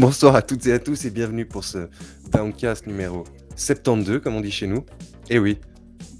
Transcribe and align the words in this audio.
Bonsoir 0.00 0.34
à 0.34 0.42
toutes 0.42 0.66
et 0.66 0.72
à 0.72 0.78
tous 0.78 1.04
et 1.04 1.10
bienvenue 1.10 1.44
pour 1.44 1.62
ce 1.64 1.88
Downcast 2.32 2.86
numéro 2.86 3.24
72, 3.56 4.20
comme 4.20 4.34
on 4.36 4.40
dit 4.40 4.50
chez 4.50 4.66
nous. 4.66 4.84
Eh 5.28 5.38
oui. 5.38 5.58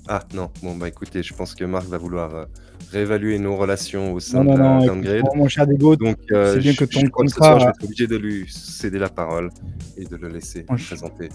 Ah 0.09 0.21
non, 0.35 0.51
bon 0.63 0.77
bah 0.77 0.89
écoutez, 0.89 1.23
je 1.23 1.33
pense 1.33 1.55
que 1.55 1.65
Marc 1.65 1.87
va 1.87 1.97
vouloir 1.97 2.35
euh, 2.35 2.45
réévaluer 2.91 3.39
nos 3.39 3.57
relations 3.57 4.13
au 4.13 4.21
sein 4.21 4.43
Non, 4.45 4.57
non, 4.57 4.81
de 4.81 4.87
non, 4.87 4.87
Downgrade. 4.87 5.17
écoute, 5.21 5.37
mon 5.37 5.49
cher 5.49 5.67
Digo, 5.67 5.97
Donc, 5.97 6.17
euh, 6.33 6.55
c'est 6.55 6.59
bien 6.61 6.75
que 6.75 6.85
je- 6.85 6.91
ton 6.91 7.01
je 7.01 7.07
crois 7.11 7.25
que 7.25 7.31
ce 7.31 7.35
contrat- 7.37 7.47
soir, 7.47 7.61
je 7.61 7.65
vais 7.65 7.71
être 7.71 7.85
obligé 7.85 8.07
de 8.07 8.17
lui 8.17 8.47
céder 8.51 8.99
la 8.99 9.09
parole 9.09 9.51
et 9.97 10.05
de 10.05 10.17
le 10.17 10.29
laisser 10.29 10.63
présenter. 10.65 11.31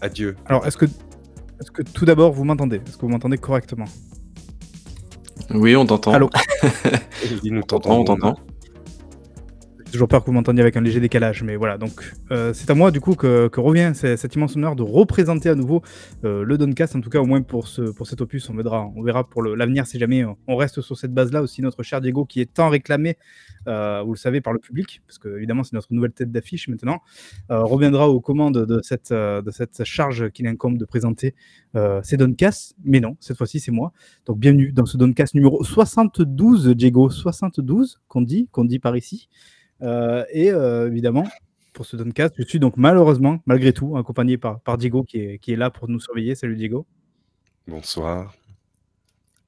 Adieu. 0.00 0.34
alors 0.46 0.66
est-ce 0.66 0.76
que, 0.76 0.86
est-ce 0.86 1.70
que 1.70 1.82
tout 1.82 2.04
d'abord 2.04 2.32
vous 2.32 2.44
m'entendez? 2.44 2.80
Est-ce 2.86 2.96
que 2.96 3.02
vous 3.02 3.08
m'entendez 3.12 3.38
correctement? 3.38 3.86
Oui, 5.54 5.76
on 5.76 5.86
t'entend. 5.86 6.12
Allô? 6.12 6.28
On 7.50 7.60
t'entend, 7.62 7.98
on 8.00 8.04
t'entend. 8.04 8.36
Toujours 9.96 10.08
peur 10.08 10.20
que 10.20 10.26
vous 10.26 10.32
m'entendiez 10.32 10.60
avec 10.60 10.76
un 10.76 10.82
léger 10.82 11.00
décalage, 11.00 11.42
mais 11.42 11.56
voilà. 11.56 11.78
Donc, 11.78 12.12
euh, 12.30 12.52
c'est 12.52 12.68
à 12.68 12.74
moi, 12.74 12.90
du 12.90 13.00
coup, 13.00 13.14
que, 13.14 13.48
revient 13.56 13.92
cet 13.94 14.34
immense 14.34 14.54
honneur 14.54 14.76
de 14.76 14.82
représenter 14.82 15.48
à 15.48 15.54
nouveau 15.54 15.80
euh, 16.26 16.44
le 16.44 16.58
Doncast. 16.58 16.94
En 16.96 17.00
tout 17.00 17.08
cas, 17.08 17.18
au 17.18 17.24
moins 17.24 17.40
pour, 17.40 17.66
ce, 17.66 17.80
pour 17.80 18.06
cet 18.06 18.20
opus, 18.20 18.50
on 18.50 18.54
verra, 18.54 18.90
on 18.94 19.02
verra 19.02 19.26
pour 19.26 19.42
l'avenir 19.42 19.86
si 19.86 19.98
jamais 19.98 20.22
euh, 20.22 20.32
on 20.48 20.56
reste 20.56 20.82
sur 20.82 20.98
cette 20.98 21.14
base-là. 21.14 21.40
Aussi, 21.40 21.62
notre 21.62 21.82
cher 21.82 22.02
Diego, 22.02 22.26
qui 22.26 22.42
est 22.42 22.52
tant 22.52 22.68
réclamé, 22.68 23.16
vous 23.64 24.12
le 24.12 24.18
savez, 24.18 24.42
par 24.42 24.52
le 24.52 24.58
public, 24.58 25.00
parce 25.06 25.18
que 25.18 25.34
évidemment, 25.34 25.64
c'est 25.64 25.72
notre 25.72 25.94
nouvelle 25.94 26.12
tête 26.12 26.30
d'affiche 26.30 26.68
maintenant, 26.68 27.00
reviendra 27.48 28.10
aux 28.10 28.20
commandes 28.20 28.66
de 28.66 28.80
cette, 28.82 29.14
charge 29.84 30.28
qu'il 30.28 30.46
incombe 30.46 30.76
de 30.76 30.84
présenter 30.84 31.34
euh, 31.76 32.00
ces 32.02 32.16
Doncasts. 32.16 32.74
Mais 32.84 33.00
non, 33.00 33.16
cette 33.20 33.36
fois-ci, 33.36 33.60
c'est 33.60 33.72
moi. 33.72 33.92
Donc, 34.24 34.38
bienvenue 34.38 34.72
dans 34.72 34.86
ce 34.86 34.96
Doncast 34.96 35.34
numéro 35.34 35.62
72, 35.62 36.68
Diego. 36.68 37.10
72, 37.10 38.00
qu'on 38.08 38.22
dit, 38.22 38.48
qu'on 38.50 38.64
dit 38.64 38.78
par 38.78 38.96
ici. 38.96 39.28
Euh, 39.82 40.24
et 40.32 40.50
euh, 40.50 40.88
évidemment, 40.88 41.26
pour 41.72 41.84
ce 41.86 41.96
Doncast, 41.96 42.34
je 42.38 42.44
suis 42.44 42.58
donc 42.58 42.74
malheureusement, 42.76 43.40
malgré 43.46 43.72
tout, 43.72 43.96
accompagné 43.96 44.38
par, 44.38 44.60
par 44.60 44.78
Diego 44.78 45.02
qui 45.04 45.18
est, 45.18 45.38
qui 45.38 45.52
est 45.52 45.56
là 45.56 45.70
pour 45.70 45.88
nous 45.88 46.00
surveiller. 46.00 46.34
Salut 46.34 46.56
Diego. 46.56 46.86
Bonsoir. 47.66 48.34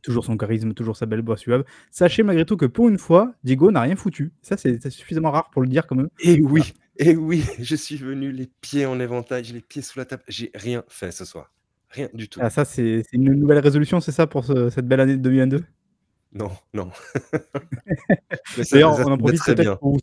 Toujours 0.02 0.24
son 0.24 0.36
charisme, 0.36 0.74
toujours 0.74 0.96
sa 0.96 1.06
belle 1.06 1.22
voix 1.22 1.36
suave. 1.36 1.64
Sachez 1.90 2.22
malgré 2.22 2.44
tout 2.44 2.56
que 2.56 2.66
pour 2.66 2.88
une 2.88 2.98
fois, 2.98 3.34
Diego 3.44 3.70
n'a 3.70 3.80
rien 3.82 3.96
foutu. 3.96 4.32
Ça, 4.42 4.56
c'est 4.56 4.88
suffisamment 4.90 5.30
rare 5.30 5.50
pour 5.50 5.62
le 5.62 5.68
dire 5.68 5.86
quand 5.86 5.96
même. 5.96 6.08
Et 6.20 6.40
oui, 6.40 6.72
et 6.96 7.16
oui, 7.16 7.44
je 7.58 7.76
suis 7.76 7.96
venu 7.96 8.30
les 8.32 8.48
pieds 8.60 8.86
en 8.86 9.00
éventail, 9.00 9.42
les 9.44 9.60
pieds 9.60 9.82
sous 9.82 9.98
la 9.98 10.04
table. 10.04 10.22
J'ai 10.28 10.50
rien 10.54 10.84
fait 10.88 11.10
ce 11.10 11.24
soir. 11.24 11.52
Rien 11.90 12.08
du 12.14 12.28
tout. 12.28 12.38
Ah, 12.42 12.50
ça, 12.50 12.64
c'est 12.64 13.02
c'est 13.02 13.16
une 13.16 13.32
nouvelle 13.34 13.58
résolution, 13.58 14.00
c'est 14.00 14.12
ça, 14.12 14.26
pour 14.26 14.44
ce- 14.44 14.68
cette 14.70 14.86
belle 14.86 15.00
année 15.00 15.16
de 15.16 15.22
2022 15.22 15.64
Non, 16.32 16.50
non. 16.74 16.90
D'ailleurs, 18.72 18.98
on 19.06 19.12
en 19.12 19.18
profite 19.18 19.38
très 19.40 19.54
bien. 19.54 19.64
peut-être 19.64 19.78
pour 19.80 19.98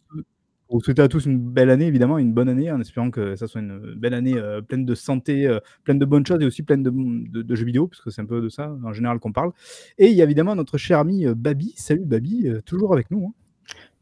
vous, 0.70 0.82
souhaiter 0.82 1.02
à 1.04 1.08
tous 1.08 1.26
une 1.26 1.38
belle 1.38 1.70
année, 1.70 1.86
évidemment, 1.86 2.18
une 2.18 2.34
bonne 2.34 2.50
année, 2.50 2.72
en 2.72 2.82
espérant 2.82 3.12
que 3.12 3.36
ça 3.36 3.48
soit 3.48 3.62
une 3.62 3.94
belle 3.96 4.14
année 4.16 4.34
euh, 4.36 4.62
pleine 4.62 4.86
de 4.86 4.96
santé, 4.96 5.46
euh, 5.48 5.60
pleine 5.84 6.00
de 6.00 6.06
bonnes 6.06 6.26
choses 6.26 6.42
et 6.42 6.46
aussi 6.46 6.64
pleine 6.64 6.82
de, 6.84 6.90
de- 6.90 7.42
de 7.44 7.56
jeux 7.56 7.66
vidéo, 7.66 7.88
parce 7.88 8.02
que 8.02 8.10
c'est 8.10 8.22
un 8.22 8.26
peu 8.26 8.42
de 8.42 8.50
ça 8.50 8.76
en 8.84 8.92
général 8.92 9.20
qu'on 9.20 9.32
parle. 9.32 9.52
Et 10.00 10.08
il 10.08 10.14
y 10.16 10.22
a 10.22 10.26
évidemment 10.26 10.56
notre 10.56 10.78
cher 10.80 10.98
ami 11.00 11.26
euh, 11.28 11.36
Babi. 11.36 11.74
Salut 11.78 12.06
Babi, 12.06 12.48
euh, 12.48 12.62
toujours 12.62 12.94
avec 12.94 13.12
nous. 13.12 13.28
hein. 13.28 13.34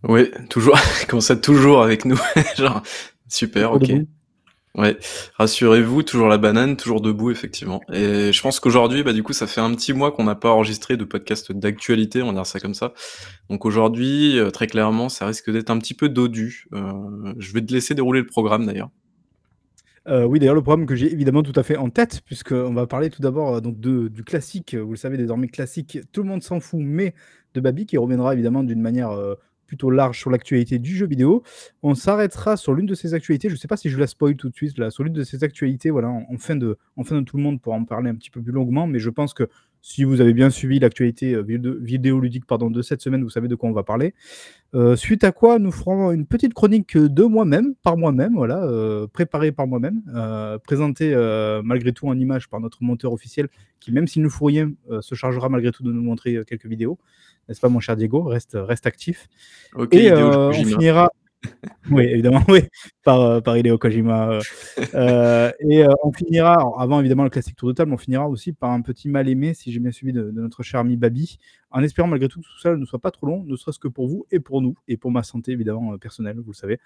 Oui, 0.07 0.31
toujours. 0.49 0.77
Comment 1.09 1.21
ça, 1.21 1.35
toujours 1.35 1.83
avec 1.83 2.05
nous 2.05 2.17
Genre, 2.57 2.81
super, 3.27 3.73
ok. 3.73 3.83
Ouais, 4.75 4.97
rassurez-vous, 5.35 6.01
toujours 6.01 6.27
la 6.27 6.39
banane, 6.39 6.75
toujours 6.77 6.99
debout, 6.99 7.29
effectivement. 7.29 7.81
Et 7.93 8.33
je 8.33 8.41
pense 8.41 8.59
qu'aujourd'hui, 8.59 9.03
bah, 9.03 9.13
du 9.13 9.21
coup, 9.21 9.33
ça 9.33 9.45
fait 9.45 9.61
un 9.61 9.71
petit 9.75 9.93
mois 9.93 10.11
qu'on 10.11 10.23
n'a 10.23 10.33
pas 10.33 10.49
enregistré 10.49 10.97
de 10.97 11.03
podcast 11.03 11.51
d'actualité, 11.51 12.23
on 12.23 12.27
va 12.27 12.33
dire 12.33 12.45
ça 12.47 12.59
comme 12.59 12.73
ça. 12.73 12.93
Donc 13.51 13.65
aujourd'hui, 13.65 14.39
euh, 14.39 14.49
très 14.49 14.65
clairement, 14.65 15.09
ça 15.09 15.27
risque 15.27 15.51
d'être 15.51 15.69
un 15.69 15.77
petit 15.77 15.93
peu 15.93 16.09
dodu. 16.09 16.65
Euh, 16.73 17.33
je 17.37 17.53
vais 17.53 17.61
te 17.63 17.71
laisser 17.71 17.93
dérouler 17.93 18.21
le 18.21 18.25
programme, 18.25 18.65
d'ailleurs. 18.65 18.89
Euh, 20.07 20.25
oui, 20.25 20.39
d'ailleurs, 20.39 20.55
le 20.55 20.63
programme 20.63 20.87
que 20.87 20.95
j'ai 20.95 21.11
évidemment 21.13 21.43
tout 21.43 21.53
à 21.55 21.61
fait 21.61 21.77
en 21.77 21.91
tête, 21.91 22.21
puisqu'on 22.25 22.73
va 22.73 22.87
parler 22.87 23.11
tout 23.11 23.21
d'abord 23.21 23.61
donc 23.61 23.79
du 23.79 24.23
classique, 24.23 24.73
vous 24.73 24.91
le 24.91 24.97
savez 24.97 25.17
désormais 25.17 25.49
classique, 25.49 25.99
tout 26.11 26.23
le 26.23 26.29
monde 26.29 26.41
s'en 26.41 26.59
fout, 26.59 26.81
mais 26.81 27.13
de 27.53 27.61
Babi, 27.61 27.85
qui 27.85 27.97
reviendra 27.99 28.33
évidemment 28.33 28.63
d'une 28.63 28.81
manière 28.81 29.15
plutôt 29.73 29.89
large 29.89 30.19
sur 30.19 30.29
l'actualité 30.29 30.77
du 30.77 30.95
jeu 30.95 31.07
vidéo. 31.07 31.41
On 31.81 31.95
s'arrêtera 31.95 32.57
sur 32.57 32.75
l'une 32.75 32.85
de 32.85 32.93
ces 32.93 33.15
actualités, 33.15 33.49
je 33.49 33.55
ne 33.55 33.59
sais 33.59 33.67
pas 33.67 33.75
si 33.75 33.89
je 33.89 33.97
la 33.97 34.05
spoil 34.05 34.35
tout 34.35 34.49
de 34.49 34.55
suite, 34.55 34.77
là, 34.77 34.91
sur 34.91 35.03
l'une 35.03 35.13
de 35.13 35.23
ces 35.23 35.43
actualités, 35.43 35.89
voilà, 35.89 36.09
en, 36.09 36.27
en 36.29 36.37
fin 36.37 36.55
de, 36.55 36.77
en 36.95 37.03
fin 37.03 37.19
de 37.19 37.25
tout 37.25 37.37
le 37.37 37.43
monde 37.43 37.59
pour 37.59 37.73
en 37.73 37.83
parler 37.83 38.11
un 38.11 38.15
petit 38.15 38.29
peu 38.29 38.39
plus 38.39 38.51
longuement, 38.51 38.85
mais 38.85 38.99
je 38.99 39.09
pense 39.09 39.33
que 39.33 39.49
si 39.85 40.05
vous 40.05 40.21
avez 40.21 40.33
bien 40.33 40.49
suivi 40.49 40.79
l'actualité 40.79 41.35
euh, 41.35 41.41
vidéo- 41.43 41.75
vidéoludique 41.79 42.45
pardon, 42.47 42.71
de 42.71 42.81
cette 42.81 43.01
semaine, 43.01 43.21
vous 43.21 43.29
savez 43.29 43.49
de 43.49 43.55
quoi 43.55 43.69
on 43.69 43.73
va 43.73 43.83
parler. 43.83 44.13
Euh, 44.73 44.95
suite 44.95 45.25
à 45.25 45.33
quoi, 45.33 45.59
nous 45.59 45.71
ferons 45.73 46.11
une 46.11 46.25
petite 46.25 46.53
chronique 46.53 46.97
de 46.97 47.23
moi-même, 47.23 47.75
par 47.83 47.97
moi-même, 47.97 48.33
voilà, 48.33 48.63
euh, 48.63 49.07
préparée 49.07 49.51
par 49.51 49.67
moi-même, 49.67 50.01
euh, 50.15 50.57
présentée 50.57 51.13
malgré 51.63 51.91
tout 51.91 52.07
en 52.07 52.17
image 52.17 52.49
par 52.49 52.61
notre 52.61 52.81
monteur 52.81 53.11
officiel, 53.11 53.49
qui 53.81 53.91
même 53.91 54.07
s'il 54.07 54.23
ne 54.23 54.29
faut 54.29 54.45
rien, 54.45 54.71
se 55.01 55.13
chargera 55.15 55.49
malgré 55.49 55.71
tout 55.71 55.83
de 55.83 55.91
nous 55.91 56.01
montrer 56.01 56.39
quelques 56.47 56.65
vidéos. 56.65 56.97
N'est-ce 57.49 57.59
pas, 57.59 57.67
mon 57.67 57.81
cher 57.81 57.97
Diego? 57.97 58.23
Reste, 58.23 58.53
reste 58.59 58.87
actif. 58.87 59.27
Ok, 59.75 59.93
Et 59.95 60.13
on 60.13 60.47
Kojima. 60.47 60.69
finira. 60.69 61.11
Oui, 61.91 62.03
évidemment, 62.03 62.41
oui, 62.49 62.61
par, 63.03 63.21
euh, 63.21 63.41
par 63.41 63.57
Hideo 63.57 63.77
Kojima. 63.77 64.29
euh. 64.31 64.41
Euh, 64.95 65.51
et 65.59 65.83
euh, 65.83 65.91
on 66.03 66.11
finira, 66.11 66.57
avant 66.77 66.99
évidemment 66.99 67.23
le 67.23 67.29
classique 67.29 67.55
tour 67.55 67.69
de 67.69 67.73
table, 67.73 67.91
on 67.93 67.97
finira 67.97 68.27
aussi 68.29 68.53
par 68.53 68.71
un 68.71 68.81
petit 68.81 69.09
mal 69.09 69.27
aimé, 69.27 69.53
si 69.53 69.71
j'ai 69.71 69.79
bien 69.79 69.91
suivi, 69.91 70.13
de, 70.13 70.23
de 70.23 70.41
notre 70.41 70.61
cher 70.63 70.79
ami 70.79 70.97
Babi, 70.97 71.37
en 71.71 71.81
espérant 71.81 72.07
malgré 72.07 72.27
tout 72.29 72.39
que 72.41 72.45
tout 72.45 72.59
ça 72.61 72.75
ne 72.75 72.85
soit 72.85 72.99
pas 72.99 73.11
trop 73.11 73.25
long, 73.27 73.43
ne 73.43 73.55
serait-ce 73.55 73.79
que 73.79 73.87
pour 73.87 74.07
vous 74.07 74.25
et 74.31 74.39
pour 74.39 74.61
nous, 74.61 74.75
et 74.87 74.97
pour 74.97 75.11
ma 75.11 75.23
santé 75.23 75.51
évidemment 75.51 75.97
personnelle, 75.97 76.37
vous 76.37 76.51
le 76.51 76.55
savez. 76.55 76.79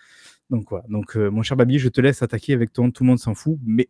Donc 0.50 0.68
voilà, 0.70 0.86
donc 0.90 1.18
euh, 1.18 1.30
mon 1.30 1.44
cher 1.44 1.58
Babi, 1.58 1.80
je 1.80 1.90
te 1.90 2.00
laisse 2.02 2.22
attaquer 2.24 2.54
avec 2.54 2.72
ton 2.74 2.92
Tout 2.92 3.04
le 3.04 3.10
monde 3.10 3.20
s'en 3.20 3.34
fout, 3.36 3.58
mais. 3.66 3.90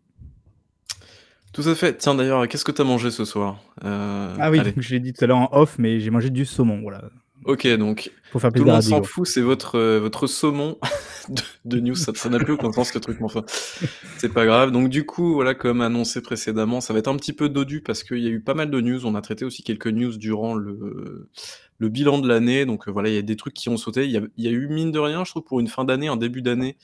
Tout 1.53 1.63
à 1.67 1.75
fait. 1.75 1.97
Tiens, 1.97 2.13
d'ailleurs, 2.15 2.47
qu'est-ce 2.47 2.65
que 2.65 2.71
t'as 2.71 2.83
mangé 2.83 3.09
ce 3.09 3.25
soir? 3.25 3.59
Euh, 3.83 4.35
Ah 4.39 4.51
oui, 4.51 4.59
allez. 4.59 4.73
je 4.77 4.91
l'ai 4.93 4.99
dit 4.99 5.13
tout 5.13 5.23
à 5.23 5.27
l'heure 5.27 5.37
en 5.37 5.49
off, 5.53 5.77
mais 5.79 5.99
j'ai 5.99 6.09
mangé 6.11 6.29
du 6.29 6.45
saumon, 6.45 6.81
voilà. 6.81 7.09
Ok, 7.47 7.65
donc 7.77 8.11
Pour 8.31 8.41
faire 8.41 8.51
Tout 8.51 8.65
le 8.65 8.71
monde 8.71 8.81
s'en 8.81 9.03
fout, 9.03 9.25
c'est 9.25 9.41
votre, 9.41 9.75
euh, 9.75 9.99
votre 10.01 10.27
saumon 10.27 10.77
de, 11.29 11.41
de 11.63 11.79
news. 11.79 11.95
Ça 11.95 12.11
n'a 12.29 12.39
plus 12.39 12.53
aucun 12.53 12.73
sens 12.73 12.91
ce 12.91 12.99
truc, 12.99 13.19
mais 13.21 13.25
enfin, 13.25 13.45
c'est 14.17 14.33
pas 14.33 14.45
grave. 14.45 14.71
Donc, 14.71 14.89
du 14.89 15.05
coup, 15.05 15.33
voilà, 15.33 15.55
comme 15.55 15.79
annoncé 15.79 16.21
précédemment, 16.21 16.81
ça 16.81 16.91
va 16.91 16.99
être 16.99 17.07
un 17.07 17.15
petit 17.15 17.31
peu 17.31 17.47
dodu 17.47 17.79
parce 17.79 18.03
qu'il 18.03 18.19
y 18.19 18.27
a 18.27 18.29
eu 18.29 18.41
pas 18.41 18.53
mal 18.53 18.69
de 18.69 18.81
news. 18.81 19.05
On 19.05 19.15
a 19.15 19.21
traité 19.21 19.45
aussi 19.45 19.63
quelques 19.63 19.87
news 19.87 20.17
durant 20.17 20.55
le, 20.55 21.29
le 21.77 21.89
bilan 21.89 22.19
de 22.19 22.27
l'année. 22.27 22.65
Donc, 22.65 22.89
euh, 22.89 22.91
voilà, 22.91 23.07
il 23.07 23.15
y 23.15 23.17
a 23.17 23.21
des 23.21 23.37
trucs 23.37 23.53
qui 23.53 23.69
ont 23.69 23.77
sauté. 23.77 24.03
Il 24.03 24.11
y 24.11 24.17
a, 24.17 24.21
il 24.35 24.43
y 24.43 24.49
a 24.49 24.51
eu, 24.51 24.67
mine 24.67 24.91
de 24.91 24.99
rien, 24.99 25.23
je 25.23 25.31
trouve, 25.31 25.43
pour 25.43 25.61
une 25.61 25.69
fin 25.69 25.85
d'année, 25.85 26.09
un 26.09 26.17
début 26.17 26.41
d'année, 26.41 26.75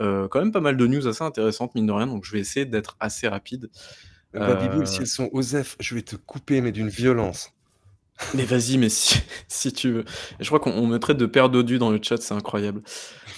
euh, 0.00 0.28
quand 0.28 0.38
même 0.38 0.52
pas 0.52 0.62
mal 0.62 0.78
de 0.78 0.86
news 0.86 1.06
assez 1.08 1.24
intéressantes, 1.24 1.74
mine 1.74 1.86
de 1.86 1.92
rien. 1.92 2.06
Donc, 2.06 2.24
je 2.24 2.32
vais 2.32 2.40
essayer 2.40 2.64
d'être 2.64 2.96
assez 3.00 3.28
rapide. 3.28 3.68
Babyboul, 4.32 4.86
si 4.86 5.00
elles 5.00 5.06
sont 5.08 5.28
OSEF, 5.32 5.76
je 5.78 5.94
vais 5.94 6.02
te 6.02 6.16
couper, 6.16 6.62
mais 6.62 6.72
d'une 6.72 6.88
violence. 6.88 7.52
Mais 8.34 8.44
vas-y, 8.44 8.78
mais 8.78 8.88
si, 8.88 9.72
tu 9.72 9.90
veux. 9.90 10.04
Je 10.38 10.46
crois 10.46 10.60
qu'on 10.60 10.72
on 10.72 10.86
me 10.86 10.98
traite 10.98 11.16
de 11.16 11.26
père 11.26 11.50
dodu 11.50 11.78
dans 11.78 11.90
le 11.90 11.98
chat, 12.02 12.18
c'est 12.18 12.34
incroyable. 12.34 12.82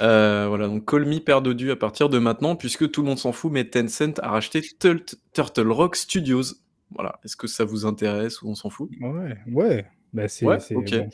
Euh, 0.01 0.47
voilà, 0.49 0.69
donc 0.69 0.89
call 0.89 1.05
me 1.05 1.19
père 1.19 1.43
dodu 1.43 1.71
à 1.71 1.77
partir 1.77 2.09
de 2.09 2.19
maintenant, 2.19 2.57
puisque 2.57 2.91
tout 2.91 3.03
le 3.03 3.09
monde 3.09 3.19
s'en 3.19 3.33
fout, 3.33 3.53
mais 3.53 3.65
Tencent 3.65 4.19
a 4.23 4.31
racheté 4.31 4.63
Turtle 5.33 5.71
Rock 5.71 5.97
Studios. 5.97 6.55
Voilà, 6.91 7.19
est-ce 7.25 7.37
que 7.37 7.47
ça 7.47 7.65
vous 7.65 7.87
intéresse 7.87 8.43
ou 8.43 8.51
on 8.51 8.55
s'en 8.55 8.71
fout? 8.71 8.91
Ouais, 9.01 9.39
ouais. 9.51 9.87
Bah, 10.13 10.29
c'est, 10.29 10.45
Ouais, 10.45 10.61
c'est- 10.61 10.75
ok. 10.75 10.91
bon. 10.91 11.09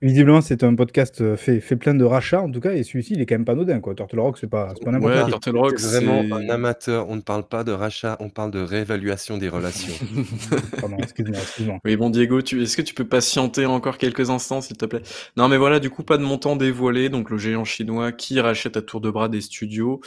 Visiblement, 0.00 0.40
c'est 0.40 0.64
un 0.64 0.74
podcast 0.74 1.20
euh, 1.20 1.36
fait, 1.36 1.60
fait 1.60 1.76
plein 1.76 1.94
de 1.94 2.04
rachats, 2.04 2.40
en 2.40 2.50
tout 2.50 2.60
cas, 2.60 2.72
et 2.72 2.82
celui-ci, 2.82 3.12
il 3.12 3.20
est 3.20 3.26
quand 3.26 3.34
même 3.34 3.44
pas 3.44 3.52
anodin, 3.52 3.80
quoi. 3.80 3.94
Turtle 3.94 4.20
Rock, 4.20 4.38
c'est 4.38 4.46
pas, 4.48 4.72
c'est 4.74 4.84
pas 4.84 4.90
n'importe 4.90 5.12
Ouais. 5.14 5.28
Turtle 5.30 5.56
Rock, 5.58 5.78
C'est 5.78 6.00
vraiment 6.02 6.22
c'est... 6.22 6.32
un 6.46 6.48
amateur. 6.48 7.10
On 7.10 7.16
ne 7.16 7.20
parle 7.20 7.46
pas 7.46 7.62
de 7.62 7.72
rachat, 7.72 8.16
on 8.20 8.30
parle 8.30 8.50
de 8.50 8.60
réévaluation 8.60 9.36
des 9.36 9.50
relations. 9.50 9.92
Pardon, 10.80 10.96
excuse-moi, 10.98 11.36
excuse-moi. 11.38 11.78
Oui, 11.84 11.96
bon, 11.96 12.08
Diego, 12.08 12.40
tu... 12.40 12.62
est-ce 12.62 12.76
que 12.76 12.82
tu 12.82 12.94
peux 12.94 13.06
patienter 13.06 13.66
encore 13.66 13.98
quelques 13.98 14.30
instants, 14.30 14.62
s'il 14.62 14.78
te 14.78 14.86
plaît? 14.86 15.02
Non, 15.36 15.48
mais 15.48 15.58
voilà, 15.58 15.78
du 15.78 15.90
coup, 15.90 16.02
pas 16.02 16.16
de 16.16 16.22
montant 16.22 16.56
dévoilé, 16.56 17.10
donc 17.10 17.28
le 17.28 17.36
géant 17.36 17.64
chinois 17.64 18.12
qui 18.12 18.40
rachète 18.40 18.78
à 18.78 18.82
tour 18.82 19.02
de 19.02 19.10
bras 19.10 19.28
des 19.28 19.42
studios. 19.42 20.00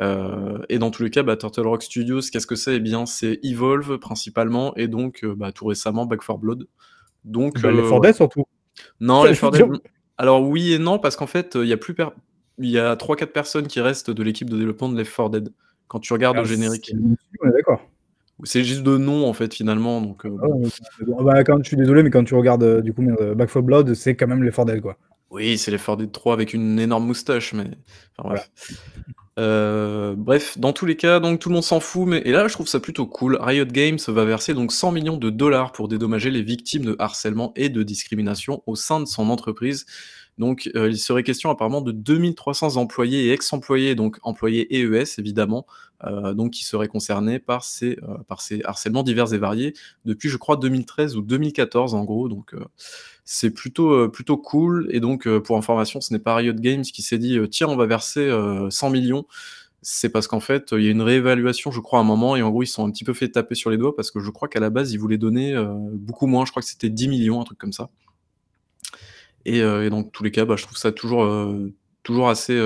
Euh, 0.00 0.58
et 0.68 0.78
dans 0.78 0.92
tous 0.92 1.02
les 1.02 1.10
cas, 1.10 1.24
bah, 1.24 1.36
Turtle 1.36 1.66
Rock 1.66 1.82
Studios, 1.82 2.20
qu'est-ce 2.32 2.46
que 2.46 2.54
c'est? 2.54 2.76
Eh 2.76 2.80
bien, 2.80 3.06
c'est 3.06 3.40
Evolve, 3.42 3.98
principalement, 3.98 4.72
et 4.76 4.86
donc, 4.86 5.24
euh, 5.24 5.34
bah, 5.36 5.50
tout 5.50 5.66
récemment, 5.66 6.06
Back 6.06 6.20
4 6.24 6.38
Blood. 6.38 6.66
Donc, 7.28 7.60
Bah, 7.60 7.70
les 7.70 7.78
euh, 7.80 7.88
4 7.90 8.00
Dead, 8.00 8.14
surtout. 8.14 8.44
Non, 9.00 9.22
Ça, 9.22 9.28
les 9.28 9.34
je 9.34 9.40
4 9.40 9.52
veux 9.58 9.68
Dead- 9.72 9.80
Alors 10.16 10.42
oui 10.48 10.72
et 10.72 10.78
non, 10.78 10.98
parce 10.98 11.16
qu'en 11.16 11.26
fait, 11.26 11.54
il 11.56 11.66
y 11.68 11.72
a 11.72 11.76
plus 11.76 11.94
per- 11.94 12.08
il 12.58 12.68
y 12.70 12.78
a 12.78 12.96
3-4 12.96 13.26
personnes 13.32 13.66
qui 13.68 13.80
restent 13.80 14.10
de 14.10 14.22
l'équipe 14.22 14.50
de 14.50 14.56
développement 14.56 14.88
de 14.88 14.96
Left 14.96 15.14
4 15.14 15.30
Dead. 15.30 15.52
Quand 15.86 16.00
tu 16.00 16.12
regardes 16.12 16.36
Ah, 16.38 16.42
au 16.42 16.44
générique, 16.44 16.92
d'accord. 17.42 17.80
c'est 18.44 18.62
juste 18.64 18.82
de 18.82 18.98
nom 18.98 19.26
en 19.26 19.32
fait 19.32 19.54
finalement. 19.54 20.00
Donc 20.00 20.26
euh, 20.26 20.36
Ah 20.42 20.46
bon, 21.06 21.22
bah, 21.22 21.44
quand, 21.44 21.58
je 21.62 21.68
suis 21.68 21.76
désolé, 21.76 22.02
mais 22.02 22.10
quand 22.10 22.24
tu 22.24 22.34
regardes, 22.34 22.62
euh, 22.62 22.80
du 22.82 22.92
coup, 22.92 23.02
Back 23.02 23.50
4 23.52 23.62
Blood, 23.62 23.94
c'est 23.94 24.14
quand 24.16 24.26
même 24.26 24.42
les 24.42 24.50
4 24.50 24.66
Dead, 24.66 24.80
quoi. 24.82 24.96
Oui, 25.30 25.58
c'est 25.58 25.70
4 25.70 25.96
Dead 25.96 26.12
3 26.12 26.32
avec 26.32 26.54
une 26.54 26.78
énorme 26.78 27.06
moustache, 27.06 27.52
mais 27.52 27.70
enfin, 28.16 28.30
bref. 28.30 28.50
Euh, 29.38 30.14
bref, 30.16 30.58
dans 30.58 30.72
tous 30.72 30.84
les 30.84 30.96
cas, 30.96 31.20
donc 31.20 31.38
tout 31.38 31.48
le 31.48 31.54
monde 31.54 31.64
s'en 31.64 31.78
fout, 31.78 32.08
mais 32.08 32.18
et 32.24 32.32
là 32.32 32.48
je 32.48 32.54
trouve 32.54 32.66
ça 32.66 32.80
plutôt 32.80 33.06
cool. 33.06 33.38
Riot 33.40 33.66
Games 33.66 33.98
va 34.08 34.24
verser 34.24 34.52
donc 34.52 34.72
100 34.72 34.90
millions 34.90 35.16
de 35.16 35.30
dollars 35.30 35.70
pour 35.70 35.86
dédommager 35.86 36.30
les 36.30 36.42
victimes 36.42 36.84
de 36.84 36.96
harcèlement 36.98 37.52
et 37.54 37.68
de 37.68 37.84
discrimination 37.84 38.64
au 38.66 38.74
sein 38.74 38.98
de 38.98 39.04
son 39.04 39.30
entreprise. 39.30 39.86
Donc, 40.38 40.70
il 40.72 40.98
serait 40.98 41.24
question 41.24 41.50
apparemment 41.50 41.80
de 41.80 41.90
2300 41.90 42.76
employés 42.76 43.26
et 43.26 43.32
ex-employés, 43.32 43.96
donc 43.96 44.18
employés 44.22 44.72
EES 44.72 45.18
évidemment, 45.18 45.66
donc 46.06 46.52
qui 46.52 46.62
seraient 46.62 46.86
concernés 46.86 47.40
par 47.40 47.64
ces, 47.64 47.98
par 48.28 48.40
ces 48.40 48.62
harcèlements 48.62 49.02
divers 49.02 49.34
et 49.34 49.38
variés 49.38 49.74
depuis, 50.04 50.28
je 50.28 50.36
crois, 50.36 50.56
2013 50.56 51.16
ou 51.16 51.22
2014 51.22 51.94
en 51.94 52.04
gros. 52.04 52.28
Donc, 52.28 52.54
c'est 53.30 53.50
plutôt, 53.50 54.08
plutôt 54.08 54.38
cool. 54.38 54.88
Et 54.90 55.00
donc, 55.00 55.28
pour 55.40 55.56
information, 55.58 56.00
ce 56.00 56.12
n'est 56.12 56.18
pas 56.18 56.34
Riot 56.34 56.54
Games 56.54 56.82
qui 56.82 57.02
s'est 57.02 57.18
dit 57.18 57.38
tiens, 57.50 57.68
on 57.68 57.76
va 57.76 57.86
verser 57.86 58.30
100 58.70 58.90
millions 58.90 59.26
c'est 59.82 60.08
parce 60.08 60.26
qu'en 60.26 60.40
fait, 60.40 60.72
il 60.72 60.82
y 60.82 60.88
a 60.88 60.90
une 60.90 61.02
réévaluation, 61.02 61.70
je 61.70 61.80
crois, 61.80 62.00
à 62.00 62.02
un 62.02 62.04
moment, 62.04 62.36
et 62.36 62.42
en 62.42 62.50
gros, 62.50 62.62
ils 62.62 62.66
sont 62.66 62.86
un 62.86 62.90
petit 62.90 63.04
peu 63.04 63.14
fait 63.14 63.28
taper 63.28 63.54
sur 63.54 63.70
les 63.70 63.76
doigts 63.76 63.94
parce 63.94 64.10
que 64.10 64.20
je 64.20 64.30
crois 64.30 64.48
qu'à 64.48 64.60
la 64.60 64.70
base, 64.70 64.92
ils 64.92 64.98
voulaient 64.98 65.18
donner 65.18 65.54
euh, 65.54 65.68
beaucoup 65.92 66.26
moins. 66.26 66.44
Je 66.44 66.50
crois 66.50 66.62
que 66.62 66.68
c'était 66.68 66.90
10 66.90 67.08
millions, 67.08 67.40
un 67.40 67.44
truc 67.44 67.58
comme 67.58 67.72
ça. 67.72 67.88
Et, 69.44 69.62
euh, 69.62 69.88
dans 69.88 70.02
tous 70.02 70.24
les 70.24 70.30
cas, 70.30 70.44
bah, 70.44 70.56
je 70.56 70.64
trouve 70.64 70.76
ça 70.76 70.92
toujours, 70.92 71.24
euh, 71.24 71.72
toujours 72.02 72.28
assez. 72.28 72.60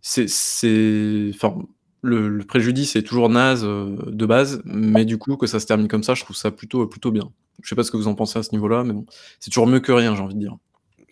c'est, 0.00 1.30
enfin, 1.34 1.56
le, 2.02 2.38
préjudice 2.44 2.96
est 2.96 3.02
toujours 3.02 3.28
naze 3.28 3.64
de 3.64 4.26
base, 4.26 4.62
mais 4.64 5.04
du 5.04 5.18
coup, 5.18 5.36
que 5.36 5.46
ça 5.46 5.60
se 5.60 5.66
termine 5.66 5.88
comme 5.88 6.02
ça, 6.02 6.14
je 6.14 6.22
trouve 6.24 6.36
ça 6.36 6.50
plutôt, 6.50 6.86
plutôt 6.86 7.10
bien. 7.10 7.30
Je 7.62 7.68
sais 7.68 7.74
pas 7.74 7.84
ce 7.84 7.90
que 7.90 7.96
vous 7.96 8.08
en 8.08 8.14
pensez 8.14 8.38
à 8.38 8.42
ce 8.42 8.52
niveau-là, 8.52 8.84
mais 8.84 8.92
bon, 8.92 9.06
c'est 9.40 9.50
toujours 9.50 9.66
mieux 9.66 9.80
que 9.80 9.92
rien, 9.92 10.14
j'ai 10.14 10.22
envie 10.22 10.34
de 10.34 10.40
dire. 10.40 10.56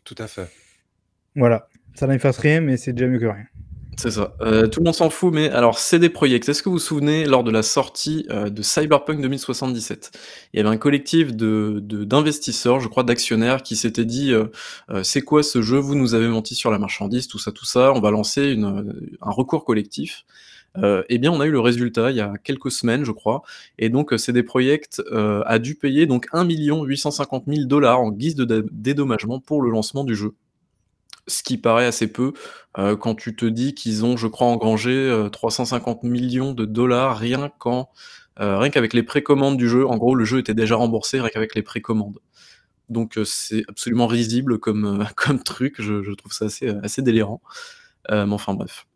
Tout 0.05 0.17
à 0.19 0.27
fait. 0.27 0.51
Voilà, 1.37 1.69
ça 1.95 2.07
n'efface 2.07 2.39
rien, 2.39 2.61
mais 2.61 2.77
c'est 2.77 2.93
déjà 2.93 3.07
mieux 3.07 3.19
que 3.19 3.27
rien. 3.27 3.47
C'est 4.01 4.13
ça. 4.13 4.35
Euh, 4.41 4.67
tout 4.67 4.81
le 4.81 4.85
monde 4.85 4.95
s'en 4.95 5.11
fout, 5.11 5.33
mais 5.33 5.51
alors 5.51 5.79
CD 5.79 6.09
Projekt, 6.09 6.49
est-ce 6.49 6.63
que 6.63 6.71
vous 6.71 6.77
vous 6.77 6.79
souvenez 6.79 7.27
lors 7.27 7.45
de 7.45 7.51
la 7.51 7.63
sortie 7.63 8.25
euh, 8.31 8.49
de 8.49 8.63
Cyberpunk 8.63 9.21
2077, 9.21 10.11
il 10.53 10.57
y 10.57 10.61
avait 10.61 10.71
un 10.71 10.79
collectif 10.79 11.37
de 11.37 11.81
d'investisseurs, 11.81 12.81
je 12.81 12.89
crois, 12.89 13.03
d'actionnaires 13.03 13.63
qui 13.63 13.77
s'étaient 13.77 14.07
dit 14.07 14.33
euh, 14.33 14.47
c'est 15.03 15.21
quoi 15.21 15.43
ce 15.43 15.61
jeu? 15.61 15.77
Vous 15.77 15.97
nous 15.97 16.15
avez 16.15 16.29
menti 16.29 16.55
sur 16.55 16.71
la 16.71 16.79
marchandise, 16.79 17.29
tout 17.29 17.39
ça, 17.39 17.53
tout 17.53 17.67
ça. 17.67 17.93
On 17.93 18.01
va 18.01 18.11
lancer 18.11 18.51
une, 18.51 18.95
un 19.21 19.31
recours 19.31 19.67
collectif. 19.67 20.25
Eh 20.77 21.19
bien, 21.19 21.33
on 21.33 21.41
a 21.41 21.47
eu 21.47 21.51
le 21.51 21.61
résultat 21.61 22.11
il 22.11 22.17
y 22.17 22.21
a 22.21 22.35
quelques 22.45 22.71
semaines, 22.71 23.05
je 23.05 23.13
crois, 23.13 23.43
et 23.79 23.89
donc 23.89 24.17
CD 24.19 24.43
Projekt 24.43 25.03
a 25.13 25.59
dû 25.59 25.75
payer 25.75 26.07
donc 26.07 26.29
1 26.33 26.45
850 26.49 27.45
000 27.47 27.67
dollars 27.67 28.01
en 28.01 28.11
guise 28.11 28.37
de 28.37 28.67
dédommagement 28.71 29.41
pour 29.41 29.63
le 29.63 29.71
lancement 29.71 30.05
du 30.05 30.15
jeu 30.15 30.35
ce 31.31 31.43
qui 31.43 31.57
paraît 31.57 31.87
assez 31.87 32.09
peu 32.13 32.33
euh, 32.79 32.97
quand 32.97 33.15
tu 33.15 33.35
te 33.35 33.47
dis 33.47 33.75
qu'ils 33.75 34.05
ont, 34.05 34.17
je 34.17 34.27
crois, 34.27 34.49
engrangé 34.49 35.29
350 35.33 36.05
euh, 36.05 36.09
millions 36.09 36.53
de 36.53 36.65
dollars 36.65 37.17
rien 37.19 37.51
qu'en 37.59 37.91
euh, 38.41 38.59
rien 38.59 38.71
qu'avec 38.71 38.95
les 38.95 39.03
précommandes 39.03 39.57
du 39.57 39.69
jeu. 39.69 39.87
En 39.87 39.97
gros, 39.97 40.15
le 40.15 40.25
jeu 40.25 40.39
était 40.39 40.55
déjà 40.55 40.77
remboursé 40.77 41.21
rien 41.21 41.31
qu'avec 41.31 41.55
les 41.55 41.63
précommandes. 41.63 42.19
Donc 42.89 43.19
c'est 43.25 43.65
absolument 43.69 44.07
risible 44.07 44.59
comme, 44.59 45.07
comme 45.17 45.43
truc, 45.43 45.77
je, 45.79 46.13
trouve 46.15 46.33
ça 46.33 46.47
assez, 46.47 46.69
assez 46.83 47.03
délirant. 47.03 47.41
mais 48.09 48.33
enfin 48.33 48.55
bref. 48.55 48.87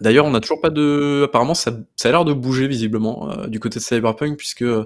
D'ailleurs, 0.00 0.26
on 0.26 0.30
n'a 0.30 0.40
toujours 0.40 0.60
pas 0.60 0.70
de. 0.70 1.22
Apparemment, 1.24 1.54
ça, 1.54 1.70
a 1.70 2.08
l'air 2.08 2.24
de 2.24 2.32
bouger 2.32 2.66
visiblement 2.66 3.30
euh, 3.30 3.46
du 3.46 3.60
côté 3.60 3.78
de 3.78 3.84
Cyberpunk, 3.84 4.36
puisque 4.36 4.62
euh, 4.62 4.84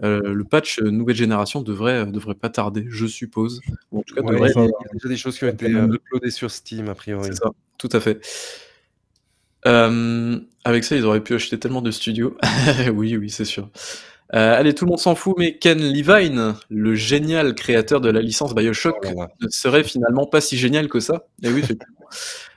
le 0.00 0.44
patch 0.44 0.80
euh, 0.80 0.90
nouvelle 0.90 1.14
génération 1.14 1.62
devrait, 1.62 2.06
devrait 2.06 2.34
pas 2.34 2.48
tarder, 2.48 2.84
je 2.88 3.06
suppose. 3.06 3.60
en 3.92 4.02
tout 4.02 4.14
cas, 4.14 4.22
il 4.24 4.38
y 4.38 4.42
a 4.42 4.64
déjà 4.92 5.08
des 5.08 5.16
choses 5.16 5.38
qui 5.38 5.44
ont 5.44 5.48
été 5.48 5.70
uploadées 5.70 6.30
sur 6.30 6.50
Steam, 6.50 6.88
a 6.88 6.94
priori. 6.94 7.26
C'est 7.26 7.36
ça, 7.36 7.50
tout 7.78 7.90
à 7.92 8.00
fait. 8.00 8.20
avec 9.64 10.84
ça, 10.84 10.96
ils 10.96 11.04
auraient 11.04 11.22
pu 11.22 11.34
acheter 11.34 11.58
tellement 11.58 11.82
de 11.82 11.92
studios. 11.92 12.36
oui, 12.92 13.16
oui, 13.16 13.30
c'est 13.30 13.44
sûr. 13.44 13.70
allez, 14.30 14.74
tout 14.74 14.84
le 14.84 14.90
monde 14.90 14.98
s'en 14.98 15.14
fout, 15.14 15.36
mais 15.38 15.58
Ken 15.58 15.78
Levine, 15.78 16.56
le 16.70 16.96
génial 16.96 17.54
créateur 17.54 18.00
de 18.00 18.10
la 18.10 18.20
licence 18.20 18.56
Bioshock, 18.56 18.96
oh 19.16 19.26
ne 19.40 19.48
serait 19.48 19.84
finalement 19.84 20.26
pas 20.26 20.40
si 20.40 20.58
génial 20.58 20.88
que 20.88 20.98
ça. 20.98 21.28
Et 21.44 21.50
oui, 21.50 21.60
effectivement. 21.60 22.08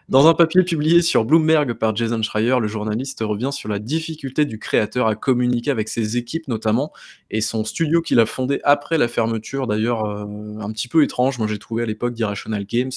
Dans 0.10 0.28
un 0.28 0.34
papier 0.34 0.64
publié 0.64 1.02
sur 1.02 1.24
Bloomberg 1.24 1.74
par 1.74 1.96
Jason 1.96 2.22
Schreier, 2.22 2.58
le 2.60 2.68
journaliste 2.68 3.22
revient 3.22 3.52
sur 3.54 3.70
la 3.70 3.80
difficulté 3.80 4.46
du 4.46 4.60
créateur 4.60 5.08
à 5.08 5.16
communiquer 5.16 5.72
avec 5.72 5.88
ses 5.88 6.18
équipes 6.18 6.48
notamment, 6.50 6.92
et 7.32 7.40
son 7.40 7.64
studio 7.64 8.02
qu'il 8.02 8.20
a 8.20 8.26
fondé 8.26 8.60
après 8.64 8.98
la 8.98 9.08
fermeture, 9.08 9.66
d'ailleurs 9.66 10.06
euh, 10.06 10.26
un 10.60 10.72
petit 10.72 10.90
peu 10.90 11.04
étrange, 11.04 11.40
moi 11.40 11.48
j'ai 11.48 11.58
trouvé 11.58 11.84
à 11.84 11.86
l'époque 11.86 12.14
d'Irrational 12.14 12.66
Games, 12.66 12.92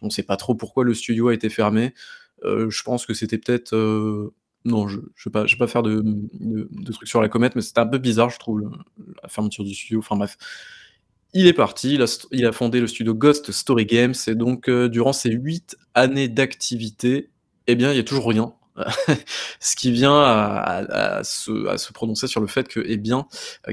on 0.00 0.06
ne 0.06 0.10
sait 0.10 0.22
pas 0.22 0.36
trop 0.36 0.54
pourquoi 0.54 0.84
le 0.84 0.94
studio 0.94 1.28
a 1.28 1.34
été 1.34 1.48
fermé, 1.48 1.92
euh, 2.44 2.70
je 2.70 2.82
pense 2.82 3.04
que 3.06 3.14
c'était 3.14 3.38
peut-être... 3.38 3.74
Euh, 3.74 4.32
non, 4.64 4.88
je 4.88 4.96
ne 4.98 5.02
vais, 5.26 5.30
pas, 5.30 5.44
pas 5.58 5.66
faire 5.66 5.82
de, 5.82 6.02
de, 6.02 6.92
trucs 6.92 7.08
sur 7.08 7.20
la 7.20 7.28
comète, 7.28 7.54
mais 7.54 7.60
c'était 7.60 7.80
un 7.80 7.86
peu 7.86 7.98
bizarre, 7.98 8.30
je 8.30 8.38
trouve, 8.38 8.62
la 9.22 9.28
fermeture 9.28 9.62
du 9.62 9.74
studio, 9.74 9.98
enfin 9.98 10.16
bref. 10.16 10.38
Il 11.36 11.48
est 11.48 11.52
parti, 11.52 11.98
il 12.30 12.46
a, 12.46 12.52
fondé 12.52 12.80
le 12.80 12.86
studio 12.86 13.12
Ghost 13.12 13.50
Story 13.50 13.86
Games, 13.86 14.14
et 14.28 14.36
donc 14.36 14.68
euh, 14.68 14.88
durant 14.88 15.12
ces 15.12 15.30
huit 15.30 15.76
années 15.92 16.28
d'activité, 16.28 17.30
eh 17.66 17.74
bien, 17.74 17.90
il 17.90 17.94
n'y 17.94 18.00
a 18.00 18.04
toujours 18.04 18.28
rien. 18.28 18.54
Ce 19.60 19.74
qui 19.74 19.90
vient 19.90 20.20
à, 20.20 21.22
se, 21.24 21.92
prononcer 21.92 22.28
sur 22.28 22.40
le 22.40 22.46
fait 22.46 22.68
que, 22.68 22.80
eh 22.86 22.96
bien, 22.98 23.26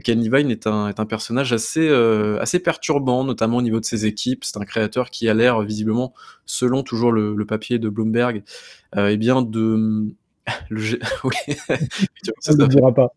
Ken 0.04 0.24
Levine 0.24 0.50
est 0.50 0.66
un, 0.66 0.94
personnage 1.08 1.54
assez, 1.54 1.88
euh, 1.88 2.40
assez 2.42 2.60
perturbant, 2.60 3.24
notamment 3.24 3.58
au 3.58 3.62
niveau 3.62 3.80
de 3.80 3.86
ses 3.86 4.08
équipes. 4.08 4.44
C'est 4.44 4.58
un 4.58 4.66
créateur 4.66 5.12
qui 5.12 5.30
a 5.30 5.36
l'air, 5.36 5.62
visiblement, 5.62 6.14
selon 6.48 6.82
toujours 6.82 7.12
le, 7.12 7.46
papier 7.46 7.78
de 7.78 7.90
Bloomberg, 7.90 8.44
euh, 8.96 9.10
eh 9.10 9.18
bien, 9.18 9.44
de, 9.44 10.16
le 10.70 10.82
oui. 11.24 11.36
on 11.70 12.54
ne 12.56 12.62
le 12.62 12.68
dira 12.68 12.94
pas. 12.94 13.14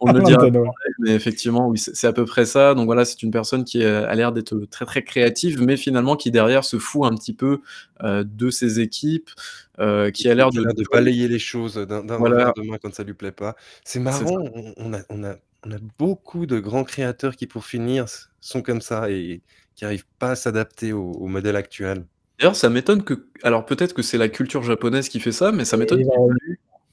On 0.00 0.12
le 0.12 0.22
dira 0.24 0.50
pas, 0.50 0.70
mais 1.00 1.14
effectivement, 1.14 1.68
oui, 1.68 1.78
c'est 1.78 2.06
à 2.06 2.12
peu 2.12 2.24
près 2.24 2.46
ça. 2.46 2.74
Donc 2.74 2.86
voilà, 2.86 3.04
c'est 3.04 3.22
une 3.22 3.30
personne 3.30 3.64
qui 3.64 3.84
a 3.84 4.14
l'air 4.14 4.32
d'être 4.32 4.56
très 4.70 4.84
très 4.84 5.02
créative, 5.02 5.62
mais 5.62 5.76
finalement 5.76 6.16
qui 6.16 6.30
derrière 6.30 6.64
se 6.64 6.78
fout 6.78 7.04
un 7.04 7.14
petit 7.14 7.34
peu 7.34 7.60
euh, 8.02 8.24
de 8.24 8.50
ses 8.50 8.80
équipes, 8.80 9.30
euh, 9.78 10.10
qui 10.10 10.28
a 10.28 10.34
l'air 10.34 10.50
de, 10.50 10.62
de, 10.62 10.84
balayer 10.90 11.28
les 11.28 11.38
choses 11.38 11.74
d'un 11.74 12.02
voilà. 12.16 12.52
de 12.56 12.62
main 12.62 12.78
quand 12.82 12.94
ça 12.94 13.02
lui 13.02 13.14
plaît 13.14 13.32
pas. 13.32 13.56
C'est 13.84 14.00
marrant, 14.00 14.44
on, 14.76 14.92
a, 14.92 15.00
on, 15.08 15.24
a, 15.24 15.34
on 15.64 15.72
a 15.72 15.78
beaucoup 15.98 16.46
de 16.46 16.58
grands 16.58 16.84
créateurs 16.84 17.36
qui, 17.36 17.46
pour 17.46 17.64
finir, 17.64 18.06
sont 18.40 18.62
comme 18.62 18.80
ça 18.80 19.10
et 19.10 19.42
qui 19.74 19.84
n'arrivent 19.84 20.06
pas 20.18 20.32
à 20.32 20.36
s'adapter 20.36 20.92
au, 20.92 21.12
au 21.12 21.26
modèle 21.26 21.56
actuel. 21.56 22.04
D'ailleurs, 22.38 22.56
ça 22.56 22.68
m'étonne 22.70 23.02
que. 23.02 23.26
Alors, 23.42 23.66
peut-être 23.66 23.94
que 23.94 24.02
c'est 24.02 24.18
la 24.18 24.28
culture 24.28 24.62
japonaise 24.62 25.08
qui 25.08 25.18
fait 25.18 25.32
ça, 25.32 25.50
mais 25.50 25.64
ça 25.64 25.76
m'étonne 25.76 26.04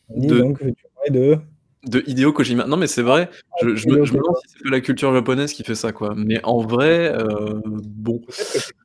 de... 0.10 0.40
Donc, 0.40 0.60
tu 0.60 1.12
de... 1.12 1.38
de 1.88 2.04
Hideo 2.08 2.34
Kojima. 2.34 2.66
Non, 2.66 2.78
mais 2.78 2.88
c'est 2.88 3.02
vrai. 3.02 3.30
Je, 3.62 3.68
me, 3.68 4.06
demande 4.06 4.36
si 4.46 4.56
c'est 4.62 4.70
la 4.70 4.82
culture 4.82 5.14
japonaise 5.14 5.54
qui 5.54 5.64
fait 5.64 5.76
ça, 5.76 5.92
quoi. 5.92 6.14
Mais 6.16 6.40
en 6.44 6.62
vrai, 6.62 7.12
euh, 7.14 7.62
bon. 7.66 8.22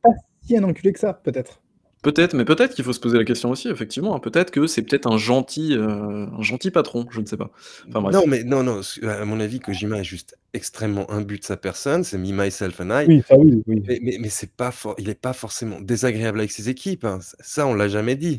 Pas 0.03 0.11
si 0.43 0.57
un 0.57 0.65
enculé 0.65 0.93
que 0.93 0.99
ça, 0.99 1.15
peut-être. 1.15 1.61
Peut-être, 2.03 2.33
mais 2.33 2.47
peut-être 2.47 2.75
qu'il 2.75 2.85
faut 2.85 2.95
se 2.95 3.01
poser 3.01 3.19
la 3.19 3.25
question 3.25 3.51
aussi, 3.51 3.69
effectivement. 3.69 4.19
Peut-être 4.21 4.51
que 4.51 4.67
c'est 4.67 4.81
peut-être 4.81 5.07
un 5.07 5.19
gentil, 5.19 5.75
euh, 5.77 6.27
un 6.27 6.41
gentil 6.41 6.71
patron, 6.71 7.07
je 7.11 7.21
ne 7.21 7.27
sais 7.27 7.37
pas. 7.37 7.51
Non, 7.89 8.27
mais 8.27 8.43
non, 8.43 8.63
non. 8.63 8.81
À 9.03 9.25
mon 9.27 9.39
avis, 9.39 9.61
Kojima 9.61 9.99
est 9.99 10.05
juste 10.05 10.39
extrêmement 10.55 11.11
imbu 11.11 11.39
de 11.39 11.45
sa 11.45 11.59
personne. 11.59 12.03
C'est 12.03 12.17
me, 12.17 12.33
myself 12.33 12.81
and 12.81 13.03
I. 13.03 13.05
Oui, 13.07 13.23
ça 13.29 13.37
oui, 13.37 13.63
oui. 13.67 13.83
Mais, 13.87 14.17
mais, 14.19 14.29
c'est 14.31 14.51
pas 14.51 14.73
il 14.97 15.09
n'est 15.09 15.15
pas 15.15 15.35
forcément 15.35 15.79
désagréable 15.79 16.39
avec 16.39 16.53
ses 16.53 16.71
équipes. 16.71 17.05
Hein. 17.05 17.19
Ça, 17.41 17.67
on 17.67 17.75
l'a 17.75 17.89
jamais 17.89 18.17
dit. 18.17 18.39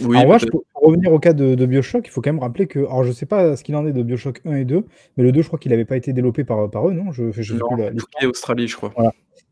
Oui, 0.00 0.16
alors, 0.16 0.40
pour, 0.50 0.64
revenir 0.86 1.12
au 1.12 1.18
cas 1.18 1.32
de, 1.32 1.66
Bioshock, 1.66 2.06
il 2.06 2.10
faut 2.10 2.20
quand 2.20 2.32
même 2.32 2.42
rappeler 2.42 2.66
que, 2.66 2.78
alors 2.80 3.04
je 3.04 3.12
sais 3.12 3.26
pas 3.26 3.56
ce 3.56 3.64
qu'il 3.64 3.76
en 3.76 3.86
est 3.86 3.92
de 3.92 4.02
Bioshock 4.02 4.40
1 4.44 4.56
et 4.56 4.64
2, 4.64 4.84
mais 5.16 5.24
le 5.24 5.32
2, 5.32 5.42
je 5.42 5.46
crois 5.46 5.58
qu'il 5.58 5.70
n'avait 5.70 5.84
pas 5.84 5.96
été 5.96 6.12
développé 6.12 6.44
par, 6.44 6.70
par 6.70 6.88
eux, 6.88 6.92
non? 6.92 7.12
Je, 7.12 7.30
je 7.32 7.54
non, 7.54 7.68
plus 7.76 8.26
Australie, 8.26 8.68
je 8.68 8.76
crois. 8.76 8.92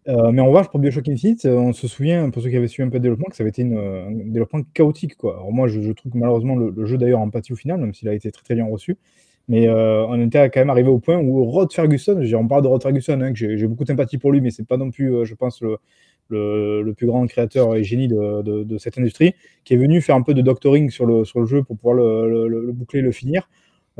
Euh, 0.06 0.32
mais 0.32 0.42
en 0.42 0.46
revanche, 0.46 0.68
pour 0.68 0.80
Bioshock 0.80 1.08
Infinite, 1.08 1.46
on 1.46 1.72
se 1.72 1.88
souvient, 1.88 2.28
pour 2.30 2.42
ceux 2.42 2.50
qui 2.50 2.56
avaient 2.56 2.68
suivi 2.68 2.86
un 2.86 2.90
peu 2.90 2.98
de 2.98 3.04
développement, 3.04 3.26
que 3.30 3.36
ça 3.36 3.42
avait 3.42 3.50
été 3.50 3.62
une, 3.62 3.78
un 3.78 4.10
développement 4.10 4.60
chaotique. 4.74 5.16
Quoi. 5.16 5.34
Alors 5.34 5.52
moi, 5.52 5.66
je, 5.68 5.80
trouve 5.92 6.12
que 6.12 6.18
malheureusement, 6.18 6.56
le, 6.56 6.84
jeu 6.84 6.98
d'ailleurs 6.98 7.20
empathie 7.20 7.52
au 7.52 7.56
final, 7.56 7.80
même 7.80 7.94
s'il 7.94 8.08
a 8.08 8.14
été 8.14 8.30
très 8.30 8.42
très 8.42 8.54
bien 8.54 8.66
reçu. 8.66 8.96
Mais 9.48 9.68
euh, 9.68 10.06
on 10.06 10.20
était 10.20 10.48
quand 10.48 10.60
même 10.60 10.70
arrivé 10.70 10.88
au 10.88 10.98
point 10.98 11.18
où 11.18 11.44
Rod 11.44 11.70
Ferguson, 11.72 12.18
on 12.34 12.48
parle 12.48 12.62
de 12.62 12.68
Rod 12.68 12.82
Ferguson, 12.82 13.20
hein, 13.20 13.32
que 13.32 13.56
j'ai 13.56 13.66
beaucoup 13.66 13.84
d'empathie 13.84 14.16
pour 14.16 14.32
lui, 14.32 14.40
mais 14.40 14.50
c'est 14.50 14.66
pas 14.66 14.78
non 14.78 14.90
plus, 14.90 15.14
euh, 15.14 15.24
je 15.24 15.34
pense, 15.34 15.60
le, 15.60 15.76
le, 16.28 16.92
plus 16.96 17.06
grand 17.06 17.26
créateur 17.26 17.74
et 17.74 17.84
génie 17.84 18.08
de, 18.08 18.76
cette 18.78 18.98
industrie, 18.98 19.34
qui 19.64 19.74
est 19.74 19.76
venu 19.76 20.00
faire 20.00 20.16
un 20.16 20.22
peu 20.22 20.34
de 20.34 20.42
doctoring 20.42 20.90
sur 20.90 21.06
le, 21.06 21.24
sur 21.24 21.40
le 21.40 21.46
jeu 21.46 21.62
pour 21.62 21.76
pouvoir 21.76 21.94
le, 21.94 22.72
boucler, 22.72 23.00
le 23.00 23.12
finir. 23.12 23.48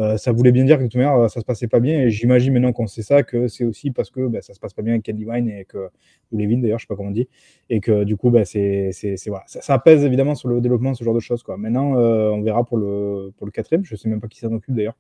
Euh, 0.00 0.16
ça 0.16 0.33
voulait 0.33 0.50
bien 0.50 0.64
dire 0.64 0.78
que 0.78 0.83
de 0.83 0.88
toute 0.88 1.00
manière, 1.00 1.31
ça 1.31 1.38
se 1.38 1.45
passait 1.45 1.69
pas 1.69 1.78
bien. 1.78 2.00
Et 2.00 2.11
j'imagine 2.11 2.52
maintenant 2.52 2.73
qu'on 2.73 2.88
sait 2.88 3.02
ça, 3.02 3.23
que 3.23 3.47
c'est 3.47 3.64
aussi 3.64 3.93
parce 3.93 4.11
que 4.11 4.26
bah, 4.26 4.43
ça 4.43 4.52
se 4.52 4.59
passe 4.59 4.73
pas 4.75 4.83
bien 4.83 4.95
avec 4.95 5.07
Candy 5.07 5.25
Wine 5.25 5.49
et 5.49 5.64
que, 5.64 5.88
ou 6.33 6.38
Levin 6.38 6.59
d'ailleurs, 6.59 6.81
je 6.81 6.85
sais 6.85 6.88
pas 6.88 6.97
comment 6.97 7.11
on 7.11 7.12
dit. 7.12 7.28
Et 7.71 7.81
que 7.81 8.02
du 8.02 8.16
coup, 8.16 8.31
bah, 8.31 8.45
c'est, 8.45 8.90
voilà. 9.28 9.45
ça, 9.47 9.61
ça, 9.61 9.78
pèse 9.78 10.04
évidemment 10.04 10.35
sur 10.35 10.49
le 10.49 10.61
développement 10.61 10.90
de 10.90 10.97
ce 10.97 11.04
genre 11.04 11.14
de 11.14 11.21
choses. 11.21 11.45
Quoi. 11.45 11.57
Maintenant, 11.57 11.97
euh, 11.97 12.31
on 12.31 12.43
verra 12.43 12.64
pour 12.64 12.76
le, 12.76 13.33
pour 13.37 13.47
le 13.47 13.52
quatrième. 13.52 13.85
Je 13.85 13.95
sais 13.95 14.09
même 14.09 14.21
pas 14.21 14.26
qui 14.26 14.40
s'en 14.40 14.52
occupe 14.52 14.75
d'ailleurs. 14.75 14.97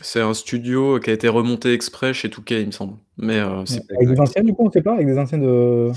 C'est 0.00 0.20
un 0.20 0.34
studio 0.34 0.98
qui 0.98 1.10
a 1.10 1.12
été 1.12 1.28
remonté 1.28 1.72
exprès 1.72 2.12
chez 2.12 2.28
Touquet, 2.28 2.60
il 2.60 2.66
me 2.66 2.72
semble. 2.72 2.94
Mais, 3.16 3.38
euh, 3.38 3.64
avec 3.96 4.08
des 4.08 4.20
anciens, 4.20 4.42
du 4.42 4.52
coup, 4.52 4.66
on 4.66 4.70
sait 4.70 4.82
pas? 4.82 4.94
Avec 4.94 5.06
des 5.06 5.18
anciens 5.18 5.38
de. 5.38 5.92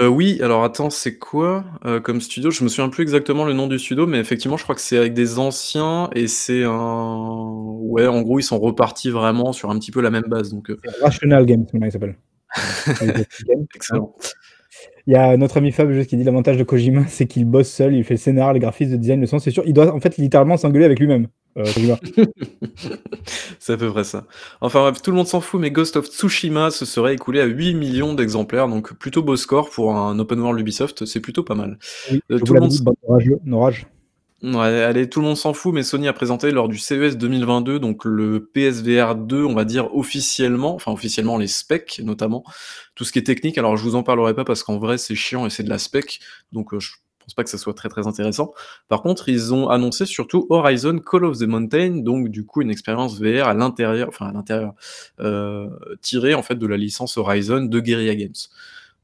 Euh, 0.00 0.06
oui, 0.08 0.40
alors 0.40 0.64
attends, 0.64 0.88
c'est 0.88 1.18
quoi, 1.18 1.64
euh, 1.84 2.00
comme 2.00 2.20
studio? 2.22 2.50
Je 2.50 2.64
me 2.64 2.68
souviens 2.70 2.88
plus 2.88 3.02
exactement 3.02 3.44
le 3.44 3.52
nom 3.52 3.66
du 3.66 3.78
studio, 3.78 4.06
mais 4.06 4.18
effectivement, 4.18 4.56
je 4.56 4.62
crois 4.62 4.74
que 4.74 4.80
c'est 4.80 4.96
avec 4.96 5.12
des 5.12 5.38
anciens 5.38 6.08
et 6.14 6.28
c'est 6.28 6.64
un 6.64 7.42
ouais, 7.80 8.06
en 8.06 8.22
gros, 8.22 8.38
ils 8.38 8.42
sont 8.42 8.58
repartis 8.58 9.10
vraiment 9.10 9.52
sur 9.52 9.70
un 9.70 9.78
petit 9.78 9.90
peu 9.90 10.00
la 10.00 10.10
même 10.10 10.24
base, 10.28 10.50
donc 10.50 10.70
euh 10.70 10.80
Rational 11.02 11.44
Games, 11.44 11.66
comment 11.70 11.84
il 11.84 11.92
s'appelle? 11.92 12.16
Excellent. 13.74 14.14
Il 15.06 15.12
y 15.12 15.16
a 15.16 15.36
notre 15.36 15.58
ami 15.58 15.72
Fab 15.72 15.90
juste 15.90 16.08
qui 16.08 16.16
dit 16.16 16.24
l'avantage 16.24 16.56
de 16.56 16.64
Kojima, 16.64 17.06
c'est 17.08 17.26
qu'il 17.26 17.44
bosse 17.44 17.68
seul, 17.68 17.94
il 17.94 18.04
fait 18.04 18.14
le 18.14 18.18
scénar, 18.18 18.52
les 18.54 18.60
graphismes, 18.60 18.92
le 18.92 18.98
design, 18.98 19.20
le 19.20 19.26
son, 19.26 19.40
c'est 19.40 19.50
sûr. 19.50 19.64
Il 19.66 19.74
doit 19.74 19.92
en 19.92 20.00
fait 20.00 20.16
littéralement 20.16 20.56
s'engueuler 20.56 20.86
avec 20.86 21.00
lui-même. 21.00 21.26
Euh, 21.56 21.64
c'est 23.58 23.74
à 23.74 23.76
peu 23.76 23.90
près 23.90 24.04
ça. 24.04 24.24
Enfin 24.60 24.80
bref, 24.80 25.02
tout 25.02 25.10
le 25.10 25.16
monde 25.16 25.26
s'en 25.26 25.40
fout, 25.40 25.60
mais 25.60 25.70
Ghost 25.70 25.96
of 25.96 26.06
Tsushima 26.06 26.70
se 26.70 26.84
serait 26.84 27.14
écoulé 27.14 27.40
à 27.40 27.44
8 27.44 27.74
millions 27.74 28.14
d'exemplaires, 28.14 28.68
donc 28.68 28.94
plutôt 28.94 29.22
beau 29.22 29.36
score 29.36 29.70
pour 29.70 29.94
un 29.94 30.18
open 30.18 30.40
world 30.40 30.60
Ubisoft, 30.60 31.04
c'est 31.04 31.20
plutôt 31.20 31.42
pas 31.42 31.54
mal. 31.54 31.78
Euh, 32.30 32.38
tout 32.38 32.54
le 32.54 32.60
monde... 32.60 32.70
Dit, 32.70 32.82
Ouais, 34.42 34.82
allez, 34.82 35.08
tout 35.08 35.20
le 35.20 35.26
monde 35.26 35.36
s'en 35.36 35.54
fout, 35.54 35.72
mais 35.72 35.84
Sony 35.84 36.08
a 36.08 36.12
présenté 36.12 36.50
lors 36.50 36.68
du 36.68 36.76
CES 36.76 37.16
2022, 37.16 37.78
donc 37.78 38.04
le 38.04 38.44
PSVR 38.52 39.14
2, 39.14 39.44
on 39.44 39.54
va 39.54 39.64
dire 39.64 39.94
officiellement, 39.94 40.74
enfin 40.74 40.90
officiellement 40.90 41.38
les 41.38 41.46
specs 41.46 42.00
notamment, 42.02 42.42
tout 42.96 43.04
ce 43.04 43.12
qui 43.12 43.20
est 43.20 43.22
technique. 43.22 43.56
Alors 43.56 43.76
je 43.76 43.84
vous 43.84 43.94
en 43.94 44.02
parlerai 44.02 44.34
pas 44.34 44.44
parce 44.44 44.64
qu'en 44.64 44.78
vrai 44.78 44.98
c'est 44.98 45.14
chiant 45.14 45.46
et 45.46 45.50
c'est 45.50 45.62
de 45.62 45.68
la 45.68 45.78
spec, 45.78 46.18
donc 46.50 46.74
euh, 46.74 46.80
je 46.80 46.90
pense 47.22 47.34
pas 47.34 47.44
que 47.44 47.50
ça 47.50 47.58
soit 47.58 47.74
très 47.74 47.88
très 47.88 48.06
intéressant. 48.06 48.52
Par 48.88 49.02
contre, 49.02 49.28
ils 49.28 49.54
ont 49.54 49.68
annoncé 49.68 50.06
surtout 50.06 50.46
Horizon 50.50 50.98
Call 50.98 51.24
of 51.24 51.38
the 51.38 51.42
Mountain, 51.42 51.98
donc 51.98 52.28
du 52.28 52.44
coup 52.44 52.62
une 52.62 52.70
expérience 52.70 53.20
VR 53.20 53.48
à 53.48 53.54
l'intérieur, 53.54 54.08
enfin 54.08 54.26
à 54.26 54.32
l'intérieur, 54.32 54.74
euh, 55.20 55.68
tirée 56.00 56.34
en 56.34 56.42
fait 56.42 56.56
de 56.56 56.66
la 56.66 56.76
licence 56.76 57.16
Horizon 57.16 57.62
de 57.62 57.80
Guerrilla 57.80 58.14
Games. 58.14 58.32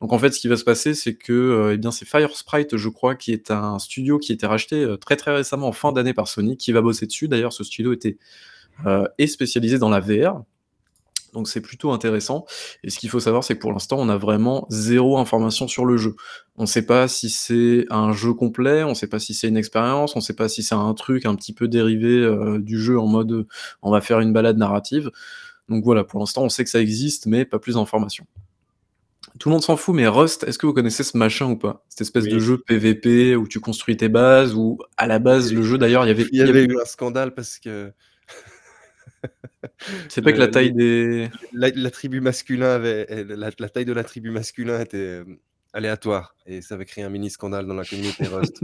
Donc 0.00 0.12
en 0.12 0.18
fait, 0.18 0.32
ce 0.32 0.40
qui 0.40 0.48
va 0.48 0.56
se 0.56 0.64
passer, 0.64 0.94
c'est 0.94 1.14
que 1.16 1.32
euh, 1.32 1.74
eh 1.74 1.76
bien 1.76 1.90
c'est 1.90 2.06
Firesprite, 2.06 2.76
je 2.76 2.88
crois, 2.88 3.16
qui 3.16 3.32
est 3.32 3.50
un 3.50 3.78
studio 3.78 4.18
qui 4.18 4.32
été 4.32 4.46
racheté 4.46 4.76
euh, 4.76 4.96
très 4.96 5.16
très 5.16 5.34
récemment 5.34 5.68
en 5.68 5.72
fin 5.72 5.92
d'année 5.92 6.14
par 6.14 6.28
Sony, 6.28 6.56
qui 6.56 6.72
va 6.72 6.80
bosser 6.82 7.06
dessus. 7.06 7.28
D'ailleurs, 7.28 7.52
ce 7.52 7.64
studio 7.64 7.92
était 7.92 8.18
est 9.18 9.26
spécialisé 9.26 9.78
dans 9.78 9.88
la 9.88 9.98
VR. 9.98 10.44
Donc 11.32 11.48
c'est 11.48 11.60
plutôt 11.60 11.92
intéressant. 11.92 12.44
Et 12.82 12.90
ce 12.90 12.98
qu'il 12.98 13.10
faut 13.10 13.20
savoir, 13.20 13.44
c'est 13.44 13.54
que 13.54 13.60
pour 13.60 13.72
l'instant, 13.72 13.96
on 13.98 14.08
a 14.08 14.16
vraiment 14.16 14.66
zéro 14.70 15.18
information 15.18 15.68
sur 15.68 15.84
le 15.84 15.96
jeu. 15.96 16.16
On 16.56 16.62
ne 16.62 16.66
sait 16.66 16.86
pas 16.86 17.08
si 17.08 17.30
c'est 17.30 17.86
un 17.90 18.12
jeu 18.12 18.32
complet, 18.34 18.82
on 18.82 18.90
ne 18.90 18.94
sait 18.94 19.06
pas 19.06 19.18
si 19.18 19.34
c'est 19.34 19.48
une 19.48 19.56
expérience, 19.56 20.16
on 20.16 20.18
ne 20.18 20.24
sait 20.24 20.34
pas 20.34 20.48
si 20.48 20.62
c'est 20.62 20.74
un 20.74 20.94
truc 20.94 21.26
un 21.26 21.34
petit 21.34 21.52
peu 21.52 21.68
dérivé 21.68 22.28
du 22.58 22.80
jeu 22.80 22.98
en 22.98 23.06
mode 23.06 23.46
on 23.82 23.90
va 23.90 24.00
faire 24.00 24.20
une 24.20 24.32
balade 24.32 24.58
narrative. 24.58 25.10
Donc 25.68 25.84
voilà, 25.84 26.02
pour 26.02 26.18
l'instant, 26.20 26.42
on 26.42 26.48
sait 26.48 26.64
que 26.64 26.70
ça 26.70 26.80
existe, 26.80 27.26
mais 27.26 27.44
pas 27.44 27.58
plus 27.58 27.74
d'informations. 27.74 28.26
Tout 29.38 29.50
le 29.50 29.52
monde 29.52 29.62
s'en 29.62 29.76
fout, 29.76 29.94
mais 29.94 30.08
Rust, 30.08 30.44
est-ce 30.44 30.58
que 30.58 30.66
vous 30.66 30.72
connaissez 30.72 31.04
ce 31.04 31.16
machin 31.16 31.50
ou 31.50 31.56
pas? 31.56 31.84
Cette 31.90 32.00
espèce 32.00 32.24
de 32.24 32.38
jeu 32.38 32.58
PVP 32.58 33.36
où 33.36 33.46
tu 33.46 33.60
construis 33.60 33.96
tes 33.96 34.08
bases, 34.08 34.54
ou 34.54 34.78
à 34.96 35.06
la 35.06 35.18
base, 35.18 35.52
le 35.52 35.62
jeu 35.62 35.78
d'ailleurs, 35.78 36.04
il 36.04 36.08
y 36.08 36.10
avait. 36.10 36.26
Il 36.32 36.38
y 36.38 36.42
avait 36.42 36.64
eu 36.64 36.80
un 36.80 36.84
scandale 36.84 37.34
parce 37.34 37.58
que. 37.58 37.92
C'est 40.08 40.22
pas 40.22 40.32
que 40.32 40.38
la 40.38 40.48
taille 40.48 40.72
des. 40.72 41.28
La, 41.52 41.90
tribu 41.90 42.20
masculin 42.20 42.74
avait. 42.74 43.24
La, 43.24 43.50
la, 43.58 43.68
taille 43.68 43.84
de 43.84 43.92
la 43.92 44.04
tribu 44.04 44.30
masculin 44.30 44.80
était 44.80 44.96
euh, 44.96 45.24
aléatoire 45.78 46.34
et 46.46 46.62
ça 46.62 46.74
avait 46.74 46.84
créé 46.84 47.04
un 47.04 47.08
mini 47.08 47.30
scandale 47.30 47.66
dans 47.66 47.74
la 47.74 47.84
communauté 47.84 48.24
Rust. 48.32 48.60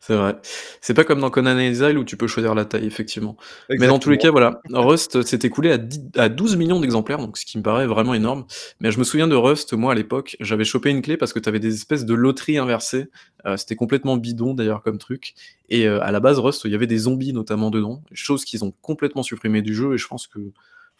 c'est 0.00 0.14
vrai. 0.14 0.36
C'est 0.80 0.94
pas 0.94 1.04
comme 1.04 1.20
dans 1.20 1.30
Conan 1.30 1.58
Exile 1.58 1.98
où 1.98 2.04
tu 2.04 2.16
peux 2.16 2.26
choisir 2.26 2.54
la 2.54 2.64
taille, 2.64 2.86
effectivement. 2.86 3.36
Mais 3.70 3.86
dans 3.86 3.98
tous 3.98 4.10
les 4.10 4.18
cas, 4.18 4.30
voilà. 4.30 4.60
Rust 4.70 5.22
s'est 5.22 5.40
écoulé 5.42 5.76
à, 6.16 6.28
12 6.28 6.56
millions 6.56 6.78
d'exemplaires, 6.78 7.18
donc 7.18 7.38
ce 7.38 7.46
qui 7.46 7.58
me 7.58 7.62
paraît 7.62 7.86
vraiment 7.86 8.14
énorme. 8.14 8.44
Mais 8.80 8.90
je 8.90 8.98
me 8.98 9.04
souviens 9.04 9.28
de 9.28 9.34
Rust, 9.34 9.72
moi 9.72 9.92
à 9.92 9.94
l'époque, 9.94 10.36
j'avais 10.40 10.64
chopé 10.64 10.90
une 10.90 11.02
clé 11.02 11.16
parce 11.16 11.32
que 11.32 11.38
tu 11.38 11.48
avais 11.48 11.60
des 11.60 11.74
espèces 11.74 12.04
de 12.04 12.14
loteries 12.14 12.58
inversées. 12.58 13.08
Euh, 13.46 13.56
c'était 13.56 13.76
complètement 13.76 14.16
bidon 14.16 14.54
d'ailleurs 14.54 14.82
comme 14.82 14.98
truc. 14.98 15.34
Et 15.68 15.88
euh, 15.88 16.02
à 16.02 16.12
la 16.12 16.20
base, 16.20 16.38
Rust, 16.38 16.62
il 16.64 16.70
y 16.70 16.74
avait 16.74 16.86
des 16.86 16.98
zombies 16.98 17.32
notamment 17.32 17.70
dedans, 17.70 18.02
chose 18.12 18.44
qu'ils 18.44 18.64
ont 18.64 18.72
complètement 18.82 19.22
supprimé 19.22 19.62
du 19.62 19.74
jeu 19.74 19.94
et 19.94 19.98
je 19.98 20.06
pense 20.06 20.26
que. 20.26 20.38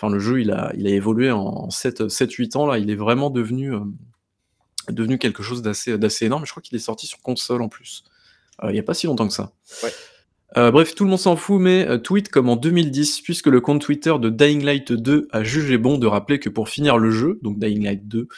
Enfin, 0.02 0.10
le 0.10 0.18
jeu, 0.18 0.40
il 0.40 0.50
a, 0.50 0.72
il 0.78 0.87
a 0.87 0.90
évolué 0.90 1.30
en 1.30 1.68
7-8 1.68 2.56
ans, 2.56 2.64
là, 2.64 2.78
il 2.78 2.90
est 2.90 2.94
vraiment 2.94 3.28
devenu. 3.28 3.75
Euh, 3.75 3.80
devenu 4.88 5.18
quelque 5.18 5.42
chose 5.42 5.62
d'assez 5.62 6.25
énorme. 6.25 6.46
Je 6.46 6.50
crois 6.50 6.62
qu'il 6.62 6.76
est 6.76 6.80
sorti 6.80 7.06
sur 7.06 7.20
console 7.20 7.62
en 7.62 7.68
plus. 7.68 8.04
Euh, 8.62 8.70
il 8.70 8.75
n'y 8.75 8.78
a 8.78 8.82
pas 8.82 8.94
si 8.94 9.06
longtemps 9.06 9.28
que 9.28 9.34
ça. 9.34 9.52
Euh, 10.56 10.70
bref, 10.70 10.94
tout 10.94 11.04
le 11.04 11.10
monde 11.10 11.18
s'en 11.18 11.37
fout, 11.37 11.60
mais 11.60 11.87
euh, 11.87 11.99
tweet 11.99 12.28
comme 12.28 12.49
en 12.49 12.56
2010, 12.56 13.20
puisque 13.20 13.46
le 13.46 13.60
compte 13.60 13.80
Twitter 13.80 14.14
de 14.20 14.30
Dying 14.30 14.64
Light 14.64 14.92
2 14.92 15.28
a 15.30 15.44
jugé 15.44 15.78
bon 15.78 15.96
de 15.96 16.06
rappeler 16.06 16.40
que 16.40 16.49
pour 16.49 16.68
finir 16.68 16.99
le 16.99 17.10
jeu, 17.10 17.38
donc 17.42 17.58
Dying 17.58 17.84
Light 17.84 18.08
2, 18.08 18.28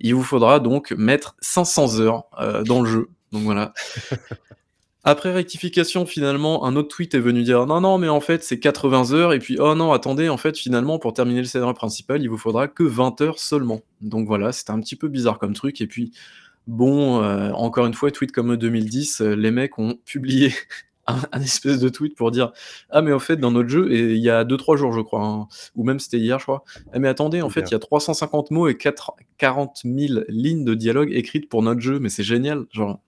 il 0.00 0.14
vous 0.14 0.22
faudra 0.22 0.60
donc 0.60 0.92
mettre 0.92 1.36
500 1.40 2.00
heures 2.00 2.24
dans 2.66 2.82
le 2.82 2.90
jeu. 2.90 3.08
Donc 3.32 3.44
voilà. 3.44 3.72
Après 5.06 5.32
rectification, 5.32 6.06
finalement, 6.06 6.64
un 6.64 6.76
autre 6.76 6.88
tweet 6.88 7.14
est 7.14 7.20
venu 7.20 7.42
dire 7.42 7.66
non, 7.66 7.82
non, 7.82 7.98
mais 7.98 8.08
en 8.08 8.20
fait, 8.20 8.42
c'est 8.42 8.58
80 8.58 9.12
heures. 9.12 9.32
Et 9.34 9.38
puis, 9.38 9.58
oh 9.60 9.74
non, 9.74 9.92
attendez, 9.92 10.30
en 10.30 10.38
fait, 10.38 10.56
finalement, 10.56 10.98
pour 10.98 11.12
terminer 11.12 11.40
le 11.40 11.46
scénario 11.46 11.74
principal, 11.74 12.22
il 12.22 12.28
vous 12.28 12.38
faudra 12.38 12.68
que 12.68 12.82
20 12.82 13.20
heures 13.20 13.38
seulement. 13.38 13.82
Donc 14.00 14.26
voilà, 14.26 14.50
c'était 14.52 14.70
un 14.70 14.80
petit 14.80 14.96
peu 14.96 15.08
bizarre 15.08 15.38
comme 15.38 15.52
truc. 15.52 15.82
Et 15.82 15.86
puis, 15.86 16.12
bon, 16.66 17.22
euh, 17.22 17.50
encore 17.52 17.84
une 17.84 17.92
fois, 17.92 18.10
tweet 18.10 18.32
comme 18.32 18.56
2010, 18.56 19.20
euh, 19.20 19.34
les 19.34 19.50
mecs 19.50 19.78
ont 19.78 19.98
publié 20.06 20.54
un, 21.06 21.40
espèce 21.42 21.80
de 21.80 21.90
tweet 21.90 22.16
pour 22.16 22.30
dire 22.30 22.52
ah 22.90 23.02
mais 23.02 23.12
en 23.12 23.18
fait 23.18 23.36
dans 23.36 23.50
notre 23.50 23.68
jeu 23.68 23.92
et 23.92 24.14
il 24.14 24.22
y 24.22 24.30
a 24.30 24.42
2-3 24.44 24.78
jours 24.78 24.92
je 24.92 25.02
crois 25.02 25.22
hein, 25.22 25.48
ou 25.74 25.84
même 25.84 25.98
c'était 25.98 26.18
hier 26.18 26.38
je 26.38 26.44
crois 26.44 26.64
ah 26.94 26.98
mais 26.98 27.08
attendez 27.08 27.42
en 27.42 27.50
fait 27.50 27.60
il 27.60 27.72
y 27.72 27.74
a 27.74 27.78
350 27.78 28.50
mots 28.50 28.68
et 28.68 28.76
4, 28.76 29.12
40 29.36 29.82
000 29.84 30.20
lignes 30.28 30.64
de 30.64 30.74
dialogue 30.74 31.12
écrites 31.12 31.48
pour 31.50 31.62
notre 31.62 31.80
jeu 31.80 31.98
mais 31.98 32.08
c'est 32.08 32.22
génial 32.22 32.64
genre 32.72 33.00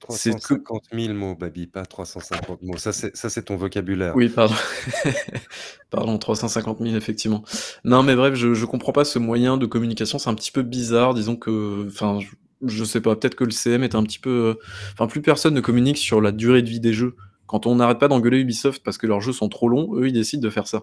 350 0.00 0.84
000 0.92 1.14
mots, 1.14 1.34
Babi, 1.34 1.66
pas 1.66 1.84
350 1.84 2.62
mots. 2.62 2.76
Ça, 2.78 2.92
c'est 2.92 3.42
ton 3.44 3.56
vocabulaire. 3.56 4.16
Oui, 4.16 4.28
pardon. 4.28 4.54
pardon, 5.90 6.18
350 6.18 6.78
000, 6.80 6.96
effectivement. 6.96 7.44
Non, 7.84 8.02
mais 8.02 8.16
bref, 8.16 8.34
je, 8.34 8.54
je 8.54 8.64
comprends 8.64 8.92
pas 8.92 9.04
ce 9.04 9.18
moyen 9.18 9.56
de 9.56 9.66
communication. 9.66 10.18
C'est 10.18 10.30
un 10.30 10.34
petit 10.34 10.52
peu 10.52 10.62
bizarre. 10.62 11.14
Disons 11.14 11.36
que. 11.36 11.86
Enfin, 11.86 12.18
je, 12.64 12.84
sais 12.84 13.00
pas, 13.00 13.14
peut-être 13.14 13.34
que 13.34 13.44
le 13.44 13.50
CM 13.50 13.82
est 13.82 13.94
un 13.94 14.02
petit 14.02 14.18
peu. 14.18 14.58
Enfin, 14.92 15.06
plus 15.06 15.22
personne 15.22 15.54
ne 15.54 15.60
communique 15.60 15.98
sur 15.98 16.20
la 16.20 16.32
durée 16.32 16.62
de 16.62 16.68
vie 16.68 16.80
des 16.80 16.94
jeux. 16.94 17.14
Quand 17.46 17.66
on 17.66 17.74
n'arrête 17.74 17.98
pas 17.98 18.08
d'engueuler 18.08 18.38
Ubisoft 18.38 18.82
parce 18.82 18.96
que 18.96 19.06
leurs 19.06 19.20
jeux 19.20 19.32
sont 19.32 19.48
trop 19.48 19.68
longs, 19.68 19.96
eux, 19.96 20.08
ils 20.08 20.12
décident 20.12 20.42
de 20.42 20.50
faire 20.50 20.66
ça. 20.66 20.82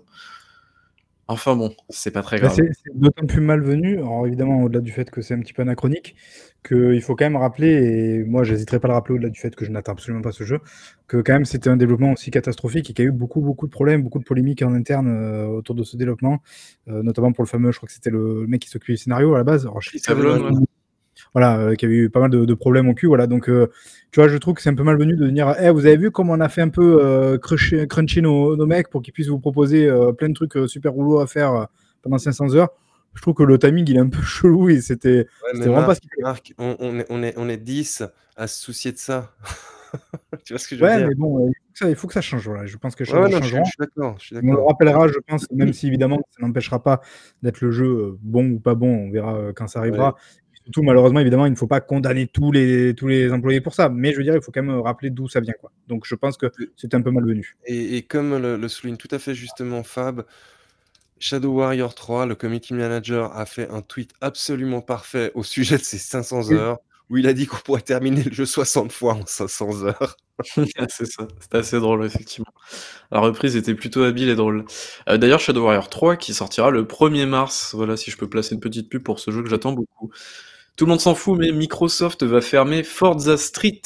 Enfin 1.29 1.57
bon, 1.57 1.75
c'est 1.89 2.12
pas 2.12 2.22
très 2.22 2.39
bah, 2.39 2.48
grave. 2.48 2.55
c'est 2.55 2.98
d'autant 2.98 3.25
plus 3.25 3.41
malvenu, 3.41 3.98
alors 3.98 4.25
évidemment, 4.25 4.63
au-delà 4.63 4.79
du 4.79 4.93
fait 4.93 5.10
que 5.12 5.22
c'est 5.22 5.34
un 5.34 5.39
petit 5.39 5.51
peu 5.51 5.62
anachronique, 5.62 6.15
qu'il 6.65 7.01
faut 7.01 7.15
quand 7.17 7.25
même 7.25 7.36
rappeler, 7.36 7.67
et 7.67 8.24
moi 8.24 8.46
j'hésiterai 8.46 8.79
pas 8.79 8.88
à 8.88 8.91
le 8.91 8.96
rappeler 8.96 9.15
au-delà 9.15 9.29
du 9.29 9.39
fait 9.39 9.53
que 9.53 9.65
je 9.65 9.72
n'attends 9.72 9.91
absolument 9.91 10.22
pas 10.22 10.31
ce 10.31 10.46
jeu, 10.46 10.60
que 11.07 11.17
quand 11.17 11.34
même 11.34 11.43
c'était 11.43 11.69
un 11.69 11.75
développement 11.75 12.13
aussi 12.13 12.31
catastrophique 12.31 12.89
et 12.89 12.93
qu'il 12.93 13.03
y 13.03 13.07
a 13.07 13.10
eu 13.10 13.13
beaucoup, 13.13 13.41
beaucoup 13.41 13.67
de 13.67 13.72
problèmes, 13.72 14.03
beaucoup 14.03 14.19
de 14.19 14.24
polémiques 14.24 14.62
en 14.62 14.74
interne 14.74 15.07
euh, 15.10 15.48
autour 15.48 15.75
de 15.75 15.84
ce 15.84 15.98
développement, 15.98 16.41
euh, 16.88 17.03
notamment 17.03 17.34
pour 17.34 17.43
le 17.43 17.50
fameux, 17.50 17.72
je 17.72 17.77
crois 17.77 17.88
que 17.88 17.93
c'était 17.93 18.10
le, 18.10 18.48
mec 18.48 18.62
qui 18.62 18.69
s'occupait 18.69 18.93
du 18.93 18.98
scénario 18.98 19.36
à 19.36 19.38
la 19.39 19.43
base. 19.43 19.65
Alors, 19.65 19.81
je 19.81 19.98
sais 19.98 20.13
voilà, 21.34 21.58
euh, 21.60 21.76
qui 21.76 21.86
a 21.86 21.90
eu 21.90 22.10
pas 22.10 22.20
mal 22.20 22.30
de, 22.30 22.54
problèmes 22.54 22.90
au 22.90 22.94
cul. 22.94 23.08
Voilà, 23.08 23.28
donc 23.28 23.50
euh, 23.50 23.68
tu 24.12 24.20
vois, 24.20 24.30
je 24.30 24.38
trouve 24.38 24.56
que 24.56 24.62
c'est 24.62 24.70
un 24.70 24.76
peu 24.76 24.84
malvenu 24.84 25.16
de 25.16 25.30
dire, 25.30 25.56
eh, 25.60 25.70
vous 25.70 25.86
avez 25.86 25.98
vu 25.98 26.12
comment 26.12 26.34
on 26.34 26.40
a 26.40 26.50
fait 26.50 26.62
un 26.62 26.70
peu 26.70 27.00
euh, 27.04 27.38
cruncher, 27.38 28.22
nos, 28.22 28.66
mecs 28.66 28.90
pour 28.90 29.02
qu'ils 29.02 29.14
puissent 29.14 29.28
vous 29.28 29.40
proposer 29.40 29.90
plein 30.18 30.30
de 30.30 30.34
trucs 30.34 30.58
super 30.68 30.94
rouleaux 30.94 31.20
à 31.20 31.28
faire 31.28 31.68
pendant 32.02 32.18
500 32.18 32.56
heures. 32.56 32.70
Je 33.14 33.22
trouve 33.22 33.34
que 33.34 33.44
le 33.44 33.58
timing 33.58 33.86
il 33.90 33.98
est 33.98 34.00
un 34.00 34.10
peu 34.10 34.22
chelou 34.24 34.70
et 34.70 34.82
c'était 34.82 35.28
vraiment 35.54 35.86
pas 35.86 35.96
ce 35.96 36.02
Marc, 36.22 36.54
on, 36.58 37.00
est, 37.00 37.06
on, 37.10 37.24
est, 37.24 37.34
on 37.38 37.50
est 37.50 37.58
10 37.58 38.04
à 38.36 38.48
se 38.48 38.62
soucier 38.64 38.92
de 38.92 38.98
ça. 38.98 39.32
tu 40.46 40.54
vois 40.54 40.60
ce 40.60 40.68
que 40.68 40.76
je 40.76 40.82
veux 40.82 40.88
ouais, 40.88 40.98
dire? 40.98 41.08
mais 41.08 41.16
bon, 41.16 41.52
il 41.82 41.96
faut 41.96 42.08
que 42.08 42.14
ça 42.14 42.22
change. 42.22 42.48
Voilà. 42.48 42.66
Je 42.66 42.78
pense 42.78 42.96
que 42.96 43.06
ça 43.06 43.20
ouais, 43.20 43.32
je, 43.32 43.48
suis 43.48 43.58
d'accord. 43.80 44.18
On 44.32 44.54
le 44.54 44.62
rappellera, 44.62 45.08
je 45.08 45.20
pense, 45.28 45.50
même 45.52 45.74
si 45.74 45.88
évidemment 45.88 46.20
ça 46.32 46.46
n'empêchera 46.46 46.82
pas 46.82 47.02
d'être 47.44 47.62
le 47.62 47.72
jeu 47.72 48.18
bon 48.22 48.52
ou 48.52 48.60
pas 48.60 48.76
bon, 48.76 49.08
on 49.08 49.12
verra 49.12 49.54
quand 49.56 49.68
ça 49.68 49.80
arrivera. 49.80 50.16
Surtout, 50.68 50.84
malheureusement, 50.84 51.22
évidemment, 51.22 51.46
il 51.46 51.52
ne 51.52 51.56
faut 51.56 51.66
pas 51.66 51.80
condamner 51.80 52.28
tous 52.28 52.52
les, 52.52 52.94
tous 52.94 53.08
les 53.08 53.32
employés 53.32 53.62
pour 53.62 53.74
ça. 53.74 53.88
Mais 53.88 54.12
je 54.12 54.18
veux 54.18 54.24
dire, 54.24 54.36
il 54.36 54.42
faut 54.42 54.52
quand 54.52 54.62
même 54.62 54.82
rappeler 54.82 55.10
d'où 55.10 55.30
ça 55.30 55.40
vient. 55.40 55.54
Quoi. 55.54 55.72
Donc, 55.88 56.06
je 56.06 56.14
pense 56.14 56.36
que 56.36 56.48
c'est 56.76 56.94
un 56.94 57.02
peu 57.02 57.10
malvenu. 57.10 57.56
Et, 57.66 57.96
et 57.96 58.02
comme 58.02 58.36
le, 58.38 58.68
souligne 58.68 58.98
tout 58.98 59.08
à 59.12 59.18
fait 59.18 59.34
justement 59.34 59.84
Fab, 59.84 60.26
Shadow 61.20 61.54
Warrior 61.54 61.96
3, 61.96 62.26
le 62.26 62.36
committee 62.36 62.74
manager, 62.74 63.34
a 63.34 63.46
fait 63.46 63.70
un 63.70 63.82
tweet 63.82 64.12
absolument 64.20 64.82
parfait 64.82 65.32
au 65.36 65.44
sujet 65.44 65.78
de 65.78 65.84
ces 65.84 65.98
500 65.98 66.52
heures, 66.52 66.80
où 67.10 67.16
il 67.16 67.28
a 67.28 67.34
dit 67.34 67.48
qu'on 67.48 67.56
pourrait 67.64 67.80
terminer 67.80 68.24
le 68.24 68.34
jeu 68.34 68.46
60 68.46 68.92
fois 68.92 69.14
en 69.14 69.26
500 69.26 69.86
heures. 69.86 70.18
c'est 70.90 71.06
ça, 71.06 71.30
c'était 71.40 71.60
assez 71.60 71.80
drôle, 71.80 72.06
effectivement. 72.06 72.52
La 73.10 73.22
reprise 73.22 73.56
était 73.56 73.74
plutôt 73.74 74.04
habile 74.04 74.28
et 74.28 74.36
drôle. 74.36 74.66
Euh, 75.08 75.18
d'ailleurs, 75.18 75.40
Shadow 75.40 75.64
Warrior 75.64 75.88
3 75.88 76.18
qui 76.18 76.34
sortira 76.34 76.72
le 76.72 76.84
1er 76.84 77.26
mars, 77.26 77.74
voilà 77.74 77.96
si 77.96 78.12
je 78.12 78.18
peux 78.18 78.30
placer 78.30 78.54
une 78.54 78.60
petite 78.62 78.90
pub 78.90 79.02
pour 79.02 79.22
ce 79.22 79.32
jeu 79.32 79.42
que 79.42 79.50
j'attends 79.50 79.72
beaucoup. 79.72 80.12
Tout 80.77 80.86
le 80.86 80.91
monde 80.91 81.01
s'en 81.01 81.15
fout, 81.15 81.38
mais 81.38 81.51
Microsoft 81.51 82.24
va 82.24 82.39
fermer 82.39 82.84
Forza 82.84 83.36
Street 83.36 83.81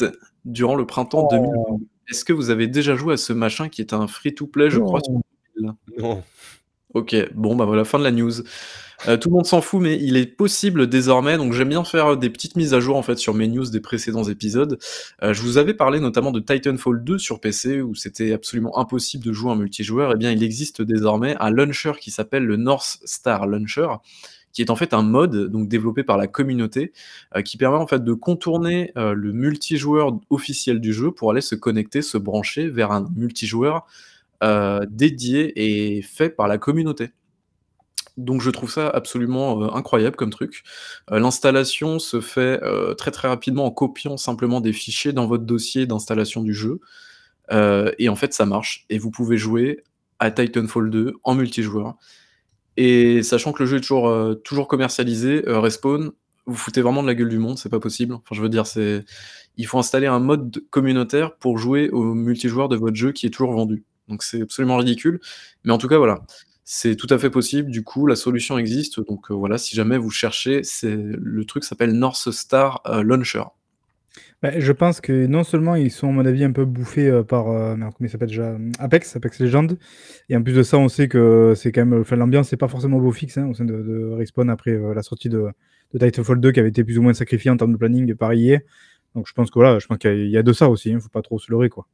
durant 0.46 0.76
le 0.76 0.86
printemps 0.86 1.28
2020. 1.32 1.80
Est-ce 2.10 2.26
que 2.26 2.34
vous 2.34 2.50
avez 2.50 2.68
déjà 2.68 2.96
joué 2.96 3.14
à 3.14 3.18
ce 3.18 3.32
machin 3.32 3.70
qui 3.70 3.82
est 3.82 3.94
un 3.94 4.08
free-to-play, 4.08 4.70
je 4.70 4.80
crois 4.80 5.00
Non. 5.98 6.22
Ok, 6.94 7.16
bon 7.34 7.56
bah 7.56 7.64
voilà, 7.64 7.86
fin 7.86 7.98
de 8.00 8.04
la 8.04 8.12
news. 8.12 8.42
Euh, 9.08 9.16
tout 9.16 9.30
le 9.30 9.36
monde 9.36 9.46
s'en 9.46 9.62
fout, 9.62 9.82
mais 9.82 9.98
il 9.98 10.18
est 10.18 10.26
possible 10.26 10.88
désormais, 10.88 11.38
donc 11.38 11.54
j'aime 11.54 11.70
bien 11.70 11.86
faire 11.86 12.18
des 12.18 12.30
petites 12.30 12.58
mises 12.58 12.74
à 12.74 12.82
jour 12.82 12.98
en 12.98 13.02
fait 13.02 13.18
sur 13.18 13.34
mes 13.34 13.48
news 13.48 13.66
des 13.70 13.80
précédents 13.80 14.26
épisodes. 14.26 14.78
Euh, 15.24 15.34
je 15.34 15.42
vous 15.42 15.58
avais 15.58 15.74
parlé 15.74 16.02
notamment 16.02 16.32
de 16.32 16.42
Titanfall 16.42 17.02
2 17.04 17.18
sur 17.18 17.40
PC 17.40 17.82
où 17.82 17.96
c'était 17.96 18.34
absolument 18.34 18.78
impossible 18.78 19.24
de 19.24 19.32
jouer 19.32 19.52
en 19.52 19.56
multijoueur. 19.56 20.12
Et 20.12 20.14
eh 20.16 20.18
bien, 20.18 20.32
il 20.32 20.44
existe 20.44 20.82
désormais 20.82 21.38
un 21.40 21.50
launcher 21.50 21.94
qui 22.00 22.12
s'appelle 22.12 22.44
le 22.44 22.58
North 22.58 23.00
Star 23.06 23.48
Launcher, 23.48 23.88
qui 24.54 24.62
est 24.62 24.70
en 24.70 24.76
fait 24.76 24.94
un 24.94 25.02
mode 25.02 25.52
donc 25.52 25.68
développé 25.68 26.04
par 26.04 26.18
la 26.18 26.28
communauté, 26.28 26.94
qui 27.46 27.58
permet 27.58 27.78
en 27.78 27.88
fait 27.88 28.04
de 28.04 28.14
contourner, 28.14 28.92
le 28.96 29.32
multijoueur 29.32 30.20
officiel 30.30 30.80
du 30.80 30.94
jeu 30.94 31.12
pour 31.12 31.32
aller 31.32 31.42
se 31.42 31.56
connecter, 31.56 32.02
se 32.02 32.18
brancher 32.18 32.70
vers 32.70 32.92
un 32.92 33.08
multijoueur, 33.16 33.86
dédié 34.90 35.54
et 35.56 36.02
fait 36.02 36.30
par 36.30 36.48
la 36.48 36.58
communauté. 36.58 37.12
Donc 38.18 38.42
je 38.42 38.50
trouve 38.50 38.70
ça 38.70 38.90
absolument, 38.90 39.74
incroyable 39.74 40.18
comme 40.18 40.32
truc. 40.32 40.64
l'installation 41.10 41.98
se 41.98 42.20
fait, 42.20 42.60
très, 42.98 43.12
très 43.12 43.28
rapidement 43.28 43.66
en 43.66 43.72
copiant 43.72 44.18
simplement 44.18 44.60
des 44.60 44.74
fichiers 44.74 45.14
dans 45.14 45.28
votre 45.28 45.46
dossier 45.46 45.86
d'installation 45.86 46.44
du 46.44 46.54
jeu, 46.54 46.82
et 47.52 48.10
en 48.10 48.16
fait 48.16 48.34
ça 48.34 48.46
marche 48.46 48.86
et 48.90 48.98
vous 48.98 49.12
pouvez 49.12 49.38
jouer 49.38 49.84
à 50.20 50.30
Titanfall 50.30 50.90
2 50.90 51.14
en 51.24 51.36
multijoueur 51.36 51.96
et 52.78 53.24
sachant 53.24 53.52
que 53.54 53.64
le 53.64 53.68
jeu 53.68 53.78
est 53.78 53.82
toujours, 53.82 54.36
toujours 54.44 54.68
commercialisé, 54.68 55.44
Respawn, 55.46 56.12
vous 56.46 56.56
foutez 56.56 56.82
vraiment 56.82 57.04
de 57.04 57.08
la 57.08 57.16
gueule 57.16 57.30
du 57.30 57.38
monde, 57.38 57.58
c'est 57.58 57.70
pas 57.70 57.80
possible. 57.80 58.14
Enfin 58.14 58.36
je 58.36 58.42
veux 58.42 58.50
dire, 58.50 58.66
c'est 58.68 59.06
il 59.58 59.66
faut 59.68 59.78
installer 59.80 60.08
un 60.08 60.20
mode 60.20 60.64
communautaire 60.70 61.36
pour 61.36 61.58
jouer 61.58 61.90
au 61.90 62.14
multijoueur 62.14 62.70
de 62.70 62.76
votre 62.76 62.96
jeu 62.96 63.12
qui 63.12 63.26
est 63.26 63.30
toujours 63.30 63.54
vendu. 63.54 63.84
Donc 64.08 64.24
c'est 64.24 64.42
absolument 64.42 64.78
ridicule, 64.78 65.20
mais 65.64 65.72
en 65.72 65.78
tout 65.78 65.88
cas 65.88 65.98
voilà. 65.98 66.22
C'est 66.64 66.96
tout 66.96 67.08
à 67.10 67.18
fait 67.18 67.30
possible, 67.30 67.70
du 67.70 67.84
coup, 67.84 68.08
la 68.08 68.16
solution 68.16 68.58
existe, 68.58 69.06
donc 69.06 69.30
euh, 69.30 69.34
voilà, 69.34 69.58
si 69.58 69.76
jamais 69.76 69.98
vous 69.98 70.10
cherchez, 70.10 70.64
c'est 70.64 70.96
le 70.96 71.44
truc 71.44 71.66
s'appelle 71.66 71.92
North 71.92 72.32
Star, 72.32 72.82
euh, 72.86 73.04
Launcher. 73.04 73.44
Bah, 74.42 74.60
je 74.60 74.72
pense 74.72 75.02
que 75.02 75.28
non 75.28 75.44
seulement 75.44 75.76
ils 75.76 75.92
sont 75.92 76.10
à 76.10 76.12
mon 76.12 76.26
avis 76.26 76.44
un 76.44 76.52
peu 76.52 76.66
bouffés, 76.66 77.08
euh, 77.08 77.24
par, 77.24 77.46
comment 77.46 77.92
il 78.00 78.10
s'appelle 78.10 78.30
déjà? 78.30 78.58
Apex, 78.80 79.16
Apex 79.16 79.40
Legends 79.40 79.68
et 80.30 80.36
en 80.36 80.42
plus 80.42 80.54
de 80.54 80.64
ça, 80.64 80.78
on 80.78 80.90
sait 80.90 81.08
que 81.08 81.54
c'est 81.56 81.72
quand 81.72 81.86
même, 81.86 82.02
enfin 82.02 82.16
l'ambiance 82.16 82.52
n'est 82.52 82.58
pas 82.58 82.68
forcément 82.68 83.00
beau 83.00 83.12
fixe, 83.12 83.38
hein, 83.38 83.48
au 83.48 83.54
sein 83.54 83.66
de 83.66 84.12
Respawn 84.18 84.50
après, 84.50 84.78
la 84.96 85.04
sortie 85.04 85.30
de 85.30 85.48
de 85.94 86.00
Titanfall 86.00 86.40
2 86.40 86.52
qui 86.52 86.60
avait 86.60 86.70
été 86.70 86.84
plus 86.84 86.98
ou 86.98 87.02
moins 87.02 87.14
sacrifié 87.14 87.52
en 87.52 87.58
termes 87.58 87.74
de 87.74 87.78
planning 87.78 88.16
par 88.16 88.34
EA. 88.34 88.60
Donc 89.16 89.28
je 89.28 89.34
pense 89.34 89.50
que 89.50 89.60
voilà, 89.60 89.80
je 89.80 89.88
pense 89.88 89.98
qu'il 89.98 90.30
y 90.30 90.38
a 90.38 90.44
de 90.44 90.54
ça 90.54 90.70
aussi, 90.70 90.94
hein, 90.94 91.00
faut 91.02 91.10
pas 91.10 91.22
trop 91.22 91.40
se 91.40 91.52
leurrer, 91.52 91.70
quoi. 91.70 91.88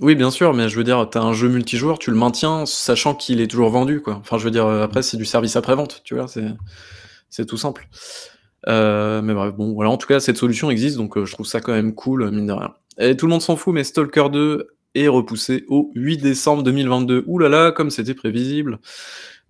Oui, 0.00 0.14
bien 0.14 0.30
sûr, 0.30 0.54
mais 0.54 0.68
je 0.68 0.76
veux 0.76 0.84
dire, 0.84 1.08
tu 1.10 1.18
as 1.18 1.22
un 1.22 1.32
jeu 1.32 1.48
multijoueur, 1.48 1.98
tu 1.98 2.10
le 2.10 2.16
maintiens 2.16 2.64
sachant 2.64 3.14
qu'il 3.14 3.40
est 3.40 3.48
toujours 3.48 3.70
vendu, 3.70 4.00
quoi. 4.00 4.16
Enfin, 4.16 4.38
je 4.38 4.44
veux 4.44 4.50
dire, 4.50 4.66
euh, 4.66 4.82
après, 4.82 5.02
c'est 5.02 5.16
du 5.16 5.24
service 5.24 5.56
après-vente, 5.56 6.02
tu 6.04 6.14
vois? 6.14 6.28
C'est 6.28 6.46
c'est 7.28 7.46
tout 7.46 7.56
simple. 7.56 7.88
Euh, 8.68 9.22
mais 9.22 9.34
bref, 9.34 9.54
bon, 9.54 9.72
voilà, 9.72 9.90
en 9.90 9.96
tout 9.96 10.06
cas, 10.06 10.20
cette 10.20 10.36
solution 10.36 10.70
existe, 10.70 10.96
donc 10.96 11.16
euh, 11.16 11.24
je 11.24 11.32
trouve 11.32 11.46
ça 11.46 11.60
quand 11.60 11.72
même 11.72 11.94
cool, 11.94 12.30
mine 12.30 12.46
de 12.46 12.52
rien. 12.52 12.74
Et 12.98 13.16
tout 13.16 13.26
le 13.26 13.30
monde 13.30 13.42
s'en 13.42 13.56
fout, 13.56 13.74
mais 13.74 13.84
Stalker 13.84 14.28
2 14.30 14.68
est 14.94 15.08
repoussé 15.08 15.64
au 15.68 15.90
8 15.94 16.18
décembre 16.18 16.62
2022. 16.62 17.24
Ouh 17.26 17.38
là 17.38 17.48
là, 17.48 17.72
comme 17.72 17.90
c'était 17.90 18.14
prévisible. 18.14 18.78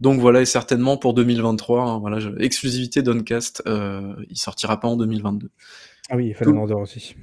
Donc 0.00 0.21
voilà, 0.21 0.40
et 0.40 0.47
certainement 0.47 0.97
pour 0.97 1.14
2023, 1.14 1.83
hein, 1.83 1.99
voilà, 1.99 2.19
exclusivité 2.38 3.02
d'Oncast, 3.02 3.62
il 3.67 4.37
sortira 4.37 4.81
pas 4.81 4.88
en 4.88 4.97
2022. 4.97 5.50
Ah 6.09 6.17
oui, 6.17 6.29
il 6.29 6.35
fallait 6.35 6.52
Tout 6.52 6.75
aussi. 6.75 7.14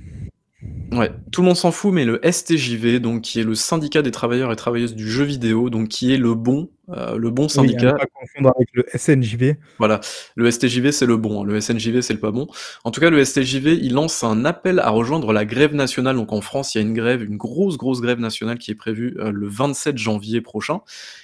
Ouais, 0.91 1.11
tout 1.31 1.41
le 1.41 1.47
monde 1.47 1.57
s'en 1.57 1.71
fout, 1.71 1.93
mais 1.93 2.05
le 2.05 2.19
STJV, 2.23 2.99
donc 2.99 3.21
qui 3.21 3.39
est 3.39 3.43
le 3.43 3.55
syndicat 3.55 4.01
des 4.01 4.11
travailleurs 4.11 4.51
et 4.51 4.55
travailleuses 4.55 4.95
du 4.95 5.09
jeu 5.09 5.23
vidéo, 5.23 5.69
donc 5.69 5.89
qui 5.89 6.13
est 6.13 6.17
le 6.17 6.33
bon, 6.33 6.69
euh, 6.89 7.17
le 7.17 7.29
bon 7.29 7.49
syndicat. 7.49 7.93
pas 7.93 8.05
confondre 8.05 8.53
avec 8.55 8.69
le 8.73 8.85
SNJV. 8.93 9.55
Voilà, 9.77 9.99
le 10.35 10.49
STJV 10.49 10.91
c'est 10.91 11.05
le 11.05 11.17
bon, 11.17 11.41
hein. 11.41 11.45
le 11.45 11.59
SNJV 11.59 12.01
c'est 12.01 12.13
le 12.13 12.19
pas 12.19 12.31
bon. 12.31 12.47
En 12.83 12.91
tout 12.91 13.01
cas, 13.01 13.09
le 13.09 13.23
STJV, 13.23 13.77
il 13.81 13.93
lance 13.93 14.23
un 14.23 14.45
appel 14.45 14.79
à 14.79 14.89
rejoindre 14.89 15.33
la 15.33 15.45
grève 15.45 15.73
nationale. 15.73 16.15
Donc 16.15 16.31
en 16.31 16.41
France, 16.41 16.75
il 16.75 16.77
y 16.77 16.81
a 16.81 16.87
une 16.87 16.93
grève, 16.93 17.23
une 17.23 17.37
grosse 17.37 17.77
grosse 17.77 18.01
grève 18.01 18.19
nationale 18.19 18.57
qui 18.57 18.71
est 18.71 18.75
prévue 18.75 19.17
euh, 19.19 19.31
le 19.31 19.47
27 19.47 19.97
janvier 19.97 20.41
prochain. 20.41 20.81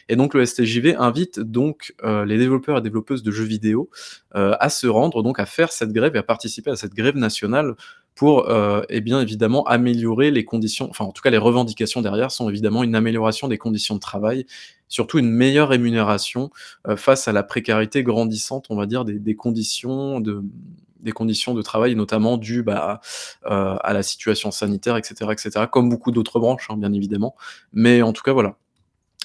Et 0.10 0.16
donc 0.16 0.34
le 0.34 0.46
STJV 0.46 0.96
invite 0.98 1.40
donc 1.40 1.94
euh, 2.04 2.26
les 2.26 2.38
développeurs 2.38 2.78
et 2.78 2.82
développeuses 2.82 3.24
de 3.24 3.32
jeux 3.32 3.46
vidéo 3.46 3.90
à 4.36 4.70
se 4.70 4.88
rendre, 4.88 5.22
donc 5.22 5.40
à 5.40 5.46
faire 5.46 5.72
cette 5.72 5.92
grève 5.92 6.16
et 6.16 6.18
à 6.18 6.24
participer 6.24 6.72
à 6.72 6.76
cette 6.76 6.96
grève 6.96 7.16
nationale 7.16 7.76
pour, 8.16 8.50
euh, 8.50 8.84
eh 8.90 9.02
bien 9.02 9.22
évidemment 9.22 9.64
améliorer 9.66 10.32
les 10.32 10.46
conditions, 10.46 10.88
enfin 10.90 11.06
en 11.06 11.12
tout 11.12 11.22
cas 11.22 11.30
les 11.30 11.38
revendications 11.38 12.02
derrière 12.02 12.32
sont 12.32 12.50
évidemment 12.50 12.84
une 12.84 12.96
amélioration 12.96 13.48
des 13.48 13.58
conditions 13.58 13.96
de 13.96 14.00
travail, 14.00 14.46
surtout 14.88 15.20
une 15.20 15.32
meilleure 15.32 15.70
rémunération 15.70 16.50
euh, 16.88 16.96
face 16.96 17.28
à 17.28 17.32
la 17.32 17.44
précarité 17.44 18.04
grandissante, 18.04 18.68
on 18.70 18.76
va 18.76 18.86
dire, 18.86 19.06
des, 19.06 19.36
conditions 19.36 20.20
de 20.20 21.62
travail, 21.62 21.96
notamment 21.96 22.38
dues 22.38 22.64
bah, 22.64 23.02
euh, 23.46 23.76
à 23.82 23.94
la 23.94 24.04
situation 24.04 24.52
sanitaire, 24.52 24.98
etc., 24.98 25.32
etc., 25.32 25.66
comme 25.72 25.90
beaucoup 25.90 26.12
d'autres 26.12 26.40
branches, 26.40 26.68
hein, 26.70 26.78
bien 26.78 26.94
évidemment. 26.94 27.36
Mais 27.72 28.02
en 28.02 28.14
tout 28.14 28.24
cas, 28.24 28.34
voilà. 28.34 28.58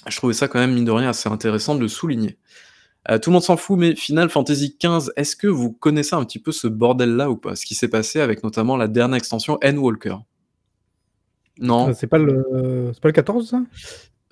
Je 0.06 0.16
trouvais 0.16 0.34
ça 0.34 0.48
quand 0.48 0.58
même, 0.58 0.74
mine 0.74 0.84
de 0.84 0.90
rien, 0.90 1.10
assez 1.10 1.28
intéressant 1.28 1.74
de 1.74 1.80
le 1.80 1.88
souligner. 1.88 2.38
Euh, 3.10 3.18
tout 3.18 3.30
le 3.30 3.34
monde 3.34 3.42
s'en 3.42 3.56
fout, 3.56 3.78
mais 3.78 3.94
Final 3.94 4.28
Fantasy 4.28 4.76
XV, 4.82 5.10
est-ce 5.16 5.34
que 5.34 5.46
vous 5.46 5.72
connaissez 5.72 6.14
un 6.14 6.24
petit 6.24 6.38
peu 6.38 6.52
ce 6.52 6.66
bordel-là 6.66 7.30
ou 7.30 7.36
pas? 7.36 7.56
Ce 7.56 7.64
qui 7.64 7.74
s'est 7.74 7.88
passé 7.88 8.20
avec 8.20 8.42
notamment 8.42 8.76
la 8.76 8.88
dernière 8.88 9.16
extension 9.16 9.58
Endwalker? 9.64 10.16
Non? 11.58 11.92
C'est 11.94 12.06
pas 12.06 12.18
pas 12.18 12.24
le 12.24 13.12
14 13.12 13.48
ça? 13.48 13.60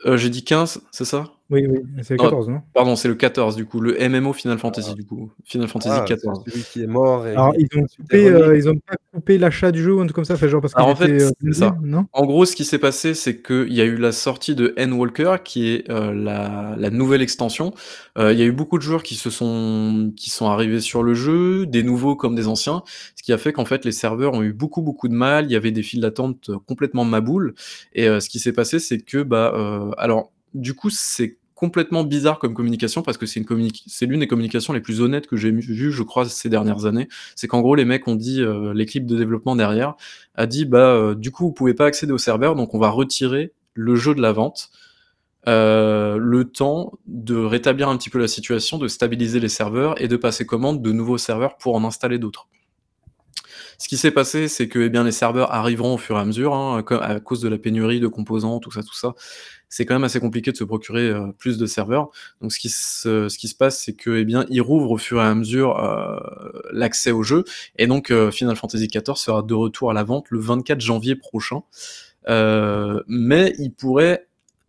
Euh, 0.04 0.16
j'ai 0.16 0.30
dit 0.30 0.44
15, 0.44 0.82
c'est 0.90 1.04
ça? 1.04 1.35
Oui, 1.48 1.64
oui, 1.68 1.78
c'est 2.02 2.14
le 2.14 2.18
14, 2.18 2.48
non? 2.48 2.60
Pardon, 2.74 2.96
c'est 2.96 3.06
le 3.06 3.14
14 3.14 3.54
du 3.54 3.66
coup, 3.66 3.78
le 3.80 3.96
MMO 4.08 4.32
Final 4.32 4.58
Fantasy 4.58 4.94
du 4.94 5.04
coup, 5.04 5.30
Final 5.44 5.68
Fantasy 5.68 5.94
Ah, 5.96 6.04
c'est 6.08 6.50
celui 6.50 6.64
qui 6.64 6.82
est 6.82 6.88
mort 6.88 7.24
et 7.24 7.30
Alors 7.30 7.54
ils 7.56 7.68
ont 7.78 7.86
coupé, 7.96 8.28
euh, 8.28 8.56
ils 8.56 8.68
ont 8.68 8.74
pas 8.74 8.96
coupé 9.12 9.38
l'achat 9.38 9.70
du 9.70 9.80
jeu 9.80 9.94
ou 9.94 10.00
un 10.00 10.06
truc 10.06 10.16
comme 10.16 10.24
ça? 10.24 10.34
Enfin 10.34 10.48
genre 10.48 10.60
parce 10.60 10.74
qu'il 10.74 10.82
en 10.82 10.96
fait, 10.96 11.08
était, 11.14 11.24
c'est 11.44 11.52
ça. 11.54 11.76
non? 11.80 12.06
En 12.12 12.26
gros, 12.26 12.46
ce 12.46 12.56
qui 12.56 12.64
s'est 12.64 12.80
passé, 12.80 13.14
c'est 13.14 13.42
qu'il 13.42 13.72
y 13.72 13.80
a 13.80 13.84
eu 13.84 13.96
la 13.96 14.10
sortie 14.10 14.56
de 14.56 14.74
Endwalker 14.76 15.36
qui 15.44 15.68
est, 15.68 15.88
euh, 15.88 16.12
la 16.12 16.74
la 16.76 16.90
nouvelle 16.90 17.22
extension. 17.22 17.72
Heu, 18.18 18.32
il 18.32 18.38
y 18.40 18.42
a 18.42 18.46
eu 18.46 18.52
beaucoup 18.52 18.76
de 18.78 18.82
joueurs 18.82 19.04
qui 19.04 19.14
se 19.14 19.30
sont 19.30 20.12
qui 20.16 20.30
sont 20.30 20.46
arrivés 20.46 20.80
sur 20.80 21.04
le 21.04 21.14
jeu, 21.14 21.64
des 21.66 21.84
nouveaux 21.84 22.16
comme 22.16 22.34
des 22.34 22.48
anciens, 22.48 22.82
ce 23.14 23.22
qui 23.22 23.32
a 23.32 23.38
fait 23.38 23.52
qu'en 23.52 23.64
fait 23.64 23.84
les 23.84 23.92
serveurs 23.92 24.34
ont 24.34 24.42
eu 24.42 24.52
beaucoup, 24.52 24.82
beaucoup 24.82 25.06
de 25.06 25.14
mal. 25.14 25.44
Il 25.44 25.52
y 25.52 25.56
avait 25.56 25.70
des 25.70 25.84
files 25.84 26.00
d'attente, 26.00 26.50
complètement 26.66 27.04
maboules 27.04 27.54
et 27.92 28.06
ce 28.20 28.28
qui 28.28 28.40
s'est 28.40 28.52
passé, 28.52 28.80
c'est 28.80 28.98
que, 28.98 29.22
bah, 29.22 29.92
alors 29.96 30.32
du 30.56 30.74
coup, 30.74 30.90
c'est 30.90 31.38
complètement 31.54 32.04
bizarre 32.04 32.38
comme 32.38 32.52
communication 32.52 33.02
parce 33.02 33.16
que 33.16 33.24
c'est 33.24 33.40
une 33.40 33.70
c'est 33.86 34.06
l'une 34.06 34.20
des 34.20 34.28
communications 34.28 34.74
les 34.74 34.80
plus 34.80 35.00
honnêtes 35.00 35.26
que 35.26 35.36
j'ai 35.36 35.50
vues, 35.50 35.90
je 35.90 36.02
crois, 36.02 36.26
ces 36.26 36.50
dernières 36.50 36.84
années. 36.84 37.08
C'est 37.34 37.48
qu'en 37.48 37.62
gros, 37.62 37.74
les 37.74 37.86
mecs 37.86 38.06
ont 38.08 38.14
dit, 38.14 38.42
euh, 38.42 38.74
l'équipe 38.74 39.06
de 39.06 39.16
développement 39.16 39.56
derrière 39.56 39.94
a 40.34 40.46
dit, 40.46 40.66
bah, 40.66 40.90
euh, 40.90 41.14
du 41.14 41.30
coup, 41.30 41.44
vous 41.44 41.52
pouvez 41.52 41.74
pas 41.74 41.86
accéder 41.86 42.12
au 42.12 42.18
serveur, 42.18 42.54
donc 42.54 42.74
on 42.74 42.78
va 42.78 42.90
retirer 42.90 43.52
le 43.74 43.96
jeu 43.96 44.14
de 44.14 44.20
la 44.20 44.32
vente. 44.32 44.70
Euh, 45.48 46.18
le 46.18 46.44
temps 46.44 46.98
de 47.06 47.36
rétablir 47.36 47.88
un 47.88 47.96
petit 47.96 48.10
peu 48.10 48.18
la 48.18 48.28
situation, 48.28 48.78
de 48.78 48.88
stabiliser 48.88 49.38
les 49.38 49.48
serveurs 49.48 50.00
et 50.02 50.08
de 50.08 50.16
passer 50.16 50.44
commande 50.44 50.82
de 50.82 50.92
nouveaux 50.92 51.18
serveurs 51.18 51.56
pour 51.56 51.76
en 51.76 51.84
installer 51.84 52.18
d'autres. 52.18 52.48
Ce 53.78 53.88
qui 53.88 53.96
s'est 53.96 54.10
passé, 54.10 54.48
c'est 54.48 54.68
que 54.68 54.78
eh 54.78 54.88
bien, 54.88 55.04
les 55.04 55.12
serveurs 55.12 55.52
arriveront 55.52 55.94
au 55.94 55.98
fur 55.98 56.16
et 56.16 56.20
à 56.20 56.24
mesure, 56.24 56.54
hein, 56.54 56.82
à 57.00 57.20
cause 57.20 57.40
de 57.40 57.48
la 57.48 57.58
pénurie 57.58 58.00
de 58.00 58.08
composants, 58.08 58.58
tout 58.58 58.70
ça, 58.70 58.82
tout 58.82 58.94
ça 58.94 59.14
c'est 59.68 59.84
quand 59.84 59.94
même 59.94 60.04
assez 60.04 60.20
compliqué 60.20 60.52
de 60.52 60.56
se 60.56 60.64
procurer 60.64 61.08
euh, 61.08 61.32
plus 61.38 61.58
de 61.58 61.66
serveurs. 61.66 62.10
Donc 62.40 62.52
ce 62.52 62.58
qui 62.58 62.68
se, 62.68 63.28
ce 63.28 63.38
qui 63.38 63.48
se 63.48 63.54
passe, 63.54 63.82
c'est 63.82 63.94
que 63.94 64.16
eh 64.16 64.24
bien 64.24 64.46
ils 64.48 64.60
rouvrent 64.60 64.92
au 64.92 64.98
fur 64.98 65.20
et 65.20 65.24
à 65.24 65.34
mesure 65.34 65.78
euh, 65.78 66.18
l'accès 66.72 67.10
au 67.10 67.22
jeu, 67.22 67.44
et 67.76 67.86
donc 67.86 68.10
euh, 68.10 68.30
Final 68.30 68.56
Fantasy 68.56 68.88
XIV 68.88 69.16
sera 69.16 69.42
de 69.42 69.54
retour 69.54 69.90
à 69.90 69.94
la 69.94 70.04
vente 70.04 70.26
le 70.30 70.38
24 70.38 70.80
janvier 70.80 71.16
prochain. 71.16 71.62
mais 72.28 73.54
il 73.58 73.72
pourrait 73.72 74.25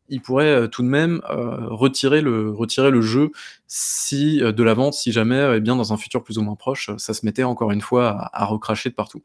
il 0.09 0.21
pourrait 0.21 0.69
tout 0.69 0.83
de 0.83 0.87
même 0.87 1.21
retirer, 1.27 2.21
le, 2.21 2.51
retirer 2.51 2.91
le 2.91 3.01
jeu 3.01 3.31
si, 3.67 4.39
de 4.39 4.63
la 4.63 4.73
vente 4.73 4.93
si 4.93 5.11
jamais, 5.11 5.57
eh 5.57 5.59
bien, 5.59 5.75
dans 5.75 5.93
un 5.93 5.97
futur 5.97 6.23
plus 6.23 6.37
ou 6.37 6.41
moins 6.41 6.55
proche, 6.55 6.91
ça 6.97 7.13
se 7.13 7.25
mettait 7.25 7.43
encore 7.43 7.71
une 7.71 7.81
fois 7.81 8.09
à, 8.09 8.43
à 8.43 8.45
recracher 8.45 8.89
de 8.89 8.95
partout. 8.95 9.23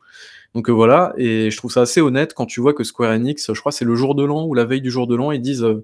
Donc 0.55 0.69
euh, 0.69 0.73
voilà, 0.73 1.15
et 1.17 1.51
je 1.51 1.57
trouve 1.57 1.73
ça 1.73 1.83
assez 1.83 2.01
honnête 2.01 2.35
quand 2.35 2.47
tu 2.47 2.61
vois 2.61 2.75
que 2.75 2.85
Square 2.85 3.13
Enix, 3.13 3.53
je 3.53 3.61
crois 3.61 3.73
c'est 3.73 3.85
le 3.85 3.95
jour 3.95 4.15
de 4.15 4.25
l'an 4.25 4.45
ou 4.45 4.55
la 4.55 4.65
veille 4.65 4.83
du 4.83 4.91
jour 4.91 5.07
de 5.07 5.17
l'an, 5.17 5.33
ils 5.33 5.41
disent 5.41 5.65
euh, 5.65 5.83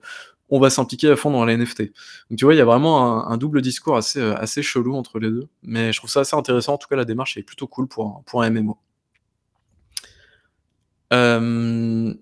on 0.51 0.61
va 0.61 0.71
s'impliquer 0.71 1.11
à 1.11 1.17
fond 1.17 1.31
dans 1.31 1.45
la 1.45 1.57
NFT. 1.57 1.83
Donc 2.31 2.39
tu 2.39 2.45
vois, 2.45 2.55
il 2.55 2.59
y 2.59 2.61
a 2.61 2.65
vraiment 2.65 3.29
un, 3.29 3.37
double 3.37 3.61
discours 3.63 3.97
assez, 3.97 4.21
euh, 4.21 4.35
assez 4.37 4.63
chelou 4.63 4.95
entre 4.95 5.19
les 5.19 5.29
deux. 5.29 5.47
Mais 5.63 5.93
je 5.93 5.99
trouve 5.99 6.09
ça 6.09 6.21
assez 6.21 6.37
intéressant. 6.37 6.75
En 6.75 6.79
tout 6.79 6.89
cas, 6.89 6.97
la 6.97 7.05
démarche 7.05 7.37
est 7.37 7.43
plutôt 7.43 7.67
cool 7.67 7.87
pour 7.87 8.07
un, 8.07 8.23
pour 8.25 8.43
un 8.43 8.51
MMO. 8.51 8.79
Euh, 11.13 12.15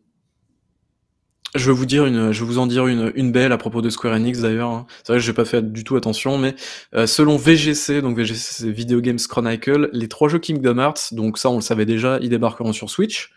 je 1.57 1.71
vais 1.71 1.77
vous 1.77 1.87
dire 1.87 2.07
une, 2.07 2.33
je 2.33 2.41
vais 2.41 2.47
vous 2.47 2.59
en 2.59 2.67
dire 2.67 2.87
une, 2.87 3.13
une 3.15 3.33
belle 3.33 3.53
à 3.53 3.59
propos 3.59 3.83
de 3.83 3.91
Square 3.91 4.15
Enix 4.15 4.41
d'ailleurs. 4.41 4.71
Hein. 4.71 4.87
C'est 5.03 5.13
vrai 5.13 5.19
que 5.19 5.25
j'ai 5.25 5.33
pas 5.33 5.45
fait 5.45 5.73
du 5.73 5.85
tout 5.85 5.97
attention, 5.97 6.39
mais 6.39 6.55
euh, 6.95 7.07
selon 7.07 7.37
VGC, 7.37 8.03
donc 8.03 8.17
VGC 8.17 8.39
c'est 8.41 8.71
Video 8.71 9.01
Games 9.01 9.19
Chronicle, 9.19 9.91
les 9.93 10.09
trois 10.09 10.29
jeux 10.29 10.39
Kingdom 10.39 10.79
Hearts, 10.79 11.13
donc 11.13 11.39
ça 11.39 11.51
on 11.51 11.57
le 11.57 11.61
savait 11.61 11.87
déjà, 11.87 12.19
ils 12.21 12.31
débarqueront 12.31 12.73
sur 12.73 12.91
Switch. 12.91 13.33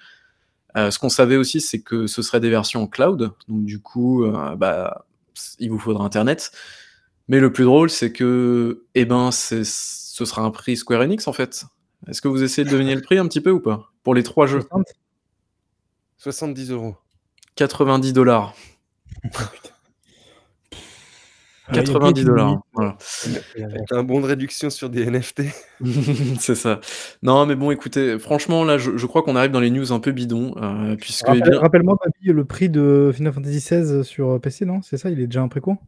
Euh, 0.78 0.92
ce 0.92 1.00
qu'on 1.00 1.10
savait 1.10 1.36
aussi, 1.36 1.62
c'est 1.62 1.82
que 1.82 2.08
ce 2.08 2.22
serait 2.22 2.40
des 2.40 2.50
versions 2.50 2.86
cloud, 2.88 3.32
donc 3.48 3.66
du 3.66 3.80
coup, 3.80 4.24
euh, 4.24 4.56
bah, 4.56 5.06
il 5.58 5.70
vous 5.70 5.80
faudra 5.80 6.06
Internet. 6.06 6.52
Mais 7.28 7.40
le 7.40 7.54
plus 7.54 7.64
drôle, 7.64 7.90
c'est 7.90 8.12
que, 8.12 8.86
eh 8.96 9.06
ben, 9.06 9.32
ce 9.32 9.64
sera 9.64 10.42
un 10.42 10.52
prix 10.52 10.78
Square 10.78 11.02
Enix 11.02 11.28
en 11.28 11.34
fait. 11.34 11.66
Est-ce 12.08 12.22
que 12.22 12.28
vous 12.28 12.44
essayez 12.44 12.66
de 12.66 12.72
deviner 12.72 12.96
le 12.96 13.02
prix 13.02 13.18
un 13.18 13.28
petit 13.28 13.42
peu 13.42 13.52
ou 13.52 13.60
pas 13.60 13.92
pour 14.04 14.16
les 14.16 14.24
trois 14.24 14.48
jeux? 14.48 14.64
70 16.18 16.72
euros. 16.72 16.96
90 17.60 18.14
dollars. 18.14 18.54
90 21.74 22.24
$, 22.24 22.58
voilà. 22.74 22.98
Avec 23.58 23.92
un 23.92 24.04
bon 24.04 24.22
de 24.22 24.26
réduction 24.28 24.70
sur 24.70 24.90
des 24.90 25.06
NFT. 25.06 25.44
C'est 26.40 26.56
ça. 26.56 26.80
Non, 27.22 27.46
mais 27.46 27.56
bon, 27.56 27.70
écoutez, 27.72 28.18
franchement, 28.18 28.64
là, 28.64 28.78
je 28.78 28.96
je 28.96 29.06
crois 29.06 29.24
qu'on 29.24 29.36
arrive 29.36 29.52
dans 29.52 29.60
les 29.60 29.72
news 29.72 29.92
un 29.92 30.00
peu 30.00 30.14
bidons, 30.14 30.56
heu, 30.56 30.96
puisque, 30.96 31.26
eh 31.28 31.42
bien 31.42 31.60
rappelle-moi, 31.60 31.98
le 32.24 32.46
prix 32.46 32.70
de 32.70 33.12
Final 33.14 33.34
Fantasy 33.34 33.60
XVI 33.60 34.06
sur 34.06 34.40
PC, 34.40 34.66
non? 34.66 34.82
C'est 34.82 34.96
ça? 34.98 35.10
Il 35.10 35.20
est 35.20 35.28
déjà 35.28 35.44
en 35.44 35.50
précommande? 35.50 35.80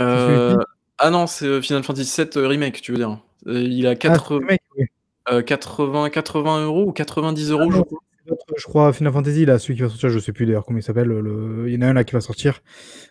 Heu, 0.00 0.56
ah 0.98 1.10
non, 1.10 1.28
c'est, 1.28 1.46
heu, 1.46 1.62
Final 1.62 1.84
Fantasy 1.84 2.22
VII 2.34 2.44
Remake, 2.44 2.82
tu 2.82 2.90
veux 2.90 2.98
dire? 2.98 3.20
Il 3.46 3.84
est 3.84 3.88
à 3.88 3.92
Ah, 3.92 3.94
c'est 3.94 4.08
le 4.08 4.10
quatre 4.10 4.36
remake, 4.36 4.62
oui. 4.76 4.86
heu, 5.30 5.42
80- 5.42 6.10
80 6.10 6.66
€ 6.66 6.88
ou 6.88 6.92
90 6.92 7.52
Ah 7.52 7.54
€, 7.54 7.70
je 7.70 7.80
crois. 7.82 8.00
Je 8.56 8.64
crois, 8.64 8.92
Final 8.92 9.12
Fantasy, 9.12 9.44
là, 9.44 9.58
celui 9.58 9.74
qui 9.76 9.82
va 9.82 9.88
sortir, 9.88 10.08
je 10.10 10.18
sais 10.18 10.32
plus 10.32 10.46
d'ailleurs 10.46 10.64
comment 10.64 10.78
il 10.78 10.82
s'appelle, 10.82 11.08
le 11.08 11.64
il 11.68 11.74
y 11.74 11.76
en 11.78 11.82
a 11.82 11.86
un 11.88 11.92
là 11.92 12.04
qui 12.04 12.12
va 12.14 12.20
sortir, 12.20 12.60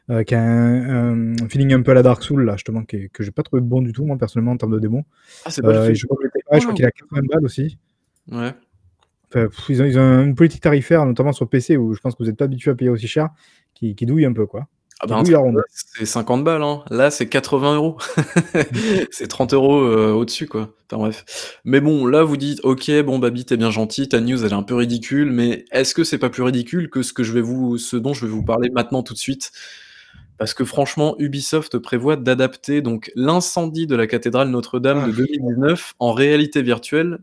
heu, 0.09 0.23
qui 0.23 0.35
a 0.35 0.41
un 0.41 1.33
un 1.33 1.49
feeling 1.49 1.73
un 1.73 1.81
peu 1.81 1.91
à 1.91 1.93
la 1.93 2.03
Dark 2.03 2.23
Souls 2.23 2.43
là, 2.43 2.53
justement, 2.55 2.83
qui 2.83 3.09
que 3.09 3.23
j'ai 3.23 3.31
pas 3.31 3.43
trouvé 3.43 3.61
bon 3.61 3.81
du 3.81 3.93
tout, 3.93 4.05
moi, 4.05 4.17
personnellement, 4.17 4.51
en 4.53 4.57
termes 4.57 4.73
de 4.73 4.79
démo. 4.79 5.05
Ah, 5.45 5.51
c'est 5.51 5.61
pas 5.61 5.81
feeling 5.83 5.95
je 5.95 6.05
crois 6.07 6.17
ouais, 6.21 6.59
je 6.59 6.65
crois 6.65 6.73
qu'il 6.73 6.85
à 6.85 6.91
80 6.91 7.21
balles 7.27 7.45
aussi. 7.45 7.77
Ouais. 8.31 8.53
Enfin, 9.35 9.47
ils 9.69 9.81
ont 9.81 9.85
ils 9.85 9.99
ont 9.99 10.23
une 10.23 10.35
politique 10.35 10.61
tarifaire, 10.61 11.05
notamment 11.05 11.33
sur 11.33 11.49
PC, 11.49 11.77
où 11.77 11.93
je 11.93 11.99
pense 11.99 12.15
que 12.15 12.23
vous 12.23 12.29
êtes 12.29 12.37
pas 12.37 12.45
habitués 12.45 12.71
à 12.71 12.75
payer 12.75 12.89
aussi 12.91 13.07
cher, 13.07 13.29
qui 13.73 13.95
qui 13.95 14.05
douille 14.05 14.25
un 14.25 14.33
peu, 14.33 14.45
quoi. 14.45 14.67
Ah 15.01 15.07
bah, 15.07 15.21
c'est 15.97 16.05
50 16.05 16.43
balles, 16.45 16.63
hein. 16.63 16.83
Là, 16.89 17.11
c'est 17.11 17.27
80 17.27 17.77
€. 17.77 17.97
C'est 19.11 19.27
30 19.27 19.53
€, 19.53 19.81
heu, 19.83 20.13
au-dessus, 20.13 20.47
quoi. 20.47 20.69
Enfin 20.89 21.01
bref. 21.01 21.59
Mais 21.65 21.81
bon, 21.81 22.05
là, 22.05 22.23
vous 22.23 22.37
dites: 22.37 22.61
«OK, 22.63 22.89
bon, 23.03 23.19
Babi, 23.19 23.43
tu 23.45 23.53
es 23.53 23.57
bien 23.57 23.71
gentil, 23.71 24.07
ta 24.07 24.21
news, 24.21 24.43
elle 24.45 24.51
est 24.51 24.55
un 24.55 24.63
peu 24.63 24.75
ridicule», 24.75 25.31
mais 25.31 25.65
est-ce 25.71 25.93
que 25.95 26.03
c'est 26.05 26.17
pas 26.17 26.29
plus 26.29 26.43
ridicule 26.43 26.89
que 26.89 27.01
ce 27.01 27.11
que 27.11 27.23
je 27.23 27.33
vais 27.33 27.41
vous 27.41 27.77
ce 27.77 27.97
dont 27.97 28.13
je 28.13 28.25
vais 28.25 28.31
vous 28.31 28.43
parler 28.43 28.69
maintenant, 28.69 29.03
tout 29.03 29.13
de 29.13 29.19
suite? 29.19 29.51
Parce 30.37 30.53
que 30.53 30.65
franchement, 30.65 31.15
Ubisoft 31.19 31.77
prévoit 31.79 32.15
d'adapter 32.17 32.81
donc 32.81 33.11
l'incendie 33.15 33.87
de 33.87 33.95
la 33.95 34.07
cathédrale 34.07 34.49
Notre-Dame 34.49 35.01
Ah. 35.05 35.07
de 35.07 35.11
2019 35.13 35.93
en 35.99 36.13
réalité 36.13 36.61
virtuelle, 36.61 37.19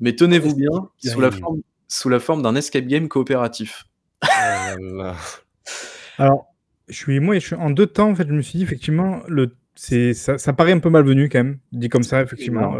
mais 0.00 0.16
tenez-vous 0.16 0.54
bien, 0.56 0.70
sous 1.04 1.20
la 1.20 1.30
forme 1.30 1.60
sous 1.88 2.08
la 2.08 2.20
forme 2.20 2.42
d'un 2.42 2.54
escape 2.56 2.86
game 2.86 3.08
coopératif. 3.08 3.84
Oh. 4.24 4.26
Alors, 6.18 6.51
je 6.92 6.96
suis 6.96 7.20
moi, 7.20 7.34
je 7.36 7.46
suis 7.46 7.56
en 7.56 7.70
2 7.70 7.86
temps, 7.86 8.10
en 8.10 8.14
fait, 8.14 8.28
je 8.28 8.32
me 8.32 8.42
suis 8.42 8.58
dit 8.58 8.64
effectivement, 8.64 9.22
le 9.28 9.54
c'est 9.74 10.12
ça 10.14 10.36
ça 10.38 10.52
paraît 10.52 10.72
un 10.72 10.78
peu 10.80 10.90
malvenu 10.90 11.28
quand 11.28 11.38
même, 11.38 11.58
dit 11.72 11.88
comme 11.88 12.02
ça, 12.02 12.22
effectivement, 12.22 12.76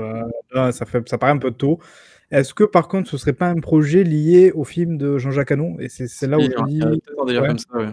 là, 0.52 0.72
ça 0.72 0.86
fait 0.86 1.08
ça 1.08 1.18
paraît 1.18 1.32
un 1.32 1.38
peu 1.38 1.50
tôt. 1.50 1.80
Est-ce 2.30 2.54
que 2.54 2.64
par 2.64 2.88
contre, 2.88 3.10
ce 3.10 3.16
serait 3.18 3.32
pas 3.32 3.48
un 3.48 3.60
projet 3.60 4.04
lié 4.04 4.52
au 4.54 4.64
film 4.64 4.96
de 4.98 5.18
Jean-Jacques 5.18 5.52
Hano? 5.52 5.76
Et 5.80 5.88
c'est 5.88 6.06
c'est 6.06 6.26
là 6.26 6.38
où 6.38 6.42
je 6.42 6.46
hein, 6.56 6.64
dis 6.66 6.80
peut-être 6.80 7.22
un 7.22 7.26
délire 7.26 7.42
ouais. 7.42 7.48
comme 7.48 7.58
ça, 7.58 7.76
ouais. 7.76 7.88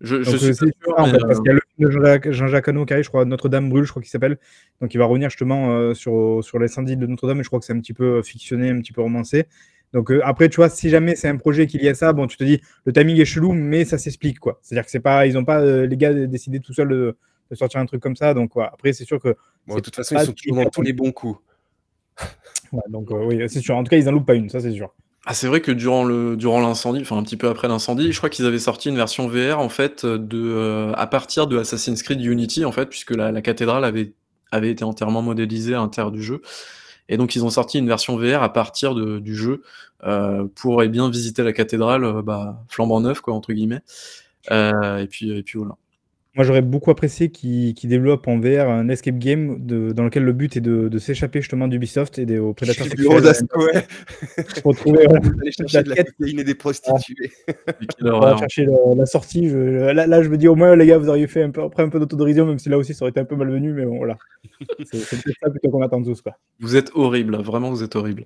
Je 0.00 0.22
je 0.22 0.36
suis 0.36 0.54
c'est 0.54 0.54
sûr, 0.54 0.94
en 0.98 1.06
fait, 1.06 1.18
parce 1.18 1.38
heu 1.38 1.42
qu'il 1.42 1.46
y 1.46 1.50
a 1.50 1.52
le 1.54 1.60
film 1.76 1.88
de 1.88 2.32
Jean-Jacques 2.32 2.68
Hano 2.68 2.84
qui 2.84 2.92
arrive, 2.92 3.04
je 3.04 3.08
crois, 3.08 3.24
Notre-Dame 3.24 3.68
brûle, 3.68 3.84
je 3.84 3.90
crois 3.90 4.02
qu'il 4.02 4.10
s'appelle. 4.10 4.38
Donc 4.80 4.94
il 4.94 4.98
va 4.98 5.06
revenir 5.06 5.30
justement, 5.30 5.94
sur 5.94 6.40
sur 6.42 6.58
l'incendie 6.58 6.96
de 6.96 7.06
Notre-Dame 7.06 7.40
et 7.40 7.42
je 7.42 7.48
crois 7.48 7.60
que 7.60 7.64
c'est 7.64 7.72
un 7.72 7.80
petit 7.80 7.94
peu, 7.94 8.22
fictionné, 8.22 8.70
un 8.70 8.80
petit 8.80 8.92
peu 8.92 9.02
romancé. 9.02 9.46
Donc, 9.94 10.10
heu, 10.10 10.20
après, 10.24 10.48
tu 10.50 10.56
vois, 10.56 10.68
si 10.68 10.90
jamais 10.90 11.16
c'est 11.16 11.28
un 11.28 11.36
projet 11.38 11.66
qui 11.66 11.78
est 11.78 11.80
lié 11.80 11.88
à 11.90 11.94
ça, 11.94 12.12
bon, 12.12 12.26
tu 12.26 12.36
te 12.36 12.44
dis: 12.44 12.60
«Le 12.84 12.92
timing 12.92 13.18
est 13.20 13.24
chelou», 13.24 13.52
mais 13.52 13.84
ça 13.86 13.96
s'explique, 13.96 14.40
quoi. 14.40 14.58
C'est-à-dire 14.62 14.84
que 14.84 14.90
c'est 14.90 15.00
pas 15.00 15.26
ils 15.26 15.38
ont 15.38 15.44
pas, 15.44 15.62
heu, 15.62 15.84
les 15.86 15.96
gars 15.96 16.12
décidé 16.12 16.60
tout 16.60 16.74
seuls 16.74 16.88
de 16.88 17.16
de 17.50 17.54
sortir 17.56 17.78
un 17.80 17.86
truc 17.86 18.02
comme 18.02 18.16
ça, 18.16 18.34
donc. 18.34 18.52
Après, 18.56 18.92
c'est 18.92 19.04
sûr 19.04 19.20
que 19.20 19.36
Bon, 19.66 19.76
de 19.76 19.80
toute 19.80 19.94
façon, 19.96 20.16
ils 20.18 20.26
sont 20.26 20.32
toujours 20.32 20.56
dans 20.56 20.68
tous 20.70 20.82
les 20.82 20.92
bons 20.92 21.12
coups. 21.12 21.38
Ouais, 22.72 22.82
donc, 22.88 23.08
oui, 23.10 23.40
c'est 23.48 23.60
sûr. 23.60 23.76
En 23.76 23.84
tout 23.84 23.90
cas, 23.90 23.96
ils 23.96 24.08
en 24.08 24.12
loupent 24.12 24.26
pas 24.26 24.34
une, 24.34 24.48
ça, 24.50 24.60
c'est 24.60 24.72
sûr. 24.72 24.92
Ah, 25.26 25.32
c'est 25.34 25.46
vrai 25.46 25.60
que 25.60 25.70
durant 25.70 26.04
le 26.04 26.36
durant 26.36 26.60
l'incendie, 26.60 27.00
enfin, 27.00 27.16
un 27.16 27.22
petit 27.22 27.36
peu 27.36 27.48
après 27.48 27.68
l'incendie, 27.68 28.12
je 28.12 28.18
crois 28.18 28.28
qu'ils 28.28 28.46
avaient 28.46 28.58
sorti 28.58 28.88
une 28.90 28.96
version 28.96 29.28
VR, 29.28 29.58
en 29.60 29.68
fait, 29.68 30.04
de, 30.04 30.92
à 30.96 31.06
partir 31.06 31.46
de 31.46 31.56
Assassin's 31.58 32.02
Creed 32.02 32.20
Unity, 32.20 32.64
en 32.64 32.72
fait, 32.72 32.86
puisque 32.86 33.12
la 33.12 33.32
la 33.32 33.40
cathédrale 33.42 33.84
avait 33.84 34.12
avait 34.50 34.70
été 34.70 34.84
entièrement 34.84 35.22
modélisée 35.22 35.74
à 35.74 35.78
l'intérieur 35.78 36.12
du 36.12 36.22
jeu. 36.22 36.42
Et 37.08 37.16
donc 37.18 37.36
ils 37.36 37.44
ont 37.44 37.50
sorti 37.50 37.78
une 37.78 37.88
version 37.88 38.16
VR 38.16 38.42
à 38.42 38.52
partir 38.52 38.94
de 38.94 39.18
du 39.18 39.34
jeu, 39.36 39.62
heu, 40.06 40.50
pour, 40.54 40.82
eh 40.82 40.88
bien, 40.88 41.10
visiter 41.10 41.42
la 41.42 41.52
cathédrale, 41.52 42.04
heu, 42.04 42.22
bah, 42.22 42.62
«flambant 42.68 43.00
neuf», 43.00 43.20
quoi, 43.20 43.34
entre 43.34 43.52
guillemets. 43.52 43.82
Heu, 44.52 45.00
et 45.00 45.06
puis 45.08 45.30
et 45.32 45.42
puis 45.44 45.58
voilà. 45.58 45.76
Moi, 46.36 46.44
j'aurais 46.44 46.62
beaucoup 46.62 46.90
apprécié 46.90 47.30
qu'ils 47.30 47.74
développent 47.84 48.26
en 48.26 48.40
VR 48.40 48.68
un 48.68 48.88
escape 48.88 49.18
game 49.18 49.64
de 49.64 49.92
dans 49.92 50.02
lequel 50.02 50.24
le 50.24 50.32
but 50.32 50.56
est 50.56 50.60
de 50.60 50.88
de 50.88 50.98
s'échapper 50.98 51.40
justement 51.40 51.68
d'Ubisoft 51.68 52.18
et 52.18 52.26
des 52.26 52.38
aux 52.38 52.52
prédateurs 52.54 52.88
bureau 52.88 53.20
sexuels. 53.20 53.46
ouais. 53.56 53.86
Retrouver, 54.64 55.06
voilà, 55.08 55.20
Aller 55.40 55.52
toute 55.56 55.68
chercher 55.68 55.78
la 55.78 55.82
de 55.84 55.88
la 55.90 55.96
cocaïne 55.96 56.40
et 56.40 56.44
des 56.44 56.54
prostituées. 56.56 57.30
On 58.02 58.06
va 58.06 58.12
horreur. 58.14 58.38
chercher 58.38 58.66
la 58.96 59.06
sortie, 59.06 59.48
je 59.48 59.56
là 59.92 60.06
là, 60.06 60.22
je 60.22 60.28
me 60.28 60.36
dis: 60.36 60.48
«Au 60.48 60.56
moins, 60.56 60.74
les 60.76 60.86
gars, 60.86 60.98
vous 60.98 61.08
auriez 61.08 61.26
fait 61.28 61.42
un 61.42 61.50
peu 61.50 61.62
après 61.62 61.82
un 61.84 61.88
peu 61.88 62.00
d'autodérision», 62.00 62.46
même 62.46 62.58
si 62.58 62.68
là 62.68 62.78
aussi, 62.78 62.94
ça 62.94 63.04
aurait 63.04 63.10
été 63.10 63.20
un 63.20 63.24
peu 63.24 63.36
malvenu, 63.36 63.72
mais 63.72 63.84
bon, 63.84 63.98
voilà. 63.98 64.16
C'est 64.84 64.98
peut-être 65.08 65.38
ça 65.42 65.50
plutôt 65.50 65.70
qu'on 65.70 65.82
attend 65.82 66.02
tous, 66.02 66.20
quoi. 66.20 66.36
Vous 66.60 66.76
êtes 66.76 66.90
horribles, 66.94 67.36
vraiment, 67.36 67.70
vous 67.70 67.82
êtes 67.84 67.96
horribles. 67.96 68.24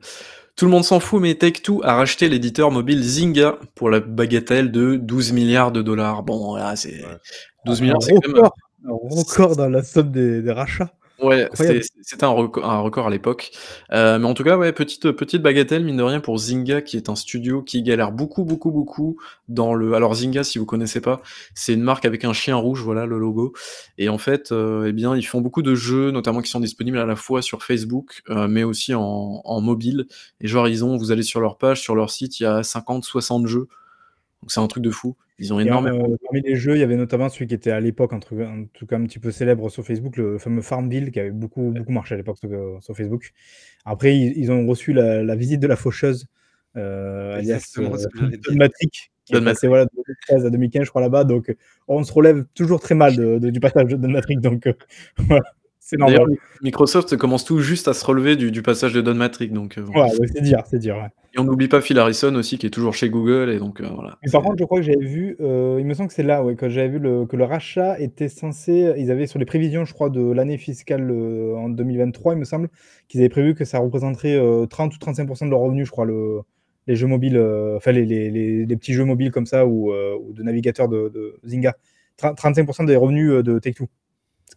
Tout 0.59 0.65
le 0.65 0.73
monde 0.73 0.85
s'en 0.85 0.99
fout, 0.99 1.23
mais 1.23 1.37
Take-Two 1.37 1.83
a 1.85 1.95
racheté 1.95 2.29
l'éditeur 2.29 2.73
mobile 2.73 3.01
Zynga 3.01 3.61
pour 3.77 3.91
la 3.91 4.01
bagatelle 4.01 4.73
de 4.73 4.97
12 4.97 5.33
000 5.33 5.47
000 5.47 5.71
$. 5.71 6.23
Bon, 6.25 6.57
là, 6.57 6.75
c'est 6.75 7.05
Ouais. 7.05 7.17
12 7.65 7.83
Un 7.83 7.87
000 7.87 8.01
000 8.01 8.01
c'est 8.01 8.33
quand 8.33 8.43
même 8.43 8.51
record 8.85 9.55
dans 9.55 9.69
la 9.69 9.85
somme 9.85 10.11
des 10.11 10.43
des 10.43 10.51
rachats. 10.51 10.91
Ouais, 11.21 11.49
c'était 12.03 12.25
un 12.25 12.29
reco 12.29 12.63
un 12.63 12.79
record 12.79 13.09
à 13.09 13.11
l'époque. 13.11 13.51
Heu, 13.93 14.19
mais 14.21 14.25
en 14.27 14.35
tout 14.35 14.45
cas, 14.45 14.57
ouais, 14.57 14.73
petite, 14.73 15.11
petite 15.11 15.43
bagatelle, 15.43 15.85
mine 15.85 15.97
de 15.97 16.03
rien, 16.05 16.21
pour 16.21 16.39
Zynga, 16.39 16.81
qui 16.81 16.97
est 16.97 17.09
un 17.09 17.17
studio 17.17 17.61
qui 17.63 17.83
galère 17.83 18.13
beaucoup, 18.13 18.45
beaucoup, 18.45 18.71
beaucoup 18.71 19.17
dans 19.49 19.75
le 19.75 19.95
alors 19.95 20.15
Zynga, 20.15 20.45
si 20.45 20.59
vous 20.61 20.67
connaissez 20.67 21.01
pas, 21.01 21.21
c'est 21.55 21.75
une 21.75 21.83
marque 21.83 22.05
avec 22.05 22.25
un 22.25 22.33
chien 22.33 22.55
rouge, 22.55 22.83
voilà 22.83 23.05
le 23.05 23.19
logo. 23.19 23.53
Et 23.99 24.09
en 24.09 24.19
fait, 24.19 24.53
heu, 24.53 24.85
eh 24.87 24.93
bien, 24.93 25.17
ils 25.17 25.25
font 25.27 25.41
beaucoup 25.41 25.63
de 25.63 25.75
jeux, 25.75 26.13
notamment 26.13 26.41
qui 26.41 26.51
sont 26.51 26.61
disponibles 26.61 26.99
à 26.99 27.07
la 27.07 27.17
fois 27.17 27.43
sur 27.43 27.65
Facebook, 27.65 28.23
heu, 28.31 28.47
mais 28.47 28.63
aussi 28.63 28.95
en 28.95 29.41
en 29.45 29.61
mobile. 29.61 30.07
Et 30.41 30.47
genre, 30.47 30.69
ils 30.69 30.85
ont 30.85 30.97
vous 30.97 31.11
allez 31.11 31.25
sur 31.25 31.41
leur 31.41 31.59
page, 31.59 31.81
sur 31.81 31.97
leur 31.97 32.11
site, 32.11 32.39
il 32.39 32.45
y 32.45 32.47
a 32.47 32.63
50-60 32.63 33.47
jeux. 33.49 33.67
Donc 34.43 34.53
c'est 34.53 34.61
un 34.61 34.67
truc 34.67 34.85
de 34.85 34.91
fou. 34.91 35.17
Ils 35.39 35.53
ont 35.53 35.57
en, 35.57 35.61
énormément 35.61 36.09
heu, 36.09 36.17
parmi 36.25 36.43
les 36.43 36.57
jeux, 36.57 36.77
il 36.77 36.81
y 36.81 36.83
avait 36.83 36.97
notamment 36.97 37.29
celui 37.29 37.47
qui 37.47 37.55
était 37.55 37.71
à 37.71 37.81
l'époque 37.81 38.13
un 38.13 38.19
truc 38.19 38.41
en 38.41 38.65
tout 38.73 38.87
cas 38.87 38.97
un 38.97 39.05
petit 39.05 39.19
peu 39.19 39.31
célèbre 39.31 39.69
sur 39.69 39.85
Facebook, 39.85 40.17
le 40.17 40.39
fameux 40.39 40.63
Farmville 40.63 41.11
qui 41.11 41.21
avait 41.21 41.31
beaucoup, 41.31 41.71
beaucoup 41.71 41.93
marché 41.93 42.15
à 42.15 42.17
l'époque 42.19 42.39
sur, 42.39 42.79
sur 42.81 42.97
Facebook. 42.97 43.33
Après, 43.85 44.17
ils 44.17 44.37
ils 44.37 44.51
ont 44.53 44.67
reçu 44.67 44.93
la 44.93 45.23
la 45.23 45.37
visite 45.37 45.61
de 45.61 45.67
la 45.67 45.77
faucheuse, 45.77 46.27
heu, 46.77 47.33
alias, 47.35 47.73
dire. 47.77 47.91
Matrick, 48.57 49.13
qui 49.25 49.35
est 49.37 49.45
passé, 49.45 49.69
voilà, 49.69 49.85
de 49.85 49.91
2013 49.97 50.47
à 50.47 50.51
2015, 50.51 50.85
je 50.85 50.91
crois, 50.91 51.03
là-bas. 51.03 51.25
Donc, 51.25 51.55
on 51.87 52.03
se 52.03 52.13
relève 52.13 52.45
toujours 52.55 52.81
très 52.81 52.95
mal 52.95 53.17
de 53.17 53.39
de 53.39 53.51
du 53.51 53.61
passage 53.61 53.87
de 53.87 53.97
Don 53.97 54.09
Matrick, 54.11 54.41
donc, 54.41 54.69
voilà, 55.19 55.43
c'est 55.89 55.97
normal. 55.97 56.29
Mi 56.29 56.37
Microsoft 56.65 57.17
commence 57.17 57.47
tout 57.47 57.61
juste 57.61 57.89
à 57.89 57.95
se 57.95 58.05
relever 58.05 58.37
du 58.37 58.51
du 58.51 58.61
passage 58.61 58.93
de 58.93 59.01
Don 59.01 59.15
Matrick, 59.15 59.55
donc. 59.55 59.77
Ouais, 59.79 60.03
ouais, 60.03 60.27
c'est 60.35 60.43
dire, 60.43 60.63
c'est 60.67 60.79
dire, 60.79 60.97
ouais. 60.97 61.09
Et 61.35 61.39
on 61.39 61.45
n'oublie 61.45 61.69
pas 61.69 61.81
Phil 61.81 61.99
Harrison 61.99 62.35
aussi, 62.35 62.59
qui 62.59 62.67
est 62.67 62.71
toujours 62.71 62.93
chez 62.93 63.09
Google 63.09 63.49
et 63.49 63.59
donc, 63.59 63.81
voilà, 63.81 64.19
Mais 64.23 64.31
par 64.31 64.43
contre, 64.43 64.57
je 64.59 64.65
crois 64.65 64.81
que 64.81 64.85
j'avais 64.85 65.05
vu, 65.05 65.37
heu, 65.41 65.77
il 65.79 65.87
me 65.87 65.95
semble 65.95 66.09
que 66.09 66.15
c'est 66.15 66.23
là, 66.23 66.45
ouais, 66.45 66.57
que 66.57 66.69
j'avais 66.69 66.89
vu 66.89 66.99
le 66.99 67.25
que 67.25 67.37
le 67.37 67.45
rachat 67.45 67.99
était 68.01 68.29
censé 68.29 68.93
ils 68.99 69.11
avaient 69.11 69.27
sur 69.27 69.39
les 69.39 69.47
prévisions, 69.47 69.87
je 69.87 69.95
crois, 69.95 70.11
de 70.11 70.31
l'année 70.31 70.59
fiscale, 70.59 71.11
en 71.57 71.71
2023, 71.71 72.35
il 72.35 72.39
me 72.39 72.45
semble, 72.45 72.69
qu'ils 73.09 73.21
avaient 73.21 73.31
prévu 73.31 73.55
que 73.55 73.65
ça 73.65 73.79
représenterait, 73.79 74.37
heu, 74.37 74.67
30 74.69 74.95
ou 74.95 74.99
35% 74.99 75.47
de 75.47 75.51
leurs 75.51 75.61
revenus, 75.61 75.87
je 75.87 75.91
crois, 75.91 76.05
le 76.05 76.41
les 76.87 76.97
jeux 76.97 77.07
mobiles, 77.07 77.39
enfin 77.77 77.93
les 77.93 78.05
les 78.05 78.31
les 78.31 78.67
les 78.67 78.77
petits 78.77 78.93
jeux 78.93 79.05
mobiles 79.07 79.31
comme 79.31 79.47
ça 79.47 79.67
ou, 79.67 79.91
de 79.91 80.43
navigateurs 80.43 80.89
de 80.89 81.09
de 81.09 81.39
Zynga. 81.47 81.77
Tren 82.19 82.35
35% 82.35 82.85
des 82.85 82.97
revenus, 82.97 83.31
de 83.45 83.59
Take-Two. 83.59 83.87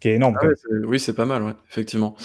Ce 0.02 0.08
qui 0.08 0.08
est 0.08 0.16
énorme, 0.16 0.36
Ah 0.42 0.46
ouais, 0.48 0.54
oui, 0.84 0.98
c'est 0.98 1.12
pas 1.14 1.26
mal, 1.26 1.44
ouais, 1.44 1.52
effectivement. 1.70 2.16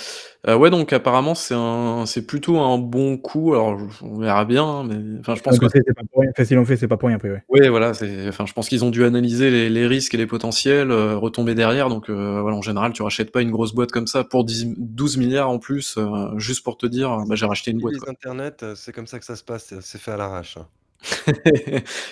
Heu, 0.48 0.56
ouais, 0.56 0.72
donc 0.72 0.94
apparemment, 0.94 1.36
c'est 1.36 1.54
un 1.54 2.08
c'est 2.08 2.26
plutôt 2.26 2.58
un 2.58 2.80
bon 2.80 3.18
coup. 3.20 3.54
Alors, 3.54 3.78
on 4.02 4.18
verra 4.20 4.46
bien, 4.46 4.64
hein, 4.66 4.84
mais 4.84 5.20
enfin, 5.20 5.36
je 5.36 5.44
pense 5.44 5.60
que 5.60 5.68
c'est 5.70 5.84
pas 5.84 6.02
pour 6.12 6.22
rien. 6.22 6.32
Enfin, 6.32 6.44
s'ils 6.44 6.58
l'ont 6.58 6.66
fait, 6.66 6.76
c'est 6.76 6.88
pas 6.88 6.98
pour 6.98 7.08
rien, 7.10 7.18
après, 7.18 7.30
ouais. 7.30 7.44
Ouais, 7.50 7.70
voilà, 7.70 7.94
c'est 7.94 8.28
enfin, 8.30 8.48
je 8.48 8.54
pense 8.54 8.68
qu'ils 8.68 8.84
ont 8.84 8.90
dû 8.90 9.06
analyser 9.06 9.52
les 9.52 9.70
les 9.70 9.86
risques 9.86 10.16
et 10.16 10.18
les 10.18 10.26
potentielles, 10.26 10.90
heu, 10.90 11.18
retombées 11.18 11.54
derrière. 11.54 11.90
Donc, 11.90 12.10
heu, 12.10 12.40
voilà, 12.42 12.58
en 12.58 12.64
général, 12.64 12.94
tu 12.94 13.04
rachètes 13.04 13.32
pas 13.32 13.44
une 13.44 13.52
grosse 13.52 13.74
boîte 13.76 13.92
comme 13.92 14.08
ça 14.08 14.24
pour 14.24 14.44
10 14.44 14.74
12 14.78 15.18
000 15.18 15.30
000 15.30 15.48
en 15.48 15.60
plus, 15.60 15.98
heu, 16.00 16.08
juste 16.40 16.64
pour 16.64 16.78
te 16.78 16.88
dire: 16.88 17.16
«Bah, 17.28 17.36
j'ai 17.36 17.46
racheté 17.46 17.70
une 17.72 17.80
boîte», 17.80 17.98
quoi. 17.98 18.08
internet, 18.08 18.64
heu, 18.64 18.76
c'est 18.76 18.92
comme 18.94 19.08
ça 19.08 19.20
que 19.20 19.26
ça 19.26 19.36
se 19.36 19.44
passe, 19.44 19.66
c'est 19.66 19.82
c'est 19.84 20.00
fait 20.00 20.12
à 20.12 20.18
l'arrache, 20.18 20.58
hein. 20.58 20.68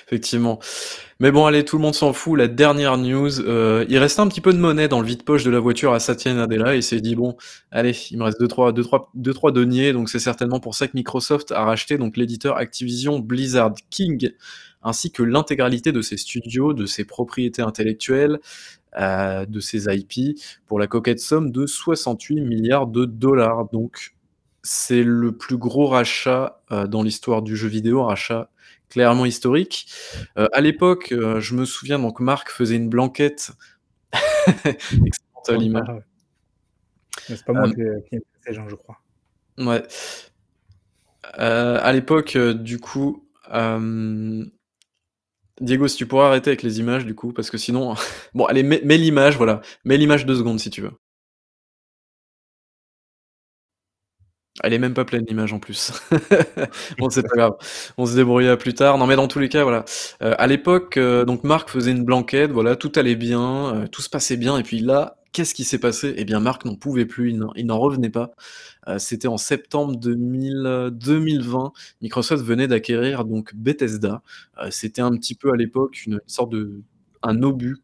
Effectivement. 0.07 0.59
Mais 1.19 1.31
bon, 1.31 1.45
allez, 1.45 1.63
tout 1.65 1.77
le 1.77 1.81
monde 1.81 1.95
s'en 1.95 2.13
fout. 2.13 2.37
La 2.37 2.47
dernière 2.47 2.97
news, 2.97 3.39
heu, 3.41 3.85
il 3.89 3.97
restait 3.97 4.21
un 4.21 4.27
petit 4.27 4.41
peu 4.41 4.53
de 4.53 4.57
monnaie 4.59 4.87
dans 4.87 4.99
le 5.01 5.07
vide-poche 5.07 5.43
de 5.43 5.49
la 5.51 5.59
voiture 5.59 5.93
à 5.93 5.99
Satya 5.99 6.33
Nadella. 6.33 6.75
Il 6.75 6.83
s'est 6.83 7.01
dit: 7.01 7.15
«Bon, 7.15 7.35
allez, 7.71 7.95
il 8.11 8.17
me 8.17 8.23
reste 8.23 8.39
2-3 8.39 8.73
2-3 8.73 9.09
2-3 9.15 9.51
deniers». 9.51 9.93
Donc 9.93 10.09
c'est 10.09 10.19
certainement 10.19 10.59
pour 10.59 10.75
ça 10.75 10.87
que 10.87 10.93
Microsoft 10.95 11.51
a 11.51 11.63
racheté 11.65 11.97
donc 11.97 12.17
l'éditeur 12.17 12.57
Activision 12.57 13.19
Blizzard 13.19 13.73
King, 13.89 14.31
ainsi 14.83 15.11
que 15.11 15.23
l'intégralité 15.23 15.91
de 15.91 16.01
ses 16.01 16.17
studios, 16.17 16.73
de 16.73 16.85
ses 16.85 17.05
propriétés 17.05 17.61
intellectuelles, 17.63 18.39
heu, 18.99 19.45
de 19.47 19.59
ses 19.61 19.85
IP, 19.95 20.37
pour 20.67 20.79
la 20.79 20.87
coquette 20.87 21.19
somme 21.21 21.51
de 21.51 21.65
68 21.67 22.35
000 22.37 22.47
000 22.47 22.87
$. 22.87 23.69
Donc 23.73 24.15
c'est 24.63 25.03
le 25.03 25.31
plus 25.37 25.57
gros 25.57 25.87
rachat, 25.87 26.61
heu, 26.71 26.87
dans 26.87 27.03
l'histoire 27.03 27.41
du 27.43 27.55
jeu 27.57 27.67
vidéo, 27.69 28.01
un 28.03 28.07
rachat 28.07 28.49
clairement 28.89 29.25
historique. 29.25 29.87
Heu, 30.37 30.47
à 30.53 30.61
l'époque, 30.61 31.11
heu, 31.11 31.39
je 31.39 31.55
me 31.55 31.65
souviens 31.65 31.99
donc 31.99 32.19
Marc 32.19 32.51
faisait 32.51 32.75
une 32.75 32.89
blanquette 32.89 33.51
excellente 34.65 35.49
l'image. 35.49 35.87
c'est 37.27 37.45
pas 37.45 37.53
moi 37.53 37.71
qui 37.71 37.81
ai 37.81 38.21
ces 38.45 38.53
gens, 38.53 38.67
je 38.69 38.75
crois. 38.75 38.99
Ouais. 39.57 39.83
à 41.23 41.91
l'époque, 41.93 42.37
du 42.37 42.79
coup, 42.79 43.27
Diego, 45.61 45.87
si 45.87 45.95
tu 45.95 46.05
pourrais 46.05 46.25
arrêter 46.25 46.49
avec 46.49 46.63
les 46.63 46.79
images, 46.79 47.05
du 47.05 47.15
coup, 47.15 47.31
parce 47.31 47.49
que 47.49 47.57
sinon 47.57 47.95
bon, 48.33 48.45
allez, 48.45 48.63
mets 48.63 48.81
mets 48.83 48.97
l'image, 48.97 49.37
voilà, 49.37 49.61
mets 49.85 49.97
l'image 49.97 50.25
2 50.25 50.35
secondes 50.35 50.59
si 50.59 50.69
tu 50.69 50.81
veux. 50.81 50.91
Elle 54.63 54.73
est 54.73 54.79
même 54.79 54.93
pas 54.93 55.03
pleine 55.05 55.25
l'image 55.27 55.53
en 55.53 55.59
plus. 55.59 55.91
Bon, 56.99 57.09
c'est 57.09 57.23
pas 57.23 57.35
grave, 57.35 57.53
on 57.97 58.05
se 58.05 58.15
débrouillera 58.15 58.55
plus 58.57 58.73
tard. 58.73 58.97
Non, 58.97 59.05
mais 59.05 59.15
dans 59.17 59.27
tous 59.27 59.39
les 59.39 59.49
cas, 59.49 59.63
voilà, 59.63 59.83
heu, 60.23 60.33
à 60.41 60.47
l'époque, 60.47 60.97
heu, 60.97 61.25
donc 61.25 61.43
Marc 61.43 61.69
faisait 61.69 61.91
une 61.91 62.03
blanquette, 62.05 62.51
voilà, 62.51 62.75
tout 62.77 62.91
allait 62.95 63.15
bien, 63.15 63.75
heu, 63.83 63.87
tout 63.89 64.01
se 64.01 64.09
passait 64.09 64.37
bien 64.37 64.57
et 64.57 64.63
puis 64.63 64.79
là, 64.79 65.17
qu'est-ce 65.33 65.53
qui 65.53 65.65
s'est 65.65 65.77
passé? 65.79 66.13
Eh 66.17 66.23
bien, 66.23 66.39
Marc 66.39 66.63
n'en 66.65 66.75
pouvait 66.75 67.05
plus, 67.05 67.31
il 67.57 67.65
n'en 67.65 67.79
revenait 67.79 68.09
pas. 68.09 68.31
C'était 68.99 69.27
en 69.27 69.37
septembre 69.37 69.97
2000, 69.97 70.89
2020. 70.93 71.73
Microsoft 72.01 72.43
venait 72.45 72.67
d'acquérir 72.67 73.25
donc 73.25 73.55
Bethesda. 73.55 74.21
C'était 74.71 75.01
un 75.01 75.11
petit 75.17 75.35
peu 75.35 75.51
à 75.53 75.57
l'époque 75.57 76.05
une 76.05 76.21
sorte 76.27 76.51
de 76.51 76.81
un 77.23 77.43
obus 77.43 77.77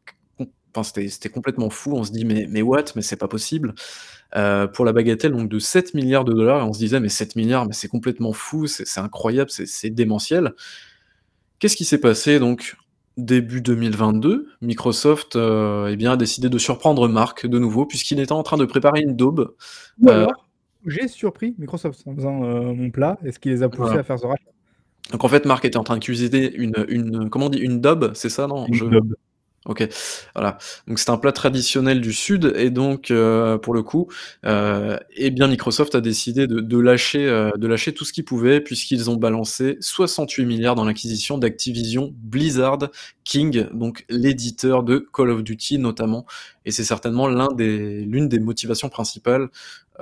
enfin, 0.76 0.84
c'était 1.10 1.30
complètement 1.30 1.70
fou. 1.70 1.94
On 1.96 2.04
se 2.06 2.12
dit: 2.14 2.26
«Mais 2.26 2.48
mais 2.50 2.62
what? 2.62 2.86
Mais 2.96 3.02
c'est 3.02 3.18
pas 3.18 3.28
possible». 3.28 3.74
Euh, 4.36 4.66
pour 4.66 4.86
la 4.86 4.94
bagatelle 4.94 5.34
donc 5.34 5.50
de 5.50 5.60
7 5.60 5.94
milliards 5.94 6.24
de 6.24 6.32
dollars 6.32 6.62
et 6.62 6.64
on 6.64 6.72
se 6.74 6.80
disait: 6.80 7.00
«Mais 7.00 7.10
7 7.10 7.36
milliards, 7.36 7.66
mais 7.66 7.74
c'est 7.74 7.90
complètement 7.90 8.32
fou, 8.32 8.68
c'est 8.68 9.00
incroyable, 9.00 9.50
c'est 9.52 9.90
démentiel». 9.90 10.54
Qu'est-ce 11.60 11.76
qui 11.76 11.86
s'est 11.86 12.00
passé 12.00 12.40
donc? 12.40 12.76
Début 13.18 13.60
2022, 13.62 14.48
Microsoft, 14.62 15.36
heu, 15.36 15.88
eh 15.90 15.98
bien, 15.98 16.14
a 16.14 16.18
décidé 16.18 16.48
de 16.48 16.58
surprendre 16.58 17.10
Mark 17.10 17.46
de 17.46 17.60
nouveau 17.60 17.86
puisqu'il 17.86 18.22
était 18.22 18.32
en 18.32 18.42
train 18.42 18.56
de 18.56 18.64
préparer 18.64 19.02
une 19.02 19.18
daube, 19.18 19.54
alors, 20.08 20.48
j'ai 20.88 21.10
surpris 21.10 21.54
Microsoft 21.60 22.02
en 22.08 22.16
faisant, 22.16 22.32
mon 22.34 22.90
plat 22.90 23.20
et 23.26 23.34
ce 23.34 23.40
qui 23.40 23.50
les 23.50 23.64
a 23.64 23.70
poussés 23.70 23.98
à 23.98 24.04
faire 24.04 24.18
ce 24.18 24.26
rachat. 24.26 24.50
Donc 25.12 25.24
en 25.26 25.28
fait, 25.28 25.46
Mark 25.46 25.66
était 25.66 25.78
en 25.78 25.84
train 25.84 25.98
de 25.98 26.04
cuisiner 26.04 26.54
une 26.56 26.86
une 26.88 27.30
comment 27.30 27.48
on 27.48 27.50
dit? 27.50 27.60
Une 27.60 27.82
daube, 27.82 28.12
c'est 28.14 28.30
ça, 28.30 28.48
non? 28.48 28.66
Une 28.68 28.90
daube. 28.90 29.16
OK, 29.68 29.88
voilà. 30.34 30.58
Donc 30.88 30.98
c'est 30.98 31.12
un 31.12 31.18
plat 31.18 31.32
traditionnel 31.32 32.02
du 32.02 32.14
sud 32.14 32.52
et 32.56 32.72
donc 32.72 33.12
heu, 33.12 33.60
pour 33.62 33.76
le 33.76 33.84
coup, 33.84 34.08
heu, 34.44 34.98
eh 35.16 35.30
bien 35.30 35.48
Microsoft 35.48 35.94
a 35.94 36.02
décidé 36.02 36.48
de 36.48 36.62
de 36.62 36.80
lâcher, 36.80 37.28
heu, 37.28 37.52
de 37.56 37.68
lâcher 37.68 37.94
tout 37.94 38.04
ce 38.04 38.12
qu'ils 38.12 38.26
pouvaient 38.26 38.60
puisqu'ils 38.60 39.12
ont 39.12 39.18
balancé 39.18 39.78
68 39.80 40.46
milliards 40.46 40.74
dans 40.74 40.84
l'acquisition 40.84 41.38
d'Activision 41.38 42.12
Blizzard 42.18 42.80
King, 43.24 43.68
donc 43.72 44.04
l'éditeur 44.10 44.82
de 44.82 44.98
Call 45.14 45.30
of 45.30 45.44
Duty 45.44 45.78
notamment 45.78 46.26
et 46.66 46.72
c'est 46.72 46.84
certainement 46.84 47.28
l'un 47.28 47.50
des 47.54 48.02
l'une 48.04 48.28
des 48.30 48.40
motivations 48.40 48.90
principales, 48.90 49.50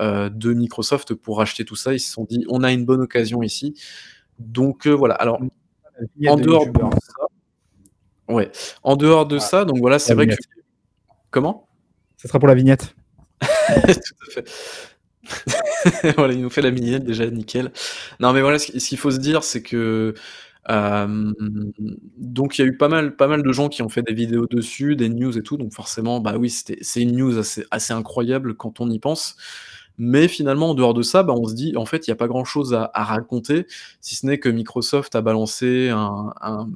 heu, 0.00 0.30
de 0.30 0.54
Microsoft 0.54 1.14
pour 1.14 1.38
racheter 1.38 1.64
tout 1.66 1.76
ça. 1.76 1.92
Ils 1.94 2.00
se 2.00 2.12
sont 2.12 2.24
dit: 2.24 2.44
«On 2.48 2.62
a 2.62 2.72
une 2.72 2.84
bonne 2.86 3.00
occasion 3.02 3.42
ici». 3.42 3.74
Donc 4.38 4.86
voilà. 4.88 5.14
Alors 5.16 5.40
en 6.26 6.36
dehors 6.38 6.66
de 6.68 6.80
ça 7.02 7.19
Ouais. 8.30 8.50
En 8.82 8.96
dehors 8.96 9.26
de 9.26 9.38
ça, 9.38 9.64
donc 9.64 9.78
voilà, 9.78 9.98
c'est 9.98 10.14
vrai 10.14 10.26
que 10.26 10.34
comment? 11.30 11.68
Ça 12.16 12.28
sera 12.28 12.38
pour 12.38 12.48
la 12.48 12.54
vignette. 12.54 12.94
Tout 13.40 13.46
à 13.78 14.32
fait. 14.32 14.50
Voilà, 16.16 16.32
il 16.34 16.40
nous 16.42 16.50
fait 16.50 16.62
la 16.62 16.70
vignette 16.70 17.04
déjà, 17.04 17.26
nickel. 17.30 17.72
Non, 18.20 18.32
mais 18.32 18.40
voilà, 18.40 18.58
ce 18.58 18.66
qu'il 18.72 18.98
faut 18.98 19.10
se 19.10 19.18
dire, 19.18 19.44
c'est 19.44 19.62
que, 19.62 20.14
hem, 20.68 21.34
donc 22.18 22.58
il 22.58 22.62
y 22.62 22.64
a 22.64 22.68
eu 22.68 22.76
pas 22.76 22.88
mal 22.88 23.16
pas 23.16 23.26
mal 23.28 23.42
de 23.42 23.52
gens 23.52 23.68
qui 23.68 23.82
ont 23.82 23.88
fait 23.88 24.02
des 24.02 24.14
vidéos 24.14 24.46
dessus, 24.46 24.96
des 24.96 25.08
news 25.08 25.36
et 25.38 25.42
tout, 25.42 25.56
donc 25.56 25.72
forcément, 25.72 26.20
bah 26.20 26.34
oui, 26.38 26.50
c'est 26.50 27.00
une 27.00 27.16
news 27.16 27.38
assez 27.38 27.64
assez 27.70 27.92
incroyable 27.92 28.54
quand 28.56 28.80
on 28.80 28.90
y 28.90 28.98
pense. 28.98 29.36
Mais 29.98 30.28
finalement, 30.28 30.70
en 30.70 30.74
dehors 30.74 30.94
de 30.94 31.02
ça, 31.02 31.22
bah, 31.22 31.34
on 31.36 31.46
se 31.46 31.54
dit, 31.54 31.76
en 31.76 31.84
fait, 31.86 32.06
il 32.08 32.10
y 32.10 32.12
a 32.12 32.16
pas 32.16 32.28
grand 32.28 32.44
chose 32.44 32.74
à 32.74 32.90
à 32.94 33.04
raconter, 33.04 33.66
si 34.00 34.16
ce 34.16 34.26
n'est 34.26 34.38
que 34.38 34.48
Microsoft 34.48 35.14
a 35.16 35.22
balancé 35.22 35.90
un 35.90 36.32
un 36.40 36.68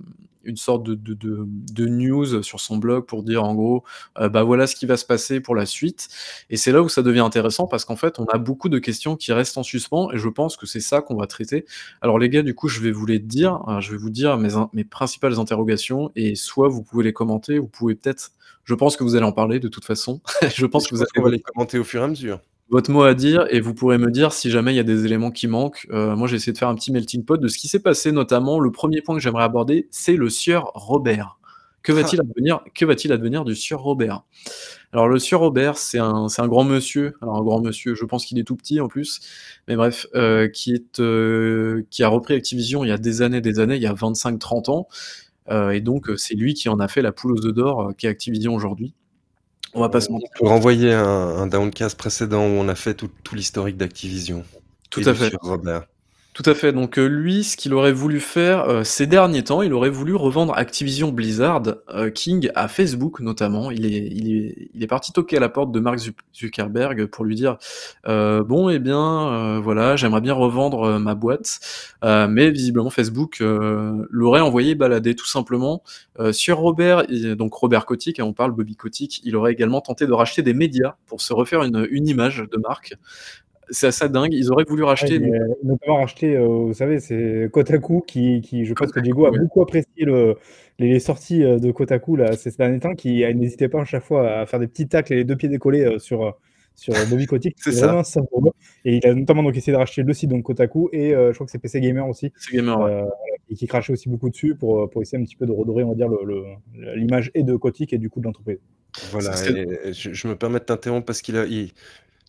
une 0.44 0.57
sorte 0.57 0.85
de 0.85 0.94
de 0.94 1.14
de 1.14 1.46
de 1.46 1.87
news 1.87 2.42
sur 2.42 2.61
son 2.61 2.76
blog 2.78 3.07
pour 3.07 3.22
dire 3.22 3.44
en 3.44 3.54
gros, 3.54 3.85
heu, 4.20 4.28
bah, 4.28 4.42
voilà 4.42 4.66
ce 4.66 4.76
qui 4.76 4.87
va 4.87 4.96
se 4.96 5.04
passer 5.04 5.40
pour 5.40 5.54
la 5.54 5.66
suite 5.66 6.09
et 6.50 6.57
c'est 6.57 6.72
là 6.72 6.83
où 6.83 6.88
ça 6.88 7.02
devient 7.02 7.20
intéressant 7.20 7.66
parce 7.66 7.85
qu'en 7.85 7.96
fait, 7.96 8.18
on 8.18 8.24
a 8.26 8.38
beaucoup 8.38 8.68
de 8.68 8.78
questions 8.78 9.16
qui 9.16 9.33
restent 9.33 9.59
en 9.59 9.62
suspens 9.62 10.11
et 10.12 10.18
je 10.18 10.28
pense 10.28 10.57
que 10.57 10.66
c'est 10.66 10.80
ça 10.80 11.00
qu'on 11.00 11.16
va 11.16 11.26
traiter. 11.26 11.64
Alors 12.00 12.18
les 12.18 12.28
gars, 12.28 12.42
du 12.42 12.54
coup, 12.54 12.68
je 12.68 12.80
vais 12.80 12.90
vous 12.92 13.07
les 13.07 13.18
dire, 13.18 13.61
heu, 13.68 13.80
je 13.80 13.92
vais 13.92 13.98
vous 13.98 14.11
dire 14.11 14.38
mes 14.38 14.50
mes 14.72 14.85
principales 14.85 15.38
interrogations 15.38 16.11
et 16.16 16.35
soit 16.35 16.68
vous 16.68 16.83
pouvez 16.83 17.04
les 17.04 17.12
commenter, 17.12 17.59
vous 17.59 17.68
pouvez 17.68 17.94
peut-être 17.94 18.33
je 18.64 18.74
pense 18.74 18.96
que 18.96 19.04
vous 19.04 19.14
allez 19.14 19.26
en 19.26 19.33
parler 19.33 19.61
de 19.61 19.68
toute 19.68 19.85
façon. 19.85 20.20
Je 20.54 20.66
pense 20.66 20.87
que 20.88 20.94
vous 20.94 21.02
allez 21.02 21.37
les 21.37 21.40
commenter 21.42 21.78
au 21.78 21.85
fur 21.85 22.00
et 22.00 22.04
à 22.04 22.09
mesure 22.09 22.40
votre 22.70 22.90
mot 22.90 23.02
à 23.02 23.12
dire 23.14 23.46
et 23.50 23.61
vous 23.61 23.74
pourrez 23.74 23.98
me 23.98 24.11
dire 24.11 24.33
si 24.33 24.50
jamais 24.50 24.72
il 24.72 24.76
y 24.76 24.80
a 24.80 24.85
des 24.85 25.04
éléments 25.04 25.30
qui 25.30 25.46
manquent. 25.46 25.87
Heu, 25.92 26.14
moi, 26.16 26.26
j'ai 26.26 26.37
essayé 26.37 26.52
de 26.52 26.59
faire 26.59 26.68
un 26.68 26.74
petit 26.74 26.92
melting 26.92 27.24
pot 27.24 27.37
de 27.37 27.46
ce 27.46 27.59
qui 27.59 27.68
s'est 27.68 27.78
passé, 27.78 28.11
notamment 28.11 28.59
le 28.59 28.72
premier 28.72 29.02
point 29.02 29.14
que 29.14 29.20
j'aimerais 29.20 29.44
aborder, 29.44 29.87
c'est 29.90 30.16
le 30.16 30.30
sieur 30.35 30.70
Robert. 30.75 31.38
Que 31.83 31.92
va-t-il 31.92 32.20
advenir 32.20 32.61
que 32.75 32.85
va-t-il 32.85 33.12
advenir 33.12 33.44
du 33.44 33.55
sieur 33.55 33.81
Robert? 33.81 34.25
Alors 34.92 35.09
le 35.09 35.18
sieur 35.18 35.40
Robert, 35.40 35.77
c'est 35.77 35.99
un 35.99 36.29
c'est 36.29 36.42
un 36.42 36.49
grand 36.49 36.64
monsieur, 36.64 37.14
alors 37.20 37.37
un 37.37 37.42
grand 37.42 37.61
monsieur, 37.61 37.94
je 37.94 38.05
pense 38.05 38.25
qu'il 38.25 38.38
est 38.38 38.44
tout 38.44 38.57
petit 38.57 38.81
en 38.81 38.88
plus, 38.88 39.20
mais 39.68 39.77
bref, 39.77 40.07
qui 40.53 40.73
est, 40.73 41.01
heu, 41.01 41.87
qui 41.90 42.03
a 42.03 42.09
repris 42.09 42.35
Activision 42.35 42.85
il 42.85 42.88
y 42.88 42.92
a 42.92 42.99
des 42.99 43.23
années, 43.23 43.40
des 43.40 43.59
années, 43.61 43.77
il 43.77 43.83
y 43.83 43.87
a 43.87 43.92
25-30 43.92 44.70
ans, 44.70 44.88
heu 45.51 45.75
et 45.75 45.81
donc 45.81 46.11
c'est 46.16 46.35
lui 46.35 46.55
qui 46.55 46.68
en 46.68 46.79
a 46.79 46.88
fait 46.88 47.03
la 47.03 47.12
poule 47.12 47.33
aux 47.33 47.44
œufs 47.44 47.55
d'or, 47.55 47.92
qui 47.99 48.07
est 48.07 48.11
Activision 48.11 48.55
aujourd'hui. 48.55 48.94
On 49.75 49.81
va 49.81 49.88
pas 49.88 50.01
se 50.01 50.11
mentir. 50.12 50.29
Pour 50.37 50.49
renvoyer 50.49 50.92
un 50.92 51.05
un 51.05 51.47
downcast 51.49 51.99
précédent 51.99 52.47
où 52.47 52.51
on 52.51 52.68
a 52.68 52.77
fait 52.77 52.94
tout 52.94 53.11
tout 53.25 53.35
l'historique 53.35 53.77
d'Activision 53.77 54.44
Tout 54.90 55.03
à 55.05 55.14
fait. 55.14 55.35
Robert. 55.40 55.87
Tout 56.35 56.42
à 56.47 56.55
fait, 56.57 56.73
donc 56.73 56.99
heu, 56.99 57.07
lui, 57.07 57.44
ce 57.44 57.57
qu'il 57.57 57.73
aurait 57.75 57.92
voulu 57.92 58.18
faire, 58.18 58.68
heu, 58.68 58.83
ces 58.83 59.07
derniers 59.07 59.44
temps, 59.44 59.62
il 59.62 59.73
aurait 59.73 59.88
voulu 59.88 60.16
revendre 60.16 60.53
Activision 60.57 61.12
Blizzard, 61.12 61.62
heu, 61.94 62.11
King 62.11 62.51
à 62.57 62.66
Facebook 62.66 63.20
notamment. 63.20 63.70
Il 63.70 63.87
est 64.83 64.87
parti 64.88 65.12
toquer 65.12 65.37
à 65.37 65.40
la 65.40 65.49
porte 65.49 65.70
de 65.70 65.79
Mark 65.79 66.01
Zuckerberg 66.35 67.07
pour 67.07 67.25
lui 67.25 67.37
dire, 67.37 67.57
«Bon 68.05 68.68
et 68.68 68.81
bien, 68.81 69.61
voilà, 69.61 69.94
j'aimerais 69.94 70.20
bien 70.20 70.35
revendre, 70.35 70.99
ma 70.99 71.14
boîte». 71.14 71.61
Mais 72.03 72.51
visiblement 72.51 72.90
Facebook, 72.90 73.37
l'aurait 73.40 74.40
envoyé 74.40 74.75
balader 74.75 75.14
tout 75.14 75.27
simplement. 75.29 75.85
Sur 76.33 76.59
Robert 76.59 77.05
donc 77.37 77.55
Robert 77.55 77.87
Kotick, 77.87 78.18
hein, 78.18 78.25
on 78.25 78.33
parle 78.33 78.51
Bobby 78.53 78.75
Kotick, 78.75 79.20
il 79.25 79.37
aurait 79.37 79.53
également 79.53 79.81
tenté 79.81 80.07
de 80.09 80.12
racheter 80.12 80.42
des 80.42 80.55
médias 80.55 80.94
pour 81.07 81.20
se 81.20 81.33
refaire 81.33 81.62
une 81.62 81.87
une 81.90 82.09
image 82.09 82.38
de 82.51 82.57
marque. 82.59 82.94
C'est 83.70 83.87
assez 83.88 84.09
dingue. 84.09 84.33
Ils 84.33 84.50
auraient 84.50 84.64
voulu 84.64 84.83
racheter. 84.83 85.18
Ouais, 85.18 85.38
notamment 85.62 85.96
racheter, 85.96 86.37
euh, 86.37 86.46
vous 86.46 86.74
savez, 86.74 87.00
c'est 87.00 87.48
Kotaku 87.53 88.03
qui, 88.07 88.40
qui, 88.40 88.64
je 88.64 88.74
pense 88.74 88.92
que 88.92 89.00
Diego 89.00 89.27
a 89.27 89.31
beaucoup 89.31 89.62
apprécié 89.62 90.05
le, 90.05 90.37
les 90.79 91.00
sorties 91.00 91.44
euh, 91.44 91.59
de 91.59 91.70
Kotaku 91.70 92.16
là, 92.16 92.37
ces 92.37 92.50
derniers 92.53 92.81
temps, 92.81 92.94
qui 92.94 93.24
n'hésitait 93.35 93.68
pas 93.68 93.81
à 93.81 93.85
chaque 93.85 94.05
fois 94.05 94.40
à 94.40 94.46
faire 94.46 94.61
des 94.61 94.66
petits 94.66 94.88
tacles 94.88 95.12
et 95.12 95.16
les 95.16 95.24
deux 95.24 95.37
pieds 95.37 95.48
décollés 95.48 95.85
euh, 95.85 95.98
sur, 95.98 96.38
sur 96.74 96.94
Bobby 97.09 97.27
Kotick. 97.27 97.57
c'est 97.61 97.72
ça. 97.72 98.03
Et 98.85 98.96
il 98.96 99.07
a 99.07 99.14
notamment 99.14 99.42
donc 99.42 99.57
essayé 99.57 99.72
de 99.72 99.79
racheter 99.79 100.03
le 100.03 100.12
site, 100.12 100.31
donc 100.31 100.42
Kotaku, 100.44 100.90
et 100.92 101.11
je 101.11 101.33
crois 101.33 101.46
que 101.46 101.53
c'est 101.53 101.59
PC 101.59 101.81
Gamer 101.81 102.07
aussi. 102.07 102.31
PC 102.31 102.57
Gamer, 102.57 103.09
Et 103.48 103.55
qui 103.55 103.66
crachait 103.66 103.92
aussi 103.92 104.09
beaucoup 104.09 104.31
dessus 104.31 104.55
pour, 104.55 104.90
pour 104.90 105.03
essayer 105.03 105.20
un 105.20 105.24
petit 105.24 105.37
peu 105.37 105.46
de 105.46 105.53
redorer, 105.53 105.85
on 105.85 105.90
va 105.90 105.94
dire, 105.94 106.09
l'image 106.94 107.31
et 107.35 107.42
de 107.42 107.57
Kotick 107.57 107.92
et 107.92 107.98
du 107.98 108.11
coup 108.11 108.20
de 108.20 108.27
l'entreprise. 108.27 108.59
Voilà, 109.11 109.33
je, 109.35 110.29
me 110.29 110.37
permets 110.37 110.61
de 110.61 110.64
t'interrompre 110.64 111.07
parce 111.07 111.20
qu'il 111.20 111.37
a, 111.37 111.44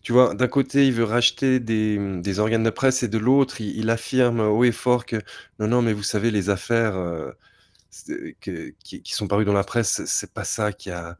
tu 0.06 0.12
vois, 0.12 0.34
d'un 0.36 0.46
côté, 0.46 0.86
il 0.86 0.92
veut 0.92 1.02
racheter 1.02 1.58
des, 1.58 2.38
organes 2.38 2.62
de 2.62 2.70
presse 2.70 3.02
et 3.02 3.08
de 3.08 3.18
l'autre, 3.18 3.60
il, 3.60 3.90
affirme 3.90 4.38
haut 4.38 4.62
et 4.62 4.70
fort 4.70 5.04
que 5.04 5.16
non, 5.58 5.66
non, 5.66 5.82
mais 5.82 5.92
vous 5.92 6.04
savez, 6.04 6.30
les 6.30 6.48
affaires 6.48 6.94
euh, 6.94 7.32
qui, 8.38 9.02
sont 9.04 9.26
parues 9.26 9.44
dans 9.44 9.52
la 9.52 9.64
presse, 9.64 10.04
c'est 10.04 10.32
pas 10.32 10.44
ça 10.44 10.72
qui 10.72 10.92
a 10.92 11.18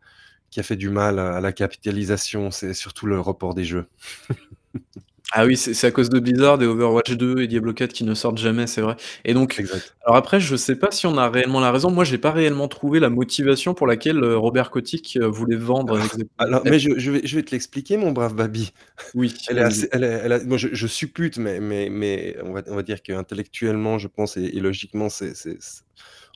fait 0.62 0.76
du 0.76 0.88
mal 0.88 1.18
à 1.18 1.40
la 1.40 1.50
capitalisation, 1.50 2.52
c'est 2.52 2.74
surtout 2.74 3.06
le 3.06 3.18
report 3.18 3.54
des 3.54 3.64
jeux. 3.64 3.88
Ah 5.32 5.44
oui, 5.44 5.56
c'est 5.56 5.86
à 5.86 5.90
cause 5.90 6.08
de 6.08 6.20
Blizzard 6.20 6.62
et 6.62 6.66
Overwatch 6.66 7.12
2 7.12 7.42
et 7.42 7.46
Diablo 7.48 7.72
4 7.72 7.92
qui 7.92 8.04
ne 8.04 8.14
sortent 8.14 8.38
jamais, 8.38 8.68
c'est 8.68 8.80
vrai. 8.80 8.96
Et 9.24 9.34
donc, 9.34 9.60
alors 10.04 10.16
après, 10.16 10.38
je 10.38 10.54
sais 10.54 10.76
pas 10.76 10.92
si 10.92 11.06
on 11.06 11.18
a 11.18 11.28
réellement 11.28 11.58
la 11.58 11.72
raison. 11.72 11.90
Moi, 11.90 12.04
j'ai 12.04 12.18
pas 12.18 12.30
réellement 12.30 12.68
trouvé 12.68 13.00
la 13.00 13.10
motivation 13.10 13.74
pour 13.74 13.88
laquelle 13.88 14.22
euh, 14.22 14.38
Robert 14.38 14.70
Kotick 14.70 15.18
euh, 15.20 15.28
voulait 15.28 15.56
vendre. 15.56 16.00
Alors, 16.38 16.62
mais 16.64 16.78
je, 16.78 16.90
vais, 17.10 17.26
je 17.26 17.36
vais 17.36 17.42
te 17.42 17.50
l'expliquer, 17.50 17.96
mon 17.96 18.12
brave 18.12 18.34
Babi. 18.34 18.72
Oui. 19.14 19.34
Elle 19.50 19.58
est 19.58 19.88
elle 19.92 20.04
est, 20.04 20.44
moi, 20.44 20.58
je, 20.58 20.86
suppute, 20.86 21.38
mais, 21.38 21.58
mais, 21.58 21.88
mais 21.90 22.36
on, 22.44 22.52
va, 22.52 22.62
on 22.68 22.76
va 22.76 22.82
dire 22.82 23.02
qu'intellectuellement, 23.02 23.98
je 23.98 24.06
pense, 24.06 24.36
et, 24.36 24.60
logiquement, 24.60 25.08
c'est, 25.08 25.32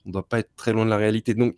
on 0.05 0.11
doit 0.11 0.29
pas 0.29 0.41
être 0.41 0.51
très 0.57 0.73
loin 0.73 0.85
de 0.85 0.91
la 0.91 0.97
réalité. 0.97 1.35
Donc, 1.35 1.57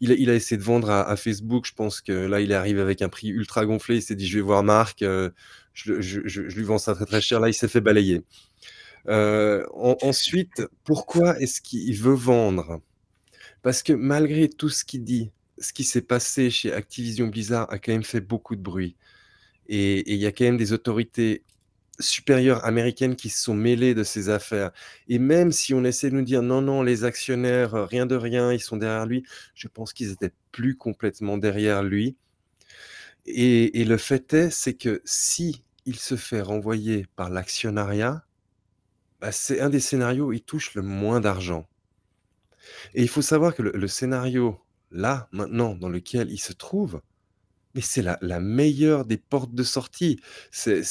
il 0.00 0.10
a, 0.10 0.14
il 0.14 0.30
a 0.30 0.34
essayé 0.34 0.56
de 0.56 0.62
vendre 0.62 0.90
à, 0.90 1.16
Facebook. 1.16 1.66
Je 1.66 1.74
pense 1.74 2.00
que 2.00 2.12
là, 2.12 2.40
il 2.40 2.50
est 2.50 2.56
arrivé 2.56 2.80
avec 2.80 3.02
un 3.02 3.08
prix 3.08 3.28
ultra 3.28 3.66
gonflé. 3.66 3.96
Il 3.96 4.02
s'est 4.02 4.16
dit, 4.16 4.26
je 4.26 4.38
vais 4.38 4.42
voir 4.42 4.62
Marc. 4.62 5.02
Euh, 5.02 5.30
je, 5.74 6.40
lui 6.40 6.64
vends 6.64 6.78
ça 6.78 6.94
très 6.94 7.06
très 7.06 7.20
cher. 7.20 7.40
Là, 7.40 7.48
il 7.48 7.54
s'est 7.54 7.68
fait 7.68 7.80
balayer. 7.80 8.22
Euh, 9.08 9.64
ensuite, 9.72 10.62
pourquoi 10.84 11.38
est-ce 11.40 11.60
qu'il 11.60 11.96
veut 11.96 12.14
vendre? 12.14 12.80
Parce 13.62 13.82
que 13.82 13.92
malgré 13.92 14.48
tout 14.48 14.68
ce 14.68 14.84
qu'il 14.84 15.04
dit, 15.04 15.30
ce 15.58 15.72
qui 15.72 15.84
s'est 15.84 16.02
passé 16.02 16.50
chez 16.50 16.72
Activision 16.72 17.28
Blizzard 17.28 17.72
a 17.72 17.78
quand 17.78 17.92
même 17.92 18.02
fait 18.04 18.20
beaucoup 18.20 18.56
de 18.56 18.62
bruit 18.62 18.96
et 19.68 20.12
il 20.12 20.18
y 20.18 20.26
a 20.26 20.32
quand 20.32 20.44
même 20.44 20.56
des 20.56 20.72
autorités 20.72 21.44
supérieures 22.00 22.64
américaines 22.64 23.16
qui 23.16 23.28
se 23.28 23.42
sont 23.42 23.54
mêlées 23.54 23.94
de 23.94 24.02
ces 24.02 24.28
affaires 24.28 24.72
et 25.08 25.18
même 25.18 25.52
si 25.52 25.74
on 25.74 25.84
essaie 25.84 26.10
de 26.10 26.16
nous 26.16 26.22
dire: 26.22 26.42
«Non, 26.42 26.62
non, 26.62 26.82
les 26.82 27.04
actionnaires, 27.04 27.88
rien 27.88 28.06
de 28.06 28.16
rien, 28.16 28.52
ils 28.52 28.60
sont 28.60 28.76
derrière 28.76 29.06
lui», 29.06 29.24
je 29.54 29.68
pense 29.68 29.92
qu'ils 29.92 30.10
étaient 30.12 30.32
plus 30.50 30.76
complètement 30.76 31.38
derrière 31.38 31.82
lui 31.82 32.16
et 33.26 33.84
le 33.84 33.96
fait 33.96 34.32
est, 34.34 34.50
c'est 34.50 34.74
que 34.74 35.02
si 35.04 35.64
il 35.86 35.96
se 35.98 36.16
fait 36.16 36.40
renvoyer 36.42 37.06
par 37.16 37.30
l'actionnariat, 37.30 38.24
bah, 39.20 39.32
c'est 39.32 39.60
un 39.60 39.70
des 39.70 39.80
scénarios 39.80 40.26
où 40.26 40.32
il 40.32 40.42
touche 40.42 40.74
le 40.74 40.82
moins 40.82 41.20
d'argent. 41.20 41.68
Et 42.94 43.02
il 43.02 43.08
faut 43.08 43.22
savoir 43.22 43.54
que 43.54 43.62
le 43.62 43.88
scénario, 43.88 44.60
là, 44.90 45.28
maintenant, 45.32 45.74
dans 45.74 45.88
lequel 45.88 46.30
il 46.30 46.38
se 46.38 46.52
trouve, 46.52 47.00
mais 47.74 47.80
c'est 47.80 48.02
la 48.02 48.18
la 48.22 48.40
meilleure 48.40 49.04
des 49.06 49.16
portes 49.18 49.54
de 49.54 49.62
sortie. 49.62 50.20
C'est 50.50 50.82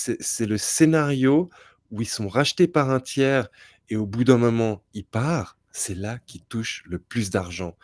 le 0.41 0.57
scénario 0.57 1.49
où 1.91 2.01
ils 2.01 2.07
sont 2.07 2.27
rachetés 2.27 2.67
par 2.67 2.89
un 2.89 2.99
tiers 2.99 3.49
et 3.89 3.95
au 3.97 4.05
bout 4.05 4.23
d'un 4.23 4.37
moment, 4.37 4.83
il 4.93 5.05
part, 5.05 5.57
c'est 5.71 5.95
là 5.95 6.19
qu'il 6.25 6.43
touche 6.45 6.83
le 6.85 6.99
plus 6.99 7.29
d'argent 7.29 7.77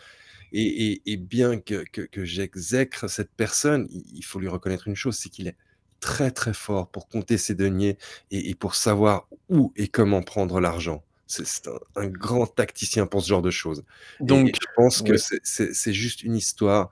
et 0.52 0.92
et 0.94 1.02
et 1.14 1.18
bien 1.18 1.60
que 1.60 1.84
que 1.92 2.02
que 2.02 2.26
j'exècre 2.26 3.10
cette 3.10 3.32
personne, 3.36 3.88
il 3.92 4.04
il 4.14 4.24
faut 4.26 4.40
lui 4.40 4.48
reconnaître 4.48 4.88
une 4.88 4.96
chose, 4.96 5.18
c'est 5.18 5.30
qu'il 5.30 5.48
est 5.48 5.58
très, 6.00 6.32
très 6.32 6.54
fort 6.54 6.90
pour 6.92 7.08
compter 7.08 7.38
ses 7.38 7.56
deniers 7.56 7.98
et 8.32 8.50
et 8.50 8.56
pour 8.56 8.76
savoir 8.76 9.28
où 9.50 9.74
et 9.76 9.88
comment 9.88 10.22
prendre 10.24 10.60
l'argent. 10.60 11.04
C'est 11.28 11.68
un 11.68 12.04
un 12.04 12.08
grand 12.08 12.48
tacticien 12.48 13.06
pour 13.08 13.22
ce 13.22 13.28
genre 13.30 13.42
de 13.42 13.52
choses 13.52 13.84
Donc 14.22 14.48
je 14.62 14.68
pense 14.76 15.02
que 15.02 15.16
c'est 15.18 15.94
juste 15.94 16.24
une 16.24 16.36
histoire 16.36 16.90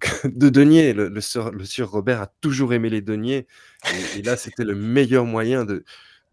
de 0.24 0.48
deniers. 0.50 0.92
Le 0.92 1.08
le 1.08 1.20
sieur 1.20 1.90
Robert 1.90 2.20
a 2.22 2.26
toujours 2.40 2.72
aimé 2.74 2.90
les 2.90 3.02
deniers 3.02 3.46
et 3.92 4.18
et 4.18 4.22
là, 4.22 4.36
c'était 4.36 4.64
le 4.64 4.74
meilleur 4.74 5.24
moyen 5.26 5.64
de 5.64 5.84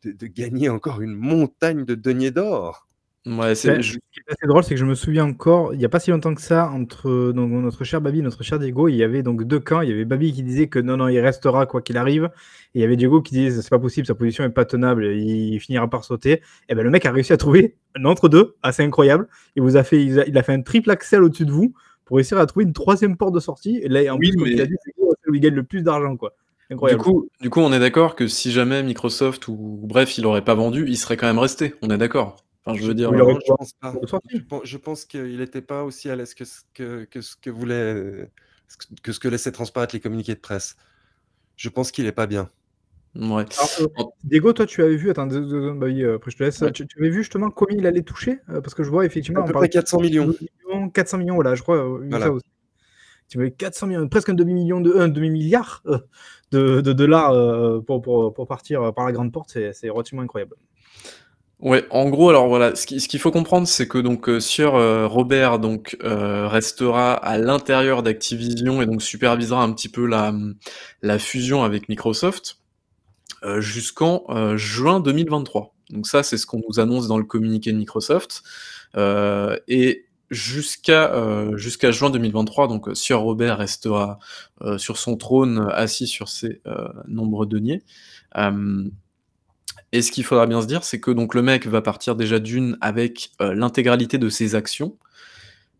de 0.03 0.11
de 0.11 0.27
gagner 0.27 0.69
encore 0.69 1.01
une 1.01 1.15
montagne 1.15 1.85
de 1.85 1.95
deniers 1.95 2.31
d'or. 2.31 2.87
Mouais, 3.25 3.49
Beh, 3.49 3.55
c'est 3.55 3.75
ce 3.75 3.81
je 3.81 3.93
qui 4.11 4.19
est 4.19 4.31
assez 4.31 4.47
drôle, 4.47 4.63
c'est 4.63 4.71
que 4.73 4.79
je 4.79 4.85
me 4.85 4.95
souviens 4.95 5.25
encore, 5.25 5.75
il 5.75 5.79
y 5.79 5.85
a 5.85 5.89
pas 5.89 5.99
si 5.99 6.09
longtemps 6.09 6.33
que 6.33 6.41
ça, 6.41 6.67
entre 6.71 7.31
donc 7.33 7.51
notre 7.51 7.83
cher 7.83 8.01
Babi, 8.01 8.23
notre 8.23 8.41
cher 8.41 8.57
Diego, 8.57 8.87
il 8.87 8.95
y 8.95 9.03
avait 9.03 9.21
donc 9.21 9.43
2 9.43 9.59
camps. 9.59 9.81
Il 9.81 9.89
y 9.89 9.93
avait 9.93 10.05
Babi 10.05 10.33
qui 10.33 10.41
disait 10.41 10.69
que: 10.69 10.79
«Non, 10.79 10.97
non, 10.97 11.07
il 11.07 11.19
restera 11.19 11.67
quoi 11.67 11.83
qu'il 11.83 11.97
arrive» 11.97 12.31
et 12.73 12.79
il 12.79 12.81
y 12.81 12.83
avait 12.83 12.95
Diego 12.95 13.21
qui 13.21 13.35
disait: 13.35 13.61
«C'est 13.61 13.69
pas 13.69 13.77
possible, 13.77 14.07
sa 14.07 14.15
position 14.15 14.43
est 14.43 14.49
pas 14.49 14.65
tenable, 14.65 15.05
il 15.05 15.59
finira 15.59 15.87
par 15.87 16.03
sauter» 16.03 16.41
et 16.67 16.73
bah, 16.73 16.81
le 16.81 16.89
mec 16.89 17.05
a 17.05 17.11
réussi 17.11 17.31
à 17.31 17.37
trouver 17.37 17.75
un 17.95 18.05
entre-deux 18.05 18.55
assez 18.63 18.81
incroyable. 18.81 19.27
Il 19.55 19.61
vous 19.61 19.77
a 19.77 19.83
fait 19.83 20.03
il 20.03 20.19
a 20.19 20.25
il 20.27 20.35
a 20.35 20.41
fait 20.41 20.53
un 20.53 20.61
triple 20.63 20.89
Axel 20.89 21.21
au-dessus 21.21 21.45
de 21.45 21.51
vous 21.51 21.75
pour 22.05 22.17
réussir 22.17 22.39
à 22.39 22.45
trouver 22.47 22.65
une 22.65 22.73
3e 22.73 23.17
porte 23.17 23.35
de 23.35 23.39
sortie 23.39 23.77
et 23.83 23.87
là 23.87 24.01
et 24.01 24.09
en 24.09 24.17
Oui, 24.17 24.31
plus, 24.35 24.51
il 24.51 24.61
a 24.61 24.65
dit, 24.65 24.73
c'est 24.83 24.93
où 25.29 25.35
il 25.35 25.41
gagne 25.41 25.53
le 25.53 25.63
plus 25.63 25.83
d'argent, 25.83 26.17
quoi. 26.17 26.33
Du 26.71 26.97
coup 26.97 27.27
du 27.39 27.49
coup, 27.51 27.59
on 27.59 27.71
est 27.73 27.79
d'accord 27.79 28.15
que 28.15 28.27
si 28.27 28.51
jamais 28.51 28.81
Microsoft 28.81 29.47
ou 29.47 29.79
bref, 29.83 30.17
il 30.17 30.25
aurait 30.25 30.43
pas 30.43 30.55
vendu, 30.55 30.85
il 30.87 30.97
serait 30.97 31.17
quand 31.17 31.27
même 31.27 31.37
resté, 31.39 31.75
on 31.83 31.89
est 31.91 31.97
d'accord? 31.97 32.37
Enfin, 32.65 32.77
je 32.77 32.85
veux 32.85 32.93
dire, 32.93 33.11
non, 33.11 33.39
je 33.45 33.53
pense 33.53 33.73
pas. 33.73 33.93
Je 34.63 34.77
pense 34.77 35.05
qu'il 35.05 35.41
était 35.41 35.61
pas 35.61 35.83
aussi 35.83 36.09
à 36.09 36.15
l'aise 36.15 36.33
que 36.33 36.45
ce 36.45 36.61
que 36.73 37.05
que 37.05 37.21
ce 37.21 37.35
que 37.35 37.49
voulait, 37.49 38.29
que 39.01 39.11
ce 39.11 39.19
que 39.19 39.27
laissaient 39.27 39.51
transparaître 39.51 39.95
les 39.95 39.99
communiqués 39.99 40.35
de 40.35 40.39
presse. 40.39 40.75
Je 41.55 41.69
pense 41.69 41.91
qu'il 41.91 42.05
est 42.05 42.11
pas 42.11 42.27
bien. 42.27 42.49
Alors, 43.15 43.45
En 43.97 44.13
Diego, 44.23 44.53
toi, 44.53 44.65
tu 44.65 44.81
avais 44.81 44.95
vu 44.95 45.09
attends, 45.09 45.27
deux 45.27 45.41
deux 45.41 45.61
secondes, 45.61 45.79
Babi, 45.79 46.03
heu, 46.03 46.13
après 46.13 46.31
je 46.31 46.37
te 46.37 46.43
laisse. 46.43 46.61
Ouais. 46.61 46.71
Tu 46.71 46.87
tu 46.87 46.99
avais 46.99 47.09
vu 47.09 47.19
justement 47.23 47.49
combien 47.49 47.77
il 47.77 47.85
allait 47.85 48.03
toucher? 48.03 48.39
Parce 48.47 48.73
que 48.73 48.83
je 48.83 48.89
vois 48.89 49.03
À 49.03 49.05
effectivement, 49.05 49.41
on 49.41 49.47
peu 49.47 49.53
près 49.53 49.67
400 49.67 49.99
000 49.99 50.31
000. 50.69 50.89
400 50.93 51.17
000 51.17 51.27
000, 51.27 51.35
voilà, 51.35 51.55
je 51.55 51.61
crois, 51.61 51.77
ça 52.11 52.31
aussi. 52.31 52.45
Tu 53.27 53.39
avais 53.39 53.51
400 53.51 53.87
000 53.87 54.07
presque 54.07 54.29
un 54.29 54.33
demi-million 54.33 54.81
de 54.81 54.93
un 54.93 55.07
demi-milliard, 55.07 55.83
de 56.51 56.81
de 56.81 56.93
dollars, 56.93 57.83
pour 57.85 58.01
pour 58.01 58.33
pour 58.33 58.47
partir 58.47 58.93
par 58.93 59.05
la 59.05 59.11
grande 59.11 59.31
porte, 59.33 59.49
c'est 59.51 59.73
c'est 59.73 59.89
relativement 59.89 60.21
incroyable. 60.21 60.55
Ouais, 61.61 61.85
en 61.91 62.09
gros, 62.09 62.29
alors 62.29 62.47
voilà, 62.47 62.73
ce 62.75 62.97
ce 62.99 63.07
qu'il 63.07 63.19
faut 63.19 63.29
comprendre, 63.29 63.67
c'est 63.67 63.87
que 63.87 63.99
donc, 63.99 64.27
heu, 64.29 64.39
sieur, 64.39 64.75
heu, 64.77 65.05
Robert 65.05 65.59
donc, 65.59 65.95
heu, 66.03 66.47
restera 66.47 67.13
à 67.13 67.37
l'intérieur 67.37 68.01
d'Activision 68.01 68.81
et 68.81 68.87
donc 68.87 69.03
supervisera 69.03 69.61
un 69.61 69.71
petit 69.71 69.87
peu 69.89 70.07
la, 70.07 70.33
la 71.03 71.19
fusion 71.19 71.63
avec 71.63 71.87
Microsoft, 71.87 72.57
heu, 73.43 73.61
jusqu'en, 73.61 74.23
heu, 74.29 74.57
juin 74.57 74.99
2023. 75.01 75.75
Donc 75.91 76.07
ça, 76.07 76.23
c'est 76.23 76.37
ce 76.37 76.45
qu'on 76.47 76.61
nous 76.69 76.79
annonce 76.79 77.07
dans 77.07 77.17
le 77.19 77.25
communiqué 77.25 77.71
de 77.73 77.77
Microsoft, 77.77 78.43
heu 78.97 79.59
et 79.67 80.05
jusqu'à, 80.31 81.13
heu, 81.15 81.57
jusqu'à 81.57 81.91
juin 81.91 82.09
2023, 82.11 82.67
donc, 82.67 82.87
heu, 82.89 82.95
sieur 82.95 83.21
Robert 83.21 83.57
restera, 83.59 84.19
heu, 84.63 84.77
sur 84.79 84.97
son 84.97 85.17
trône, 85.17 85.67
assis 85.73 86.07
sur 86.07 86.29
ses, 86.29 86.61
heu, 86.67 86.75
nombreux 87.07 87.45
deniers. 87.47 87.83
Hem 88.35 88.91
et 89.91 90.01
ce 90.01 90.11
qu'il 90.11 90.23
faudra 90.23 90.47
bien 90.47 90.61
se 90.61 90.67
dire, 90.67 90.83
c'est 90.83 90.99
que 90.99 91.11
donc 91.11 91.35
le 91.35 91.41
mec 91.41 91.67
va 91.67 91.81
partir 91.81 92.15
déjà 92.15 92.39
d'1 92.39 92.77
avec, 92.81 93.31
heu, 93.41 93.53
l'intégralité 93.53 94.17
de 94.17 94.29
ses 94.29 94.55
actions 94.55 94.97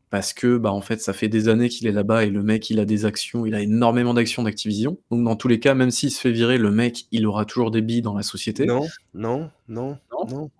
parce 0.10 0.34
que, 0.34 0.58
bah, 0.58 0.74
en 0.74 0.82
fait, 0.82 1.00
ça 1.02 1.14
fait 1.14 1.30
des 1.30 1.48
années 1.48 1.70
qu'il 1.70 1.88
est 1.88 1.94
là-bas 1.94 2.26
et 2.26 2.30
le 2.30 2.44
mec, 2.44 2.70
il 2.70 2.80
a 2.82 2.86
des 2.86 3.06
actions, 3.06 3.46
il 3.46 3.56
a 3.56 3.62
énormément 3.62 4.14
d'actions 4.14 4.44
d'Activision. 4.44 4.98
Donc 5.10 5.24
dans 5.24 5.38
tous 5.38 5.48
les 5.48 5.60
cas, 5.62 5.74
même 5.74 5.90
s'il 5.92 6.12
se 6.12 6.20
fait 6.20 6.32
virer, 6.32 6.58
le 6.58 6.70
mec, 6.72 7.06
il 7.12 7.26
aura 7.26 7.46
toujours 7.46 7.72
des 7.72 7.82
billes 7.82 8.02
dans 8.02 8.14
la 8.16 8.24
société. 8.24 8.66
Non, 8.66 8.86
non, 9.14 9.50
non, 9.70 9.98
Non? 10.12 10.28
non, 10.28 10.52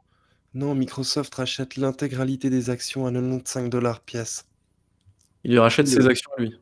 non, 0.54 0.76
Microsoft 0.76 1.36
rachète 1.36 1.76
l'intégralité 1.76 2.50
des 2.50 2.70
actions 2.70 3.06
à 3.06 3.12
95 3.12 3.70
$ 3.70 4.00
pièce. 4.06 4.46
Il 5.44 5.52
lui 5.52 5.60
rachète 5.60 5.88
ses 5.88 6.08
actions 6.08 6.32
lui? 6.38 6.54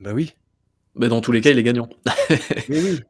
Bah 0.00 0.12
oui. 0.12 0.32
Beh, 0.96 1.08
dans 1.08 1.20
tous 1.20 1.32
les 1.32 1.40
cas, 1.40 1.50
il 1.50 1.58
est 1.58 1.62
gagnant. 1.62 1.88
Mais 2.68 2.80
oui. 2.82 3.00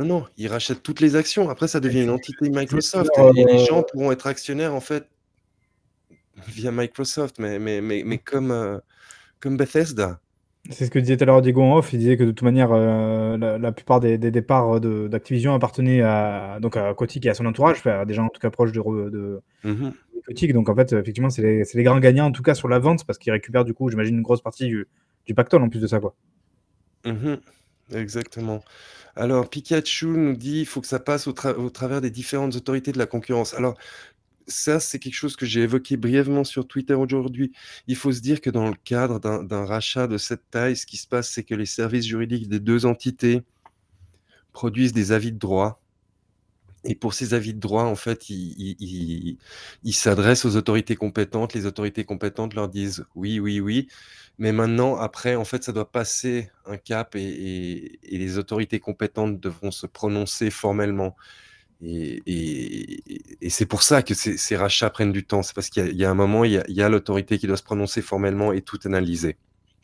Non, 0.00 0.06
non, 0.06 0.26
il 0.38 0.48
rachète 0.48 0.82
toutes 0.82 1.00
les 1.00 1.14
actions. 1.14 1.50
Après, 1.50 1.68
ça 1.68 1.78
devient 1.78 2.02
une 2.04 2.10
entité 2.10 2.48
Microsoft 2.48 3.10
et 3.36 3.44
les 3.44 3.58
gens 3.58 3.82
pourront 3.82 4.10
être 4.12 4.26
actionnaires, 4.26 4.74
en 4.74 4.80
fait 4.80 5.06
via 6.48 6.70
Microsoft, 6.72 7.38
mais 7.38 7.58
mais 7.58 7.80
mais 7.80 8.02
mais 8.04 8.18
comme, 8.18 8.50
heu, 8.52 8.80
comme 9.40 9.56
Bethesda. 9.56 10.20
C'est 10.70 10.86
ce 10.86 10.90
que 10.90 10.98
disait 10.98 11.16
tout 11.16 11.24
à 11.24 11.26
l'heure 11.26 11.42
Diego 11.42 11.62
en 11.62 11.76
off. 11.78 11.92
Il 11.92 11.98
disait 12.00 12.16
que 12.16 12.24
de 12.24 12.30
toute 12.30 12.42
manière, 12.42 12.72
heu, 12.72 13.36
la 13.38 13.58
la 13.58 13.72
plupart 13.72 14.00
des 14.00 14.18
des 14.18 14.30
des 14.30 14.42
parts 14.42 14.80
de 14.80 15.08
d'Activision 15.08 15.54
appartenaient 15.54 16.02
à 16.02 16.58
donc 16.60 16.76
à 16.76 16.94
Kotick 16.94 17.26
et 17.26 17.30
à 17.30 17.34
son 17.34 17.46
entourage, 17.46 17.86
à 17.86 18.04
des 18.04 18.14
gens 18.14 18.26
en 18.26 18.28
tout 18.30 18.40
cas 18.40 18.50
proches 18.50 18.72
de 18.72 18.80
re 18.80 19.10
de 19.10 19.42
Kotick. 20.26 20.52
Donc 20.54 20.68
en 20.68 20.76
fait, 20.76 20.92
effectivement, 20.92 21.30
c'est 21.30 21.42
les 21.42 21.64
les 21.74 21.82
grands 21.82 22.00
gagnants, 22.00 22.26
en 22.26 22.32
tout 22.32 22.42
cas 22.42 22.54
sur 22.54 22.68
la 22.68 22.78
vente, 22.78 23.04
parce 23.06 23.18
qu'ils 23.18 23.32
récupèrent 23.32 23.64
du 23.64 23.74
coup, 23.74 23.90
j'imagine, 23.90 24.16
une 24.16 24.22
grosse 24.22 24.42
partie 24.42 24.66
du 24.66 24.88
du 25.26 25.34
pactole 25.34 25.62
en 25.62 25.68
plus 25.70 25.80
de 25.80 25.86
ça, 25.86 26.00
quoi. 26.00 26.14
Mh. 27.04 27.36
Exactement. 27.94 28.62
Alors 29.20 29.50
Pikachu 29.50 30.06
nous 30.06 30.34
dit: 30.34 30.60
«Il 30.60 30.66
faut 30.66 30.80
que 30.80 30.86
ça 30.86 30.98
passe 30.98 31.26
au 31.26 31.34
au 31.58 31.68
travers 31.68 32.00
des 32.00 32.10
différentes 32.10 32.56
autorités 32.56 32.90
de 32.90 32.96
la 32.98 33.04
concurrence». 33.04 33.52
Alors 33.52 33.76
ça, 34.46 34.80
c'est 34.80 34.98
quelque 34.98 35.14
chose 35.14 35.36
que 35.36 35.44
j'ai 35.44 35.60
évoqué 35.60 35.98
brièvement 35.98 36.42
sur 36.42 36.66
Twitter 36.66 36.94
aujourd'hui. 36.94 37.52
Il 37.86 37.96
faut 37.96 38.12
se 38.12 38.20
dire 38.20 38.40
que 38.40 38.48
dans 38.48 38.66
le 38.66 38.74
cadre 38.82 39.20
d'un 39.20 39.66
rachat 39.66 40.06
de 40.06 40.16
cette 40.16 40.48
taille, 40.50 40.74
ce 40.74 40.86
qui 40.86 40.96
se 40.96 41.06
passe, 41.06 41.28
c'est 41.30 41.44
que 41.44 41.54
les 41.54 41.66
services 41.66 42.06
juridiques 42.06 42.48
des 42.48 42.60
2 42.60 42.86
entités 42.86 43.42
produisent 44.52 44.94
des 44.94 45.12
avis 45.12 45.32
de 45.32 45.38
droit 45.38 45.82
et 46.84 46.94
pour 46.94 47.12
ces 47.12 47.34
avis 47.34 47.52
de 47.52 47.60
droit, 47.60 47.84
en 47.84 47.94
fait, 47.94 48.30
ils 48.30 49.36
s'adressent 49.92 50.46
aux 50.46 50.56
autorités 50.56 50.96
compétentes. 50.96 51.52
Les 51.52 51.66
autorités 51.66 52.04
compétentes 52.04 52.54
leur 52.54 52.70
disent: 52.70 53.04
«Oui, 53.14 53.38
oui, 53.38 53.60
oui», 53.60 53.86
mais 54.40 54.52
maintenant, 54.52 54.96
après, 54.96 55.36
en 55.36 55.44
fait, 55.44 55.62
ça 55.62 55.72
doit 55.72 55.92
passer 55.92 56.50
un 56.66 56.76
cap 56.76 57.14
et 57.14 57.20
et 57.22 57.98
et 58.14 58.18
les 58.18 58.38
autorités 58.38 58.80
compétentes 58.80 59.38
devront 59.38 59.70
se 59.70 59.86
prononcer 59.86 60.50
formellement 60.50 61.14
et 61.82 63.48
c'est 63.48 63.66
pour 63.66 63.82
ça 63.82 64.02
que 64.02 64.14
ces 64.14 64.36
ces 64.36 64.56
rachats 64.56 64.90
prennent 64.90 65.12
du 65.12 65.24
temps. 65.24 65.42
C'est 65.42 65.54
parce 65.54 65.70
qu'il 65.70 65.84
y 65.84 65.86
a 65.86 65.90
il 65.90 65.96
y 65.96 66.04
a 66.04 66.10
un 66.10 66.14
moment, 66.14 66.44
il 66.44 66.62
y 66.68 66.82
a 66.82 66.88
l'autorité 66.88 67.38
qui 67.38 67.46
doit 67.46 67.56
se 67.56 67.62
prononcer 67.62 68.02
formellement 68.02 68.52
et 68.52 68.60
tout 68.60 68.78
analyser, 68.84 69.36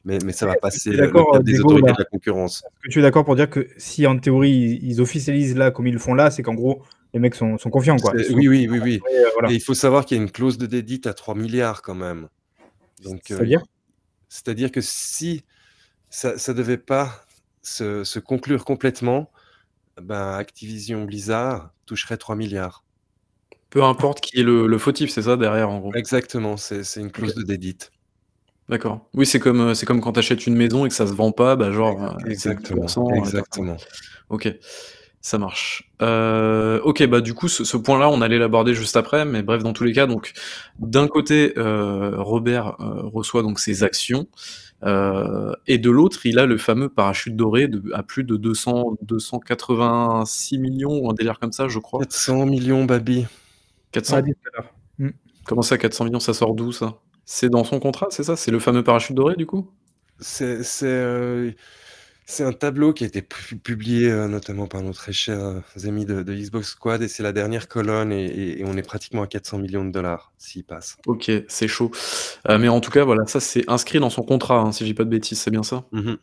mais 0.05 0.19
mais 0.25 0.33
ça 0.33 0.47
va 0.47 0.57
passer 0.57 0.91
le 0.91 1.07
le 1.07 1.39
des 1.43 1.53
Diego, 1.53 1.69
autorités 1.71 1.89
là? 1.89 1.93
de 1.95 1.99
la 1.99 2.05
concurrence. 2.05 2.63
est-ce 2.65 2.89
que 2.89 2.93
tu 2.93 2.99
es 2.99 3.03
d'accord 3.03 3.25
pour 3.25 3.37
dire 3.37 3.49
que 3.49 3.69
si 3.79 4.07
en 4.07 4.19
théorie, 4.19 4.79
ils 4.83 5.01
officialisent 5.01 5.57
là, 5.57 5.71
comme 5.71 5.87
ils 5.87 5.95
le 5.95 5.99
font 5.99 6.15
là, 6.15 6.31
c'est 6.31 6.43
qu'en 6.43 6.55
gros, 6.55 6.83
les 7.15 7.21
mecs 7.21 7.35
sont 7.35 7.57
sont 7.57 7.71
confiants, 7.71 7.97
quoi? 7.97 8.13
Sont 8.13 8.35
oui, 8.35 8.49
oui, 8.49 8.69
oui, 8.71 8.79
oui 8.83 9.01
voilà. 9.33 9.51
il 9.51 9.63
faut 9.63 9.75
savoir 9.75 10.05
qu'il 10.05 10.19
y 10.19 10.21
a 10.21 10.23
une 10.23 10.31
clause 10.31 10.59
de 10.59 10.67
dédite 10.67 11.07
à 11.07 11.15
3 11.15 11.35
000 11.35 11.49
000 11.49 11.63
000 11.63 11.75
quand 11.83 11.95
même. 11.95 12.29
Donc 13.03 13.31
heu, 13.31 13.39
C'est-à-dire? 14.29 14.70
que 14.72 14.81
si 14.81 15.45
ça 16.11 16.39
ça 16.39 16.55
devait 16.55 16.79
pas 16.79 17.24
se 17.62 18.05
se 18.05 18.18
conclure 18.18 18.64
complètement, 18.64 19.31
ben, 20.01 20.35
Activision 20.35 21.05
Blizzard 21.05 21.70
toucherait 21.87 22.16
3 22.16 22.37
000 22.37 22.49
000 22.49 22.62
000. 22.62 22.70
Peu 23.70 23.83
importe 23.83 24.20
qui 24.20 24.39
est 24.41 24.43
le 24.43 24.66
le 24.66 24.79
fautif, 24.79 25.11
c'est 25.11 25.22
ça, 25.22 25.37
derrière, 25.37 25.70
en 25.70 25.81
gros? 25.81 25.95
Exactement, 25.95 26.57
c'est 26.57 26.83
une 26.97 27.11
clause 27.11 27.35
de 27.35 27.43
dédite. 27.43 27.91
D'accord. 28.68 29.09
Oui, 29.14 29.27
c'est 29.27 29.39
comme, 29.39 29.74
c'est 29.74 29.87
comme 29.87 30.01
quand 30.01 30.12
tu 30.12 30.18
achètes 30.18 30.47
une 30.47 30.57
maison 30.57 30.87
et 30.87 30.89
que 30.89 30.95
ça 30.95 31.07
se 31.07 31.12
vend 31.12 31.31
pas, 31.31 31.55
bah, 31.55 31.70
genre, 31.70 32.16
pour 32.18 32.29
exactement, 32.29 32.85
enfin 32.85 33.14
exactement. 33.14 33.77
OK. 34.29 34.53
Ça 35.27 35.39
marche. 35.39 35.91
Euh, 36.03 36.81
OK, 36.83 37.05
bah, 37.09 37.20
du 37.20 37.35
coup, 37.35 37.49
ce 37.49 37.77
point-là, 37.77 38.09
on 38.09 38.20
allait 38.20 38.39
l'aborder 38.39 38.74
juste 38.74 38.97
après, 38.97 39.24
mais 39.24 39.43
bref, 39.43 39.64
dans 39.64 39.72
tous 39.72 39.83
les 39.83 39.93
cas, 39.93 40.07
donc 40.07 40.33
d'un 40.79 41.09
côté, 41.09 41.53
euh, 41.59 42.12
Robert, 42.16 42.77
euh, 42.79 43.03
reçoit 43.03 43.43
donc 43.43 43.59
ses 43.59 43.83
actions, 43.83 44.29
et 44.85 45.79
de 45.79 45.91
l'autre, 45.91 46.27
il 46.27 46.39
a 46.39 46.47
le 46.47 46.59
fameux 46.59 46.89
parachute 46.89 47.35
doré 47.35 47.66
de 47.66 47.83
à 47.93 48.05
plus 48.05 48.22
de 48.22 48.37
200-286 48.37 50.61
millions 50.61 50.97
ou 50.97 51.11
un 51.11 51.12
délire 51.12 51.41
comme 51.41 51.51
ça, 51.51 51.66
je 51.66 51.81
crois. 51.81 51.99
400 52.03 52.47
millions, 52.47 52.85
baby. 52.85 53.27
400? 53.91 54.20
Mmh. 55.01 55.09
Comment 55.45 55.62
ça, 55.62 55.77
400 55.77 56.05
millions, 56.05 56.20
ça 56.20 56.35
sort 56.35 56.55
d'où 56.55 56.70
ça? 56.70 57.01
C'est 57.24 57.51
dans 57.51 57.64
son 57.64 57.81
contrat, 57.81 58.07
c'est 58.11 58.22
ça? 58.22 58.37
C'est 58.37 58.53
le 58.53 58.61
fameux 58.61 58.85
parachute 58.85 59.16
doré, 59.16 59.35
du 59.35 59.47
coup? 59.47 59.72
C'est 60.20 60.62
c'est, 62.27 62.45
un 62.45 62.53
tableau 62.53 62.93
qui 62.93 63.05
a 63.05 63.07
été 63.07 63.22
publié, 63.22 64.11
euh, 64.11 64.29
notamment 64.29 64.66
par 64.66 64.83
nos 64.83 64.93
très 64.93 65.12
chers, 65.12 65.41
euh, 65.41 65.61
amis 65.85 66.05
de 66.05 66.22
Xbox 66.22 66.70
Squad 66.70 67.03
et 67.03 67.09
c'est 67.09 67.22
la 67.22 67.33
dernière 67.33 67.68
colonne 67.68 68.12
et 68.12 68.62
on 68.64 68.77
est 68.77 68.83
pratiquement 68.83 69.22
à 69.22 69.27
400 69.27 69.59
millions 69.59 69.85
de 69.85 69.91
dollars 69.91 70.33
s'il 70.39 70.64
passe. 70.64 70.97
OK, 71.07 71.31
c'est 71.49 71.68
chaud. 71.68 71.91
Euh, 72.49 72.59
mais 72.59 72.68
en 72.68 72.81
tout 72.81 72.91
cas, 72.91 73.05
voilà, 73.05 73.27
ça, 73.27 73.41
c'est 73.41 73.68
inscrit 73.68 74.01
dans 74.01 74.11
son 74.11 74.22
contrat, 74.22 74.61
hein, 74.61 74.72
si 74.72 74.85
je 74.85 74.91
dis 74.91 74.95
pas 74.95 75.05
de 75.05 75.11
bêtises, 75.11 75.41
c'est 75.41 75.51
bien 75.51 75.62
ça? 75.62 75.85
Mmh 75.93 76.14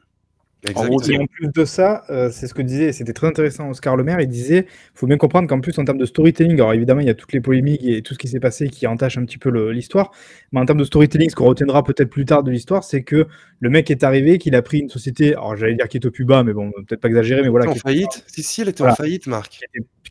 et 0.65 1.17
en 1.17 1.25
plus 1.27 1.49
de 1.53 1.65
ça, 1.65 2.03
euh, 2.09 2.29
c'est 2.31 2.47
ce 2.47 2.53
que 2.53 2.61
disait, 2.61 2.93
c'était 2.93 3.13
très 3.13 3.27
intéressant 3.27 3.69
Oscar 3.69 3.97
Le 3.97 4.03
Maire, 4.03 4.21
il 4.21 4.27
disait, 4.27 4.65
il 4.67 4.97
faut 4.97 5.07
bien 5.07 5.17
comprendre 5.17 5.47
qu'en 5.47 5.59
plus 5.59 5.77
en 5.77 5.83
termes 5.83 5.97
de 5.97 6.05
storytelling, 6.05 6.53
alors 6.55 6.73
évidemment 6.73 7.01
il 7.01 7.07
y 7.07 7.09
a 7.09 7.15
toutes 7.15 7.33
les 7.33 7.41
polémiques 7.41 7.81
et 7.83 8.01
tout 8.01 8.13
ce 8.13 8.19
qui 8.19 8.27
s'est 8.27 8.39
passé 8.39 8.69
qui 8.69 8.87
entache 8.87 9.17
un 9.17 9.25
petit 9.25 9.37
peu 9.37 9.49
l'histoire, 9.71 10.11
mais 10.51 10.61
en 10.61 10.65
termes 10.65 10.79
de 10.79 10.85
storytelling, 10.85 11.29
ce 11.29 11.35
qu'on 11.35 11.45
retiendra 11.45 11.83
peut-être 11.83 12.09
plus 12.09 12.25
tard 12.25 12.43
de 12.43 12.51
l'histoire, 12.51 12.83
c'est 12.83 13.03
que 13.03 13.27
le 13.59 13.69
mec 13.69 13.91
est 13.91 14.03
arrivé, 14.03 14.37
qu'il 14.37 14.55
a 14.55 14.61
pris 14.61 14.79
une 14.79 14.89
société, 14.89 15.33
alors 15.33 15.57
j'allais 15.57 15.75
dire 15.75 15.87
qui 15.87 15.97
est 15.97 16.05
au 16.05 16.11
plus 16.11 16.25
bas, 16.25 16.43
mais 16.43 16.53
bon, 16.53 16.71
peut-être 16.87 17.01
pas 17.01 17.09
exagéré, 17.09 17.41
mais 17.41 17.49
voilà. 17.49 17.69
En 17.69 17.75
faillite. 17.75 18.23
Si, 18.27 18.43
si, 18.43 18.61
elle 18.61 18.69
était 18.69 18.83
en 18.83 18.95
faillite, 18.95 19.27
Marc 19.27 19.59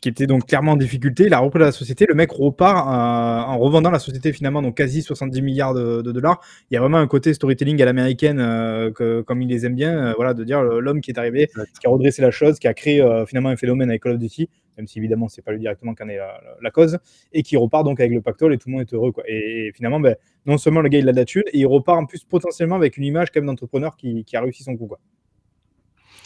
qui 0.01 0.09
était 0.09 0.27
donc 0.27 0.47
clairement 0.47 0.73
en 0.73 0.77
difficulté. 0.77 1.25
Il 1.25 1.33
a 1.33 1.39
repris 1.39 1.59
la 1.59 1.71
société. 1.71 2.05
Le 2.07 2.15
mec 2.15 2.31
repart 2.31 2.87
euh, 2.87 3.51
en 3.51 3.57
revendant 3.57 3.91
la 3.91 3.99
société 3.99 4.33
finalement, 4.33 4.61
donc 4.61 4.75
quasi 4.75 5.01
70 5.01 5.41
milliards 5.41 5.73
de, 5.73 6.01
dollars. 6.01 6.41
Il 6.69 6.73
y 6.73 6.77
a 6.77 6.81
vraiment 6.81 6.97
un 6.97 7.07
côté 7.07 7.33
storytelling 7.33 7.81
à 7.81 7.85
l'américaine, 7.85 8.39
euh, 8.39 8.91
comme 9.23 9.41
il 9.41 9.49
les 9.49 9.65
aime 9.65 9.75
bien, 9.75 10.07
euh, 10.07 10.13
voilà, 10.15 10.33
de 10.33 10.43
dire 10.43 10.61
l'homme 10.61 11.01
qui 11.01 11.11
est 11.11 11.17
arrivé, 11.17 11.49
qui 11.79 11.87
a 11.87 11.89
redressé 11.89 12.21
la 12.21 12.31
chose, 12.31 12.59
qui 12.59 12.67
a 12.67 12.73
créé 12.73 13.03
finalement 13.27 13.49
un 13.49 13.55
phénomène 13.55 13.89
avec 13.89 14.03
Call 14.03 14.13
of 14.13 14.19
Duty, 14.19 14.49
même 14.77 14.87
si 14.87 14.99
évidemment 14.99 15.27
c'est 15.27 15.41
pas 15.41 15.51
lui 15.51 15.59
directement 15.59 15.93
qui 15.93 16.03
en 16.03 16.09
est 16.09 16.19
la, 16.61 16.71
cause, 16.71 16.97
et 17.31 17.43
qui 17.43 17.57
repart 17.57 17.85
donc 17.85 17.99
avec 17.99 18.11
le 18.11 18.21
pactole 18.21 18.53
et 18.53 18.57
tout 18.57 18.69
le 18.69 18.73
monde 18.73 18.81
est 18.81 18.93
heureux. 18.93 19.11
Quoi. 19.11 19.23
Et, 19.27 19.71
finalement, 19.75 19.99
ben, 19.99 20.15
non 20.45 20.57
seulement 20.57 20.81
le 20.81 20.89
gars 20.89 20.99
il 20.99 21.07
a 21.07 21.11
de 21.11 21.17
la 21.17 21.25
thune, 21.25 21.43
et 21.51 21.59
il 21.59 21.67
repart 21.67 21.99
en 21.99 22.05
plus 22.05 22.23
potentiellement 22.23 22.75
avec 22.75 22.97
une 22.97 23.03
image 23.03 23.31
quand 23.31 23.39
même 23.39 23.47
d'entrepreneur 23.47 23.95
qui, 23.95 24.25
a 24.33 24.41
réussi 24.41 24.63
son 24.63 24.75
coup. 24.75 24.87
Quoi. 24.87 24.99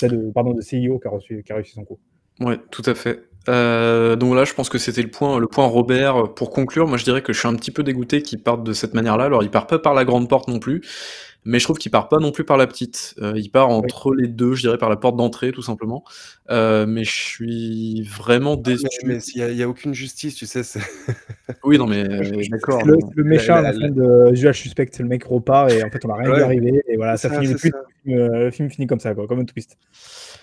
De, 0.01 0.32
pardon, 0.32 0.53
de 0.53 0.61
CEO 0.61 0.99
qui 0.99 1.07
a, 1.07 1.11
reçu, 1.11 1.43
qui 1.43 1.51
a 1.51 1.55
réussi 1.55 1.74
son 1.74 1.84
coup. 1.84 1.99
Ouais, 2.39 2.57
tout 2.70 2.84
à 2.86 2.93
fait. 2.93 3.28
Euh, 3.50 4.16
donc 4.16 4.36
là, 4.36 4.45
je 4.45 4.54
pense 4.54 4.70
que 4.70 4.78
c'était 4.78 5.02
le 5.02 5.10
point 5.10 5.39
le 5.39 5.48
point 5.48 5.66
Robert. 5.66 6.34
Pour 6.34 6.52
conclure, 6.52 6.88
moi, 6.88 6.98
je 6.98 7.04
dirais 7.04 7.22
que 7.22 7.34
je 7.34 7.39
suis 7.39 7.48
un 7.48 7.56
petit 7.56 7.72
peu 7.72 7.84
dégoûté 7.84 8.22
qu'il 8.22 8.39
parte 8.39 8.64
de 8.64 8.74
cette 8.74 8.93
manière-là. 8.93 9.26
Alors, 9.26 9.43
il 9.43 9.50
part 9.50 9.68
pas 9.68 9.80
par 9.80 9.93
la 9.93 10.06
grande 10.06 10.30
porte 10.30 10.48
non 10.48 10.60
plus, 10.60 10.82
mais 11.45 11.60
je 11.60 11.64
trouve 11.64 11.78
qu'il 11.78 11.91
part 11.91 12.10
pas 12.10 12.18
non 12.20 12.32
plus 12.32 12.43
par 12.43 12.58
la 12.58 12.68
petite. 12.68 13.16
Euh, 13.22 13.34
il 13.36 13.50
part 13.50 13.70
entre 13.70 14.14
les 14.14 14.28
deux, 14.28 14.54
je 14.54 14.62
dirais 14.62 14.78
par 14.78 14.89
la 14.89 14.98
porte 14.98 15.16
d'entrée, 15.16 15.52
tout 15.52 15.62
simplement. 15.62 16.04
Euh, 16.50 16.86
mais 16.86 17.04
je 17.06 17.16
suis 17.16 18.02
vraiment 18.04 18.56
ah, 18.58 18.62
déçu. 18.62 18.86
mais 19.06 19.20
il 19.36 19.56
y 19.56 19.64
a 19.64 19.70
aucune 19.70 19.93
justice, 19.93 20.36
tu 20.36 20.45
sais, 20.45 20.62
Oui, 21.64 21.78
non, 21.78 21.88
mais 21.88 22.04
d'accord, 22.50 22.84
le 22.86 23.24
méchant, 23.24 23.62
La 23.62 23.72
de 23.72 24.32
Usual 24.34 24.54
Suspect, 24.54 24.91
le 25.00 25.06
mec 25.06 25.24
repart 25.24 25.72
et 25.72 25.84
en 25.84 25.89
fait, 25.89 26.04
on 26.06 26.10
a 26.10 26.16
rien 26.16 26.34
vu 26.34 26.41
arriver 26.41 26.84
et 26.88 26.98
voilà, 26.98 27.16
ça 27.18 27.30
finit 27.30 27.54
le 28.06 28.52
film 28.52 28.70
finit 28.70 28.88
comme 28.88 29.00
ça, 29.00 29.14
quoi, 29.14 29.28
comme 29.28 29.39
un 29.39 29.45
twist. 29.45 29.78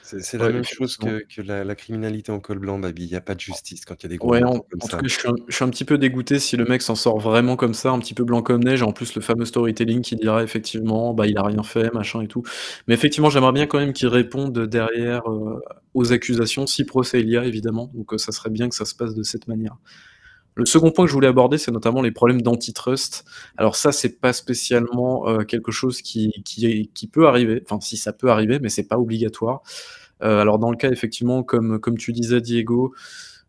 C'est 0.05 0.37
la 0.37 0.51
même 0.51 0.65
chose 0.65 0.99
que, 0.99 1.43
la, 1.43 1.75
criminalité 1.75 2.31
en 2.31 2.39
col 2.39 2.59
blanc, 2.59 2.79
Babi. 2.79 3.05
Il 3.05 3.11
n'y 3.11 3.17
a 3.17 3.23
pas 3.23 3.35
de 3.35 3.41
justice 3.41 3.85
quand 3.85 3.95
il 4.01 4.03
y 4.03 4.07
a 4.07 4.09
des 4.11 4.17
gros 4.19 4.31
ouais, 4.31 4.45
en, 4.45 4.61
comme 4.61 4.81
ça. 4.81 4.89
Tout 4.89 4.97
cas, 4.97 5.03
je, 5.49 5.55
suis 5.55 5.65
un, 5.65 5.71
petit 5.71 5.85
peu 5.85 5.97
dégoûté 5.97 6.39
si 6.39 6.57
le 6.57 6.65
mec 6.67 6.83
s'en 6.83 6.95
sort 6.95 7.19
vraiment 7.19 7.57
comme 7.57 7.75
ça, 7.75 7.91
un 7.91 7.99
petit 7.99 8.13
peu 8.13 8.25
blanc 8.25 8.43
comme 8.43 8.63
neige. 8.63 8.83
En 8.83 8.93
plus, 8.93 9.15
le 9.15 9.23
fameux 9.23 9.47
storytelling 9.47 10.03
qui 10.03 10.17
dirait 10.17 10.45
effectivement, 10.45 11.15
bah, 11.15 11.27
il 11.27 11.39
a 11.39 11.43
rien 11.43 11.63
fait, 11.63 11.93
machin 11.95 12.21
et 12.21 12.29
tout. 12.29 12.43
Mais 12.87 12.95
effectivement, 12.95 13.31
j'aimerais 13.31 13.53
bien 13.53 13.67
quand 13.67 13.79
même 13.79 13.93
qu'il 13.93 14.09
réponde 14.09 14.59
derrière 14.67 15.31
euh, 15.31 15.61
aux 15.95 16.13
accusations, 16.13 16.67
si 16.67 16.85
procès 16.85 17.21
il 17.21 17.31
y 17.31 17.37
a, 17.37 17.45
évidemment. 17.45 17.91
Donc, 17.95 18.13
euh, 18.13 18.19
ça 18.19 18.33
serait 18.33 18.51
bien 18.51 18.69
que 18.69 18.75
ça 18.75 18.85
se 18.85 18.95
passe 18.95 19.15
de 19.15 19.23
cette 19.23 19.49
manière. 19.49 19.77
Le 20.57 20.67
second 20.67 20.93
point 20.93 21.05
que 21.05 21.09
je 21.09 21.15
voulais 21.15 21.29
aborder, 21.29 21.59
c'est 21.59 21.73
notamment 21.73 22.01
les 22.01 22.13
problèmes 22.13 22.41
d'antitrust. 22.41 23.25
Alors 23.57 23.75
ça, 23.75 23.91
c'est 23.91 24.21
pas 24.21 24.33
spécialement 24.33 25.29
euh, 25.29 25.43
quelque 25.43 25.73
chose 25.73 26.01
qui, 26.01 26.31
peut 27.13 27.27
arriver. 27.27 27.63
Enfin, 27.65 27.81
si 27.81 27.97
ça 27.97 28.13
peut 28.13 28.31
arriver, 28.31 28.61
mais 28.61 28.69
c'est 28.69 28.87
pas 28.87 28.99
obligatoire. 28.99 29.63
Euh, 30.23 30.41
alors 30.41 30.61
dans 30.61 30.71
le 30.71 30.77
cas 30.77 30.91
effectivement, 30.91 31.43
comme, 31.43 31.81
tu 31.99 32.13
disais 32.13 32.41
Diego, 32.41 32.95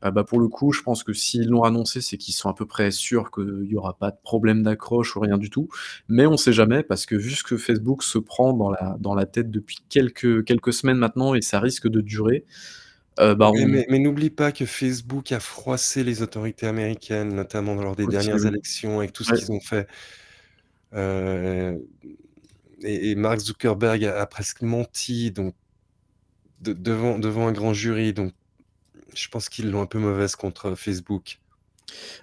euh, 0.03 0.10
bah 0.10 0.24
pour 0.24 0.39
le 0.39 0.47
coup, 0.47 0.72
je 0.72 0.82
pense 0.82 1.03
que 1.03 1.14
s'ils 1.14 1.47
l'ont 1.47 1.64
annoncé, 1.64 2.01
c'est 2.01 2.18
qu'ils 2.18 2.34
sont 2.34 2.49
à 2.49 2.56
peu 2.56 2.66
près 2.66 2.89
sûrs 2.89 3.30
qu'il 3.30 3.68
n'y 3.70 3.76
aura 3.76 3.95
pas 3.97 4.10
de 4.10 4.18
problème 4.24 4.64
d'accroche 4.64 5.16
ou 5.16 5.20
rien 5.20 5.38
du 5.38 5.51
tout. 5.51 5.70
Mais 6.10 6.26
on 6.26 6.32
ne 6.32 6.38
sait 6.38 6.53
jamais, 6.53 6.82
parce 6.82 7.06
que 7.06 7.16
vu 7.16 7.32
ce 7.32 7.43
que 7.43 7.56
Facebook 7.56 8.01
se 8.01 8.18
prend 8.18 8.53
dans 8.53 9.14
la, 9.14 9.26
tête 9.28 9.51
depuis 9.51 9.78
quelques 9.89 10.74
semaines 10.74 10.97
maintenant, 10.97 11.36
et 11.36 11.41
ça 11.41 11.60
risque 11.60 11.88
de 11.88 12.01
durer, 12.01 12.45
euh, 13.20 13.36
bah 13.36 13.51
mais, 13.53 13.99
n'oublie 13.99 14.30
pas 14.30 14.51
que 14.51 14.66
Facebook 14.66 15.32
a 15.32 15.39
froissé 15.39 16.03
les 16.03 16.22
autorités 16.22 16.68
américaines, 16.68 17.34
notamment 17.34 17.76
lors 17.76 17.95
des 17.95 18.07
dernières 18.07 18.45
élections, 18.45 18.99
avec 18.99 19.13
tout 19.13 19.24
ce 19.24 19.34
qu'ils 19.34 19.51
ont 19.51 19.61
fait. 19.61 19.88
et, 22.84 23.16
Mark 23.16 23.39
Zuckerberg 23.39 24.05
a, 24.05 24.26
presque 24.26 24.61
menti, 24.61 25.32
donc 25.32 25.55
devant, 26.61 27.20
devant 27.20 27.47
un 27.47 27.51
grand 27.51 27.74
jury, 27.74 28.13
donc 28.13 28.34
je 29.13 29.28
pense 29.30 29.49
qu'ils 29.49 29.72
l'ont 29.72 29.82
un 29.82 29.86
peu 29.86 29.99
mauvaise 29.99 30.36
contre 30.36 30.76
Facebook. 30.76 31.39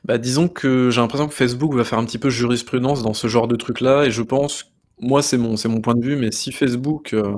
Bah, 0.05 0.19
disons 0.19 0.49
que 0.49 0.91
j'ai 0.91 1.01
l'impression 1.01 1.29
que 1.29 1.35
Facebook 1.35 1.75
va 1.75 1.85
faire 1.85 1.99
un 1.99 2.05
petit 2.05 2.19
peu 2.19 2.31
jurisprudence 2.31 3.03
dans 3.03 3.15
ce 3.15 3.27
genre 3.27 3.49
de 3.49 3.57
truc-là, 3.57 4.05
et 4.05 4.11
je 4.11 4.23
pense, 4.23 4.73
moi 4.99 5.23
c'est 5.23 5.39
mon, 5.39 5.57
c'est 5.57 5.69
mon 5.69 5.81
point 5.81 5.95
de 5.95 6.05
vue, 6.05 6.17
mais 6.17 6.33
si 6.33 6.53
Facebook 6.53 7.15
euh, 7.15 7.37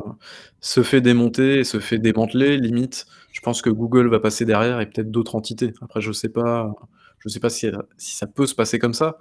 se 0.61 0.83
fait 0.83 1.01
démonter 1.01 1.61
et 1.61 1.65
se 1.65 1.81
fait 1.81 1.99
démanteler, 1.99 2.57
limite, 2.57 3.07
pense 3.45 3.63
que 3.63 3.71
Google 3.71 4.09
va 4.09 4.19
passer 4.19 4.45
derrière 4.45 4.81
et 4.81 4.87
peut-être 4.87 5.11
d'autres 5.11 5.37
entités. 5.37 5.73
Après, 5.81 6.01
je 6.01 6.11
sais 6.13 6.29
pas, 6.29 6.75
je 7.19 7.29
sais 7.29 7.41
pas 7.41 7.51
si, 7.51 7.71
si 7.97 8.17
ça 8.17 8.27
peut 8.27 8.47
se 8.47 8.55
passer 8.55 8.79
comme 8.79 8.95
ça, 8.95 9.19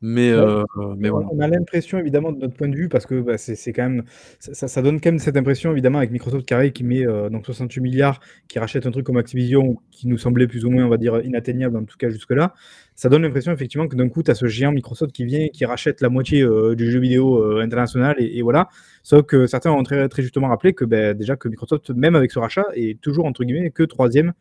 mais, 0.00 0.30
euh, 0.30 0.62
mais 0.96 1.08
voilà. 1.08 1.26
On 1.32 1.40
a 1.40 1.48
l'impression 1.48 1.98
évidemment 1.98 2.30
de 2.30 2.38
notre 2.38 2.54
point 2.54 2.68
de 2.68 2.76
vue 2.76 2.88
parce 2.88 3.04
que, 3.04 3.20
bah, 3.20 3.36
c'est 3.36 3.72
quand 3.72 3.82
même 3.82 4.04
ça 4.38 4.68
ça 4.68 4.82
donne 4.82 5.00
quand 5.00 5.10
même 5.10 5.18
cette 5.18 5.36
impression 5.36 5.72
évidemment 5.72 5.98
avec 5.98 6.12
Microsoft 6.12 6.46
Carré 6.46 6.72
qui 6.72 6.84
met, 6.84 7.04
euh, 7.04 7.28
donc 7.30 7.46
68 7.46 7.80
milliards, 7.80 8.20
qui 8.46 8.58
rachète 8.58 8.86
un 8.86 8.90
truc 8.92 9.04
comme 9.04 9.16
Activision 9.16 9.76
qui 9.90 10.06
nous 10.06 10.18
semblait 10.18 10.46
plus 10.46 10.64
ou 10.64 10.70
moins, 10.70 10.84
on 10.84 10.88
va 10.88 10.98
dire, 10.98 11.20
inatteignable 11.24 11.76
en 11.76 11.84
tout 11.84 11.96
cas 11.96 12.10
jusque-là. 12.10 12.54
Ça 12.98 13.08
donne 13.08 13.22
l'impression 13.22 13.52
effectivement 13.52 13.86
que 13.86 13.94
d'un 13.94 14.08
coup, 14.08 14.24
tu 14.24 14.30
as 14.32 14.34
ce 14.34 14.46
géant 14.46 14.72
Microsoft 14.72 15.12
qui 15.12 15.24
vient 15.24 15.46
qui 15.50 15.64
rachète 15.64 16.00
la 16.00 16.08
moitié, 16.08 16.42
euh, 16.42 16.74
du 16.74 16.90
jeu 16.90 16.98
vidéo, 16.98 17.60
international 17.60 18.16
et 18.18 18.42
voilà. 18.42 18.68
Sauf 19.04 19.22
que 19.22 19.46
certains 19.46 19.70
ont 19.70 19.84
très 19.84 20.08
justement 20.18 20.48
rappelé 20.48 20.72
que, 20.72 20.84
beh, 20.84 21.14
déjà 21.14 21.36
que 21.36 21.48
Microsoft, 21.48 21.90
même 21.90 22.16
avec 22.16 22.32
ce 22.32 22.40
rachat, 22.40 22.64
est 22.74 23.00
toujours 23.00 23.26
entre 23.26 23.44
guillemets 23.44 23.70
que 23.70 23.84
troisième 23.84 24.32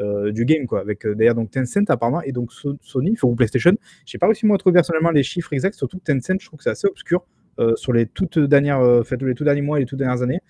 euh, 0.00 0.32
du 0.32 0.46
game, 0.46 0.66
quoi, 0.66 0.80
avec 0.80 1.04
euh, 1.04 1.14
d'ailleurs 1.14 1.34
donc 1.34 1.50
Tencent 1.50 1.84
apparemment 1.88 2.22
et 2.22 2.32
donc 2.32 2.52
Sony, 2.80 3.16
ou 3.22 3.34
PlayStation. 3.34 3.72
J'ai 4.06 4.16
pas 4.16 4.26
réussi 4.26 4.46
moi 4.46 4.54
à 4.54 4.58
trouver 4.58 4.72
personnellement 4.72 5.10
les 5.10 5.22
chiffres 5.22 5.52
exacts, 5.52 5.76
surtout 5.76 5.98
Tencent, 5.98 6.40
je 6.40 6.46
trouve 6.46 6.56
que 6.56 6.64
c'est 6.64 6.70
assez 6.70 6.88
obscur. 6.88 7.22
Euh, 7.58 7.74
sur 7.74 7.94
les 7.94 8.04
toutes 8.06 8.38
dernières, 8.38 8.80
euh, 8.80 9.02
les 9.22 9.34
tout 9.34 9.44
derniers 9.44 9.62
mois 9.62 9.78
et 9.78 9.80
les 9.80 9.86
toutes 9.86 9.98
dernières 9.98 10.20
années. 10.20 10.40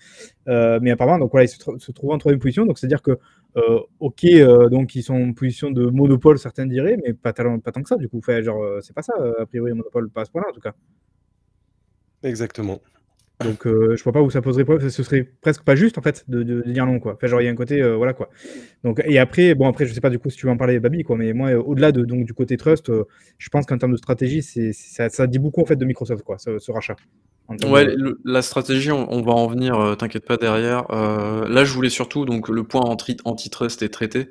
Euh, 0.49 0.79
mais 0.81 0.91
apparemment, 0.91 1.19
donc 1.19 1.31
voilà, 1.31 1.45
ils 1.45 1.47
se, 1.47 1.57
se, 1.57 1.91
trouvent 1.93 2.11
en 2.11 2.17
troisième 2.17 2.39
position. 2.39 2.65
Donc 2.65 2.77
c'est-à-dire 2.77 3.01
que, 3.01 3.17
ok, 3.99 4.25
donc 4.69 4.95
ils 4.95 5.03
sont 5.03 5.15
en 5.15 5.33
position 5.33 5.71
de 5.71 5.85
monopole, 5.85 6.37
certains 6.37 6.65
diraient, 6.65 6.97
mais 7.03 7.13
pas, 7.13 7.33
pas 7.33 7.71
tant 7.71 7.81
que 7.81 7.89
ça. 7.89 7.97
Du 7.97 8.09
coup, 8.09 8.21
fait, 8.21 8.43
genre, 8.43 8.63
c'est 8.81 8.93
pas 8.93 9.01
ça 9.01 9.13
a 9.39 9.45
priori 9.45 9.73
monopole, 9.73 10.09
pas 10.09 10.21
à 10.21 10.25
ce 10.25 10.31
point-là 10.31 10.47
en 10.49 10.53
tout 10.53 10.61
cas. 10.61 10.73
Exactement. 12.23 12.81
Donc, 13.43 13.67
euh, 13.67 13.95
je 13.95 14.03
vois 14.03 14.13
pas 14.13 14.21
où 14.21 14.31
ça 14.31 14.41
poserait 14.41 14.63
problème. 14.63 14.89
Ce 14.89 15.03
serait 15.03 15.23
presque 15.23 15.63
pas 15.63 15.75
juste, 15.75 15.97
en 15.99 16.01
fait, 16.01 16.25
de, 16.27 16.41
de, 16.41 16.61
dire 16.63 16.85
non, 16.87 16.99
quoi. 16.99 17.13
Enfin, 17.13 17.27
genre, 17.27 17.41
il 17.41 17.45
y 17.45 17.47
a 17.47 17.51
un 17.51 17.55
côté, 17.55 17.81
euh, 17.81 17.95
voilà, 17.95 18.13
quoi. 18.13 18.29
Donc, 18.83 19.01
et 19.05 19.19
après, 19.19 19.53
bon, 19.53 19.67
après, 19.67 19.85
je 19.85 19.93
sais 19.93 20.01
pas 20.01 20.09
du 20.09 20.17
coup 20.17 20.29
si 20.29 20.37
tu 20.37 20.47
veux 20.47 20.51
en 20.51 20.57
parler, 20.57 20.79
Babi, 20.79 21.03
quoi. 21.03 21.17
Mais 21.17 21.33
moi, 21.33 21.51
euh, 21.51 21.61
au-delà 21.61 21.91
de, 21.91 22.03
donc, 22.03 22.25
du 22.25 22.33
côté 22.33 22.57
trust, 22.57 22.91
je 23.37 23.49
pense 23.49 23.65
qu'en 23.67 23.77
termes 23.77 23.91
de 23.91 23.97
stratégie, 23.97 24.41
c'est, 24.41 24.73
ça, 24.73 25.09
ça, 25.09 25.27
dit 25.27 25.37
beaucoup, 25.37 25.61
en 25.61 25.65
fait, 25.65 25.75
de 25.75 25.85
Microsoft, 25.85 26.23
quoi, 26.23 26.37
ce, 26.39 26.71
rachat. 26.71 26.95
Ouais, 27.49 27.95
la 28.25 28.41
stratégie, 28.41 28.91
on, 28.91 29.21
va 29.21 29.31
en 29.31 29.47
venir, 29.47 29.95
t'inquiète 29.97 30.25
pas 30.25 30.35
derrière. 30.35 30.83
là, 30.89 31.63
je 31.63 31.73
voulais 31.73 31.89
surtout, 31.89 32.25
donc, 32.25 32.49
le 32.49 32.63
point 32.65 32.81
antitrust 32.81 33.81
est 33.81 33.89
traité. 33.89 34.27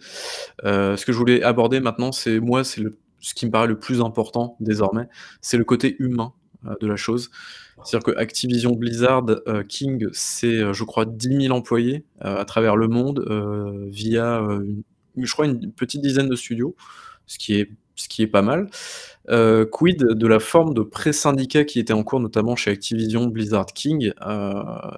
ce 0.62 1.02
que 1.04 1.12
je 1.12 1.16
voulais 1.18 1.42
aborder 1.42 1.80
maintenant, 1.80 2.12
c'est, 2.12 2.40
moi, 2.40 2.62
c'est 2.62 2.82
le, 2.82 2.98
ce 3.20 3.34
qui 3.34 3.46
me 3.46 3.50
paraît 3.50 3.68
le 3.68 3.78
plus 3.78 4.02
important 4.02 4.56
désormais, 4.60 5.08
c'est 5.40 5.56
le 5.56 5.64
côté 5.64 5.96
humain 5.98 6.34
de 6.80 6.86
la 6.86 6.96
chose. 6.96 7.30
C'est-à-dire 7.84 8.14
que 8.14 8.18
Activision 8.18 8.72
Blizzard 8.72 9.26
euh, 9.46 9.62
King, 9.62 10.06
c'est, 10.12 10.60
euh, 10.60 10.72
je 10.72 10.84
crois, 10.84 11.04
10 11.04 11.42
000 11.42 11.54
employés 11.54 12.04
euh, 12.24 12.38
à 12.38 12.44
travers 12.44 12.76
le 12.76 12.88
monde 12.88 13.24
via, 13.88 14.42
je 15.16 15.32
crois, 15.32 15.46
une 15.46 15.72
petite 15.72 16.00
dizaine 16.00 16.28
de 16.28 16.36
studios, 16.36 16.74
ce 17.26 17.38
qui 17.38 17.54
est, 17.54 17.70
ce 17.94 18.08
qui 18.08 18.22
est 18.22 18.26
pas 18.26 18.42
mal. 18.42 18.68
Quid 19.28 19.98
de 19.98 20.26
la 20.26 20.38
forme 20.38 20.74
de 20.74 20.82
pré-syndicat 20.82 21.64
qui 21.64 21.80
était 21.80 21.92
en 21.92 22.02
cours, 22.02 22.20
notamment 22.20 22.56
chez 22.56 22.70
Activision 22.70 23.26
Blizzard 23.26 23.66
King, 23.66 24.12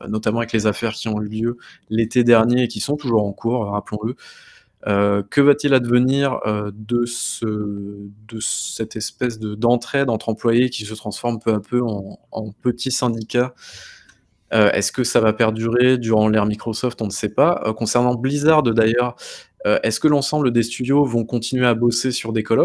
notamment 0.08 0.38
avec 0.38 0.52
les 0.52 0.66
affaires 0.66 0.92
qui 0.92 1.08
ont 1.08 1.20
eu 1.22 1.28
lieu 1.28 1.56
l'été 1.90 2.24
dernier 2.24 2.64
et 2.64 2.68
qui 2.68 2.80
sont 2.80 2.96
toujours 2.96 3.24
en 3.24 3.32
cours, 3.32 3.70
rappelons-le. 3.70 4.16
Euh, 4.86 5.22
que 5.28 5.40
va-t-il 5.40 5.74
advenir 5.74 6.38
euh, 6.46 6.70
de, 6.72 7.04
ce, 7.04 7.44
de 7.46 8.38
cette 8.40 8.94
espèce 8.94 9.40
de, 9.40 9.56
d'entraide 9.56 10.08
entre 10.08 10.28
employés 10.28 10.70
qui 10.70 10.84
se 10.84 10.94
transforme 10.94 11.40
peu 11.40 11.52
à 11.52 11.60
peu 11.60 11.82
en, 11.82 12.20
en 12.30 12.52
petits 12.52 12.92
syndicats? 12.92 13.54
Euh, 14.54 14.70
Est-ce 14.70 14.92
que 14.92 15.04
ça 15.04 15.20
va 15.20 15.32
perdurer 15.32 15.98
durant 15.98 16.28
l'ère 16.28 16.46
Microsoft? 16.46 17.02
On 17.02 17.06
ne 17.06 17.10
sait 17.10 17.28
pas. 17.28 17.74
concernant 17.76 18.14
Blizzard 18.14 18.62
d'ailleurs, 18.62 19.16
est-ce 19.82 19.98
que 20.00 20.08
l'ensemble 20.08 20.52
des 20.52 20.62
studios 20.62 21.04
vont 21.04 21.24
continuer 21.24 21.66
à 21.66 21.74
bosser 21.74 22.12
sur 22.12 22.32
des 22.32 22.44
Call 22.44 22.60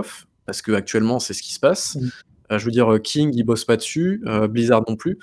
Parce 0.46 0.62
qu'actuellement 0.62 1.20
c'est 1.20 1.34
ce 1.34 1.42
qui 1.42 1.54
se 1.54 1.60
passe. 1.60 1.98
je 2.50 2.66
veux 2.66 2.72
dire, 2.72 3.00
King, 3.02 3.32
il 3.34 3.44
bosse 3.44 3.66
pas 3.66 3.78
dessus, 3.78 4.24
Blizzard 4.50 4.84
non 4.88 4.96
plus. 4.96 5.18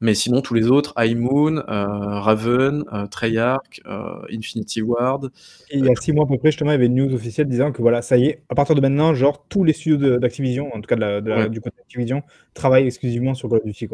Mais 0.00 0.14
sinon, 0.14 0.40
tous 0.40 0.54
les 0.54 0.68
autres, 0.68 0.94
High 0.96 1.16
Moon, 1.16 1.58
euh, 1.58 1.62
Raven, 1.68 2.84
euh, 2.92 3.06
Treyarch, 3.06 3.82
euh, 3.86 4.22
Infinity 4.32 4.80
Ward. 4.80 5.30
Et 5.70 5.78
il 5.78 5.84
y 5.84 5.90
a 5.90 5.94
six 5.94 6.12
mois 6.12 6.24
à 6.24 6.26
peu 6.26 6.38
près, 6.38 6.50
justement, 6.50 6.70
il 6.70 6.74
y 6.74 6.76
avait 6.76 6.86
une 6.86 6.94
news 6.94 7.14
officielle 7.14 7.48
disant 7.48 7.70
que 7.70 7.82
voilà, 7.82 8.00
ça 8.00 8.16
y 8.16 8.26
est, 8.26 8.42
à 8.48 8.54
partir 8.54 8.74
de 8.74 8.80
maintenant, 8.80 9.14
genre 9.14 9.44
tous 9.48 9.62
les 9.62 9.74
studios 9.74 10.18
d'Activision, 10.18 10.74
en 10.74 10.80
tout 10.80 10.88
cas 10.88 10.96
de 10.96 11.48
du 11.48 11.60
côté 11.60 11.76
d'Activision, 11.76 12.22
travaillent 12.54 12.86
exclusivement 12.86 13.34
sur 13.34 13.50
Call 13.50 13.58
of 13.58 13.64
Duty. 13.64 13.88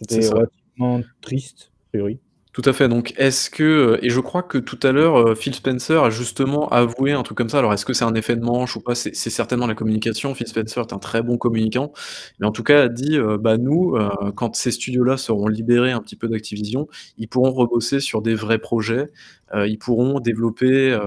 C'était 0.00 0.28
relativement 0.28 1.00
triste, 1.22 1.72
a 1.86 1.88
priori. 1.92 2.18
Tout 2.60 2.68
à 2.68 2.72
fait. 2.72 2.88
Donc, 2.88 3.14
est-ce 3.18 3.50
que 3.50 3.62
euh, 3.62 4.04
et 4.04 4.10
je 4.10 4.18
crois 4.18 4.42
que 4.42 4.58
tout 4.58 4.80
à 4.82 4.90
l'heure, 4.90 5.16
euh, 5.16 5.34
Phil 5.36 5.54
Spencer 5.54 6.02
a 6.02 6.10
justement 6.10 6.68
avoué 6.70 7.12
un 7.12 7.22
truc 7.22 7.38
comme 7.38 7.48
ça. 7.48 7.60
Alors, 7.60 7.72
est-ce 7.72 7.84
que 7.84 7.92
c'est 7.92 8.04
un 8.04 8.14
effet 8.14 8.34
de 8.34 8.40
manche 8.40 8.74
ou 8.74 8.80
pas? 8.80 8.96
C'est 8.96 9.14
certainement 9.14 9.68
la 9.68 9.76
communication. 9.76 10.34
Phil 10.34 10.48
Spencer 10.48 10.80
est 10.80 10.92
un 10.92 10.98
très 10.98 11.22
bon 11.22 11.38
communicant, 11.38 11.92
mais 12.40 12.48
en 12.48 12.50
tout 12.50 12.64
cas 12.64 12.82
a 12.82 12.88
dit, 12.88 13.16
euh, 13.16 13.38
bah, 13.38 13.58
nous, 13.58 13.96
quand 14.34 14.56
ces 14.56 14.72
studios-là 14.72 15.18
seront 15.18 15.46
libérés 15.46 15.92
un 15.92 16.00
petit 16.00 16.16
peu 16.16 16.26
d'Activision, 16.26 16.88
ils 17.16 17.28
pourront 17.28 17.52
rebosser 17.52 18.00
sur 18.00 18.22
des 18.22 18.34
vrais 18.34 18.58
projets. 18.58 19.06
ils 19.54 19.78
pourront 19.78 20.18
développer, 20.18 20.98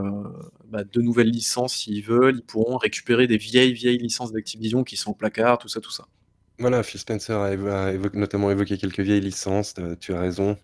bah, 0.69 0.85
de 0.85 1.01
nouvelles 1.01 1.31
licences 1.31 1.73
s'ils 1.73 2.01
veulent. 2.01 2.37
Ils 2.37 2.45
pourront 2.45 2.77
récupérer 2.77 3.27
des 3.27 3.37
vieilles, 3.37 3.73
vieilles 3.73 3.97
licences 3.97 4.31
d'Activision 4.31 4.85
qui 4.85 4.95
sont 4.95 5.11
au 5.11 5.15
placard, 5.15 5.57
tout 5.57 5.67
ça, 5.67 5.81
tout 5.81 5.91
ça. 5.91 6.05
Voilà, 6.59 6.81
Phil 6.81 7.01
Spencer 7.01 7.33
a 7.33 7.91
notamment 8.13 8.51
évoqué 8.51 8.77
quelques 8.77 9.01
vieilles 9.01 9.19
licences, 9.19 9.73
tu 9.99 10.13
as 10.13 10.19
raison 10.21 10.55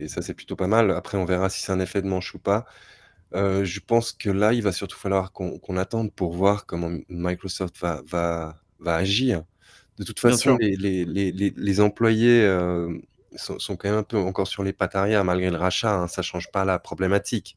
et 0.00 0.08
ça, 0.08 0.22
c'est 0.22 0.34
plutôt 0.34 0.56
pas 0.56 0.66
mal. 0.66 0.90
Après, 0.90 1.18
on 1.18 1.24
verra 1.24 1.48
si 1.48 1.62
c'est 1.62 1.72
un 1.72 1.80
effet 1.80 2.02
de 2.02 2.06
manche 2.06 2.34
ou 2.34 2.38
pas. 2.38 2.66
Euh, 3.34 3.64
je 3.64 3.80
pense 3.80 4.12
que 4.12 4.30
là, 4.30 4.52
il 4.52 4.62
va 4.62 4.72
surtout 4.72 4.96
falloir 4.98 5.32
qu'on 5.32 5.76
attende 5.76 6.12
pour 6.12 6.32
voir 6.32 6.66
comment 6.66 6.90
Microsoft 7.08 7.78
va 7.80 8.02
va 8.06 8.56
va 8.78 8.96
agir. 8.96 9.44
De 9.98 10.04
toute 10.04 10.20
façon, 10.20 10.56
les 10.60 10.76
les 10.76 11.04
les 11.04 11.52
les 11.54 11.80
employés, 11.80 12.42
euh, 12.42 12.96
sont 13.36 13.76
quand 13.76 13.88
même 13.88 13.98
un 13.98 14.02
peu 14.02 14.16
encore 14.16 14.48
sur 14.48 14.62
les 14.62 14.72
pattes 14.72 14.96
arrière 14.96 15.24
malgré 15.24 15.50
le 15.50 15.56
rachat, 15.56 15.94
hein, 15.94 16.08
ça 16.08 16.22
change 16.22 16.50
pas 16.50 16.64
la 16.64 16.78
problématique 16.78 17.56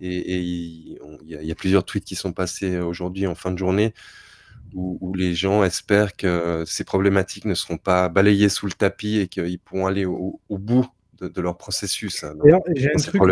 et 0.00 0.40
il 0.40 0.98
y 1.26 1.50
a 1.52 1.54
plusieurs 1.54 1.84
tweets 1.84 2.04
qui 2.04 2.16
sont 2.16 2.32
passés 2.32 2.78
aujourd'hui 2.80 3.26
en 3.26 3.36
fin 3.36 3.52
de 3.52 3.58
journée 3.58 3.94
où 4.74 5.12
les 5.14 5.34
gens 5.34 5.62
espèrent 5.62 6.16
que 6.16 6.64
ces 6.66 6.82
problématiques 6.82 7.44
ne 7.44 7.54
seront 7.54 7.76
pas 7.76 8.08
balayées 8.08 8.48
sous 8.48 8.66
le 8.66 8.72
tapis 8.72 9.18
et 9.18 9.28
qu'ils 9.28 9.58
pourront 9.58 9.86
aller 9.86 10.04
au 10.04 10.40
bout 10.50 10.88
de, 11.28 11.40
leur 11.40 11.56
processus. 11.56 12.24
Hein, 12.24 12.34
j'ai 12.74 12.90
un 12.90 12.98
truc, 12.98 13.22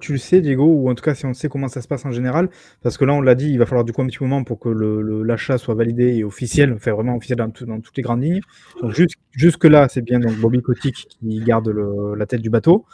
tu 0.00 0.12
le 0.12 0.18
sais, 0.18 0.40
Diego, 0.40 0.64
ou 0.64 0.90
en 0.90 0.94
tout 0.94 1.02
cas 1.02 1.14
si 1.14 1.26
on 1.26 1.34
sait 1.34 1.48
comment 1.48 1.68
ça 1.68 1.80
se 1.82 1.88
passe 1.88 2.04
en 2.04 2.10
général, 2.10 2.48
parce 2.82 2.96
que 2.96 3.04
là, 3.04 3.12
on 3.12 3.20
l'a 3.20 3.34
dit, 3.34 3.50
il 3.50 3.58
va 3.58 3.66
falloir 3.66 3.84
du 3.84 3.92
coup 3.92 4.02
un 4.02 4.06
petit 4.06 4.22
moment 4.22 4.44
pour 4.44 4.58
que 4.58 4.68
l'achat 4.68 5.58
soit 5.58 5.74
validé 5.74 6.16
et 6.16 6.24
officiel, 6.24 6.72
enfin 6.72 6.92
vraiment 6.92 7.16
officiel 7.16 7.38
dans, 7.38 7.48
dans 7.48 7.80
toutes 7.80 7.96
les 7.96 8.02
grandes 8.02 8.22
lignes. 8.22 8.40
Donc 8.80 8.94
jusque 9.32 9.64
là, 9.64 9.88
c'est 9.88 10.02
bien 10.02 10.20
donc 10.20 10.36
Bobby 10.36 10.62
Kotick 10.62 11.06
qui 11.08 11.40
garde 11.40 11.68
la 11.68 12.26
tête 12.26 12.40
du 12.40 12.50
bateau. 12.50 12.84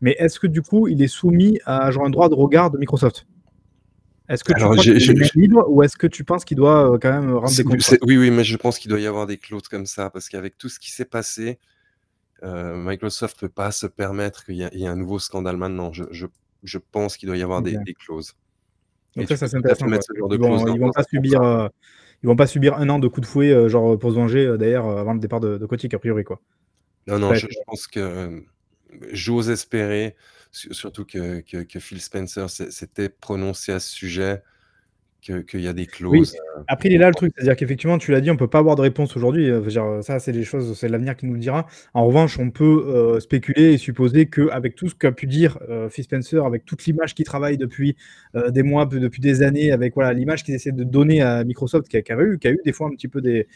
Mais 0.00 0.14
est-ce 0.18 0.38
que 0.38 0.46
du 0.46 0.62
coup, 0.62 0.88
il 0.88 1.02
est 1.02 1.08
soumis 1.08 1.58
à 1.64 1.90
genre 1.90 2.06
un 2.06 2.10
droit 2.10 2.28
de 2.28 2.34
regard 2.34 2.70
de 2.70 2.78
Microsoft? 2.78 3.26
Est-ce 4.28 4.44
que 4.44 4.52
tu 4.52 4.60
Alors, 4.60 4.76
qu'il 4.76 4.92
est 4.92 5.34
libre 5.34 5.64
ou 5.68 5.82
est-ce 5.82 5.96
que 5.96 6.06
tu 6.06 6.22
penses 6.22 6.44
qu'il 6.44 6.58
doit 6.58 6.92
euh, 6.92 6.98
quand 7.00 7.10
même 7.10 7.32
rendre 7.34 7.54
des 7.54 7.64
comptes 7.64 7.98
Oui, 8.02 8.18
oui, 8.18 8.30
mais 8.30 8.44
je 8.44 8.56
pense 8.56 8.78
qu'il 8.78 8.90
doit 8.90 9.00
y 9.00 9.06
avoir 9.06 9.26
des 9.26 9.38
clauses 9.38 9.68
comme 9.68 9.86
ça 9.86 10.10
parce 10.10 10.28
qu'avec 10.28 10.58
tout 10.58 10.68
ce 10.68 10.78
qui 10.78 10.90
s'est 10.90 11.06
passé, 11.06 11.58
euh, 12.42 12.76
Microsoft 12.76 13.38
peut 13.40 13.48
pas 13.48 13.70
se 13.72 13.86
permettre 13.86 14.44
qu'il 14.44 14.56
y, 14.56 14.62
ait 14.62 14.86
un 14.86 14.96
nouveau 14.96 15.18
scandale 15.18 15.56
maintenant. 15.56 15.92
Je, 15.92 16.04
je, 16.10 16.26
je 16.62 16.78
pense 16.78 17.16
qu'il 17.16 17.26
doit 17.26 17.36
y 17.36 17.42
avoir 17.42 17.62
des, 17.62 17.76
des, 17.78 17.94
clauses. 17.94 18.34
Donc 19.16 19.28
ça, 19.28 19.36
ça 19.36 19.48
c'est 19.48 19.56
intéressant. 19.56 19.86
Ils, 19.86 20.38
vont, 20.38 20.74
ils 20.74 20.80
vont 20.80 20.90
pas 20.90 21.02
subir, 21.04 21.42
euh, 21.42 21.68
ils 22.22 22.26
vont 22.26 22.36
pas 22.36 22.46
subir 22.46 22.74
un 22.74 22.88
an 22.88 22.98
de 22.98 23.08
coups 23.08 23.26
de 23.26 23.30
fouet, 23.30 23.50
euh, 23.50 23.68
genre 23.68 23.98
pour 23.98 24.10
se 24.10 24.16
venger 24.16 24.56
d'ailleurs 24.58 24.86
avant 24.86 25.14
le 25.14 25.20
départ 25.20 25.40
de, 25.40 25.58
de 25.58 25.66
Kotick 25.66 25.94
a 25.94 25.98
priori 25.98 26.24
quoi. 26.24 26.40
Non, 27.06 27.18
non, 27.18 27.34
je, 27.34 27.46
pense 27.66 27.86
que 27.86 28.44
j'ose 29.12 29.48
espérer, 29.48 30.14
surtout 30.50 31.06
que, 31.06 31.40
que, 31.40 31.62
que 31.62 31.80
Phil 31.80 32.02
Spencer 32.02 32.50
s'était 32.50 33.08
prononcé 33.08 33.72
à 33.72 33.80
ce 33.80 33.90
sujet 33.90 34.42
qu'il 35.46 35.60
y 35.60 35.68
a 35.68 35.72
des 35.72 35.86
clauses. 35.86 36.34
Euh, 36.34 36.62
Après, 36.66 36.88
il 36.88 36.94
est 36.94 36.98
là 36.98 37.08
le 37.08 37.14
truc, 37.14 37.32
c'est-à-dire 37.34 37.56
qu'effectivement, 37.56 37.98
tu 37.98 38.12
l'as 38.12 38.20
dit, 38.20 38.30
on 38.30 38.36
peut 38.36 38.48
pas 38.48 38.58
avoir 38.58 38.76
de 38.76 38.82
réponse 38.82 39.16
aujourd'hui. 39.16 39.50
Euh, 39.50 40.02
ça, 40.02 40.18
c'est 40.18 40.32
des 40.32 40.44
choses, 40.44 40.76
c'est 40.78 40.88
l'avenir 40.88 41.16
qui 41.16 41.26
nous 41.26 41.34
le 41.34 41.38
dira. 41.38 41.66
En 41.94 42.06
revanche, 42.06 42.38
on 42.38 42.50
peut 42.50 42.84
euh, 42.88 43.20
spéculer 43.20 43.72
et 43.72 43.78
supposer 43.78 44.26
qu'avec 44.26 44.74
tout 44.74 44.88
ce 44.88 44.94
qu'a 44.94 45.12
pu 45.12 45.26
dire 45.26 45.58
Phil 45.90 46.04
Spencer, 46.04 46.44
avec 46.44 46.64
toute 46.64 46.84
l'image 46.86 47.14
qu'il 47.14 47.24
travaille 47.24 47.56
depuis 47.56 47.96
des 48.50 48.62
mois, 48.62 48.86
depuis 48.86 49.20
des 49.20 49.42
années, 49.42 49.72
avec 49.72 49.94
voilà 49.94 50.12
l'image 50.12 50.44
qu'ils 50.44 50.54
essaient 50.54 50.72
de 50.72 50.84
donner 50.84 51.22
à 51.22 51.44
Microsoft, 51.44 51.88
qui 51.88 51.96
a, 51.96 52.00
eu, 52.20 52.38
qui 52.38 52.48
a 52.48 52.50
eu 52.50 52.60
des 52.64 52.72
fois 52.72 52.88
un 52.88 52.90
petit 52.90 53.08
peu 53.08 53.20
des, 53.20 53.46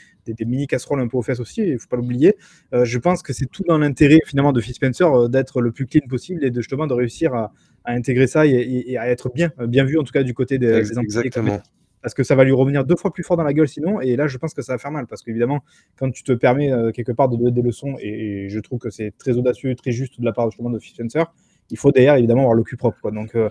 mini 0.46 0.66
casseroles 0.66 1.00
un 1.00 1.08
peu 1.08 1.16
aux 1.16 1.22
fesses 1.22 1.40
aussi, 1.40 1.62
il 1.62 1.78
faut 1.78 1.88
pas 1.88 1.96
l'oublier. 1.96 2.36
je 2.72 2.98
pense 2.98 3.22
que 3.22 3.32
c'est 3.32 3.46
tout 3.46 3.64
dans 3.66 3.78
l'intérêt 3.78 4.20
finalement 4.26 4.52
de 4.52 4.60
Phil 4.60 4.74
Spencer 4.74 5.28
d'être 5.28 5.60
le 5.60 5.72
plus 5.72 5.86
clean 5.86 6.06
possible 6.08 6.44
et 6.44 6.50
de 6.50 6.60
justement 6.60 6.86
de 6.86 6.94
réussir 6.94 7.34
à, 7.34 7.52
à 7.84 7.92
intégrer 7.92 8.26
ça 8.26 8.46
et, 8.46 8.96
à 8.96 9.08
être 9.08 9.30
bien, 9.34 9.50
bien 9.66 9.84
vu 9.84 9.98
en 9.98 10.04
tout 10.04 10.12
cas 10.12 10.22
du 10.22 10.34
côté 10.34 10.58
des, 10.58 10.82
des 10.82 10.98
Exactement. 10.98 11.60
Parce 12.02 12.14
que 12.14 12.24
ça 12.24 12.34
va 12.34 12.42
lui 12.42 12.52
revenir 12.52 12.84
deux 12.84 12.96
fois 12.96 13.12
plus 13.12 13.22
fort 13.22 13.36
dans 13.36 13.44
la 13.44 13.52
gueule 13.52 13.68
sinon. 13.68 14.00
Et 14.00 14.16
là, 14.16 14.26
je 14.26 14.36
pense 14.36 14.52
que 14.54 14.60
ça 14.60 14.72
va 14.72 14.78
faire 14.78 14.90
mal. 14.90 15.06
Parce 15.06 15.22
qu'évidemment, 15.22 15.60
quand 15.96 16.10
tu 16.10 16.24
te 16.24 16.32
permets 16.32 16.72
euh, 16.72 16.90
quelque 16.90 17.12
part 17.12 17.28
de 17.28 17.36
donner 17.36 17.52
des 17.52 17.62
leçons, 17.62 17.94
et, 18.00 18.48
je 18.48 18.58
trouve 18.58 18.80
que 18.80 18.90
c'est 18.90 19.12
très 19.16 19.38
audacieux, 19.38 19.74
très 19.76 19.92
juste 19.92 20.20
de 20.20 20.24
la 20.24 20.32
part 20.32 20.50
justement 20.50 20.70
de 20.70 20.80
Spencer, 20.80 21.32
il 21.70 21.78
faut 21.78 21.92
derrière 21.92 22.16
évidemment 22.16 22.42
avoir 22.42 22.54
le 22.54 22.64
cul 22.64 22.76
propre. 22.76 22.98
Quoi. 23.00 23.12
Donc, 23.12 23.36
euh, 23.36 23.48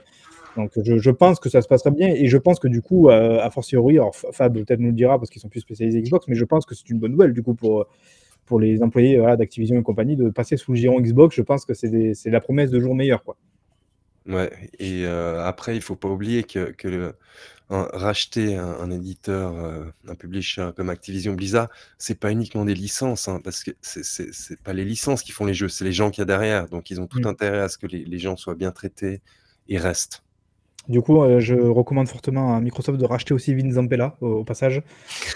donc 0.57 0.71
je, 0.83 1.11
pense 1.11 1.39
que 1.39 1.49
ça 1.49 1.61
se 1.61 1.69
passerait 1.69 1.91
bien. 1.91 2.09
Et 2.09 2.27
je 2.27 2.37
pense 2.37 2.59
que 2.59 2.67
du 2.67 2.81
coup, 2.81 3.09
euh, 3.09 3.39
à 3.39 3.49
fortiori, 3.49 3.97
alors 3.97 4.13
Fab 4.13 4.53
peut-être 4.53 4.79
nous 4.79 4.89
le 4.89 4.93
dira 4.93 5.17
parce 5.17 5.29
qu'ils 5.29 5.41
sont 5.41 5.49
plus 5.49 5.61
spécialisés 5.61 6.01
Xbox, 6.01 6.27
mais 6.27 6.35
je 6.35 6.43
pense 6.43 6.65
que 6.65 6.75
c'est 6.75 6.89
une 6.89 6.99
bonne 6.99 7.11
nouvelle 7.11 7.33
du 7.33 7.41
coup 7.41 7.55
pour 7.55 7.87
pour 8.45 8.59
les 8.59 8.83
employés 8.83 9.15
d'Activision 9.37 9.79
et 9.79 9.83
compagnie 9.83 10.17
de 10.17 10.29
passer 10.29 10.57
sous 10.57 10.73
le 10.73 10.77
giron 10.77 10.99
Xbox, 10.99 11.33
je 11.37 11.41
pense 11.41 11.63
que 11.63 11.73
c'est 11.73 12.29
la 12.29 12.41
promesse 12.41 12.69
de 12.69 12.81
jour 12.81 12.93
meilleur. 12.93 13.23
Quoi. 13.23 13.37
Ouais 14.27 14.51
et 14.77 15.05
après 15.05 15.75
il 15.75 15.81
faut 15.81 15.95
pas 15.95 16.07
oublier 16.07 16.43
que 16.43 16.71
que 16.71 17.13
racheter 17.69 18.55
un 18.55 18.91
éditeur, 18.91 19.53
un 20.07 20.15
publisher 20.15 20.71
comme 20.75 20.89
Activision 20.89 21.33
Blizzard, 21.33 21.69
c'est 21.97 22.19
pas 22.19 22.31
uniquement 22.31 22.65
des 22.65 22.73
licences, 22.73 23.27
hein, 23.27 23.39
parce 23.43 23.63
que 23.63 23.71
c'est 23.81 24.03
c'est 24.03 24.61
pas 24.61 24.73
les 24.73 24.85
licences 24.85 25.23
qui 25.23 25.31
font 25.31 25.45
les 25.45 25.53
jeux, 25.53 25.69
c'est 25.69 25.85
les 25.85 25.93
gens 25.93 26.11
qu'il 26.11 26.21
y 26.21 26.23
a 26.23 26.25
derrière. 26.25 26.67
Donc 26.67 26.91
ils 26.91 26.99
ont 26.99 27.07
tout 27.07 27.21
mmh. 27.21 27.27
intérêt 27.27 27.59
à 27.61 27.69
ce 27.69 27.77
que 27.77 27.87
les 27.87 28.03
les 28.03 28.19
gens 28.19 28.35
soient 28.37 28.55
bien 28.55 28.71
traités 28.71 29.21
et 29.69 29.77
restent. 29.77 30.23
Du 30.89 31.01
coup, 31.01 31.23
je 31.39 31.55
recommande 31.55 32.07
fortement 32.07 32.55
à 32.55 32.59
Microsoft 32.59 32.99
de 32.99 33.05
racheter 33.05 33.33
aussi 33.33 33.53
Vin 33.53 33.71
Zampella 33.71 34.17
au 34.19 34.43
passage 34.43 34.81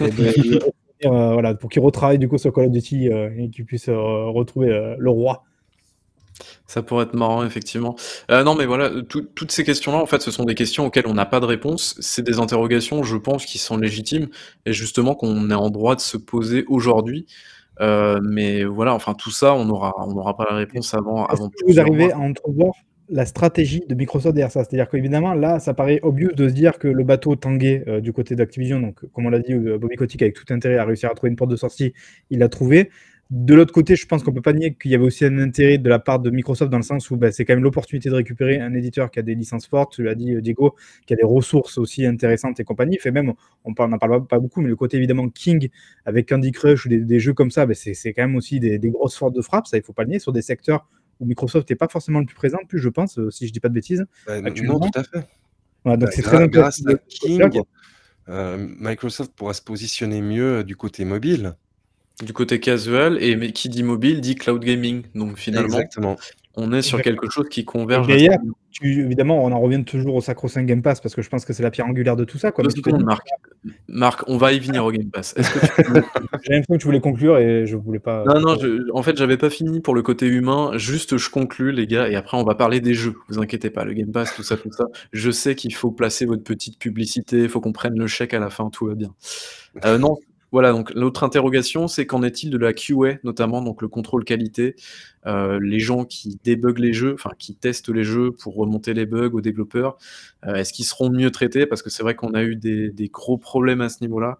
voilà, 1.02 1.54
pour 1.54 1.70
qu'il 1.70 1.82
retravaille 1.82 2.18
du 2.18 2.28
coup 2.28 2.38
sur 2.38 2.52
Call 2.52 2.66
of 2.66 2.72
Duty, 2.72 3.06
et 3.06 3.50
qu'il 3.50 3.64
puisse, 3.64 3.88
retrouver, 3.88 4.96
le 4.98 5.10
roi. 5.10 5.44
Ça 6.66 6.82
pourrait 6.82 7.04
être 7.04 7.14
marrant, 7.14 7.44
effectivement. 7.44 7.96
Euh, 8.30 8.42
non, 8.42 8.54
mais 8.54 8.66
voilà, 8.66 8.90
toutes 9.02 9.50
ces 9.52 9.64
questions-là, 9.64 9.98
en 9.98 10.06
fait, 10.06 10.20
ce 10.20 10.30
sont 10.30 10.44
des 10.44 10.54
questions 10.54 10.86
auxquelles 10.86 11.06
on 11.06 11.14
n'a 11.14 11.26
pas 11.26 11.40
de 11.40 11.46
réponse. 11.46 11.96
C'est 12.00 12.22
des 12.22 12.38
interrogations, 12.38 13.02
je 13.02 13.16
pense, 13.16 13.46
qui 13.46 13.58
sont 13.58 13.76
légitimes 13.76 14.28
et 14.64 14.72
justement 14.72 15.14
qu'on 15.14 15.50
est 15.50 15.54
en 15.54 15.70
droit 15.70 15.94
de 15.94 16.00
se 16.00 16.16
poser 16.16 16.64
aujourd'hui. 16.68 17.26
Euh, 17.80 18.20
mais 18.22 18.64
voilà, 18.64 18.94
enfin, 18.94 19.14
tout 19.14 19.30
ça, 19.30 19.54
on 19.54 19.66
n'aura 19.66 19.94
on 19.98 20.14
n'aura 20.14 20.36
pas 20.36 20.46
la 20.48 20.56
réponse 20.56 20.94
avant 20.94 21.26
avant 21.26 21.50
que 21.50 21.56
vous 21.66 21.78
arrivez 21.78 22.10
à 22.10 22.18
entrevoir 22.18 22.72
la 23.08 23.26
stratégie 23.26 23.84
de 23.86 23.94
Microsoft 23.94 24.34
derrière 24.34 24.50
ça? 24.50 24.64
C'est-à-dire 24.64 24.88
qu'évidemment, 24.88 25.34
là, 25.34 25.60
ça 25.60 25.74
paraît 25.74 26.00
obvious 26.02 26.32
de 26.32 26.48
se 26.48 26.54
dire 26.54 26.78
que 26.78 26.88
le 26.88 27.04
bateau 27.04 27.36
tanguait, 27.36 27.84
euh, 27.86 28.00
du 28.00 28.12
côté 28.12 28.34
d'Activision, 28.34 28.80
donc 28.80 29.04
comme 29.12 29.26
on 29.26 29.30
l'a 29.30 29.38
dit, 29.38 29.54
Bobby 29.54 29.94
Kotick, 29.96 30.22
avec 30.22 30.34
tout 30.34 30.52
intérêt, 30.52 30.78
a 30.78 30.84
réussi 30.84 31.06
à 31.06 31.10
trouver 31.10 31.30
une 31.30 31.36
porte 31.36 31.50
de 31.50 31.56
sortie, 31.56 31.92
il 32.30 32.38
l'a 32.40 32.48
trouvé. 32.48 32.90
De 33.30 33.54
l'autre 33.54 33.72
côté, 33.72 33.96
je 33.96 34.06
pense 34.06 34.22
qu'on 34.22 34.32
peut 34.32 34.40
pas 34.40 34.52
nier 34.52 34.74
qu'il 34.80 34.92
y 34.92 34.94
avait 34.94 35.04
aussi 35.04 35.24
un 35.24 35.38
intérêt 35.38 35.78
de 35.78 35.88
la 35.88 35.98
part 35.98 36.20
de 36.20 36.30
Microsoft 36.30 36.70
dans 36.70 36.76
le 36.76 36.84
sens 36.84 37.10
où 37.10 37.16
bah, 37.16 37.32
c'est 37.32 37.44
quand 37.44 37.54
même 37.54 37.64
l'opportunité 37.64 38.08
de 38.08 38.14
récupérer 38.14 38.60
un 38.60 38.72
éditeur 38.72 39.10
qui 39.10 39.18
a 39.18 39.22
des 39.22 39.34
licences 39.34 39.66
fortes, 39.66 39.94
tu 39.94 40.04
l'as 40.04 40.14
dit 40.14 40.34
euh, 40.34 40.40
Diego, 40.40 40.76
qui 41.06 41.12
a 41.12 41.16
des 41.16 41.24
ressources 41.24 41.76
aussi 41.76 42.06
intéressantes 42.06 42.60
et 42.60 42.64
compagnie. 42.64 42.98
Fait 42.98 43.10
même, 43.10 43.32
on 43.64 43.70
n'en 43.88 43.98
parle 43.98 44.26
pas, 44.28 44.38
beaucoup, 44.38 44.60
mais 44.60 44.68
le 44.68 44.76
côté 44.76 44.96
évidemment 44.96 45.28
King 45.28 45.70
avec 46.04 46.28
Candy 46.28 46.52
Crush 46.52 46.86
ou 46.86 46.88
des, 46.88 47.18
jeux 47.18 47.34
comme 47.34 47.50
ça, 47.50 47.66
bah, 47.66 47.74
c'est 47.74 48.12
quand 48.12 48.22
même 48.22 48.36
aussi 48.36 48.60
des, 48.60 48.78
grosses 48.90 49.16
forces 49.16 49.32
de 49.32 49.42
frappe, 49.42 49.66
ça 49.66 49.76
il 49.76 49.82
faut 49.82 49.92
pas 49.92 50.04
le 50.04 50.10
nier, 50.10 50.18
sur 50.20 50.32
des 50.32 50.42
secteurs 50.42 50.86
où 51.18 51.26
Microsoft 51.26 51.68
n'est 51.68 51.76
pas 51.76 51.88
forcément 51.88 52.20
le 52.20 52.26
plus 52.26 52.36
présent, 52.36 52.58
plus 52.68 52.78
je 52.78 52.88
pense, 52.88 53.18
euh, 53.18 53.30
si 53.30 53.48
je 53.48 53.52
dis 53.52 53.58
pas 53.58 53.68
de 53.68 53.74
bêtises. 53.74 54.04
Bah, 54.26 54.40
non, 54.40 54.78
tout 54.78 54.90
à 54.94 55.02
fait. 55.02 55.26
donc 55.84 55.98
bah, 55.98 56.06
c'est 56.12 56.22
très 56.22 56.42
intéressant. 56.42 56.84
Grâce 56.84 56.94
à 56.94 56.98
King, 57.08 57.62
euh, 58.28 58.68
Microsoft 58.78 59.32
pourra 59.34 59.52
se 59.52 59.62
positionner 59.62 60.20
mieux 60.20 60.62
du 60.62 60.76
côté 60.76 61.04
mobile. 61.04 61.56
Du 62.24 62.32
côté 62.32 62.60
casual, 62.60 63.22
et 63.22 63.36
mais 63.36 63.52
qui 63.52 63.68
dit 63.68 63.82
mobile 63.82 64.22
dit 64.22 64.36
cloud 64.36 64.64
gaming. 64.64 65.02
Donc 65.14 65.36
finalement, 65.36 65.78
On 66.54 66.72
est 66.72 66.80
sur 66.80 67.02
quelque 67.02 67.28
chose 67.28 67.46
qui 67.50 67.66
converge. 67.66 68.06
D'ailleurs, 68.08 68.38
évidemment, 68.80 69.44
on 69.44 69.52
en 69.52 69.60
revient 69.60 69.84
toujours 69.84 70.14
au 70.14 70.22
sacro-saint 70.22 70.64
Game 70.64 70.80
Pass 70.80 71.02
parce 71.02 71.14
que 71.14 71.20
je 71.20 71.28
pense 71.28 71.44
que 71.44 71.52
c'est 71.52 71.62
la 71.62 71.70
pierre 71.70 71.86
angulaire 71.86 72.16
de 72.16 72.24
tout 72.24 72.38
ça. 72.38 72.52
Quoi. 72.52 72.64
Marc. 73.04 73.28
Marc, 73.88 74.22
on 74.28 74.38
va 74.38 74.54
y 74.54 74.60
venir 74.60 74.82
au 74.86 74.92
Game 74.92 75.10
Pass. 75.10 75.34
J'ai 75.36 76.52
l'impression 76.54 76.74
que 76.74 76.78
tu 76.78 76.86
voulais 76.86 77.00
conclure 77.00 77.36
et 77.36 77.66
je 77.66 77.76
voulais 77.76 77.98
pas. 77.98 78.24
Non, 78.24 78.40
non, 78.40 78.56
en 78.94 79.02
fait, 79.02 79.18
j'avais 79.18 79.36
pas 79.36 79.50
fini 79.50 79.80
pour 79.80 79.94
le 79.94 80.00
côté 80.00 80.26
humain. 80.26 80.70
Juste, 80.76 81.18
je 81.18 81.28
conclue, 81.28 81.70
les 81.70 81.86
gars, 81.86 82.08
et 82.08 82.16
après, 82.16 82.38
on 82.38 82.44
va 82.44 82.54
parler 82.54 82.80
des 82.80 82.94
jeux. 82.94 83.16
Vous 83.28 83.38
inquiétez 83.40 83.68
pas, 83.68 83.84
le 83.84 83.92
Game 83.92 84.10
Pass, 84.10 84.34
tout 84.34 84.42
ça, 84.42 84.56
tout 84.56 84.72
ça. 84.72 84.86
Je 85.12 85.30
sais 85.30 85.54
qu'il 85.54 85.74
faut 85.74 85.90
placer 85.90 86.24
votre 86.24 86.44
petite 86.44 86.78
publicité, 86.78 87.42
il 87.42 87.48
faut 87.50 87.60
qu'on 87.60 87.72
prenne 87.72 87.98
le 87.98 88.06
chèque 88.06 88.32
à 88.32 88.38
la 88.38 88.48
fin, 88.48 88.70
tout 88.70 88.86
va 88.86 88.94
bien. 88.94 89.14
Euh, 89.84 89.98
non, 89.98 90.16
voilà, 90.56 90.72
donc 90.72 90.90
l'autre 90.94 91.22
interrogation, 91.22 91.86
c'est 91.86 92.06
qu'en 92.06 92.22
est-il 92.22 92.48
de 92.48 92.56
la 92.56 92.72
QA, 92.72 93.18
notamment 93.24 93.60
donc 93.60 93.82
le 93.82 93.88
contrôle 93.88 94.24
qualité, 94.24 94.74
euh, 95.26 95.58
les 95.60 95.80
gens 95.80 96.06
qui 96.06 96.38
débuguent 96.44 96.78
les 96.78 96.94
jeux, 96.94 97.12
enfin 97.12 97.28
qui 97.38 97.54
testent 97.54 97.90
les 97.90 98.04
jeux 98.04 98.32
pour 98.32 98.56
remonter 98.56 98.94
les 98.94 99.04
bugs 99.04 99.32
aux 99.34 99.42
développeurs, 99.42 99.98
euh, 100.46 100.54
est-ce 100.54 100.72
qu'ils 100.72 100.86
seront 100.86 101.10
mieux 101.10 101.30
traités? 101.30 101.66
Parce 101.66 101.82
que 101.82 101.90
c'est 101.90 102.02
vrai 102.02 102.14
qu'on 102.14 102.32
a 102.32 102.42
eu 102.42 102.56
des, 102.56 103.10
gros 103.12 103.36
problèmes 103.36 103.82
à 103.82 103.90
ce 103.90 103.98
niveau-là, 104.00 104.38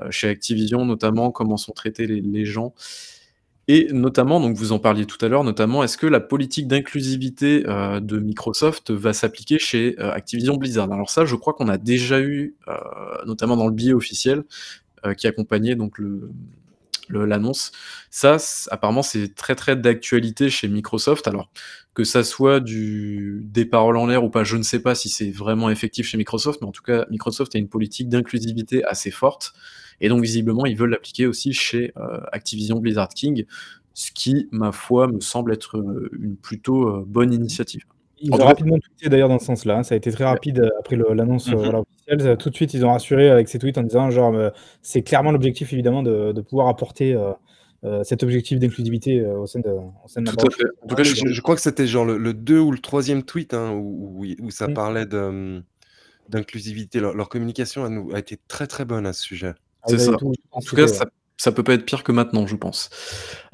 euh, 0.00 0.10
chez 0.10 0.28
Activision 0.28 0.84
notamment, 0.84 1.30
comment 1.30 1.56
sont 1.56 1.70
traités 1.70 2.08
les, 2.08 2.44
gens. 2.44 2.74
Et 3.68 3.86
notamment, 3.92 4.40
donc 4.40 4.56
vous 4.56 4.72
en 4.72 4.80
parliez 4.80 5.06
tout 5.06 5.24
à 5.24 5.28
l'heure, 5.28 5.44
notamment, 5.44 5.84
est-ce 5.84 5.96
que 5.96 6.08
la 6.08 6.18
politique 6.18 6.66
d'inclusivité 6.66 7.62
de 7.62 8.18
Microsoft 8.18 8.90
va 8.90 9.12
s'appliquer 9.12 9.60
chez 9.60 9.96
Activision 9.98 10.56
Blizzard? 10.56 10.92
Alors 10.92 11.10
ça, 11.10 11.24
je 11.24 11.36
crois 11.36 11.54
qu'on 11.54 11.68
a 11.68 11.78
déjà 11.78 12.20
eu, 12.20 12.56
notamment 13.24 13.56
dans 13.56 13.66
le 13.66 13.72
billet 13.72 13.94
officiel, 13.94 14.42
qui 15.16 15.26
accompagnait 15.26 15.74
donc 15.74 15.98
le, 15.98 16.30
l'annonce. 17.10 17.72
Ça, 18.10 18.36
apparemment, 18.70 19.02
c'est 19.02 19.34
très 19.34 19.54
très 19.54 19.76
d'actualité 19.76 20.48
chez 20.50 20.68
Microsoft. 20.68 21.28
Alors 21.28 21.50
que 21.92 22.04
ça 22.04 22.24
soit 22.24 22.60
du 22.60 23.42
des 23.44 23.64
paroles 23.64 23.96
en 23.96 24.06
l'air 24.06 24.24
ou 24.24 24.30
pas, 24.30 24.44
je 24.44 24.56
ne 24.56 24.62
sais 24.62 24.80
pas 24.80 24.94
si 24.94 25.08
c'est 25.08 25.30
vraiment 25.30 25.70
effectif 25.70 26.06
chez 26.06 26.16
Microsoft, 26.16 26.60
mais 26.60 26.66
en 26.66 26.72
tout 26.72 26.82
cas, 26.82 27.06
Microsoft 27.10 27.54
a 27.54 27.58
une 27.58 27.68
politique 27.68 28.08
d'inclusivité 28.08 28.84
assez 28.84 29.10
forte, 29.10 29.52
et 30.00 30.08
donc 30.08 30.22
visiblement, 30.22 30.66
ils 30.66 30.76
veulent 30.76 30.90
l'appliquer 30.90 31.26
aussi 31.26 31.52
chez 31.52 31.92
euh, 31.96 32.20
Activision 32.32 32.80
Blizzard 32.80 33.10
King, 33.10 33.44
ce 33.92 34.10
qui, 34.10 34.48
ma 34.50 34.72
foi, 34.72 35.06
me 35.06 35.20
semble 35.20 35.52
être 35.52 35.78
euh, 35.78 36.10
une 36.18 36.36
plutôt 36.36 37.04
bonne 37.06 37.32
initiative. 37.32 37.84
Ils 38.24 38.32
ont 38.32 38.44
rapidement 38.44 38.78
tweeté 38.78 39.08
d'ailleurs 39.08 39.28
dans 39.28 39.38
ce 39.38 39.46
sens-là. 39.46 39.78
Hein. 39.78 39.82
Ça 39.82 39.94
a 39.94 39.98
été 39.98 40.10
très 40.10 40.24
rapide 40.24 40.60
euh, 40.60 40.70
après 40.78 40.96
l'annonce 40.96 41.48
euh, 41.48 41.72
mhm. 41.72 41.84
Officielle. 42.08 42.36
Tout 42.36 42.50
de 42.50 42.54
suite, 42.54 42.74
ils 42.74 42.84
ont 42.84 42.92
rassuré 42.92 43.30
avec 43.30 43.48
ces 43.48 43.58
tweets 43.58 43.78
en 43.78 43.82
disant 43.82 44.10
genre 44.10 44.34
euh, 44.34 44.50
c'est 44.82 45.02
clairement 45.02 45.32
l'objectif 45.32 45.72
évidemment 45.72 46.02
de, 46.02 46.40
pouvoir 46.40 46.68
apporter 46.68 47.16
cet 48.02 48.22
objectif 48.22 48.58
d'inclusivité 48.58 49.22
au 49.22 49.46
sein 49.46 49.60
de, 49.60 49.68
au 49.68 50.08
sein 50.08 50.22
de 50.22 50.30
Tout 50.30 50.46
à 50.46 50.50
fait. 50.50 50.64
En 50.82 50.86
tout 50.86 50.94
cas, 50.94 51.02
je, 51.02 51.40
crois 51.42 51.54
que 51.54 51.60
c'était 51.60 51.86
genre 51.86 52.06
le, 52.06 52.32
2 52.34 52.58
ou 52.58 52.72
le 52.72 52.78
troisième 52.78 53.22
tweet 53.22 53.52
hein, 53.52 53.72
où, 53.72 54.24
où, 54.40 54.50
ça 54.50 54.68
parlait 54.68 55.06
d'inclusivité. 56.28 57.00
Leur, 57.00 57.14
leur, 57.14 57.28
communication 57.28 57.84
a, 57.84 57.90
nous, 57.90 58.10
a, 58.14 58.18
été 58.18 58.38
très 58.48 58.66
très 58.66 58.84
bonne 58.84 59.06
à 59.06 59.12
ce 59.12 59.22
sujet. 59.22 59.54
Ah, 59.82 59.88
c'est 59.88 59.98
ça. 59.98 60.12
en 60.50 60.60
tout 60.60 60.76
cas, 60.76 60.88
ça, 60.88 61.04
ça 61.36 61.52
peut 61.52 61.62
pas 61.62 61.74
être 61.74 61.84
pire 61.84 62.04
que 62.04 62.12
maintenant, 62.12 62.46
je 62.46 62.56
pense. 62.56 62.90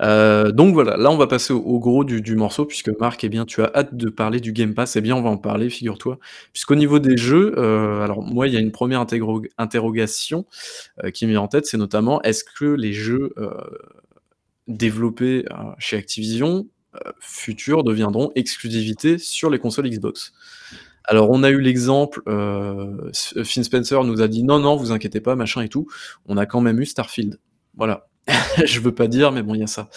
Euh, 0.01 0.53
donc 0.53 0.75
voilà, 0.75 0.97
là 0.97 1.11
on 1.11 1.17
va 1.17 1.27
passer 1.27 1.53
au, 1.53 1.79
gros 1.79 2.05
du, 2.05 2.37
morceau, 2.37 2.67
puisque 2.67 2.91
Marc, 3.01 3.25
eh 3.25 3.29
bien, 3.29 3.47
tu 3.47 3.63
as 3.63 3.71
hâte 3.75 3.95
de 3.95 4.11
parler 4.11 4.41
du 4.41 4.53
Game 4.53 4.75
Pass, 4.75 4.97
eh 4.97 5.01
bien 5.01 5.17
on 5.17 5.23
va 5.23 5.31
en 5.31 5.39
parler, 5.39 5.71
figure-toi. 5.71 6.19
Puisqu'au 6.53 6.75
niveau 6.75 6.99
des 6.99 7.17
jeux, 7.17 7.55
euh, 7.59 8.03
alors 8.03 8.23
moi 8.23 8.49
il 8.49 8.55
y 8.55 8.57
a 8.57 8.61
une 8.61 8.73
première 8.73 9.05
interrogation 9.59 10.47
euh, 11.05 11.11
qui 11.11 11.27
m'est 11.27 11.37
en 11.37 11.49
tête, 11.49 11.67
c'est 11.67 11.79
notamment 11.79 12.23
est-ce 12.23 12.45
que 12.45 12.67
les 12.67 12.93
jeux 12.93 13.35
développés 14.69 15.45
chez 15.79 15.97
Activision 15.97 16.67
futurs 17.21 17.85
deviendront 17.85 18.31
exclusivité 18.35 19.19
sur 19.19 19.51
les 19.51 19.59
consoles 19.59 19.89
Xbox? 19.89 20.33
Alors, 21.05 21.31
on 21.31 21.43
a 21.43 21.51
eu 21.51 21.61
l'exemple, 21.61 22.23
euh, 22.29 23.11
Finn 23.43 23.65
Spencer 23.65 24.05
nous 24.05 24.21
a 24.23 24.29
dit 24.29 24.45
non, 24.45 24.61
non, 24.61 24.77
vous 24.77 24.93
inquiétez 24.93 25.21
pas, 25.21 25.35
machin 25.35 25.63
et 25.63 25.69
tout. 25.69 25.89
On 26.27 26.37
a 26.37 26.47
quand 26.47 26.61
même 26.61 26.81
eu 26.81 26.87
Starfield. 26.87 27.39
Voilà. 27.77 28.07
je 28.65 28.81
veux 28.81 28.95
pas 28.95 29.09
dire, 29.09 29.33
mais 29.33 29.43
bon, 29.43 29.55
il 29.55 29.61
y 29.61 29.65
a 29.65 29.67
ça. 29.67 29.89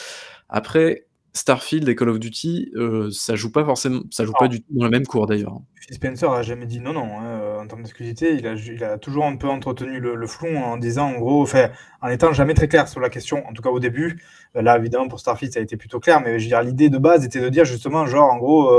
Après, 0.49 1.07
Starfield 1.34 1.89
et 1.89 1.95
Call 1.95 2.09
of 2.09 2.19
Duty, 2.19 2.71
euh, 2.76 3.09
ça 3.11 3.36
joue 3.36 3.51
pas 3.51 3.65
forcément, 3.65 4.01
ça 4.11 4.24
joue 4.24 4.34
pas 4.34 4.47
du 4.47 4.61
tout 4.61 4.67
dans 4.69 4.84
la 4.84 4.91
même 4.91 5.05
cour 5.05 5.26
d'ailleurs. 5.26 5.59
Phil 5.82 5.95
Spencer 5.95 6.32
a 6.32 6.43
jamais 6.43 6.67
dit 6.67 6.80
non, 6.80 6.93
non. 6.93 7.19
Hein, 7.19 7.26
euh, 7.26 7.59
en 7.59 7.67
termes 7.67 7.82
d'exclusivité, 7.82 8.36
il 8.36 8.45
a, 8.45 8.53
il 8.53 8.84
a 8.84 8.99
toujours 8.99 9.26
un 9.26 9.36
peu 9.36 9.49
entretenu 9.49 9.99
le, 9.99 10.28
flou 10.28 10.55
en 10.55 10.78
disant, 10.78 11.07
en 11.09 11.19
gros, 11.19 11.41
enfin, 11.41 11.69
en 12.01 12.09
étant 12.09 12.34
jamais 12.34 12.53
très 12.53 12.67
clair 12.67 12.88
sur 12.88 12.99
la 12.99 13.09
question, 13.09 13.45
en 13.47 13.53
tout 13.53 13.63
cas 13.63 13.69
au 13.69 13.80
début. 13.80 14.21
Euh, 14.55 14.61
là, 14.61 14.78
évidemment, 14.78 15.07
pour 15.07 15.19
Starfield, 15.19 15.53
ça 15.53 15.59
a 15.59 15.63
été 15.63 15.76
plutôt 15.76 15.99
clair, 15.99 16.21
mais 16.21 16.38
je 16.39 16.45
veux 16.45 16.49
dire, 16.49 16.61
l'idée 16.61 16.89
de 16.89 16.99
base 16.99 17.26
était 17.26 17.41
de 17.41 17.49
dire 17.49 17.65
justement, 17.65 18.05
genre, 18.05 18.32
en 18.32 18.38
gros, 18.38 18.71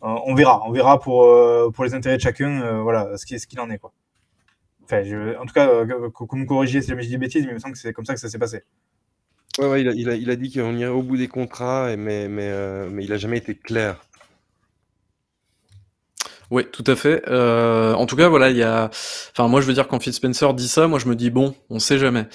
on 0.00 0.34
verra, 0.34 0.62
on 0.66 0.72
verra 0.72 0.98
pour, 0.98 1.26
pour 1.72 1.84
les 1.84 1.94
intérêts 1.94 2.16
de 2.16 2.22
chacun, 2.22 2.82
voilà, 2.82 3.16
ce 3.16 3.24
qu'il 3.24 3.38
ce 3.38 3.46
qu'il 3.46 3.60
en 3.60 3.70
est, 3.70 3.78
quoi. 3.78 3.92
En 4.92 5.46
tout 5.46 5.54
cas, 5.54 5.68
euh, 5.68 6.10
vous 6.18 6.36
me 6.36 6.46
corrigez 6.46 6.82
si 6.82 6.88
jamais 6.88 7.02
je 7.02 7.08
dis 7.08 7.18
bêtises, 7.18 7.44
mais 7.44 7.52
il 7.52 7.54
me 7.54 7.58
semble 7.58 7.74
que 7.74 7.78
c'est 7.78 7.92
comme 7.92 8.04
ça 8.04 8.14
que 8.14 8.20
ça 8.20 8.28
s'est 8.28 8.38
passé. 8.38 8.62
Ouais, 9.58 9.66
ouais, 9.66 9.82
il 9.82 10.30
a, 10.30 10.36
dit 10.36 10.52
qu'on 10.52 10.76
irait 10.76 10.90
au 10.90 11.02
bout 11.02 11.16
des 11.16 11.28
contrats, 11.28 11.94
mais, 11.96 12.28
mais, 12.28 12.48
euh, 12.48 12.88
mais 12.90 13.04
il 13.04 13.10
n'a 13.10 13.16
jamais 13.16 13.38
été 13.38 13.54
clair. 13.54 14.04
Oui, 16.54 16.62
tout 16.70 16.84
à 16.86 16.94
fait. 16.94 17.24
Euh, 17.26 17.94
en 17.94 18.06
tout 18.06 18.14
cas, 18.14 18.28
voilà, 18.28 18.48
il 18.48 18.56
y 18.56 18.62
a. 18.62 18.84
Enfin, 19.32 19.48
moi, 19.48 19.60
je 19.60 19.66
veux 19.66 19.72
dire, 19.72 19.88
quand 19.88 19.98
Phil 19.98 20.12
Spencer 20.12 20.54
dit 20.54 20.68
ça, 20.68 20.86
moi, 20.86 21.00
je 21.00 21.08
me 21.08 21.16
dis 21.16 21.30
bon, 21.30 21.52
on 21.68 21.80
sait 21.80 21.98
jamais. 21.98 22.28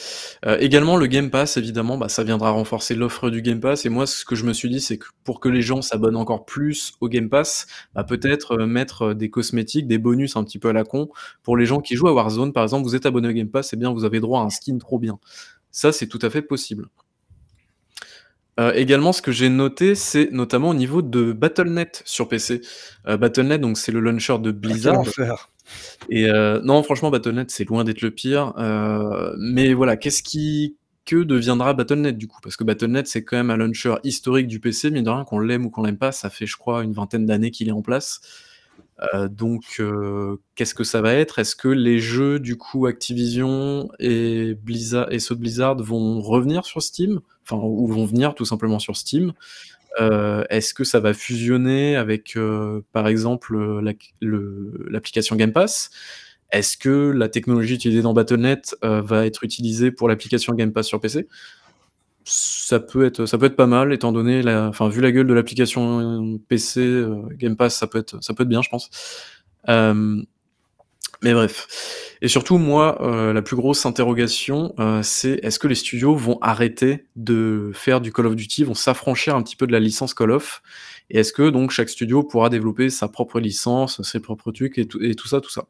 Euh, 0.45 0.57
également, 0.59 0.97
le 0.97 1.07
Game 1.07 1.29
Pass, 1.29 1.55
évidemment, 1.55 1.97
bah, 1.97 2.09
ça 2.09 2.25
viendra 2.25 2.49
renforcer 2.49 2.95
l'offre 2.95 3.29
du 3.29 3.41
Game 3.41 3.61
Pass. 3.61 3.85
Et 3.85 3.89
moi, 3.89 4.05
ce 4.05 4.25
que 4.25 4.35
je 4.35 4.43
me 4.43 4.51
suis 4.51 4.67
dit, 4.69 4.81
c'est 4.81 4.97
que 4.97 5.05
pour 5.23 5.39
que 5.39 5.47
les 5.47 5.61
gens 5.61 5.81
s'abonnent 5.81 6.17
encore 6.17 6.43
plus 6.43 6.95
au 6.99 7.07
Game 7.07 7.29
Pass, 7.29 7.65
bah, 7.95 8.03
peut-être 8.03 8.59
euh, 8.59 8.65
mettre 8.65 9.13
des 9.13 9.29
cosmétiques, 9.29 9.87
des 9.87 9.99
bonus 9.99 10.35
un 10.35 10.43
petit 10.43 10.59
peu 10.59 10.67
à 10.67 10.73
la 10.73 10.83
con 10.83 11.07
pour 11.41 11.55
les 11.55 11.65
gens 11.65 11.79
qui 11.79 11.95
jouent 11.95 12.09
à 12.09 12.13
Warzone. 12.13 12.51
Par 12.51 12.63
exemple, 12.63 12.83
vous 12.83 12.95
êtes 12.95 13.05
abonné 13.05 13.29
au 13.29 13.31
Game 13.31 13.49
Pass, 13.49 13.71
et 13.71 13.77
bien, 13.77 13.93
vous 13.93 14.03
avez 14.03 14.19
droit 14.19 14.41
à 14.41 14.43
un 14.43 14.49
skin 14.49 14.79
trop 14.79 14.99
bien. 14.99 15.17
Ça, 15.71 15.93
c'est 15.93 16.07
tout 16.07 16.19
à 16.23 16.29
fait 16.29 16.41
possible. 16.41 16.89
Euh, 18.59 18.73
également, 18.73 19.13
ce 19.13 19.21
que 19.21 19.31
j'ai 19.31 19.49
noté, 19.49 19.95
c'est 19.95 20.31
notamment 20.31 20.69
au 20.69 20.73
niveau 20.73 21.01
de 21.01 21.31
Battle.net 21.31 22.01
sur 22.05 22.27
PC. 22.27 22.61
Euh, 23.07 23.15
Battle.net, 23.15 23.61
donc 23.61 23.77
c'est 23.77 23.93
le 23.93 24.01
launcher 24.01 24.37
de 24.39 24.51
Blizzard. 24.51 25.05
Et 26.09 26.25
euh, 26.25 26.59
non, 26.63 26.83
franchement, 26.83 27.09
Battle.net, 27.09 27.51
c'est 27.51 27.63
loin 27.63 27.83
d'être 27.83 28.01
le 28.01 28.11
pire. 28.11 28.53
mais 29.37 29.73
voilà, 29.73 29.95
qu'est-ce 29.97 30.23
qui 30.23 30.75
que 31.05 31.23
deviendra 31.23 31.73
Battle.net 31.73 32.17
du 32.17 32.27
coup? 32.27 32.39
Parce 32.43 32.55
que 32.55 32.63
Battle.net, 32.63 33.07
c'est 33.07 33.23
quand 33.23 33.37
même 33.37 33.49
un 33.49 33.57
launcher 33.57 33.95
historique 34.03 34.47
du 34.47 34.59
PC, 34.59 34.91
mais 34.91 35.01
de 35.01 35.09
rien, 35.09 35.23
qu'on 35.23 35.39
l'aime 35.39 35.65
ou 35.65 35.69
qu'on 35.69 35.83
l'aime 35.83 35.97
pas, 35.97 36.11
ça 36.11 36.29
fait, 36.29 36.45
je 36.45 36.57
crois, 36.57 36.83
une 36.83 36.93
vingtaine 36.93 37.25
d'années 37.25 37.51
qu'il 37.51 37.69
est 37.69 37.73
en 37.73 37.81
place. 37.81 38.19
donc, 39.29 39.81
qu'est-ce 40.55 40.75
que 40.75 40.83
ça 40.83 41.01
va 41.01 41.13
être? 41.13 41.39
Est-ce 41.39 41.55
que 41.55 41.69
les 41.69 41.99
jeux, 41.99 42.39
du 42.39 42.57
coup, 42.57 42.87
Activision 42.87 43.89
et, 43.99 44.55
Blizzard, 44.55 45.11
et 45.13 45.19
ceux 45.19 45.35
de 45.35 45.39
Blizzard 45.39 45.77
vont 45.77 46.19
revenir 46.19 46.65
sur 46.65 46.81
Steam? 46.81 47.21
Enfin, 47.49 47.61
ou 47.63 47.87
vont 47.87 48.05
venir 48.05 48.35
tout 48.35 48.45
simplement 48.45 48.79
sur 48.79 48.95
Steam. 48.95 49.33
Euh, 49.99 50.43
est-ce 50.49 50.73
que 50.73 50.83
ça 50.83 50.99
va 50.99 51.13
fusionner 51.13 51.95
avec, 51.95 52.35
euh, 52.35 52.81
par 52.93 53.07
exemple, 53.07 53.57
l'application 54.21 55.35
Game 55.35 55.51
Pass? 55.51 55.89
Est-ce 56.51 56.77
que 56.77 57.11
la 57.11 57.29
technologie 57.29 57.75
utilisée 57.75 58.01
dans 58.01 58.13
Battle.net 58.13 58.75
euh, 58.83 59.01
va 59.01 59.25
être 59.25 59.43
utilisée 59.43 59.91
pour 59.91 60.07
l'application 60.07 60.53
Game 60.53 60.71
Pass 60.71 60.87
sur 60.87 60.99
PC 60.99 61.27
ça 62.25 62.79
peut 62.79 63.05
être 63.05 63.25
ça 63.25 63.39
peut 63.39 63.47
être 63.47 63.55
pas 63.55 63.65
mal 63.65 63.91
étant 63.91 64.11
donné 64.11 64.43
la 64.43 64.67
enfin 64.67 64.87
vu 64.87 65.01
la 65.01 65.11
gueule 65.11 65.25
de 65.25 65.33
l'application 65.33 66.37
PC 66.47 67.03
Game 67.37 67.55
Pass 67.55 67.75
ça 67.75 67.87
peut 67.87 68.05
ça 68.21 68.33
peut 68.35 68.43
être 68.43 68.49
bien 68.49 68.61
je 68.61 68.69
pense 68.69 68.91
mais 71.23 71.33
bref. 71.33 72.15
Et 72.21 72.27
surtout, 72.27 72.57
moi, 72.57 73.01
euh, 73.01 73.33
la 73.33 73.41
plus 73.41 73.55
grosse 73.55 73.85
interrogation, 73.85 74.73
euh, 74.79 75.01
c'est 75.03 75.39
est-ce 75.43 75.59
que 75.59 75.67
les 75.67 75.75
studios 75.75 76.15
vont 76.15 76.37
arrêter 76.41 77.07
de 77.15 77.71
faire 77.73 78.01
du 78.01 78.13
Call 78.13 78.27
of 78.27 78.35
Duty, 78.35 78.63
vont 78.63 78.73
s'affranchir 78.73 79.35
un 79.35 79.43
petit 79.43 79.55
peu 79.55 79.67
de 79.67 79.71
la 79.71 79.79
licence 79.79 80.13
Call 80.13 80.31
of? 80.31 80.61
Et 81.09 81.19
est-ce 81.19 81.33
que 81.33 81.49
donc 81.49 81.71
chaque 81.71 81.89
studio 81.89 82.23
pourra 82.23 82.49
développer 82.49 82.89
sa 82.89 83.07
propre 83.07 83.39
licence, 83.39 84.01
ses 84.01 84.19
propres 84.19 84.51
trucs 84.51 84.77
et 84.77 84.87
tout, 84.87 85.01
et 85.01 85.15
tout 85.15 85.27
ça, 85.27 85.41
tout 85.41 85.49
ça? 85.49 85.65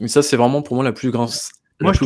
Et 0.00 0.08
ça, 0.08 0.22
c'est 0.22 0.36
vraiment 0.36 0.62
pour 0.62 0.76
moi 0.76 0.84
la 0.84 0.92
plus 0.92 1.10
grande. 1.10 1.30
Moi, 1.80 1.92
je, 1.92 2.04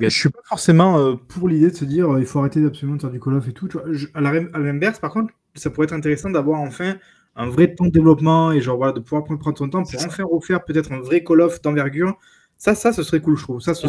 je 0.00 0.08
suis 0.08 0.28
pas 0.28 0.40
forcément 0.44 0.98
euh, 0.98 1.14
pour 1.14 1.48
l'idée 1.48 1.70
de 1.70 1.76
se 1.76 1.86
dire 1.86 2.18
il 2.18 2.26
faut 2.26 2.40
arrêter 2.40 2.62
absolument 2.64 2.96
de 2.96 3.00
faire 3.00 3.10
du 3.10 3.20
Call 3.20 3.34
of 3.34 3.48
et 3.48 3.52
tout. 3.52 3.68
à 4.14 4.20
l'inverse, 4.20 4.98
par 4.98 5.12
contre, 5.12 5.32
ça 5.54 5.70
pourrait 5.70 5.86
être 5.86 5.92
intéressant 5.94 6.30
d'avoir 6.30 6.60
enfin 6.60 6.96
un 7.38 7.48
vrai 7.48 7.74
temps 7.74 7.86
de 7.86 7.90
développement 7.90 8.52
et 8.52 8.60
genre 8.60 8.76
voilà, 8.76 8.92
de 8.92 9.00
pouvoir 9.00 9.24
prendre 9.24 9.56
son 9.56 9.70
temps 9.70 9.82
pour 9.84 10.04
enfin 10.04 10.24
refaire 10.24 10.64
peut-être 10.64 10.92
un 10.92 11.00
vrai 11.00 11.22
Call 11.22 11.40
of 11.40 11.62
d'envergure. 11.62 12.18
Ça, 12.56 12.74
ça, 12.74 12.92
ce 12.92 13.04
serait 13.04 13.20
cool, 13.20 13.36
je 13.36 13.44
trouve. 13.44 13.60
Ça, 13.60 13.72
ce 13.74 13.86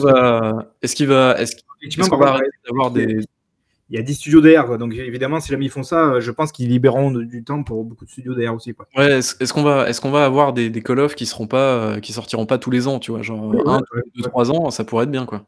Est-ce 0.82 0.96
qu'il 0.96 1.08
va, 1.08 1.36
est-ce 1.42 1.56
qu'il 1.90 2.04
va 2.04 2.28
arrêter 2.28 2.50
d'avoir 2.66 2.92
des 2.92 3.22
il 3.92 3.96
y 3.96 4.00
a 4.00 4.04
10 4.04 4.14
studios 4.14 4.40
DR, 4.40 4.78
donc 4.78 4.94
évidemment, 4.94 5.40
si 5.40 5.50
jamais 5.50 5.66
ils 5.66 5.72
font 5.72 5.82
ça, 5.82 6.20
je 6.20 6.30
pense 6.30 6.52
qu'ils 6.52 6.70
libéreront 6.70 7.10
du 7.10 7.44
temps 7.44 7.64
pour 7.64 7.84
beaucoup 7.84 8.06
de 8.06 8.10
studios 8.12 8.36
DR 8.36 8.54
aussi. 8.54 8.76
Quoi. 8.76 8.88
Ouais, 8.96 9.14
est-ce, 9.18 9.52
qu'on 9.52 9.64
va, 9.64 9.90
est-ce 9.90 10.00
qu'on 10.00 10.12
va 10.12 10.26
avoir 10.26 10.54
des, 10.54 10.70
des 10.70 10.84
Call 10.84 11.00
of 11.00 11.16
qui 11.16 11.26
seront 11.26 11.48
pas, 11.48 12.00
qui 12.00 12.14
sortiront 12.14 12.46
pas 12.46 12.60
tous 12.60 12.70
les 12.70 12.88
ans, 12.88 13.00
tu 13.00 13.10
vois, 13.10 13.24
genre 13.24 13.52
1, 13.68 13.82
2, 14.16 14.22
3 14.22 14.52
ans, 14.52 14.70
ça 14.70 14.84
pourrait 14.84 15.06
être 15.06 15.12
bien, 15.12 15.26
quoi. 15.26 15.44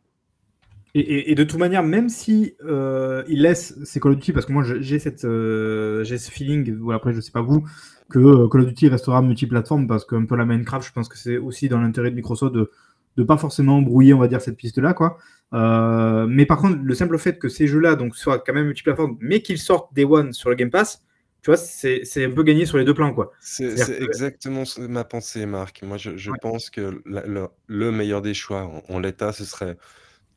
Et, 0.93 1.35
de 1.35 1.43
toute 1.45 1.59
manière, 1.59 1.83
même 1.83 2.09
si 2.09 2.55
euh, 2.65 3.23
il 3.29 3.43
laisse 3.43 3.75
ces 3.85 4.01
Call 4.01 4.11
of 4.11 4.17
Duty, 4.17 4.33
parce 4.33 4.45
que 4.45 4.51
moi 4.51 4.63
j'ai 4.63 4.99
cette 4.99 5.23
euh, 5.23 6.03
j'ai 6.03 6.17
ce 6.17 6.29
feeling, 6.29 6.75
voilà, 6.79 6.97
après 6.97 7.13
je 7.13 7.21
sais 7.21 7.31
pas 7.31 7.41
vous, 7.41 7.63
que 8.09 8.19
euh, 8.19 8.49
Call 8.49 8.61
of 8.61 8.67
Duty 8.67 8.89
restera 8.89 9.21
multiplateforme 9.21 9.87
parce 9.87 10.03
qu'un 10.03 10.25
peu 10.25 10.35
la 10.35 10.45
Minecraft, 10.45 10.85
je 10.85 10.91
pense 10.91 11.07
que 11.07 11.17
c'est 11.17 11.37
aussi 11.37 11.69
dans 11.69 11.79
l'intérêt 11.79 12.11
de 12.11 12.15
Microsoft 12.15 12.53
de 12.53 12.71
de 13.17 13.23
pas 13.23 13.37
forcément 13.37 13.81
brouiller, 13.81 14.13
on 14.13 14.19
va 14.19 14.29
dire, 14.29 14.39
cette 14.41 14.55
piste-là, 14.55 14.93
quoi. 14.93 15.17
mais 15.51 16.45
par 16.45 16.57
contre, 16.59 16.79
le 16.81 16.95
simple 16.95 17.17
fait 17.17 17.37
que 17.37 17.49
ces 17.49 17.67
jeux-là 17.67 17.95
donc 17.95 18.15
soient 18.15 18.39
quand 18.39 18.53
même 18.53 18.67
multiplateforme, 18.67 19.17
mais 19.19 19.41
qu'ils 19.41 19.57
sortent 19.57 19.93
Day 19.93 20.05
One 20.05 20.31
sur 20.31 20.49
le 20.49 20.55
Game 20.55 20.69
Pass, 20.69 21.03
tu 21.41 21.49
vois, 21.49 21.57
c'est 21.57 22.23
un 22.23 22.31
peu 22.31 22.43
gagné 22.43 22.65
sur 22.67 22.77
les 22.77 22.85
deux 22.85 22.93
plans, 22.93 23.13
quoi. 23.13 23.31
C'est 23.39 23.99
exactement 23.99 24.63
ma 24.77 25.03
pensée, 25.03 25.47
Marc. 25.47 25.81
Moi, 25.81 25.97
je, 25.97 26.31
pense 26.39 26.69
que 26.69 27.01
le, 27.05 27.91
meilleur 27.91 28.21
des 28.21 28.35
choix 28.35 28.71
en 28.87 28.99
l'état, 28.99 29.33
ce 29.33 29.43
serait 29.43 29.75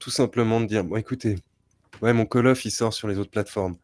tout 0.05 0.11
simplement 0.11 0.61
de 0.61 0.66
dire, 0.66 0.84
bon 0.84 0.96
écoutez, 0.96 1.38
ouais, 2.02 2.12
mon 2.12 2.26
Call 2.26 2.48
of, 2.48 2.62
il 2.66 2.70
sort 2.70 2.92
sur 2.92 3.09
les 3.09 3.18
autres 3.18 3.30
plateformes, 3.30 3.78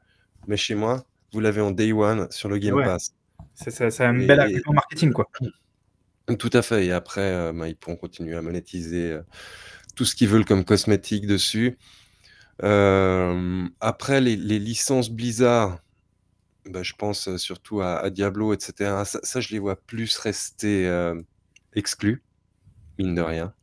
mais 0.46 0.58
chez 0.58 0.74
moi, 0.74 1.02
vous 1.32 1.40
l'avez 1.40 1.62
en 1.62 1.70
day 1.70 1.94
one 1.94 2.30
sur 2.30 2.50
le 2.50 2.58
Game 2.58 2.74
Pass. 2.74 3.14
C'est 3.54 4.02
un 4.02 4.12
bel 4.12 4.38
argument 4.38 4.74
marketing, 4.74 5.14
quoi. 5.14 5.30
Tout 6.38 6.50
à 6.52 6.60
fait. 6.60 6.84
Et 6.84 6.92
après, 6.92 7.22
euh, 7.22 7.54
bah, 7.54 7.68
ils 7.68 7.74
pourront 7.74 7.96
continuer 7.96 8.36
à 8.36 8.42
monétiser 8.42 9.12
euh, 9.12 9.22
tout 9.96 10.04
ce 10.04 10.14
qu'ils 10.14 10.28
veulent 10.28 10.44
comme 10.44 10.62
cosmétique 10.62 11.26
dessus. 11.26 11.78
Euh, 12.62 13.66
après, 13.80 14.20
les, 14.20 14.36
licences 14.36 15.08
Blizzard, 15.08 15.78
bah, 16.66 16.82
je 16.82 16.92
pense 16.92 17.34
surtout 17.38 17.80
à, 17.80 18.10
Diablo, 18.10 18.52
etc. 18.52 19.04
Ça, 19.06 19.20
ça, 19.22 19.40
je 19.40 19.48
les 19.52 19.58
vois 19.58 19.76
plus 19.76 20.18
rester 20.18 20.86
exclus, 21.72 22.22
mine 22.98 23.14
de 23.14 23.22
rien. 23.22 23.54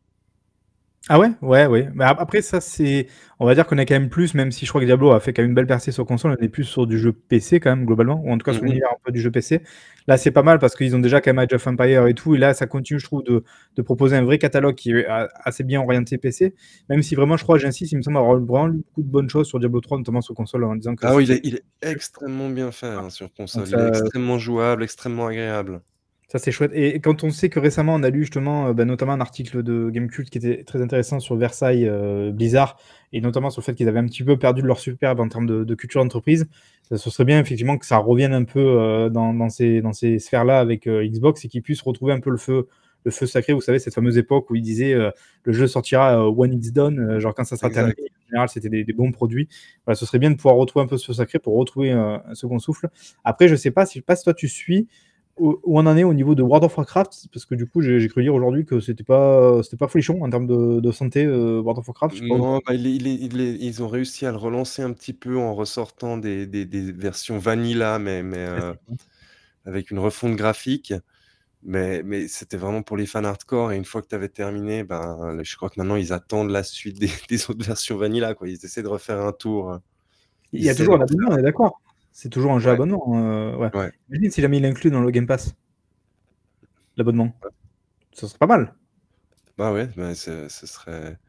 Ah 1.09 1.19
ouais? 1.19 1.31
Ouais, 1.41 1.65
ouais. 1.67 1.89
Mais 1.93 2.03
après 2.03 2.41
ça, 2.41 2.59
c'est 2.59 3.07
on 3.39 3.45
va 3.45 3.55
dire 3.55 3.65
qu'on 3.65 3.77
est 3.77 3.85
quand 3.85 3.95
même 3.95 4.09
plus, 4.09 4.33
même 4.33 4.51
si 4.51 4.65
je 4.65 4.71
crois 4.71 4.81
que 4.81 4.85
Diablo 4.85 5.11
a 5.11 5.19
fait 5.19 5.31
quand 5.31 5.41
même 5.41 5.51
une 5.51 5.55
belle 5.55 5.67
percée 5.67 5.91
sur 5.91 6.05
console, 6.05 6.35
on 6.39 6.43
est 6.43 6.49
plus 6.49 6.63
sur 6.65 6.85
du 6.87 6.99
jeu 6.99 7.13
PC 7.13 7.59
quand 7.59 7.69
même 7.69 7.85
globalement, 7.85 8.21
ou 8.25 8.31
en 8.31 8.37
tout 8.37 8.43
cas 8.43 8.53
sur 8.53 8.63
mmh 8.63 8.65
l'univers 8.65 8.89
un 8.91 8.97
peu 9.05 9.11
du 9.11 9.21
jeu 9.21 9.31
PC. 9.31 9.61
Là, 10.07 10.17
c'est 10.17 10.31
pas 10.31 10.43
mal 10.43 10.59
parce 10.59 10.75
qu'ils 10.75 10.95
ont 10.95 10.99
déjà 10.99 11.21
quand 11.21 11.29
même 11.29 11.39
Age 11.39 11.53
of 11.53 11.65
Empires 11.67 12.07
et 12.07 12.13
tout 12.13 12.35
et 12.35 12.37
là, 12.37 12.53
ça 12.53 12.67
continue, 12.67 12.99
je 12.99 13.05
trouve, 13.05 13.23
de 13.23 13.43
de 13.75 13.81
proposer 13.81 14.17
un 14.17 14.23
vrai 14.23 14.37
catalogue 14.37 14.75
qui 14.75 14.91
est 14.91 15.05
assez 15.07 15.63
bien 15.63 15.81
orienté 15.81 16.17
PC, 16.17 16.55
même 16.89 17.01
si 17.01 17.15
vraiment, 17.15 17.37
je 17.37 17.43
crois, 17.43 17.57
j'insiste, 17.57 17.91
il 17.93 17.97
me 17.97 18.01
semble 18.01 18.17
avoir 18.17 18.37
vraiment 18.39 18.69
beaucoup 18.69 19.01
de 19.03 19.07
bonnes 19.09 19.29
choses 19.29 19.47
sur 19.47 19.59
Diablo 19.59 19.79
3, 19.81 19.99
notamment 19.99 20.21
sur 20.21 20.35
console, 20.35 20.63
en 20.65 20.75
disant 20.75 20.95
que 20.95 21.05
Ah 21.05 21.15
oui, 21.15 21.25
il 21.25 21.31
est 21.31 21.41
il 21.43 21.55
est 21.55 21.63
extrêmement 21.81 22.49
bien 22.49 22.71
fait, 22.71 22.87
hein, 22.87 23.09
sur 23.09 23.31
console. 23.33 23.65
Il 23.67 23.75
est 23.75 23.87
extrêmement 23.89 24.39
jouable, 24.39 24.83
extrêmement 24.83 25.27
agréable. 25.27 25.81
Ça, 26.29 26.39
c'est 26.39 26.51
chouette. 26.51 26.71
Et 26.73 26.99
quand 26.99 27.23
on 27.23 27.29
sait 27.29 27.47
que 27.47 27.57
récemment, 27.57 27.95
on 27.95 28.03
a 28.03 28.09
lu 28.09 28.21
justement, 28.21 28.67
euh, 28.67 28.73
bah, 28.73 28.83
notamment 28.83 29.13
un 29.13 29.21
article 29.21 29.63
de 29.63 29.89
Gamecult 29.89 30.29
qui 30.29 30.37
était 30.37 30.65
très 30.65 30.81
intéressant 30.81 31.21
sur 31.21 31.37
Versailles 31.37 31.87
euh, 31.87 32.31
Blizzard, 32.31 32.77
et 33.13 33.21
notamment 33.21 33.49
sur 33.49 33.61
le 33.61 33.63
fait 33.63 33.75
qu'ils 33.75 33.87
avaient 33.87 33.99
un 33.99 34.05
petit 34.07 34.23
peu 34.23 34.37
perdu 34.37 34.61
leur 34.61 34.79
superbe 34.79 35.21
en 35.21 35.29
termes 35.29 35.47
de, 35.47 35.75
culture 35.75 36.03
d'entreprise, 36.03 36.45
ce 36.91 37.09
serait 37.09 37.23
bien 37.23 37.39
effectivement 37.39 37.77
que 37.77 37.85
ça 37.85 37.97
revienne 37.97 38.33
un 38.33 38.43
peu 38.43 38.59
euh, 38.59 39.09
dans, 39.09 39.47
ces, 39.47 39.81
dans 39.81 39.93
ces 39.93 40.19
sphères-là 40.19 40.59
avec 40.59 40.85
Xbox 40.85 41.45
et 41.45 41.47
qu'ils 41.47 41.61
puissent 41.61 41.81
retrouver 41.81 42.11
un 42.11 42.19
peu 42.19 42.29
le 42.29 42.37
feu, 42.37 42.67
le 43.05 43.11
feu 43.11 43.25
sacré. 43.25 43.53
Vous 43.53 43.61
savez, 43.61 43.79
cette 43.79 43.93
fameuse 43.93 44.17
époque 44.17 44.49
où 44.49 44.55
ils 44.55 44.61
disaient 44.61 44.95
le 45.43 45.53
jeu 45.53 45.67
sortira 45.67 46.29
when 46.29 46.51
it's 46.51 46.73
done, 46.73 47.19
genre 47.19 47.33
quand 47.33 47.45
ça 47.45 47.55
sera 47.55 47.69
terminé. 47.69 47.95
En 48.01 48.29
général, 48.29 48.49
c'était 48.49 48.69
des, 48.69 48.93
bons 48.93 49.13
produits. 49.13 49.47
Voilà, 49.85 49.95
ce 49.95 50.05
serait 50.05 50.19
bien 50.19 50.31
de 50.31 50.35
pouvoir 50.35 50.55
retrouver 50.55 50.83
un 50.83 50.87
peu 50.87 50.97
ce 50.97 51.05
feu 51.05 51.13
sacré 51.13 51.39
pour 51.39 51.55
retrouver 51.55 51.91
un 51.91 52.21
second 52.33 52.59
souffle. 52.59 52.89
Après, 53.23 53.47
je 53.47 53.55
sais 53.55 53.71
pas 53.71 53.85
si, 53.85 53.93
je 53.93 53.99
sais 53.99 54.05
pas 54.05 54.17
si 54.17 54.25
toi 54.25 54.33
tu 54.33 54.49
suis 54.49 54.89
où, 55.39 55.59
on 55.65 55.85
en 55.85 55.97
est 55.97 56.03
au 56.03 56.13
niveau 56.13 56.35
de 56.35 56.41
World 56.41 56.65
of 56.65 56.77
Warcraft 56.77 57.27
Parce 57.31 57.45
que 57.45 57.55
du 57.55 57.67
coup, 57.67 57.81
j'ai 57.81 58.07
cru 58.07 58.23
dire 58.23 58.33
aujourd'hui 58.33 58.65
que 58.65 58.79
c'était 58.79 59.03
pas, 59.03 59.61
c'était 59.63 59.77
pas 59.77 59.87
folichon 59.87 60.21
en 60.23 60.29
termes 60.29 60.47
de, 60.47 60.91
santé, 60.91 61.25
euh, 61.25 61.59
World 61.59 61.79
of 61.79 61.87
Warcraft. 61.87 62.21
Non, 62.21 62.59
bah, 62.65 62.73
ils 62.73 63.83
ont 63.83 63.87
réussi 63.87 64.25
à 64.25 64.31
le 64.31 64.37
relancer 64.37 64.81
un 64.81 64.93
petit 64.93 65.13
peu 65.13 65.37
en 65.37 65.55
ressortant 65.55 66.17
des, 66.17 66.47
versions 66.95 67.37
vanilla, 67.37 67.99
mais, 67.99 68.23
mais 68.23 68.37
euh, 68.39 68.73
avec 69.65 69.91
une 69.91 69.99
refonte 69.99 70.35
graphique. 70.35 70.93
Mais, 71.63 72.03
mais 72.03 72.27
c'était 72.27 72.55
vraiment 72.55 72.83
pour 72.83 72.97
les 72.97 73.05
fans 73.05 73.23
hardcore. 73.23 73.71
Et 73.71 73.77
une 73.77 73.85
fois 73.85 74.01
que 74.01 74.07
tu 74.07 74.15
avais 74.15 74.29
terminé, 74.29 74.83
ben, 74.83 75.39
je 75.41 75.55
crois 75.57 75.69
que 75.69 75.75
maintenant 75.77 75.95
ils 75.95 76.13
attendent 76.13 76.51
la 76.51 76.63
suite 76.63 76.99
des, 77.29 77.49
autres 77.49 77.65
versions 77.65 77.97
vanilla. 77.97 78.35
Quoi. 78.35 78.47
Ils 78.47 78.63
essaient 78.63 78.83
de 78.83 78.87
refaire 78.87 79.21
un 79.21 79.33
tour. 79.33 79.79
Il 80.53 80.63
y 80.63 80.69
a 80.69 80.75
toujours 80.75 80.95
un 80.95 81.01
abonnement, 81.01 81.29
on 81.31 81.37
est 81.37 81.41
d'accord 81.41 81.81
c'est 82.17 82.29
toujours 82.29 82.51
un 82.51 82.57
jeu 82.57 82.71
abonnement. 82.71 83.03
Euh, 83.13 83.55
ouais. 83.57 83.91
Imagine 84.09 84.31
si 84.31 84.41
jamais 84.41 84.57
il 84.57 84.65
inclut 84.65 84.89
dans 84.89 85.01
le 85.01 85.11
Game 85.11 85.27
Pass 85.27 85.53
l'abonnement. 86.97 87.31
Ça 88.11 88.27
serait 88.27 88.39
pas 88.39 88.47
mal. 88.47 88.73
Bah 89.55 89.71
ouais, 89.71 89.87
bah 89.95 90.15
ce 90.15 90.47
serait. 90.49 91.19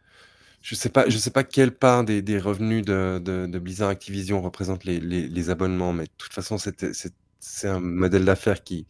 Je 0.62 0.74
sais 0.74 0.89
pas, 0.89 1.07
je 1.07 1.18
sais 1.18 1.30
pas 1.30 1.45
quelle 1.45 1.72
part 1.72 2.05
des, 2.05 2.22
des 2.22 2.39
revenus 2.39 2.86
de, 2.86 3.18
de, 3.18 3.59
Blizzard 3.59 3.91
Activision 3.91 4.41
représente 4.41 4.84
les, 4.84 4.99
les, 4.99 5.51
abonnements, 5.51 5.93
mais 5.93 6.05
de 6.05 6.11
toute 6.16 6.32
façon, 6.32 6.57
c'est 6.57 7.68
un 7.68 7.80
modèle 7.80 8.24
d'affaires 8.24 8.64
qui, 8.64 8.86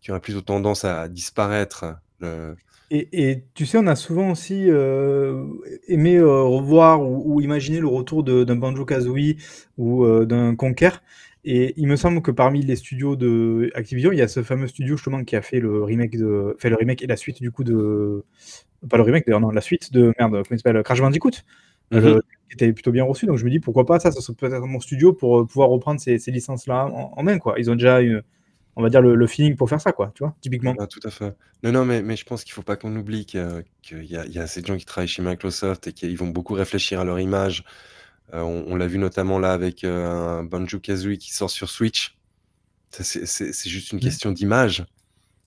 qui 0.00 0.12
aurait 0.12 0.20
plutôt 0.20 0.40
tendance 0.40 0.84
à 0.84 1.08
disparaître. 1.08 1.96
Le, 2.20 2.54
et, 2.94 3.44
tu 3.54 3.66
sais, 3.66 3.78
on 3.78 3.86
a 3.86 3.96
souvent 3.96 4.30
aussi 4.30 4.70
euh, 4.70 5.46
aimé 5.88 6.16
euh, 6.16 6.42
revoir 6.42 7.02
ou, 7.02 7.40
imaginer 7.40 7.80
le 7.80 7.88
retour 7.88 8.22
d'un 8.22 8.56
Banjo 8.56 8.84
Kazooie 8.84 9.36
ou 9.78 10.04
euh, 10.04 10.24
d'un 10.24 10.54
Conquer. 10.54 10.90
Et 11.44 11.74
il 11.76 11.88
me 11.88 11.96
semble 11.96 12.22
que 12.22 12.30
parmi 12.30 12.62
les 12.62 12.76
studios 12.76 13.16
de 13.16 13.70
Activision, 13.74 14.12
il 14.12 14.18
y 14.18 14.22
a 14.22 14.28
ce 14.28 14.42
fameux 14.42 14.66
studio 14.66 14.96
justement 14.96 15.24
qui 15.24 15.36
a 15.36 15.42
fait 15.42 15.60
le 15.60 15.82
remake 15.82 16.16
de, 16.16 16.56
fait 16.58 16.70
le 16.70 16.76
remake 16.76 17.02
et 17.02 17.06
la 17.06 17.16
suite 17.16 17.42
du 17.42 17.50
coup 17.50 17.64
de, 17.64 18.24
pas 18.88 18.96
le 18.96 19.02
remake 19.02 19.26
d'ailleurs, 19.26 19.40
non, 19.40 19.50
la 19.50 19.60
suite 19.60 19.92
de 19.92 20.14
merde, 20.18 20.32
comment 20.32 20.44
il 20.52 20.58
s'appelle, 20.58 20.82
Crash 20.82 21.02
Bandicoot, 21.02 21.32
mm-hmm. 21.92 22.20
qui 22.48 22.54
était 22.54 22.72
plutôt 22.72 22.92
bien 22.92 23.04
reçu. 23.04 23.26
Donc 23.26 23.36
je 23.36 23.44
me 23.44 23.50
dis 23.50 23.60
pourquoi 23.60 23.84
pas 23.84 24.00
ça, 24.00 24.10
ça 24.10 24.22
serait 24.22 24.36
peut-être 24.36 24.66
mon 24.66 24.80
studio 24.80 25.12
pour 25.12 25.46
pouvoir 25.46 25.68
reprendre 25.68 26.00
ces, 26.00 26.18
licences 26.28 26.66
là 26.66 26.86
en, 26.86 27.22
main 27.22 27.38
quoi. 27.38 27.56
Ils 27.58 27.70
ont 27.70 27.74
déjà 27.74 28.00
une, 28.00 28.22
on 28.76 28.82
va 28.82 28.88
dire, 28.90 29.02
le, 29.02 29.26
feeling 29.26 29.56
pour 29.56 29.68
faire 29.68 29.80
ça, 29.80 29.92
quoi, 29.92 30.12
tu 30.14 30.22
vois, 30.24 30.34
typiquement. 30.40 30.74
tout 30.74 31.00
à 31.04 31.10
fait. 31.10 31.34
Non, 31.62 31.72
non, 31.72 31.84
mais, 31.84 32.02
mais 32.02 32.16
je 32.16 32.24
pense 32.24 32.44
qu'il 32.44 32.52
faut 32.52 32.62
pas 32.62 32.76
qu'on 32.76 32.94
oublie 32.96 33.24
qu'il 33.26 33.64
y, 33.90 34.16
a, 34.16 34.26
y 34.26 34.38
a 34.38 34.42
assez 34.42 34.60
de 34.62 34.66
gens 34.66 34.76
qui 34.76 34.84
travaillent 34.84 35.08
chez 35.08 35.22
Microsoft 35.22 35.86
et 35.86 35.92
qu'ils 35.92 36.16
vont 36.16 36.28
beaucoup 36.28 36.54
réfléchir 36.54 37.00
à 37.00 37.04
leur 37.04 37.20
image. 37.20 37.64
Euh, 38.32 38.40
on, 38.40 38.74
l'a 38.74 38.86
vu 38.86 38.98
notamment 38.98 39.38
là 39.38 39.52
avec 39.52 39.84
euh, 39.84 40.06
un 40.06 40.44
Banjo 40.44 40.80
Kazooie 40.80 41.18
qui 41.18 41.32
sort 41.32 41.50
sur 41.50 41.68
Switch. 41.68 42.16
C'est 42.90 43.68
juste 43.68 43.92
une 43.92 43.98
mmh. 43.98 44.00
question 44.00 44.32
d'image. 44.32 44.84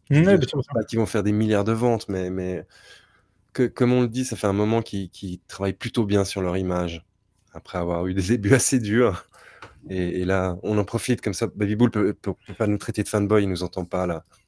Mmh, 0.10 0.24
pas 0.74 0.84
qu'ils 0.84 1.00
vont 1.00 1.06
faire 1.06 1.24
des 1.24 1.32
milliards 1.32 1.64
de 1.64 1.74
ventes, 1.74 2.08
mais, 2.08 2.30
mais 2.30 2.66
que, 3.54 3.64
comme 3.64 3.92
on 3.92 4.02
le 4.02 4.08
dit, 4.08 4.26
ça 4.26 4.36
fait 4.36 4.48
un 4.48 4.54
moment 4.54 4.82
qu'ils 4.82 5.40
travaillent 5.48 5.74
plutôt 5.74 6.06
bien 6.06 6.24
sur 6.24 6.42
leur 6.42 6.56
image 6.56 7.06
après 7.54 7.78
avoir 7.78 8.06
eu 8.08 8.14
des 8.14 8.22
débuts 8.22 8.54
assez 8.54 8.80
durs. 8.80 9.26
Et, 9.90 10.26
là, 10.26 10.58
on 10.64 10.78
en 10.78 10.84
profite 10.84 11.22
comme 11.22 11.34
ça. 11.34 11.48
Baby 11.48 11.76
Bull 11.76 11.92
peut, 11.92 12.14
peut, 12.14 12.34
pas 12.58 12.68
nous 12.68 12.78
traiter 12.78 13.04
de 13.04 13.08
fanboy, 13.08 13.44
il 13.44 13.50
nous 13.50 13.64
entend 13.64 13.86
pas 13.86 14.06
là. 14.06 14.24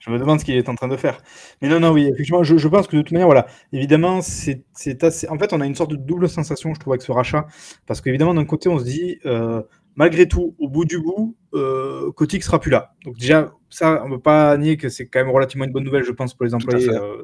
je 0.00 0.10
me 0.10 0.18
demande 0.18 0.40
ce 0.40 0.44
qu'il 0.44 0.54
est 0.54 0.68
en 0.68 0.74
train 0.74 0.88
de 0.88 0.96
faire. 0.96 1.20
Mais 1.60 1.68
non, 1.68 1.80
non, 1.80 1.90
oui, 1.90 2.06
effectivement, 2.06 2.42
je, 2.42 2.68
pense 2.68 2.86
que 2.86 2.96
de 2.96 3.02
toute 3.02 3.12
manière, 3.12 3.26
voilà, 3.26 3.46
évidemment, 3.72 4.20
c'est 4.22 4.64
assez. 5.02 5.28
En 5.28 5.38
fait, 5.38 5.52
on 5.52 5.60
a 5.60 5.66
une 5.66 5.74
sorte 5.74 5.90
de 5.90 5.96
double 5.96 6.28
sensation, 6.28 6.74
je 6.74 6.80
trouve, 6.80 6.92
avec 6.92 7.02
ce 7.02 7.12
rachat, 7.12 7.46
parce 7.86 8.00
qu'évidemment, 8.00 8.34
d'un 8.34 8.44
côté, 8.44 8.68
on 8.68 8.78
se 8.78 8.84
dit, 8.84 9.18
euh, 9.26 9.62
malgré 9.96 10.28
tout, 10.28 10.54
au 10.58 10.68
bout 10.68 10.84
du 10.84 10.98
bout, 10.98 11.36
euh, 11.54 12.10
Kotick 12.12 12.42
sera 12.42 12.60
plus 12.60 12.70
là. 12.70 12.94
Donc 13.04 13.16
déjà, 13.18 13.52
ça, 13.70 14.02
on 14.04 14.08
ne 14.08 14.16
peut 14.16 14.22
pas 14.22 14.56
nier 14.56 14.76
que 14.76 14.88
c'est 14.88 15.06
quand 15.06 15.20
même 15.20 15.30
relativement 15.30 15.64
une 15.64 15.72
bonne 15.72 15.84
nouvelle, 15.84 16.04
je 16.04 16.12
pense, 16.12 16.34
pour 16.34 16.44
les 16.44 16.54
employés. 16.54 16.88
Euh, 16.88 17.22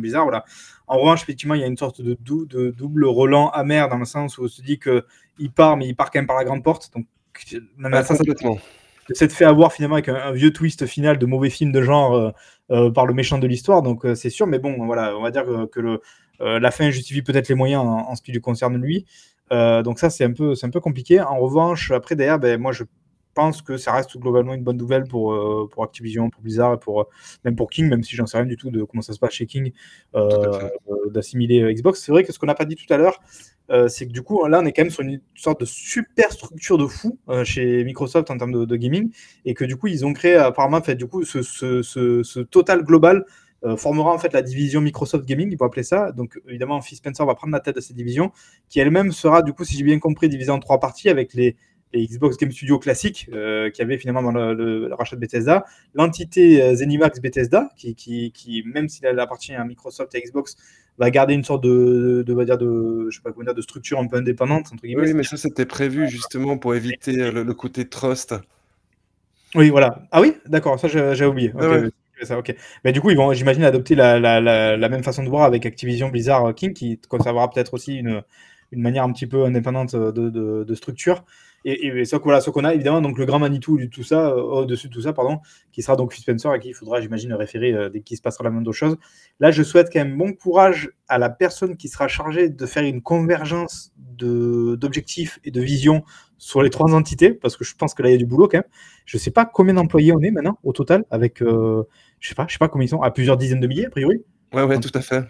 bizarre, 0.00 0.24
voilà. 0.24 0.44
En 0.86 0.98
revanche, 0.98 1.22
effectivement, 1.22 1.54
il 1.54 1.60
y 1.60 1.64
a 1.64 1.66
une 1.66 1.76
sorte 1.76 2.00
de, 2.00 2.16
de, 2.20 2.70
double 2.70 3.04
Roland 3.04 3.50
amer 3.50 3.88
dans 3.88 3.98
le 3.98 4.04
sens 4.04 4.38
où 4.38 4.44
on 4.44 4.48
se 4.48 4.62
dit 4.62 4.78
qu'il 5.36 5.50
part, 5.50 5.76
mais 5.76 5.86
il 5.86 5.94
part 5.94 6.10
quand 6.10 6.18
même 6.18 6.26
par 6.26 6.36
la 6.36 6.44
grande 6.44 6.62
porte. 6.62 6.90
Donc, 6.94 7.06
même 7.78 7.94
ah, 7.94 8.02
ça, 8.02 8.16
s'est 9.14 9.28
fait 9.28 9.44
avoir 9.44 9.72
finalement 9.72 9.96
avec 9.96 10.08
un, 10.08 10.32
vieux 10.32 10.52
twist 10.52 10.86
final 10.86 11.18
de 11.18 11.26
mauvais 11.26 11.50
film 11.50 11.72
de 11.72 11.82
genre 11.82 12.14
euh, 12.14 12.30
euh, 12.70 12.90
par 12.90 13.06
le 13.06 13.14
méchant 13.14 13.38
de 13.38 13.46
l'histoire. 13.46 13.82
Donc, 13.82 14.04
euh, 14.04 14.14
c'est 14.14 14.30
sûr, 14.30 14.46
mais 14.46 14.58
bon, 14.58 14.86
voilà, 14.86 15.16
on 15.16 15.22
va 15.22 15.30
dire 15.30 15.44
que, 15.70 15.80
le, 15.80 16.00
la 16.40 16.70
fin 16.70 16.90
justifie 16.90 17.22
peut-être 17.22 17.48
les 17.48 17.54
moyens 17.54 17.82
en, 17.82 18.14
ce 18.14 18.22
qui 18.22 18.32
lui 18.32 18.40
concerne 18.40 18.76
lui. 18.76 19.06
donc, 19.50 19.98
ça, 19.98 20.10
c'est 20.10 20.24
un, 20.24 20.32
peu, 20.32 20.54
un 20.60 20.70
peu 20.70 20.80
compliqué. 20.80 21.20
En 21.20 21.38
revanche, 21.38 21.90
après, 21.90 22.16
derrière, 22.16 22.38
ben, 22.38 22.60
moi, 22.60 22.72
je 22.72 22.84
pense 23.34 23.62
que 23.62 23.76
ça 23.76 23.92
reste 23.92 24.16
globalement 24.18 24.54
une 24.54 24.62
bonne 24.62 24.76
nouvelle 24.76 25.04
pour, 25.04 25.32
euh, 25.32 25.68
pour 25.70 25.84
Activision, 25.84 26.30
pour 26.30 26.42
Blizzard 26.42 26.74
et 26.74 26.78
pour, 26.78 27.02
euh, 27.02 27.04
même 27.44 27.56
pour 27.56 27.70
King, 27.70 27.88
même 27.88 28.02
si 28.02 28.16
j'en 28.16 28.26
sais 28.26 28.38
rien 28.38 28.46
du 28.46 28.56
tout 28.56 28.70
de 28.70 28.84
comment 28.84 29.02
ça 29.02 29.12
se 29.12 29.18
passe 29.18 29.32
chez 29.32 29.46
King, 29.46 29.72
euh, 30.14 30.68
d'assimiler 31.10 31.72
Xbox. 31.74 32.02
C'est 32.02 32.12
vrai 32.12 32.24
que 32.24 32.32
ce 32.32 32.38
qu'on 32.38 32.46
n'a 32.46 32.54
pas 32.54 32.64
dit 32.64 32.76
tout 32.76 32.92
à 32.92 32.96
l'heure, 32.96 33.20
c'est 33.88 34.06
que 34.06 34.12
du 34.12 34.22
coup, 34.22 34.46
là, 34.46 34.60
on 34.62 34.66
est 34.66 34.72
quand 34.72 34.82
même 34.82 34.90
sur 34.90 35.02
une 35.02 35.20
sorte 35.34 35.60
de 35.60 35.64
super 35.64 36.30
structure 36.32 36.78
de 36.78 36.86
fou 36.86 37.18
chez 37.44 37.84
Microsoft 37.84 38.30
en 38.30 38.36
termes 38.36 38.66
de, 38.66 38.76
gaming, 38.76 39.10
et 39.44 39.54
que 39.54 39.64
du 39.64 39.76
coup, 39.76 39.86
ils 39.86 40.04
ont 40.04 40.12
créé 40.12 40.34
apparemment, 40.34 40.82
fait, 40.82 40.94
du 40.94 41.06
coup, 41.06 41.24
ce, 41.24 41.42
ce, 41.42 41.82
ce, 41.82 42.40
total 42.40 42.84
global 42.84 43.24
formera 43.76 44.12
en 44.12 44.18
fait 44.18 44.32
la 44.32 44.42
division 44.42 44.80
Microsoft 44.80 45.24
Gaming, 45.24 45.50
il 45.52 45.56
faut 45.56 45.64
appeler 45.64 45.84
ça. 45.84 46.12
Donc 46.12 46.40
évidemment, 46.48 46.80
Phil 46.80 46.96
Spencer 46.98 47.24
va 47.24 47.34
prendre 47.34 47.52
la 47.52 47.60
tête 47.60 47.76
de 47.76 47.80
cette 47.80 47.96
division, 47.96 48.32
qui 48.68 48.80
elle-même 48.80 49.12
sera, 49.12 49.42
du 49.42 49.52
coup, 49.52 49.64
si 49.64 49.76
j'ai 49.76 49.84
bien 49.84 49.98
compris, 49.98 50.28
divisée 50.28 50.50
en 50.50 50.58
trois 50.58 50.80
parties 50.80 51.08
avec 51.08 51.34
les 51.34 51.56
les 51.92 52.06
Xbox 52.06 52.36
Game 52.36 52.50
Studio 52.50 52.78
classiques 52.78 53.28
euh, 53.32 53.70
qui 53.70 53.82
avait 53.82 53.98
finalement 53.98 54.22
dans 54.22 54.32
le, 54.32 54.92
rachat 54.94 55.16
de 55.16 55.20
Bethesda, 55.20 55.64
l'entité 55.94 56.62
euh, 56.62 56.74
ZeniMax 56.74 57.20
Bethesda, 57.20 57.68
qui, 57.76 57.94
qui, 57.94 58.32
qui, 58.32 58.62
même 58.66 58.88
s'il 58.88 59.06
appartient 59.06 59.54
à 59.54 59.64
Microsoft 59.64 60.14
et 60.14 60.22
Xbox, 60.22 60.56
va 60.98 61.10
garder 61.10 61.34
une 61.34 61.44
sorte 61.44 61.62
de, 61.62 62.22
de, 62.26 62.44
dire 62.44 62.58
de, 62.58 63.08
je 63.10 63.16
sais 63.16 63.22
pas 63.22 63.32
comment 63.32 63.44
dire, 63.44 63.54
de 63.54 63.62
structure 63.62 63.98
un 63.98 64.06
peu 64.06 64.16
indépendante. 64.16 64.72
Entre 64.72 64.82
guillemets. 64.82 65.06
Oui, 65.06 65.14
mais 65.14 65.22
ça 65.22 65.36
c'était 65.36 65.66
prévu 65.66 66.08
justement 66.08 66.58
pour 66.58 66.74
éviter 66.74 67.30
le, 67.30 67.54
côté 67.54 67.88
trust. 67.88 68.34
Oui, 69.54 69.70
voilà. 69.70 70.02
Ah 70.10 70.20
oui, 70.20 70.34
d'accord, 70.46 70.78
ça 70.78 70.88
j'ai 70.88 71.24
oublié. 71.24 71.52
Ça, 72.22 72.38
ok. 72.38 72.54
Mais 72.84 72.92
du 72.92 73.00
coup, 73.00 73.10
ils 73.10 73.16
vont, 73.16 73.32
j'imagine, 73.32 73.64
adopter 73.64 73.96
la, 73.96 74.20
la, 74.20 74.40
la, 74.40 74.88
même 74.88 75.02
façon 75.02 75.24
de 75.24 75.28
voir 75.28 75.42
avec 75.42 75.66
Activision 75.66 76.08
Blizzard 76.08 76.54
King, 76.54 76.72
qui 76.72 77.00
conservera 77.08 77.50
peut-être 77.50 77.74
aussi 77.74 77.96
une, 77.96 78.22
une 78.70 78.80
manière 78.80 79.02
un 79.02 79.12
petit 79.12 79.26
peu 79.26 79.44
indépendante 79.44 79.96
de, 79.96 80.30
de, 80.30 80.62
de 80.62 80.74
structure. 80.76 81.24
Et, 81.64 81.86
et 81.86 82.04
voilà, 82.22 82.40
qu'on 82.40 82.64
a 82.64 82.74
évidemment, 82.74 83.00
donc 83.00 83.18
le 83.18 83.24
grand 83.24 83.38
Manitou 83.38 83.78
de 83.78 83.86
tout 83.86 84.02
ça, 84.02 84.30
euh, 84.30 84.40
au-dessus 84.40 84.88
de 84.88 84.92
tout 84.92 85.02
ça, 85.02 85.12
pardon, 85.12 85.38
qui 85.72 85.82
sera 85.82 85.96
donc 85.96 86.12
Spencer 86.12 86.50
à 86.50 86.58
qui 86.58 86.68
il 86.68 86.74
faudra, 86.74 87.00
j'imagine, 87.00 87.32
référer 87.32 87.72
euh, 87.72 87.88
dès 87.88 88.00
qu'il 88.00 88.16
se 88.16 88.22
passera 88.22 88.44
la 88.44 88.50
moindre 88.50 88.72
chose. 88.72 88.96
Là, 89.40 89.50
je 89.50 89.62
souhaite 89.62 89.88
quand 89.92 90.00
même 90.00 90.16
bon 90.16 90.32
courage 90.32 90.90
à 91.08 91.18
la 91.18 91.30
personne 91.30 91.76
qui 91.76 91.88
sera 91.88 92.08
chargée 92.08 92.48
de 92.48 92.66
faire 92.66 92.84
une 92.84 93.02
convergence 93.02 93.92
d'objectifs 93.96 95.40
et 95.44 95.50
de 95.50 95.60
vision 95.60 96.04
sur 96.38 96.62
les 96.62 96.70
trois 96.70 96.92
entités, 96.94 97.32
parce 97.32 97.56
que 97.56 97.64
je 97.64 97.74
pense 97.74 97.94
que 97.94 98.02
là, 98.02 98.08
il 98.10 98.12
y 98.12 98.14
a 98.16 98.18
du 98.18 98.26
boulot 98.26 98.48
quand 98.48 98.58
même. 98.58 98.64
Je 99.04 99.16
ne 99.16 99.20
sais 99.20 99.30
pas 99.30 99.44
combien 99.44 99.74
d'employés 99.74 100.12
on 100.12 100.20
est 100.20 100.30
maintenant 100.30 100.58
au 100.64 100.72
total, 100.72 101.04
avec, 101.10 101.42
euh, 101.42 101.84
je 102.20 102.28
sais 102.28 102.34
pas, 102.34 102.46
je 102.48 102.54
sais 102.54 102.58
pas 102.58 102.68
combien 102.68 102.86
ils 102.86 102.90
sont, 102.90 103.02
à 103.02 103.10
plusieurs 103.10 103.36
dizaines 103.36 103.60
de 103.60 103.66
milliers, 103.66 103.86
a 103.86 103.90
priori. 103.90 104.22
Ouais, 104.52 104.62
ouais, 104.64 104.78
tout 104.80 104.90
à 104.94 105.00
fait. 105.00 105.24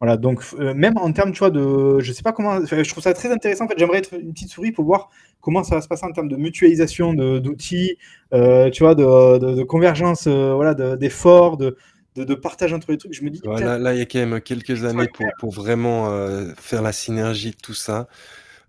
Voilà, 0.00 0.18
donc 0.18 0.42
euh, 0.58 0.74
même 0.74 0.98
en 0.98 1.10
termes, 1.12 1.32
tu 1.32 1.38
vois, 1.38 1.50
de, 1.50 2.00
je 2.00 2.12
sais 2.12 2.22
pas 2.22 2.32
comment, 2.32 2.64
je 2.64 2.88
trouve 2.90 3.02
ça 3.02 3.14
très 3.14 3.32
intéressant. 3.32 3.64
En 3.64 3.68
fait, 3.68 3.78
j'aimerais 3.78 3.98
être 3.98 4.12
une 4.12 4.32
petite 4.32 4.50
souris 4.50 4.72
pour 4.72 4.84
voir 4.84 5.08
comment 5.40 5.64
ça 5.64 5.76
va 5.76 5.80
se 5.80 5.88
passer 5.88 6.04
en 6.04 6.12
termes 6.12 6.28
de 6.28 6.36
mutualisation 6.36 7.14
d'outils, 7.14 7.96
euh, 8.34 8.68
tu 8.70 8.82
vois, 8.82 8.94
de, 8.94 9.62
convergence, 9.62 10.26
euh, 10.26 10.52
voilà, 10.54 10.74
d'efforts, 10.74 11.56
de, 11.56 11.76
de, 12.14 12.34
partage 12.34 12.74
entre 12.74 12.90
les 12.90 12.98
trucs. 12.98 13.14
Je 13.14 13.24
me 13.24 13.30
dis. 13.30 13.40
Voilà, 13.42 13.78
là, 13.78 13.94
il 13.94 13.98
y 13.98 14.02
a 14.02 14.06
quand 14.06 14.18
même 14.18 14.40
quelques 14.42 14.84
années 14.84 15.08
pour, 15.08 15.26
pour 15.38 15.50
vraiment 15.50 16.10
faire 16.58 16.82
la 16.82 16.92
synergie 16.92 17.52
de 17.52 17.56
tout 17.56 17.74
ça. 17.74 18.06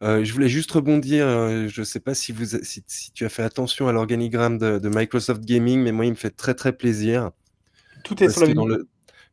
je 0.01 0.31
voulais 0.31 0.49
juste 0.49 0.71
rebondir, 0.71 1.27
je 1.67 1.81
ne 1.81 1.85
sais 1.85 1.99
pas 1.99 2.13
si, 2.13 2.31
vous, 2.31 2.45
si, 2.45 3.11
tu 3.13 3.25
as 3.25 3.29
fait 3.29 3.43
attention 3.43 3.89
à 3.89 3.91
l'organigramme 3.91 4.57
de, 4.57 4.89
Microsoft 4.89 5.43
Gaming, 5.43 5.81
mais 5.81 5.91
moi, 5.91 6.05
il 6.05 6.11
me 6.11 6.15
fait 6.15 6.29
très 6.29 6.53
très 6.53 6.71
plaisir. 6.71 7.31
Tout 8.05 8.23
est 8.23 8.29
sur 8.29 8.45
la 8.45 8.53
dans 8.53 8.65
le, 8.65 8.87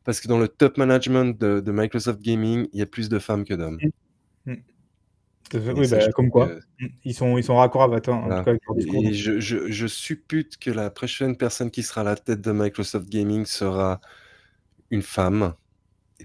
parce 0.05 0.21
que 0.21 0.27
dans 0.27 0.37
le 0.37 0.47
top 0.47 0.77
management 0.77 1.37
de, 1.37 1.71
Microsoft 1.71 2.21
Gaming, 2.21 2.67
il 2.71 2.79
y 2.79 2.81
a 2.81 2.85
plus 2.85 3.09
de 3.09 3.19
femmes 3.19 3.43
que 3.43 3.53
d'hommes. 3.53 3.79
Mm. 4.45 4.51
Mm. 4.51 4.63
Oui, 5.75 5.87
bah, 5.89 6.11
comme 6.13 6.29
quoi. 6.29 6.47
Mm. 6.79 6.87
Ils 7.03 7.13
sont, 7.13 7.37
ils 7.37 7.43
sont 7.43 7.55
cas, 7.69 8.45
Et 9.03 9.13
je, 9.13 9.39
je, 9.39 9.71
je, 9.71 9.87
suppute 9.87 10.57
que 10.57 10.71
la 10.71 10.89
prochaine 10.89 11.35
personne 11.35 11.71
qui 11.71 11.83
sera 11.83 12.01
à 12.01 12.03
la 12.03 12.15
tête 12.15 12.41
de 12.41 12.51
Microsoft 12.51 13.09
Gaming 13.09 13.45
sera 13.45 13.99
une 14.91 15.01
femme. 15.01 15.53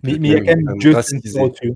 Mais, 0.02 0.12
il 0.12 0.26
y 0.26 0.34
a 0.34 0.40
quand 0.40 0.56
même 0.56 0.78
Dieu 0.78 0.94
au-dessus. 0.94 1.74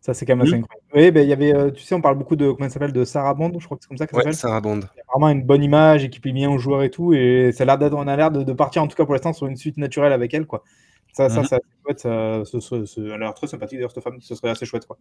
Ça, 0.00 0.14
c'est 0.14 0.26
quand 0.26 0.34
même 0.34 0.44
assez 0.44 0.54
incroyable. 0.54 0.86
Oui, 0.94 1.10
ben, 1.12 1.22
il 1.22 1.28
y 1.28 1.32
avait, 1.32 1.54
euh, 1.54 1.70
tu 1.70 1.84
sais, 1.84 1.94
on 1.94 2.00
parle 2.00 2.18
beaucoup 2.18 2.34
de, 2.34 2.50
comment 2.50 2.68
ça 2.68 2.74
s'appelle, 2.74 2.92
de 2.92 3.04
Sarah 3.04 3.34
Bond, 3.34 3.52
je 3.56 3.64
crois 3.64 3.76
que 3.76 3.84
c'est 3.84 3.88
comme 3.88 3.98
ça 3.98 4.06
qu'elle 4.06 4.16
ouais, 4.16 4.22
s'appelle. 4.24 4.34
Sarah 4.34 4.60
Bond. 4.60 4.80
Il 4.80 4.98
y 4.98 5.00
a 5.00 5.04
vraiment 5.12 5.28
une 5.28 5.44
bonne 5.44 5.62
image 5.62 6.02
et 6.02 6.10
qui 6.10 6.18
plaît 6.18 6.32
bien 6.32 6.50
aux 6.50 6.58
joueurs 6.58 6.82
et 6.82 6.90
tout. 6.90 7.14
Et 7.14 7.52
ça 7.52 7.62
a 7.62 7.76
l'air 7.76 7.92
on 7.94 8.08
a 8.08 8.16
l'air 8.16 8.32
de, 8.32 8.42
de, 8.42 8.52
partir, 8.52 8.82
en 8.82 8.88
tout 8.88 8.96
cas 8.96 9.04
pour 9.04 9.14
l'instant, 9.14 9.32
sur 9.32 9.46
une 9.46 9.56
suite 9.56 9.76
naturelle 9.76 10.12
avec 10.12 10.34
elle, 10.34 10.46
quoi. 10.46 10.64
Ça, 11.12 11.28
ça, 11.28 11.42
mmh 11.42 11.44
ça, 11.44 11.58
chouette. 11.84 12.00
Ça, 12.00 12.42
ce, 12.44 12.60
ce, 12.60 12.84
ce, 12.86 13.00
elle 13.00 13.12
a 13.12 13.18
l'air 13.18 13.34
très 13.34 13.46
sympathique 13.46 13.78
d'ailleurs, 13.78 13.92
cette 13.92 14.02
femme. 14.02 14.18
Ce 14.20 14.34
serait 14.34 14.48
assez 14.48 14.64
chouette. 14.64 14.86
Quoi. 14.86 14.98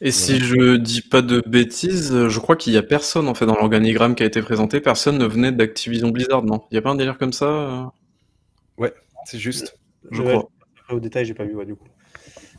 Et 0.00 0.10
si 0.10 0.38
je 0.38 0.76
dis 0.76 1.02
pas 1.02 1.20
de 1.20 1.42
bêtises, 1.46 2.28
je 2.28 2.40
crois 2.40 2.56
qu'il 2.56 2.72
y 2.72 2.78
a 2.78 2.82
personne 2.82 3.28
en 3.28 3.34
fait 3.34 3.44
dans 3.44 3.54
l'organigramme 3.54 4.14
qui 4.14 4.22
a 4.22 4.26
été 4.26 4.40
présenté. 4.40 4.80
Personne 4.80 5.18
ne 5.18 5.26
venait 5.26 5.52
d'Activision 5.52 6.08
Blizzard, 6.08 6.42
non? 6.42 6.62
Il 6.70 6.76
y 6.76 6.78
a 6.78 6.82
pas 6.82 6.90
un 6.90 6.94
délire 6.94 7.18
comme 7.18 7.34
ça 7.34 7.46
euh? 7.46 7.84
Ouais, 8.78 8.94
c'est 9.26 9.38
juste. 9.38 9.76
Je, 10.10 10.22
crois. 10.22 10.48
Après, 10.80 10.94
au 10.94 11.00
détail, 11.00 11.26
j'ai 11.26 11.34
pas 11.34 11.44
vu, 11.44 11.54
ouais, 11.54 11.66
du 11.66 11.76
coup. 11.76 11.86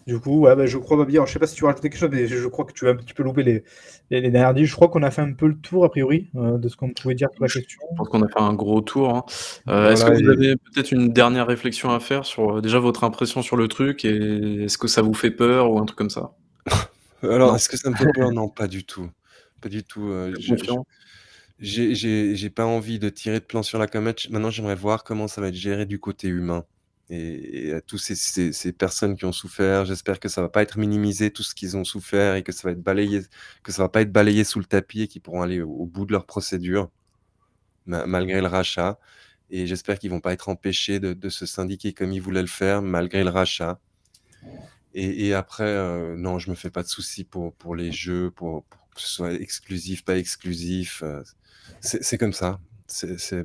Du 0.08 0.20
coup, 0.20 0.40
ouais, 0.42 0.56
bah, 0.56 0.66
je 0.66 0.78
crois, 0.78 0.98
Babi, 0.98 1.14
alors, 1.14 1.28
je 1.28 1.34
sais 1.34 1.40
pas 1.40 1.46
si 1.46 1.56
tu 1.56 1.62
veux 1.62 1.68
rajouter 1.68 1.90
quelque 1.90 2.00
chose, 2.00 2.10
mais 2.12 2.26
je 2.28 2.48
crois 2.48 2.66
que 2.66 2.74
tu 2.74 2.86
vas 2.86 2.92
un 2.92 2.96
petit 2.96 3.14
peu 3.14 3.22
louper 3.22 3.44
les, 3.44 3.64
les, 4.10 4.32
dernières 4.32 4.66
Je 4.66 4.74
crois 4.74 4.88
qu'on 4.88 5.04
a 5.04 5.12
fait 5.12 5.22
un 5.22 5.34
peu 5.34 5.48
le 5.48 5.56
tour, 5.56 5.86
a 5.86 5.90
priori, 5.90 6.30
euh, 6.36 6.58
de 6.58 6.68
ce 6.70 6.76
qu'on 6.76 6.90
pouvait 6.90 7.14
dire 7.14 7.30
sur 7.34 7.44
la 7.44 7.50
question. 7.50 7.80
Je 7.92 7.98
pense 7.98 8.10
qu'on 8.10 8.24
a 8.24 8.28
fait 8.28 8.40
un 8.40 8.54
gros 8.54 8.82
tour. 8.82 9.16
Hein. 9.16 9.24
Euh, 9.68 9.92
est-ce 9.92 10.06
que 10.06 10.12
vous 10.12 10.30
avez 10.30 10.56
peut-être 10.56 10.92
une 10.92 11.14
dernière 11.14 11.46
réflexion 11.46 11.92
à 11.92 12.00
faire 12.00 12.26
sur 12.26 12.58
euh, 12.58 12.62
déjà 12.62 12.80
votre 12.80 13.04
impression 13.04 13.44
sur 13.44 13.58
le 13.58 13.68
truc 13.68 14.04
et 14.04 14.64
est-ce 14.64 14.78
que 14.78 14.88
ça 14.88 15.04
vous 15.04 15.14
fait 15.14 15.32
peur 15.32 15.72
ou 15.72 15.80
un 15.80 15.86
truc 15.86 15.98
comme 15.98 16.10
ça? 16.10 16.32
Alors, 17.24 17.56
est-ce 17.56 17.70
que 17.70 17.78
ça 17.78 17.90
me 17.92 17.96
fait 17.96 18.12
peur? 18.14 18.32
Non, 18.32 18.50
pas 18.50 18.68
du 18.68 18.84
tout. 18.84 19.08
Pas 19.62 19.70
du 19.70 19.84
tout. 19.84 20.12
j'ai 21.60 22.50
pas 22.50 22.66
envie 22.66 22.98
de 22.98 23.10
tirer 23.10 23.40
de 23.40 23.46
plan 23.46 23.62
sur 23.62 23.78
la 23.78 23.86
comète. 23.86 24.28
Maintenant, 24.32 24.50
j'aimerais 24.50 24.76
voir 24.76 25.04
comment 25.04 25.28
ça 25.28 25.42
va 25.42 25.50
être 25.50 25.56
géré 25.56 25.86
du 25.86 26.00
côté 26.00 26.28
humain 26.28 26.66
et, 27.12 27.74
à 27.74 27.82
tous 27.82 27.98
ces, 27.98 28.72
personnes 28.74 29.16
qui 29.16 29.26
ont 29.26 29.32
souffert. 29.32 29.86
J'espère 29.86 30.20
que 30.20 30.30
ça 30.30 30.42
va 30.42 30.50
pas 30.50 30.62
être 30.62 30.78
minimisé 30.78 31.32
tout 31.32 31.44
ce 31.44 31.54
qu'ils 31.54 31.76
ont 31.76 31.84
souffert 31.84 32.36
et 32.36 32.44
que 32.44 32.52
ça 32.52 32.68
va 32.68 32.72
être 32.72 32.82
balayé, 32.82 33.22
que 33.64 33.72
ça 33.72 33.84
va 33.84 33.90
pas 33.90 34.02
être 34.02 34.12
balayé 34.12 34.44
sous 34.44 34.60
le 34.60 34.66
tapis 34.66 35.04
et 35.04 35.08
qu'ils 35.08 35.22
pourront 35.22 35.42
aller 35.42 35.62
au, 35.62 35.86
bout 35.86 36.06
de 36.06 36.14
leur 36.14 36.26
procédure 36.26 36.90
malgré 37.86 38.40
le 38.40 38.48
rachat. 38.48 38.98
Et 39.50 39.68
j'espère 39.68 40.00
qu'ils 40.00 40.12
vont 40.12 40.22
pas 40.22 40.32
être 40.32 40.48
empêchés 40.48 41.00
de, 41.00 41.30
se 41.30 41.46
syndiquer 41.46 41.94
comme 41.94 42.14
ils 42.14 42.22
voulaient 42.22 42.42
le 42.42 42.48
faire 42.48 42.82
malgré 42.82 43.24
le 43.24 43.30
rachat. 43.30 43.80
Et, 44.94 45.34
après, 45.34 45.64
euh, 45.64 46.18
non, 46.18 46.38
je 46.38 46.50
me 46.50 46.56
fais 46.56 46.70
pas 46.70 46.84
de 46.84 46.88
soucis 46.88 47.24
pour, 47.24 47.76
les 47.76 47.92
jeux, 47.94 48.30
pour, 48.32 48.66
que 48.96 49.02
ce 49.02 49.08
soit 49.08 49.34
exclusif, 49.34 50.04
pas 50.04 50.18
exclusif. 50.18 51.02
Euh, 51.04 51.24
c'est 51.82 52.18
comme 52.18 52.34
ça. 52.34 52.60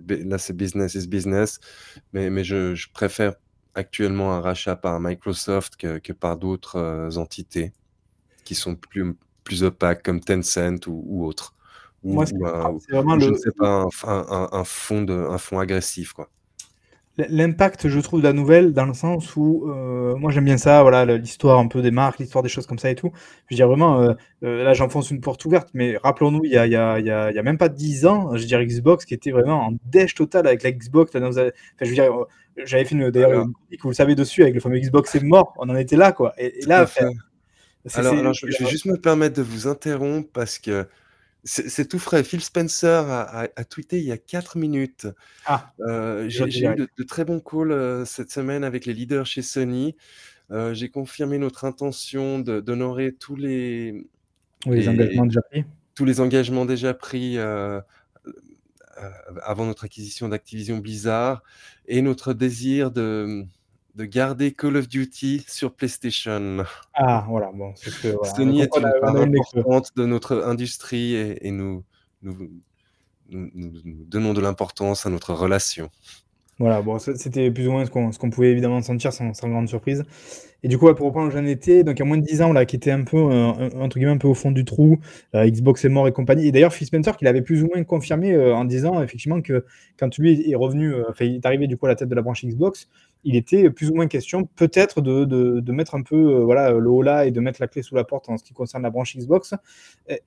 là, 0.09 0.39
c'est 0.39 0.57
business 0.57 0.95
is 0.95 1.07
business. 1.07 1.61
Mais, 2.13 2.45
je 2.45 2.89
préfère 2.93 3.35
actuellement 3.77 4.33
un 4.33 4.41
rachat 4.41 4.75
par 4.75 4.99
Microsoft 5.01 5.77
que, 5.77 6.13
par 6.13 6.37
d'autres 6.37 6.77
euh, 6.77 7.17
entités 7.17 7.73
qui 8.45 8.55
sont 8.55 8.75
plus, 8.75 9.15
plus 9.45 9.63
opaques 9.63 10.03
comme 10.03 10.21
Tencent 10.21 10.87
ou, 10.87 11.25
autres. 11.25 11.55
Ou, 12.03 12.15
Moi, 12.15 12.27
c'est 12.27 12.37
vraiment 12.37 13.19
je 13.19 13.31
ne 13.31 13.37
sais 13.37 13.53
pas, 13.53 13.87
un, 14.05 14.49
un, 14.53 14.65
fond 14.65 15.03
de, 15.03 15.13
un 15.13 15.39
fond 15.39 15.59
agressif. 15.59 16.13
quoi. 16.13 16.31
L'impact, 17.17 17.89
je 17.89 18.01
trouve, 18.01 18.21
de 18.21 18.27
la 18.27 18.33
nouvelle, 18.33 18.73
dans 18.73 18.85
le 18.85 18.93
sens 18.93 19.37
où, 19.37 19.71
euh, 19.71 20.15
moi 20.17 20.31
j'aime 20.31 20.45
bien 20.45 20.59
ça, 20.59 20.83
voilà, 20.83 21.05
l'histoire 21.17 21.59
un 21.59 21.67
peu 21.67 21.81
des 21.81 21.91
marques, 21.91 22.19
l'histoire 22.19 22.43
des 22.43 22.51
choses 22.51 22.67
comme 22.67 22.79
ça 22.79 22.91
et 22.91 22.95
tout. 22.95 23.11
Je 23.49 23.55
veux 23.55 23.57
dire, 23.57 23.69
vraiment, 23.69 24.03
euh, 24.03 24.15
là 24.43 24.75
j'enfonce 24.75 25.11
une 25.11 25.21
porte 25.21 25.45
ouverte, 25.47 25.69
mais 25.73 25.97
rappelons-nous, 25.97 26.45
il 26.45 26.53
y 26.53 26.59
a, 26.59 26.67
y, 26.67 26.77
a, 26.77 27.01
y, 27.01 27.11
a, 27.11 27.33
y 27.33 27.39
a, 27.39 27.43
même 27.43 27.57
pas 27.57 27.71
10 27.71 28.07
ans, 28.07 28.37
je 28.37 28.43
veux 28.43 28.47
dire, 28.47 28.63
Xbox 28.63 29.07
qui 29.07 29.15
était 29.15 29.31
vraiment 29.31 29.67
en 29.67 29.73
dèche 29.87 30.15
total 30.15 30.47
avec 30.47 30.63
la 30.63 30.73
Xbox. 30.73 31.13
Enfin, 31.15 31.31
je 31.81 31.89
veux 31.89 31.95
dire, 31.95 32.13
j'avais 32.65 32.85
fait 32.85 32.95
d'ailleurs 33.11 33.45
une 33.45 33.53
critique, 33.55 33.83
vous 33.83 33.91
le 33.91 33.95
savez, 33.95 34.15
dessus, 34.15 34.43
avec 34.43 34.55
le 34.55 34.61
fameux 34.61 34.79
Xbox 34.79 35.15
est 35.15 35.23
mort. 35.23 35.55
On 35.59 35.69
en 35.69 35.77
était 35.77 35.97
là, 35.97 36.13
quoi. 36.13 36.35
Et, 36.39 36.53
là, 36.67 36.87
alors, 37.95 38.35
je, 38.35 38.47
vais 38.47 38.71
juste 38.71 38.87
me 38.87 38.97
permettre 38.97 39.37
de 39.37 39.43
vous 39.43 39.69
interrompre 39.69 40.29
parce 40.33 40.59
que 40.59 40.87
c'est 41.47 41.89
tout 41.89 42.01
frais. 42.01 42.25
Phil 42.25 42.41
Spencer 42.43 43.09
a, 43.09 43.65
tweeté 43.65 43.99
il 43.99 44.05
y 44.05 44.13
a 44.13 44.19
4 44.19 44.59
minutes. 44.59 45.07
Ah, 45.47 45.73
euh, 45.81 46.29
j'ai 46.29 46.67
eu 46.67 46.75
de, 46.75 47.03
très 47.05 47.25
bons 47.25 47.41
calls 47.41 47.71
euh, 47.71 48.05
cette 48.05 48.33
semaine 48.33 48.65
avec 48.65 48.85
les 48.85 48.93
leaders 48.93 49.27
chez 49.27 49.43
Sony. 49.43 49.97
Euh, 50.51 50.75
j'ai 50.75 50.89
confirmé 50.89 51.39
notre 51.39 51.65
intention 51.65 52.41
d'honorer 52.41 53.13
tous 53.13 53.37
les, 53.37 54.07
les, 54.67 54.89
engagements 54.89 55.27
déjà 55.27 55.43
pris. 55.43 55.65
Tous 55.95 56.05
les 56.05 56.21
engagements 56.21 56.67
déjà 56.67 56.95
pris 56.95 57.39
avant 59.43 59.67
notre 59.67 59.85
acquisition 59.85 60.29
d'Activision 60.29 60.79
Blizzard 60.79 61.45
et 61.87 62.03
notre 62.03 62.33
désir 62.33 62.91
de, 62.91 63.45
de 63.97 64.05
garder 64.05 64.53
Call 64.53 64.77
of 64.77 64.89
Duty 64.89 65.45
sur 65.49 65.73
PlayStation. 65.73 66.65
Ah, 66.93 67.25
voilà, 67.29 67.51
bon, 67.53 67.73
c'est 67.77 67.91
que, 68.03 68.09
voilà. 68.09 68.35
Sony 68.35 68.61
est 68.61 68.77
une 68.77 68.93
part 69.01 69.17
importante 69.17 69.97
de 69.97 70.05
notre 70.05 70.43
industrie 70.45 71.15
et, 71.15 71.51
nous, 71.51 71.83
nous, 72.23 72.51
nous, 73.31 74.05
donnons 74.05 74.35
de 74.35 74.41
l'importance 74.43 75.07
à 75.07 75.11
notre 75.11 75.33
relation. 75.33 75.89
Voilà, 76.59 76.83
bon, 76.83 76.99
c'était 76.99 77.51
plus 77.51 77.69
ou 77.69 77.73
moins 77.73 77.85
ce 77.87 77.91
qu'on 78.19 78.31
pouvait 78.31 78.51
évidemment 78.51 78.81
sentir 78.83 79.13
sans, 79.13 79.33
sans 79.35 79.49
grande 79.49 79.69
surprise. 79.69 80.05
Et 80.63 80.69
du 80.69 80.79
coup, 80.79 80.93
pour 80.95 81.07
reprendre 81.07 81.29
où 81.29 81.31
j'en 81.31 81.45
étais, 81.45 81.85
donc 81.85 81.97
il 81.97 82.01
y 82.01 82.03
a 82.03 82.07
moins 82.07 82.17
de 82.17 82.25
10 82.25 82.43
ans, 82.43 82.53
là, 82.53 82.65
qui 82.65 82.77
était 82.77 82.91
un 82.91 83.05
peu, 83.05 83.19
euh, 83.19 83.69
entre 83.79 83.99
guillemets, 83.99 84.13
un 84.13 84.19
peu 84.19 84.27
au 84.27 84.35
fond 84.35 84.51
du 84.51 84.65
trou, 84.65 84.99
euh, 85.35 85.49
Xbox 85.49 85.85
est 85.85 85.89
mort 85.91 86.09
et 86.09 86.13
compagnie. 86.13 86.49
Et 86.49 86.53
d'ailleurs, 86.53 86.73
Phil 86.73 86.87
Spencer, 86.87 87.17
qui 87.17 87.25
l'avait 87.25 87.43
plus 87.43 87.63
ou 87.63 87.69
moins 87.69 87.85
confirmé 87.85 88.33
euh, 88.33 88.55
en 88.55 88.65
disant 88.65 89.03
effectivement 89.03 89.43
que 89.43 89.65
quand 89.99 90.17
lui 90.19 90.51
est 90.51 90.55
revenu, 90.55 90.95
enfin, 91.09 91.27
il 91.27 91.37
est 91.37 91.47
arrivé 91.47 91.67
du 91.67 91.77
coup 91.77 91.87
à 91.87 91.91
la 91.91 91.95
tête 91.95 92.09
de 92.09 92.15
la 92.15 92.23
branche 92.23 92.45
Xbox, 92.45 92.89
il 93.27 93.37
était 93.37 93.71
plus 93.71 93.91
ou 93.91 93.95
moins 93.95 94.07
question 94.07 94.49
peut-être 94.57 95.01
de, 95.01 95.25
de, 95.25 95.73
mettre 95.73 95.97
un 95.97 96.03
peu 96.03 96.39
voilà, 96.43 96.71
le 96.71 96.89
haut 96.89 97.03
là 97.03 97.27
et 97.27 97.33
de 97.33 97.41
mettre 97.41 97.61
la 97.61 97.67
clé 97.67 97.83
sous 97.83 97.97
la 97.97 98.05
porte 98.05 98.29
en 98.29 98.39
ce 98.39 98.45
qui 98.45 98.55
concerne 98.55 98.85
la 98.85 98.91
branche 98.91 99.17
Xbox. 99.17 99.55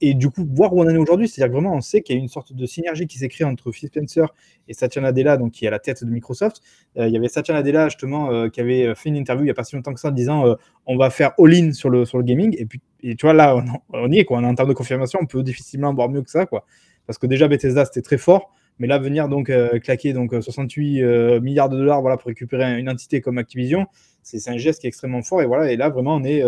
Et, 0.01 0.13
du 0.13 0.29
coup, 0.29 0.45
voir 0.53 0.73
où 0.73 0.81
on 0.81 0.85
en 0.85 0.89
est 0.89 0.97
aujourd'hui, 0.97 1.29
c'est-à-dire 1.29 1.53
vraiment, 1.53 1.73
on 1.73 1.81
sait 1.81 2.01
qu'il 2.01 2.17
y 2.17 2.19
a 2.19 2.21
une 2.21 2.27
sorte 2.27 2.53
de 2.53 2.65
synergie 2.65 3.07
qui 3.07 3.17
s'est 3.17 3.29
créée 3.29 3.47
entre 3.47 3.71
Phil 3.71 3.87
Spencer 3.87 4.25
et 4.67 4.73
Satya 4.73 5.01
Nadella, 5.01 5.37
donc 5.37 5.53
qui 5.53 5.63
est 5.63 5.69
à 5.69 5.71
la 5.71 5.79
tête 5.79 6.03
de 6.03 6.09
Microsoft. 6.09 6.61
il 6.97 7.07
y 7.07 7.17
avait 7.17 7.29
Satya 7.29 7.53
Nadella, 7.53 7.87
justement, 7.87 8.49
qui 8.49 8.59
avait 8.59 8.93
fait 8.95 9.09
une 9.09 9.15
interview 9.15 9.43
il 9.43 9.47
n'y 9.47 9.51
a 9.51 9.55
pas 9.55 9.63
si 9.63 9.75
longtemps 9.75 9.93
que 9.93 9.99
ça, 9.99 10.11
disant 10.11 10.45
euh, 10.45 10.55
on 10.85 10.97
va 10.97 11.09
faire 11.09 11.31
all-in 11.39 11.71
sur 11.71 11.89
le, 11.89 12.05
sur 12.05 12.17
le 12.17 12.23
gaming. 12.23 12.55
Et 12.57 12.65
puis, 12.65 12.81
tu 13.01 13.17
vois, 13.21 13.33
là, 13.33 13.63
on, 13.93 14.11
y 14.11 14.19
est, 14.19 14.25
quoi. 14.25 14.39
En 14.39 14.55
termes 14.55 14.69
de 14.69 14.73
confirmation, 14.73 15.19
on 15.21 15.25
peut 15.25 15.43
difficilement 15.43 15.93
voir 15.93 16.09
mieux 16.09 16.21
que 16.21 16.29
ça, 16.29 16.45
quoi. 16.45 16.65
parce 17.07 17.17
que 17.17 17.27
déjà 17.27 17.47
Bethesda 17.47 17.85
c'était 17.85 18.01
très 18.01 18.17
fort, 18.17 18.51
mais 18.79 18.87
là 18.87 18.97
venir 18.97 19.27
donc 19.27 19.51
claquer 19.83 20.13
donc 20.13 20.33
68 20.33 21.39
milliards 21.41 21.69
de 21.69 21.77
dollars 21.77 22.01
voilà 22.01 22.17
pour 22.17 22.27
récupérer 22.27 22.79
une 22.79 22.89
entité 22.89 23.21
comme 23.21 23.37
Activision, 23.37 23.87
c'est 24.23 24.49
un 24.49 24.57
geste 24.57 24.81
qui 24.81 24.87
est 24.87 24.89
extrêmement 24.89 25.21
fort 25.21 25.41
et 25.41 25.45
voilà 25.45 25.71
et 25.71 25.77
là 25.77 25.89
vraiment 25.89 26.15
on 26.15 26.23
est 26.23 26.43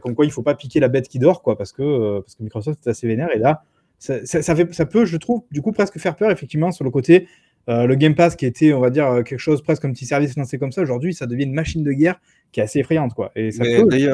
comme 0.00 0.14
quoi 0.14 0.24
il 0.24 0.30
faut 0.30 0.42
pas 0.42 0.54
piquer 0.54 0.80
la 0.80 0.88
bête 0.88 1.08
qui 1.08 1.18
dort 1.18 1.42
quoi 1.42 1.56
parce 1.56 1.72
que 1.72 2.20
parce 2.20 2.34
que 2.34 2.42
Microsoft 2.42 2.86
est 2.86 2.90
assez 2.90 3.06
vénère 3.06 3.30
et 3.34 3.38
là 3.38 3.62
ça, 3.98 4.24
ça, 4.24 4.56
fait, 4.56 4.72
ça 4.74 4.84
peut 4.84 5.04
je 5.04 5.16
trouve 5.16 5.44
du 5.50 5.62
coup 5.62 5.72
presque 5.72 5.98
faire 5.98 6.16
peur 6.16 6.30
effectivement 6.30 6.72
sur 6.72 6.84
le 6.84 6.90
côté 6.90 7.26
euh, 7.68 7.86
le 7.86 7.94
Game 7.94 8.14
Pass 8.14 8.34
qui 8.34 8.46
était, 8.46 8.72
on 8.72 8.80
va 8.80 8.90
dire, 8.90 9.22
quelque 9.24 9.38
chose 9.38 9.62
presque 9.62 9.82
comme 9.82 9.92
petit 9.92 10.06
service 10.06 10.36
lancé 10.36 10.58
comme 10.58 10.72
ça, 10.72 10.82
aujourd'hui, 10.82 11.14
ça 11.14 11.26
devient 11.26 11.44
une 11.44 11.54
machine 11.54 11.84
de 11.84 11.92
guerre 11.92 12.20
qui 12.50 12.60
est 12.60 12.64
assez 12.64 12.80
effrayante. 12.80 13.14
Quoi. 13.14 13.30
Et 13.36 13.50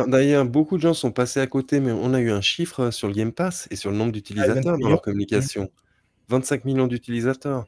D'ailleurs, 0.07 0.45
beaucoup 0.45 0.77
de 0.77 0.83
gens 0.83 0.95
sont 0.95 1.11
passés 1.11 1.41
à 1.41 1.47
côté, 1.47 1.81
mais 1.81 1.93
on 1.93 2.13
a 2.13 2.21
eu 2.21 2.31
un 2.31 2.41
chiffre 2.41 2.91
sur 2.91 3.09
le 3.09 3.15
Game 3.15 3.33
Pass 3.33 3.67
et 3.71 3.77
sur 3.77 3.91
le 3.91 3.97
nombre 3.97 4.13
d'utilisateurs 4.13 4.79
dans 4.79 4.89
leur 4.89 5.03
communication. 5.03 5.71
25 6.29 6.65
millions 6.65 6.87
d'utilisateurs. 6.87 7.67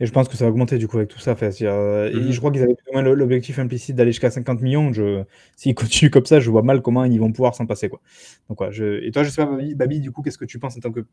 Et 0.00 0.06
je 0.06 0.12
pense 0.12 0.28
que 0.28 0.36
ça 0.36 0.44
va 0.46 0.50
augmenter 0.50 0.78
du 0.78 0.88
coup 0.88 0.96
avec 0.96 1.08
tout 1.08 1.20
ça. 1.20 1.36
Fait, 1.36 1.54
euh, 1.62 2.10
et 2.10 2.14
mhm. 2.14 2.32
je 2.32 2.38
crois 2.38 2.50
qu'ils 2.50 2.62
avaient 2.62 2.74
plus 2.74 2.90
ou 2.90 2.92
moins 2.94 3.02
l'objectif 3.02 3.60
implicite 3.60 3.94
d'aller 3.94 4.10
jusqu'à 4.10 4.32
50 4.32 4.60
millions. 4.60 4.92
Je... 4.92 5.22
S'ils 5.56 5.74
continuent 5.76 6.10
comme 6.10 6.26
ça, 6.26 6.40
je 6.40 6.50
vois 6.50 6.62
mal 6.62 6.82
comment 6.82 7.04
ils 7.04 7.20
vont 7.20 7.30
pouvoir 7.30 7.54
s'en 7.54 7.66
passer. 7.66 7.88
Quoi. 7.88 8.00
Donc, 8.48 8.58
je... 8.72 9.04
Et 9.04 9.12
toi, 9.12 9.22
je 9.22 9.30
sais 9.30 9.44
pas, 9.44 9.56
Babi, 9.76 10.00
du 10.00 10.10
coup, 10.10 10.22
qu'est-ce 10.22 10.38
que 10.38 10.44
tu 10.44 10.58
penses 10.58 10.76
en 10.76 10.80
tant 10.80 10.90
que 10.92 11.04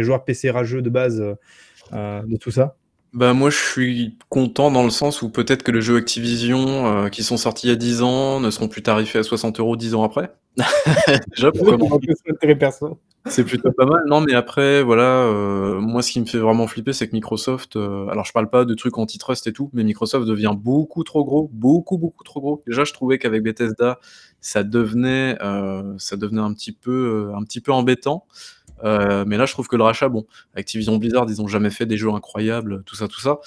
joueur 0.00 0.24
PC 0.24 0.50
rageux 0.50 0.80
de 0.80 0.90
base 0.90 1.22
euh, 1.92 2.22
de 2.22 2.36
tout 2.36 2.50
ça? 2.50 2.76
Bah 3.12 3.32
moi 3.34 3.50
je 3.50 3.56
suis 3.56 4.16
content 4.28 4.70
dans 4.70 4.84
le 4.84 4.90
sens 4.90 5.20
où 5.22 5.30
peut-être 5.30 5.64
que 5.64 5.72
les 5.72 5.82
jeux 5.82 5.96
Activision 5.96 6.86
euh, 6.86 7.08
qui 7.08 7.24
sont 7.24 7.36
sortis 7.36 7.66
il 7.66 7.70
y 7.70 7.72
a 7.72 7.76
10 7.76 8.02
ans 8.02 8.40
ne 8.40 8.50
seront 8.50 8.68
plus 8.68 8.82
tarifés 8.82 9.18
à 9.18 9.22
60 9.24 9.58
euros 9.58 9.76
10 9.76 9.94
ans 9.96 10.04
après. 10.04 10.32
Déjà 11.36 11.50
C'est 13.26 13.44
plutôt 13.44 13.72
pas 13.72 13.84
mal. 13.84 14.02
Non 14.06 14.20
mais 14.20 14.34
après 14.34 14.82
voilà, 14.84 15.24
euh, 15.24 15.80
moi 15.80 16.02
ce 16.02 16.12
qui 16.12 16.20
me 16.20 16.26
fait 16.26 16.38
vraiment 16.38 16.68
flipper 16.68 16.92
c'est 16.92 17.08
que 17.08 17.12
Microsoft, 17.12 17.74
euh, 17.74 18.06
alors 18.08 18.24
je 18.24 18.32
parle 18.32 18.48
pas 18.48 18.64
de 18.64 18.74
trucs 18.74 18.96
antitrust 18.96 19.46
et 19.48 19.52
tout, 19.52 19.70
mais 19.72 19.82
Microsoft 19.82 20.26
devient 20.26 20.54
beaucoup 20.56 21.02
trop 21.02 21.24
gros, 21.24 21.50
beaucoup 21.52 21.98
beaucoup 21.98 22.22
trop 22.22 22.40
gros. 22.40 22.62
Déjà 22.66 22.84
je 22.84 22.92
trouvais 22.92 23.18
qu'avec 23.18 23.42
Bethesda 23.42 23.98
ça 24.40 24.62
devenait, 24.62 25.36
ça 25.98 26.16
devenait 26.16 26.40
un 26.40 26.54
petit 26.54 26.72
peu, 26.72 27.30
un 27.34 27.42
petit 27.42 27.60
peu 27.60 27.72
embêtant. 27.72 28.24
Euh, 28.84 29.24
mais 29.26 29.36
là, 29.36 29.46
je 29.46 29.52
trouve 29.52 29.68
que 29.68 29.76
le 29.76 29.82
rachat, 29.82 30.08
bon, 30.08 30.26
Activision 30.54 30.96
Blizzard, 30.96 31.26
ils 31.28 31.40
ont 31.40 31.48
jamais 31.48 31.70
fait 31.70 31.86
des 31.86 31.96
jeux 31.96 32.10
incroyables, 32.10 32.82
tout 32.84 32.96
ça, 32.96 33.08
tout 33.08 33.20
ça. 33.20 33.40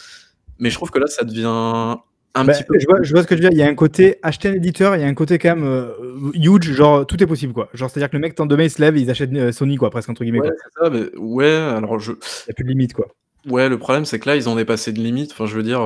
Mais 0.60 0.70
je 0.70 0.76
trouve 0.76 0.92
que 0.92 1.00
là, 1.00 1.08
ça 1.08 1.24
devient 1.24 1.98
un 2.36 2.46
bah, 2.46 2.54
petit 2.54 2.64
peu. 2.64 2.80
Je 2.80 2.86
vois, 2.86 3.02
je 3.02 3.12
vois, 3.12 3.24
ce 3.24 3.28
que 3.28 3.36
tu 3.36 3.42
veux 3.42 3.50
dire. 3.50 3.58
Il 3.58 3.60
y 3.60 3.64
a 3.64 3.68
un 3.68 3.76
côté 3.76 4.18
acheter 4.24 4.50
un 4.50 4.54
éditeur, 4.54 4.96
il 4.96 5.02
y 5.02 5.06
a 5.06 5.08
un 5.08 5.14
côté 5.14 5.38
quand 5.38 5.56
même 5.56 5.66
euh, 5.66 6.32
huge, 6.34 6.74
genre 6.74 7.06
tout 7.06 7.22
est 7.22 7.28
possible, 7.28 7.54
quoi. 7.54 7.70
Genre, 7.74 7.90
c'est-à-dire 7.90 8.10
que 8.10 8.16
le 8.16 8.22
mec, 8.22 8.36
tant 8.36 8.46
demain, 8.46 8.64
il 8.64 8.72
se 8.72 8.82
lève, 8.82 8.98
ils 8.98 9.10
achètent 9.10 9.34
euh, 9.34 9.52
Sony, 9.52 9.78
quoi, 9.78 9.90
presque 9.90 10.10
entre 10.10 10.24
guillemets. 10.24 10.42
Ouais, 10.42 10.52
ça, 10.80 10.90
mais 10.90 11.16
ouais, 11.18 11.54
alors 11.54 12.00
je. 12.00 12.12
Il 12.12 12.16
n'y 12.16 12.52
a 12.52 12.54
plus 12.54 12.64
de 12.64 12.70
limite, 12.70 12.94
quoi. 12.94 13.08
Ouais, 13.48 13.68
le 13.68 13.78
problème, 13.78 14.06
c'est 14.06 14.20
que 14.20 14.30
là, 14.30 14.36
ils 14.36 14.48
ont 14.48 14.56
dépassé 14.56 14.94
de 14.94 15.00
limite. 15.00 15.32
Enfin, 15.34 15.46
je 15.46 15.56
veux 15.56 15.64
dire, 15.64 15.82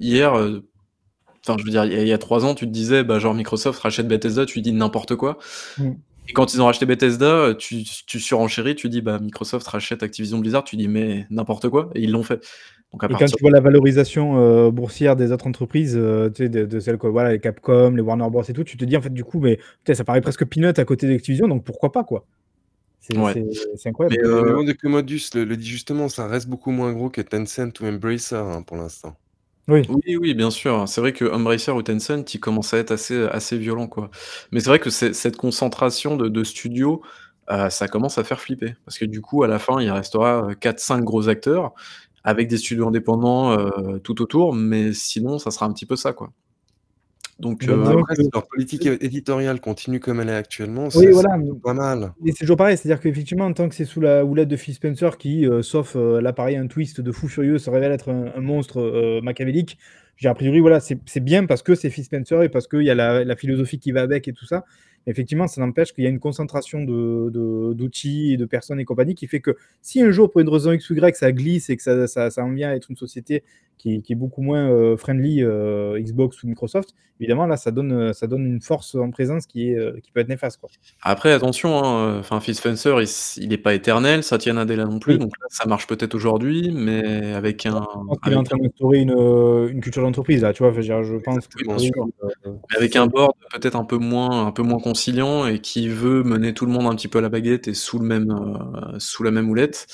hier. 0.00 0.32
Enfin, 1.46 1.56
je 1.58 1.64
veux 1.64 1.70
dire, 1.70 1.84
il 1.84 2.06
y, 2.06 2.12
a 2.12 2.18
trois 2.18 2.44
ans, 2.44 2.54
tu 2.54 2.66
te 2.66 2.70
disais, 2.70 3.04
bah, 3.04 3.18
genre 3.18 3.34
Microsoft 3.34 3.80
rachète 3.80 4.08
Bethesda, 4.08 4.44
tu 4.44 4.60
dis 4.60 4.72
n'importe 4.72 5.16
quoi. 5.16 5.38
Mm. 5.78 5.92
Et 6.28 6.32
quand 6.32 6.52
ils 6.52 6.60
ont 6.60 6.66
racheté 6.66 6.84
Bethesda, 6.84 7.54
tu, 7.54 7.82
tu 7.84 8.20
surenchéris, 8.20 8.74
tu 8.74 8.88
dis 8.88 9.00
bah 9.00 9.18
Microsoft 9.18 9.66
rachète 9.66 10.02
Activision 10.02 10.38
Blizzard, 10.38 10.64
tu 10.64 10.76
dis 10.76 10.88
mais 10.88 11.26
n'importe 11.30 11.68
quoi, 11.68 11.90
et 11.94 12.02
ils 12.02 12.10
l'ont 12.10 12.22
fait. 12.22 12.46
Donc, 12.92 13.04
et 13.04 13.14
quand 13.14 13.26
tu 13.26 13.40
vois 13.40 13.50
la 13.50 13.60
valorisation 13.60 14.38
euh, 14.38 14.70
boursière 14.70 15.14
des 15.14 15.30
autres 15.32 15.46
entreprises, 15.46 15.94
euh, 15.96 16.30
tu 16.30 16.44
sais, 16.44 16.48
de, 16.48 16.80
celles 16.80 16.96
quoi, 16.96 17.10
voilà, 17.10 17.32
les 17.32 17.38
Capcom, 17.38 17.90
les 17.90 18.02
Warner 18.02 18.28
Bros 18.30 18.42
et 18.42 18.52
tout, 18.52 18.64
tu 18.64 18.76
te 18.76 18.84
dis 18.84 18.96
en 18.96 19.02
fait 19.02 19.12
du 19.12 19.24
coup, 19.24 19.40
mais 19.40 19.58
ça 19.90 20.04
paraît 20.04 20.22
presque 20.22 20.46
peanut 20.46 20.78
à 20.78 20.84
côté 20.84 21.06
d'Activision, 21.08 21.48
donc 21.48 21.64
pourquoi 21.64 21.92
pas 21.92 22.04
quoi 22.04 22.26
C'est 23.00 23.16
incroyable. 23.16 24.16
Mais 24.20 24.26
euh... 24.26 24.42
le 24.42 24.54
monde 24.54 24.66
de 24.66 24.72
Commodus 24.72 25.30
le, 25.34 25.56
dit 25.56 25.66
justement, 25.66 26.08
ça 26.08 26.26
reste 26.26 26.48
beaucoup 26.48 26.70
moins 26.70 26.92
gros 26.92 27.10
que 27.10 27.20
Tencent 27.20 27.80
ou 27.80 27.86
Embracer 27.86 28.36
hein, 28.36 28.62
pour 28.62 28.76
l'instant. 28.76 29.16
Oui. 29.68 29.82
Oui, 30.18 30.34
bien 30.34 30.50
sûr. 30.50 30.88
C'est 30.88 31.00
vrai 31.02 31.12
que 31.12 31.24
Embracer 31.30 31.70
ou 31.72 31.82
Tencent, 31.82 32.24
ils 32.34 32.40
commencent 32.40 32.72
à 32.72 32.78
être 32.78 32.90
assez, 32.90 33.24
assez 33.26 33.58
violents, 33.58 33.86
quoi. 33.86 34.10
Mais 34.50 34.60
c'est 34.60 34.68
vrai 34.70 34.78
que 34.78 34.88
cette 34.90 35.36
concentration 35.36 36.16
de, 36.16 36.28
de 36.28 36.42
studios, 36.44 37.02
euh, 37.50 37.68
ça 37.68 37.86
commence 37.86 38.16
à 38.16 38.24
faire 38.24 38.40
flipper. 38.40 38.76
Parce 38.86 38.98
que 38.98 39.04
du 39.04 39.20
coup, 39.20 39.42
à 39.42 39.46
la 39.48 39.58
fin, 39.58 39.80
il 39.82 39.90
restera 39.90 40.54
4-5 40.60 41.02
gros 41.04 41.28
acteurs 41.28 41.72
avec 42.24 42.48
des 42.48 42.56
studios 42.56 42.88
indépendants 42.88 43.52
euh, 43.58 43.98
tout 43.98 44.22
autour, 44.22 44.54
mais 44.54 44.92
sinon, 44.94 45.38
ça 45.38 45.50
sera 45.50 45.66
un 45.66 45.72
petit 45.72 45.86
peu 45.86 45.96
ça, 45.96 46.12
quoi. 46.14 46.30
Donc, 47.38 47.68
euh, 47.68 47.84
après, 47.84 48.16
si 48.16 48.28
leur 48.32 48.48
politique 48.48 48.86
éditoriale 48.86 49.60
continue 49.60 50.00
comme 50.00 50.20
elle 50.20 50.28
est 50.28 50.34
actuellement, 50.34 50.90
c'est 50.90 51.10
voilà. 51.10 51.38
pas 51.62 51.74
mal. 51.74 52.12
Et 52.24 52.32
c'est 52.32 52.38
toujours 52.40 52.56
pareil, 52.56 52.76
c'est-à-dire 52.76 53.00
qu'effectivement, 53.00 53.52
tant 53.52 53.68
que 53.68 53.76
c'est 53.76 53.84
sous 53.84 54.00
la 54.00 54.24
houlette 54.24 54.48
de 54.48 54.56
Phil 54.56 54.74
Spencer, 54.74 55.16
qui, 55.18 55.46
euh, 55.46 55.62
sauf 55.62 55.94
euh, 55.94 56.20
l'appareil 56.20 56.56
un 56.56 56.66
twist 56.66 57.00
de 57.00 57.12
fou 57.12 57.28
furieux, 57.28 57.58
se 57.58 57.70
révèle 57.70 57.92
être 57.92 58.10
un, 58.10 58.40
monstre 58.40 59.20
machiavélique, 59.22 59.78
j'ai 60.16 60.28
a 60.28 60.34
priori, 60.34 60.58
voilà, 60.58 60.80
c'est 60.80 61.20
bien 61.20 61.46
parce 61.46 61.62
que 61.62 61.76
c'est 61.76 61.90
Phil 61.90 62.04
Spencer 62.04 62.42
et 62.42 62.48
parce 62.48 62.66
qu'il 62.66 62.82
y 62.82 62.90
a 62.90 62.94
la, 62.96 63.24
la, 63.24 63.36
philosophie 63.36 63.78
qui 63.78 63.92
va 63.92 64.02
avec 64.02 64.26
et 64.26 64.32
tout 64.32 64.46
ça 64.46 64.64
effectivement, 65.08 65.46
ça 65.46 65.60
n'empêche 65.60 65.92
qu'il 65.92 66.04
y 66.04 66.06
a 66.06 66.10
une 66.10 66.20
concentration 66.20 66.84
d'outils 66.84 68.28
de, 68.28 68.34
et 68.34 68.36
de 68.36 68.44
personnes 68.44 68.78
et 68.78 68.84
compagnie 68.84 69.14
qui 69.14 69.26
fait 69.26 69.40
que 69.40 69.56
si 69.80 70.02
un 70.02 70.10
jour, 70.10 70.30
pour 70.30 70.40
une 70.40 70.48
raison 70.48 70.72
X 70.72 70.90
ou 70.90 70.94
Y, 70.94 71.16
ça 71.16 71.32
glisse 71.32 71.70
et 71.70 71.76
que 71.76 71.82
ça, 71.82 72.06
ça, 72.06 72.30
ça 72.30 72.44
en 72.44 72.52
vient 72.52 72.70
à 72.70 72.74
être 72.74 72.90
une 72.90 72.96
société 72.96 73.42
qui, 73.78 74.02
est 74.08 74.14
beaucoup 74.14 74.42
moins 74.42 74.68
euh, 74.68 74.96
friendly 74.96 75.42
euh, 75.42 75.98
Xbox 76.00 76.42
ou 76.42 76.48
Microsoft, 76.48 76.94
évidemment, 77.20 77.46
là, 77.46 77.56
ça 77.56 77.70
donne, 77.70 78.12
ça 78.12 78.26
donne 78.26 78.44
une 78.44 78.60
force 78.60 78.94
en 78.94 79.10
présence 79.10 79.46
qui, 79.46 79.70
est, 79.70 79.78
euh, 79.78 79.98
qui 80.02 80.10
peut 80.10 80.20
être 80.20 80.28
néfaste. 80.28 80.60
Quoi. 80.60 80.68
Après, 81.02 81.32
attention, 81.32 81.82
hein, 81.82 82.18
enfin, 82.18 82.40
Phil 82.40 82.54
Spencer, 82.54 82.94
il 83.36 83.48
n'est 83.48 83.58
pas 83.58 83.74
éternel, 83.74 84.22
Satya 84.22 84.52
Nadella 84.52 84.84
non 84.84 84.98
plus, 84.98 85.18
donc 85.18 85.30
là, 85.40 85.46
ça 85.48 85.66
marche 85.66 85.86
peut-être 85.86 86.14
aujourd'hui, 86.14 86.72
mais 86.74 87.32
avec 87.32 87.64
un. 87.66 87.86
Je 87.92 88.06
pense 88.06 88.18
qu'il 88.22 88.32
est 88.32 88.36
en 88.36 88.42
train 88.42 88.58
d'instaurer 88.58 88.98
une, 88.98 89.10
une, 89.70 89.80
culture 89.80 90.02
d'entreprise, 90.02 90.42
là, 90.42 90.52
tu 90.52 90.62
vois, 90.62 90.72
je 90.80 91.14
pense. 91.16 91.46
que, 91.48 92.76
avec 92.76 92.96
un 92.96 93.06
board 93.06 93.32
peut-être 93.52 93.76
un 93.76 93.84
peu 93.84 93.96
moins, 93.96 94.46
un 94.46 94.52
peu 94.52 94.62
moins 94.62 94.78
conciliant 94.78 95.46
et 95.46 95.60
qui 95.60 95.88
veut 95.88 96.22
mener 96.22 96.52
tout 96.52 96.66
le 96.66 96.72
monde 96.72 96.86
un 96.86 96.94
petit 96.94 97.08
peu 97.08 97.18
à 97.18 97.22
la 97.22 97.28
baguette 97.28 97.68
et 97.68 97.74
sous 97.74 97.98
le 97.98 98.06
même, 98.06 98.34
sous 98.98 99.22
la 99.22 99.30
même 99.30 99.48
houlette. 99.48 99.86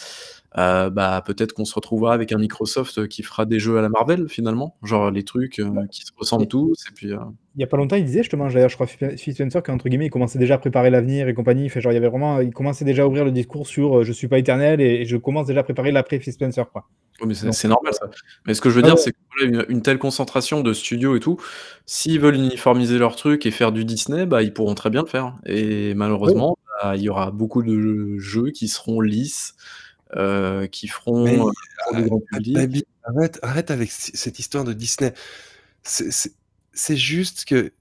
Euh, 0.57 0.89
bah, 0.89 1.21
peut-être 1.27 1.53
qu'on 1.53 1.65
se 1.65 1.75
retrouvera 1.75 2.15
avec 2.15 2.31
un 2.31 2.39
Microsoft 2.39 3.09
qui 3.09 3.25
fera 3.25 3.45
des 3.45 3.59
jeux 3.59 3.77
à 3.77 3.83
la 3.83 3.89
Marvel 3.89 4.29
finalement, 4.29 4.77
genre 4.85 5.11
les 5.11 5.25
trucs 5.25 5.59
euh, 5.59 5.87
qui 5.91 6.03
se 6.03 6.13
ressemblent 6.17 6.47
tous 6.47 6.77
et 6.89 6.95
puis, 6.95 7.13
euh 7.13 7.19
Il 7.57 7.61
y 7.61 7.65
a 7.65 7.67
pas 7.67 7.77
longtemps, 7.77 7.97
il 7.97 8.05
disait 8.05 8.23
justement, 8.23 8.49
d'ailleurs 8.49 8.69
je 8.69 8.77
crois 8.77 8.87
Phil 8.87 9.35
Spencer 9.35 9.63
qu'entre 9.65 9.89
guillemets, 9.89 10.07
il 10.07 10.11
commençait 10.11 10.39
déjà 10.39 10.55
à 10.55 10.59
préparer 10.59 10.91
l'avenir 10.91 11.27
et 11.27 11.35
compagnie, 11.35 11.69
fait 11.69 11.81
genre 11.81 11.91
il 11.91 11.97
y 11.97 11.99
avait 11.99 12.09
vraiment 12.09 12.41
il 12.41 12.53
commençait 12.53 12.85
déjà 12.85 13.03
à 13.03 13.07
ouvrir 13.07 13.25
le 13.25 13.33
discours 13.33 13.67
sur, 13.67 14.05
«Je 14.05 14.13
suis 14.13 14.29
pas 14.29 14.39
éternel 14.39 14.81
et 14.81 15.05
je 15.05 15.17
commence 15.17 15.47
déjà 15.47 15.61
à 15.61 15.65
préparer 15.65 15.91
l'après 15.91 16.21
Phil 16.21 16.33
Spencer», 16.33 16.71
quoi. 16.71 16.89
Oui, 17.21 17.29
mais 17.29 17.53
c'est 17.53 17.69
normal 17.69 17.93
ça. 17.95 18.09
Mais 18.47 18.55
ce 18.55 18.61
que 18.61 18.71
je 18.71 18.77
veux 18.77 18.83
dire, 18.83 18.99
c'est 18.99 19.13
que 19.13 19.71
une 19.71 19.83
telle 19.83 19.99
concentration 19.99 20.63
de 20.63 20.73
studios 20.73 21.17
et 21.17 21.21
tout, 21.21 21.39
s'ils 21.87 22.19
veulent 22.21 22.35
uniformiser 22.35 22.99
leur 22.99 23.15
truc 23.17 23.47
et 23.47 23.51
faire 23.51 23.71
du 23.73 23.85
Disney, 23.85 24.27
bah, 24.27 24.43
ils 24.43 24.53
pourront 24.53 24.75
très 24.75 24.91
bien 24.91 25.03
le 25.03 25.09
faire. 25.09 25.35
Et 25.47 25.95
malheureusement, 25.95 26.57
bah, 26.83 26.97
il 26.97 27.03
y 27.03 27.09
aura 27.09 27.31
beaucoup 27.31 27.63
de 27.63 28.19
jeux 28.19 28.51
qui 28.51 28.67
seront 28.67 29.01
lisses, 29.01 29.55
euh, 30.17 30.67
qui 30.67 30.89
feront 30.89 31.27
euh, 31.27 31.51
pour 31.89 31.97
le 31.97 32.03
grand 32.05 32.21
public. 32.21 32.87
arrête, 33.03 33.39
arrête 33.43 33.71
avec 33.71 33.91
cette 33.91 34.39
histoire 34.39 34.65
de 34.65 34.73
Disney. 34.73 35.13
C'est 35.83 36.97
juste 36.97 37.45
que 37.45 37.73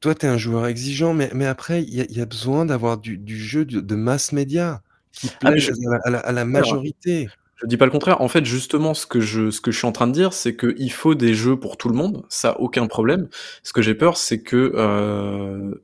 toi, 0.00 0.14
tu 0.14 0.26
es 0.26 0.28
un 0.28 0.38
joueur 0.38 0.66
exigeant, 0.66 1.14
mais, 1.14 1.30
mais 1.34 1.46
après, 1.46 1.82
il 1.82 1.94
y, 1.94 2.20
a 2.20 2.26
besoin 2.26 2.66
d'avoir 2.66 2.98
du, 2.98 3.16
du, 3.16 3.38
jeu 3.38 3.64
de, 3.64 3.94
mass 3.94 4.32
média 4.32 4.82
qui 5.12 5.30
ah, 5.42 5.52
plaît 5.52 5.66
à, 6.04 6.10
la, 6.10 6.18
à, 6.18 6.32
la, 6.32 6.44
majorité. 6.44 7.28
Je 7.56 7.66
dis 7.66 7.76
pas 7.76 7.86
le 7.86 7.90
contraire. 7.90 8.20
En 8.20 8.28
fait, 8.28 8.44
justement, 8.44 8.92
ce 8.92 9.06
que 9.06 9.20
je, 9.20 9.50
ce 9.50 9.60
que 9.62 9.70
je 9.70 9.78
suis 9.78 9.86
en 9.86 9.92
train 9.92 10.06
de 10.06 10.12
dire, 10.12 10.32
c'est 10.34 10.56
qu'il 10.56 10.92
faut 10.92 11.14
des 11.14 11.34
jeux 11.34 11.58
pour 11.58 11.78
tout 11.78 11.88
le 11.88 11.94
monde. 11.94 12.24
Ça, 12.28 12.60
aucun 12.60 12.86
problème. 12.86 13.28
Ce 13.62 13.72
que 13.72 13.80
j'ai 13.80 13.94
peur, 13.94 14.18
c'est 14.18 14.42
que 14.42 14.72
euh, 14.74 15.74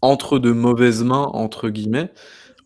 entre 0.00 0.38
de 0.38 0.50
mauvaises 0.50 1.02
mains, 1.02 1.28
entre 1.32 1.68
guillemets, 1.68 2.10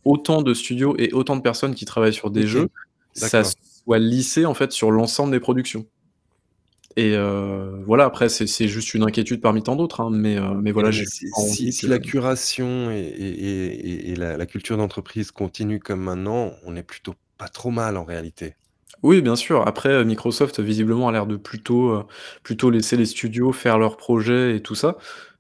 autant 0.07 0.41
de 0.41 0.55
studios 0.55 0.95
et 0.99 1.13
autant 1.13 1.37
de 1.37 1.43
personnes 1.43 1.75
qui 1.75 1.85
travaillent 1.85 2.15
sur 2.15 2.31
des 2.31 2.47
jeux, 2.47 2.69
ça 3.13 3.43
soit 3.45 3.99
lissé 3.99 4.47
en 4.47 4.55
fait 4.55 4.73
sur 4.73 4.91
l'ensemble 4.91 5.33
des 5.33 5.41
productions. 5.41 5.85
Et 6.99 7.13
euh, 7.15 7.83
voilà, 7.85 8.07
après, 8.07 8.31
c'est 8.31 8.69
juste 8.69 8.95
une 8.95 9.03
inquiétude 9.03 9.43
parmi 9.43 9.63
tant 9.63 9.77
d'autres, 9.77 10.01
hein, 10.01 10.09
mais, 10.11 10.39
euh, 10.39 10.55
mais 10.55 10.73
voilà. 10.73 10.91
si, 10.93 11.71
si, 11.71 11.87
la 11.87 11.99
curation 11.99 12.91
et, 12.91 14.15
la, 14.17 14.47
culture 14.47 14.79
d'entreprise 14.79 15.31
continuent 15.31 15.81
comme 15.81 16.01
maintenant, 16.01 16.53
on 16.65 16.75
est 16.75 16.83
plutôt 16.83 17.15
pas 17.37 17.49
trop 17.49 17.71
mal 17.71 17.99
en 17.99 18.05
réalité. 18.05 18.55
Oui, 19.03 19.21
bien 19.21 19.37
sûr. 19.37 19.67
Après, 19.69 20.07
Microsoft, 20.07 20.59
visiblement, 20.61 21.09
a 21.09 21.13
l'air 21.13 21.27
de 21.27 21.37
plutôt, 21.37 21.91
euh, 21.91 22.07
plutôt 22.43 22.71
laisser 22.71 22.97
les 22.97 23.05
studios 23.05 23.53
faire 23.53 23.79
leurs 23.79 23.99
projets 23.99 24.57
et 24.57 24.61
tout 24.61 24.75
ça. 24.75 24.97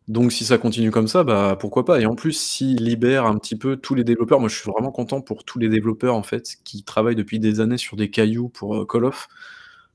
Donc 0.08 0.30
si 0.32 0.44
ça 0.44 0.56
continue 0.58 0.92
comme 0.92 1.08
ça, 1.08 1.24
bah, 1.24 1.56
pourquoi 1.58 1.84
pas? 1.84 2.00
Et 2.00 2.06
en 2.06 2.14
plus, 2.14 2.32
s'ils 2.32 2.76
libèrent 2.84 3.26
un 3.26 3.36
petit 3.38 3.56
peu 3.56 3.76
tous 3.76 3.94
les 3.96 4.04
développeurs 4.04 4.38
moi 4.38 4.48
je 4.48 4.54
suis 4.56 4.70
vraiment 4.70 4.92
content 4.92 5.20
pour 5.20 5.44
tous 5.44 5.58
les 5.58 5.68
développeurs, 5.68 6.14
en 6.14 6.22
fait, 6.22 6.56
qui 6.64 6.84
travaillent 6.84 7.16
depuis 7.16 7.40
des 7.40 7.58
années 7.60 7.76
sur 7.78 7.96
des 7.96 8.08
cailloux 8.10 8.48
pour, 8.48 8.76
euh, 8.76 8.86
Call 8.86 9.04
of. 9.04 9.26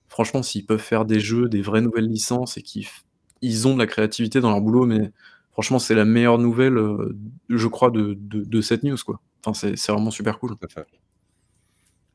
Franchement, 0.10 0.44
s'ils 0.44 0.66
peuvent 0.66 0.80
faire 0.82 1.06
des 1.06 1.20
jeux, 1.22 1.48
des 1.50 1.62
vraies 1.62 1.82
nouvelles 1.82 2.08
licences 2.08 2.58
et 2.58 2.62
qu'ils 2.64 3.68
ont 3.68 3.74
de 3.76 3.80
la 3.80 3.88
créativité 3.88 4.42
dans 4.42 4.50
leur 4.52 4.62
boulot, 4.62 4.86
mais 4.86 5.12
franchement, 5.54 5.80
c'est 5.80 5.96
la 5.96 6.06
meilleure 6.06 6.40
nouvelle, 6.40 6.78
euh, 6.78 7.16
je 7.50 7.68
crois, 7.68 7.90
de 7.92 8.18
de 8.20 8.62
cette 8.62 8.84
news, 8.84 8.98
quoi. 9.06 9.22
Enfin, 9.46 9.54
c'est 9.76 9.92
vraiment 9.92 10.12
super 10.12 10.40
cool. 10.40 10.56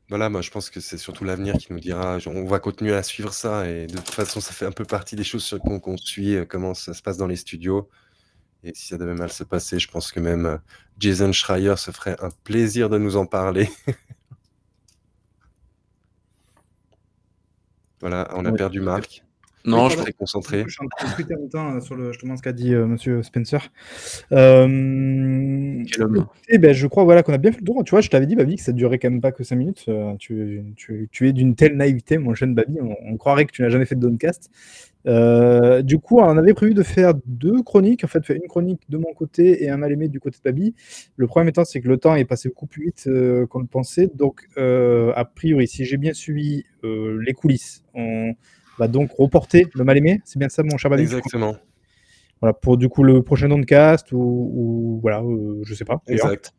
Voilà, 0.09 0.28
moi 0.28 0.40
je 0.40 0.50
pense 0.50 0.70
que 0.70 0.80
c'est 0.80 0.98
surtout 0.98 1.24
l'avenir 1.24 1.57
qui 1.57 1.72
nous 1.72 1.80
dira, 1.80 2.18
on 2.26 2.44
va 2.46 2.61
continuer 2.61 2.94
à 2.94 3.02
suivre 3.02 3.32
ça 3.32 3.68
et 3.68 3.86
de 3.88 3.96
toute 3.96 4.11
façon, 4.11 4.40
ça 4.40 4.52
fait 4.52 4.66
un 4.66 4.70
peu 4.72 4.84
partie 4.84 5.16
des 5.16 5.24
choses 5.24 5.44
sur 5.44 5.59
qu'on 5.59 5.80
qu'on 5.80 5.96
suit, 5.96 6.36
comment 6.48 6.74
ça 6.74 6.94
se 6.94 7.02
passe 7.02 7.16
dans 7.16 7.26
les 7.26 7.36
studios 7.36 7.88
et 8.66 8.74
si 8.74 8.88
ça 8.88 8.98
devait 8.98 9.14
mal 9.14 9.30
se 9.30 9.44
passer, 9.44 9.78
je 9.78 9.88
pense 9.88 10.11
que 10.11 10.18
même, 10.18 10.61
Jason 10.98 11.32
Schreier 11.32 11.76
se 11.76 11.92
ferait 11.92 12.16
un 12.20 12.30
plaisir 12.44 12.90
de 12.90 12.98
nous 12.98 13.16
en 13.16 13.26
parler. 13.26 13.68
Voilà, 18.00 18.28
on 18.34 18.44
a 18.44 18.52
perdu 18.52 18.80
Marc. 18.80 19.25
Non, 19.66 19.88
je 19.88 20.00
suis 20.00 20.12
concentré. 20.12 20.64
Je 20.66 20.74
suis 20.74 20.84
en 20.84 20.88
train 20.88 21.04
de 21.04 21.08
discuter 21.08 21.34
en 21.34 21.40
même 21.40 21.48
temps 21.48 21.80
sur 21.80 21.96
le, 21.96 22.12
justement 22.12 22.36
ce 22.36 22.42
qu'a 22.42 22.52
dit 22.52 22.72
euh, 22.72 22.86
Monsieur 22.86 23.22
Spencer. 23.22 23.72
Euh, 24.30 25.82
Quel 25.92 26.02
homme. 26.04 26.26
Et 26.48 26.58
ben, 26.58 26.72
je 26.72 26.86
crois 26.86 27.02
voilà, 27.02 27.24
qu'on 27.24 27.32
a 27.32 27.38
bien 27.38 27.50
fait 27.50 27.58
le 27.58 27.64
tour. 27.64 27.82
Tu 27.84 27.90
vois, 27.90 28.00
je 28.00 28.08
t'avais 28.08 28.26
dit, 28.26 28.36
Babi, 28.36 28.56
que 28.56 28.62
ça 28.62 28.72
durait 28.72 28.98
quand 28.98 29.10
même 29.10 29.20
pas 29.20 29.32
que 29.32 29.42
5 29.42 29.56
minutes. 29.56 29.84
Euh, 29.88 30.14
tu, 30.18 30.62
tu, 30.76 31.08
tu, 31.10 31.28
es 31.28 31.32
d'une 31.32 31.56
telle 31.56 31.76
naïveté, 31.76 32.18
mon 32.18 32.32
jeune 32.32 32.54
Babi. 32.54 32.78
On, 32.80 33.16
croirait 33.16 33.44
que 33.44 33.52
tu 33.52 33.62
n'as 33.62 33.68
jamais 33.68 33.86
fait 33.86 33.96
de 33.96 34.00
Downcast. 34.00 34.50
Euh, 35.08 35.82
du 35.82 35.98
coup, 35.98 36.20
on 36.20 36.36
avait 36.36 36.54
prévu 36.54 36.74
de 36.74 36.82
faire 36.84 37.14
deux 37.26 37.60
chroniques. 37.62 38.04
En 38.04 38.08
fait, 38.08 38.24
faire 38.24 38.36
une 38.36 38.48
chronique 38.48 38.82
de 38.88 38.98
mon 38.98 39.12
côté 39.14 39.64
et 39.64 39.70
un 39.70 39.78
mal 39.78 39.90
aimé 39.90 40.08
du 40.08 40.20
côté 40.20 40.38
de 40.38 40.48
Babi. 40.48 40.74
Le 41.16 41.26
problème 41.26 41.48
étant, 41.48 41.64
c'est 41.64 41.80
que 41.80 41.88
le 41.88 41.96
temps 41.96 42.14
est 42.14 42.24
passé 42.24 42.48
beaucoup 42.48 42.66
plus 42.66 42.84
vite 42.84 43.08
qu'on 43.48 43.60
le 43.60 43.66
pensait. 43.66 44.10
Donc, 44.14 44.46
a 44.56 45.24
priori, 45.24 45.66
si 45.66 45.84
j'ai 45.84 45.96
bien 45.96 46.12
suivi 46.12 46.64
les 46.84 47.32
coulisses, 47.32 47.82
on 47.94 48.36
va 48.78 48.88
donc 48.88 49.10
reporter 49.18 49.66
le 49.74 49.84
mal-aimé. 49.84 50.20
C'est 50.24 50.38
bien 50.38 50.48
ça, 50.48 50.62
mon 50.62 50.76
cher 50.76 50.90
Babi 50.90 51.02
Exactement. 51.02 51.56
Voilà, 52.40 52.52
pour 52.52 52.76
du 52.76 52.88
coup 52.88 53.02
le 53.02 53.22
prochain 53.22 53.48
Downcast 53.48 54.12
ou, 54.12 54.18
ou 54.18 54.98
voilà, 55.00 55.20
euh, 55.20 55.62
je 55.64 55.74
sais 55.74 55.84
pas. 55.84 56.02
Exact. 56.06 56.52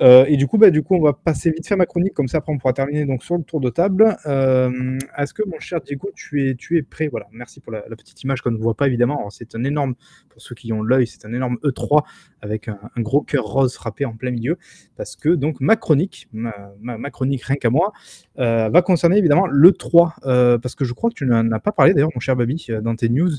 Euh, 0.00 0.24
et 0.26 0.36
du 0.36 0.46
coup, 0.46 0.58
bah, 0.58 0.70
du 0.70 0.82
coup, 0.82 0.94
on 0.94 1.02
va 1.02 1.12
passer 1.12 1.50
vite 1.50 1.66
fait 1.66 1.76
ma 1.76 1.86
chronique, 1.86 2.14
comme 2.14 2.28
ça 2.28 2.38
après 2.38 2.52
on 2.52 2.58
pourra 2.58 2.72
terminer 2.72 3.04
donc 3.04 3.24
sur 3.24 3.36
le 3.36 3.42
tour 3.42 3.60
de 3.60 3.70
table. 3.70 4.16
Euh, 4.26 4.98
est-ce 5.16 5.34
que 5.34 5.42
mon 5.46 5.58
cher 5.58 5.80
Diego, 5.80 6.10
tu 6.14 6.48
es, 6.48 6.54
tu 6.54 6.76
es 6.78 6.82
prêt? 6.82 7.08
Voilà, 7.08 7.26
merci 7.32 7.60
pour 7.60 7.72
la, 7.72 7.82
petite 7.82 8.22
image 8.22 8.42
qu'on 8.42 8.50
ne 8.50 8.58
voit 8.58 8.74
pas 8.74 8.86
évidemment. 8.86 9.28
C'est 9.30 9.54
un 9.54 9.64
énorme, 9.64 9.94
pour 10.28 10.40
ceux 10.40 10.54
qui 10.54 10.72
ont 10.72 10.82
l'œil, 10.82 11.06
c'est 11.06 11.24
un 11.24 11.32
énorme 11.32 11.58
E3 11.64 12.04
avec 12.40 12.68
un, 12.68 12.78
gros 12.98 13.22
cœur 13.22 13.44
rose 13.44 13.74
frappé 13.74 14.04
en 14.04 14.14
plein 14.14 14.30
milieu, 14.30 14.58
parce 14.96 15.16
que 15.16 15.30
donc 15.30 15.60
ma 15.60 15.74
chronique, 15.74 16.28
ma, 16.32 17.10
chronique 17.10 17.42
rien 17.42 17.56
qu'à 17.56 17.70
moi, 17.70 17.92
euh, 18.38 18.68
va 18.68 18.82
concerner 18.82 19.18
évidemment 19.18 19.46
le 19.48 19.72
3, 19.72 20.14
parce 20.22 20.76
que 20.76 20.84
je 20.84 20.92
crois 20.92 21.10
que 21.10 21.14
tu 21.14 21.26
n'en 21.26 21.50
as 21.50 21.60
pas 21.60 21.72
parlé 21.72 21.94
d'ailleurs, 21.94 22.10
mon 22.14 22.20
cher 22.20 22.36
Babi, 22.36 22.68
dans 22.82 22.94
tes 22.94 23.08
news, 23.08 23.32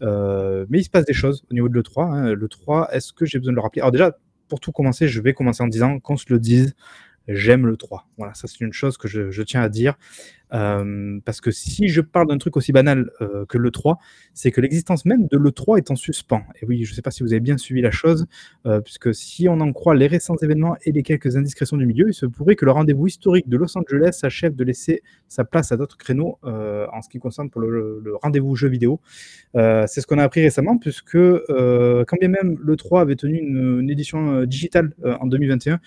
mais 0.00 0.78
il 0.78 0.84
se 0.84 0.90
passe 0.90 1.04
des 1.04 1.12
choses 1.12 1.44
au 1.50 1.54
niveau 1.54 1.68
de 1.68 1.74
l'E3. 1.74 2.12
Hein. 2.12 2.34
Le 2.34 2.48
3, 2.48 2.90
est-ce 2.92 3.12
que 3.12 3.24
j'ai 3.24 3.38
besoin 3.38 3.52
de 3.52 3.56
le 3.56 3.62
rappeler? 3.62 3.80
Alors 3.80 3.92
déjà, 3.92 4.16
pour 4.48 4.60
tout 4.60 4.72
commencer, 4.72 5.08
je 5.08 5.20
vais 5.20 5.34
commencer 5.34 5.62
en 5.62 5.68
disant 5.68 5.98
qu'on 6.00 6.16
se 6.16 6.26
le 6.28 6.38
dise, 6.38 6.74
j'aime 7.28 7.66
le 7.66 7.76
3. 7.76 8.08
Voilà, 8.18 8.34
ça 8.34 8.48
c'est 8.48 8.60
une 8.60 8.72
chose 8.72 8.96
que 8.96 9.08
je, 9.08 9.42
tiens 9.42 9.62
à 9.62 9.68
dire. 9.68 9.94
Euh, 10.52 11.18
parce 11.24 11.40
que 11.40 11.50
si 11.50 11.88
je 11.88 12.00
parle 12.00 12.28
d'un 12.28 12.38
truc 12.38 12.56
aussi 12.56 12.70
banal 12.70 13.10
euh, 13.20 13.44
que 13.46 13.58
le 13.58 13.70
3, 13.72 13.98
c'est 14.34 14.52
que 14.52 14.60
l'existence 14.60 15.04
même 15.04 15.26
de 15.26 15.36
l'E3 15.36 15.78
est 15.78 15.90
en 15.90 15.96
suspens. 15.96 16.42
Et 16.60 16.66
oui, 16.66 16.84
je 16.84 16.92
ne 16.92 16.94
sais 16.94 17.02
pas 17.02 17.10
si 17.10 17.24
vous 17.24 17.32
avez 17.32 17.40
bien 17.40 17.56
suivi 17.56 17.80
la 17.80 17.90
chose, 17.90 18.26
euh, 18.66 18.80
puisque 18.80 19.12
si 19.14 19.48
on 19.48 19.58
en 19.60 19.72
croit 19.72 19.96
les 19.96 20.06
récents 20.06 20.36
événements 20.36 20.76
et 20.84 20.92
les 20.92 21.02
quelques 21.02 21.36
indiscrétions 21.36 21.76
du 21.76 21.86
milieu, 21.86 22.08
il 22.08 22.14
se 22.14 22.26
pourrait 22.26 22.54
que 22.54 22.64
le 22.64 22.70
rendez-vous 22.70 23.08
historique 23.08 23.48
de 23.48 23.56
Los 23.56 23.76
Angeles 23.76 24.12
s'achève 24.12 24.54
de 24.54 24.62
laisser 24.62 25.02
sa 25.26 25.44
place 25.44 25.72
à 25.72 25.76
d'autres 25.76 25.96
créneaux 25.96 26.38
en 26.44 27.02
ce 27.02 27.08
qui 27.08 27.18
concerne 27.18 27.50
pour 27.50 27.60
le, 27.60 28.02
rendez-vous 28.22 28.54
jeu 28.54 28.68
vidéo. 28.68 29.00
c'est 29.54 30.00
ce 30.00 30.06
qu'on 30.06 30.18
a 30.18 30.22
appris 30.22 30.42
récemment, 30.42 30.78
puisque 30.78 31.18
quand 31.18 32.16
bien 32.20 32.28
même 32.28 32.58
l'E3 32.64 33.00
avait 33.00 33.16
tenu 33.16 33.38
une 33.38 33.90
édition 33.90 34.44
digitale 34.44 34.92
en 35.04 35.26
2021, 35.26 35.80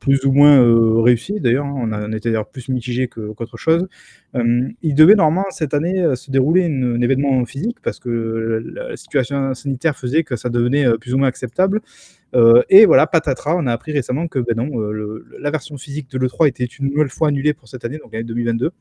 plus 0.00 0.24
ou 0.24 0.32
moins 0.32 0.58
euh, 0.58 1.00
réussi 1.00 1.40
d'ailleurs, 1.40 1.66
hein. 1.66 1.88
on, 1.92 2.12
était 2.12 2.30
d'ailleurs 2.30 2.48
plus 2.48 2.68
mitigé 2.68 3.06
qu'autre 3.06 3.56
chose. 3.56 3.86
Euh, 4.34 4.68
il 4.82 4.94
devait 4.94 5.14
normalement 5.14 5.50
cette 5.50 5.74
année 5.74 6.00
euh, 6.00 6.14
se 6.16 6.30
dérouler 6.30 6.64
un 6.64 7.00
événement 7.00 7.44
physique 7.44 7.78
parce 7.82 8.00
que 8.00 8.62
la 8.74 8.96
situation 8.96 9.54
sanitaire 9.54 9.96
faisait 9.96 10.24
que 10.24 10.36
ça 10.36 10.48
devenait 10.48 10.86
plus 10.98 11.14
ou 11.14 11.18
moins 11.18 11.28
acceptable. 11.28 11.80
et 12.68 12.86
voilà, 12.86 13.06
patatras, 13.06 13.56
on 13.56 13.66
a 13.66 13.72
appris 13.72 13.92
récemment 13.92 14.28
que 14.28 14.38
ben 14.38 14.70
la 15.38 15.50
version 15.50 15.76
physique 15.76 16.10
de 16.10 16.18
l'E3 16.18 16.48
était 16.48 16.64
une 16.64 16.88
nouvelle 16.90 17.10
fois 17.10 17.28
annulée 17.28 17.54
pour 17.54 17.68
cette 17.68 17.84
année, 17.84 17.98
donc 17.98 18.12
l'année 18.12 18.24
2022. 18.24 18.72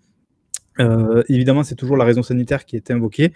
Euh, 0.79 1.23
évidemment, 1.27 1.63
c'est 1.63 1.75
toujours 1.75 1.97
la 1.97 2.05
raison 2.05 2.23
sanitaire 2.23 2.65
qui 2.65 2.75
est 2.75 2.91
invoquée. 2.91 3.33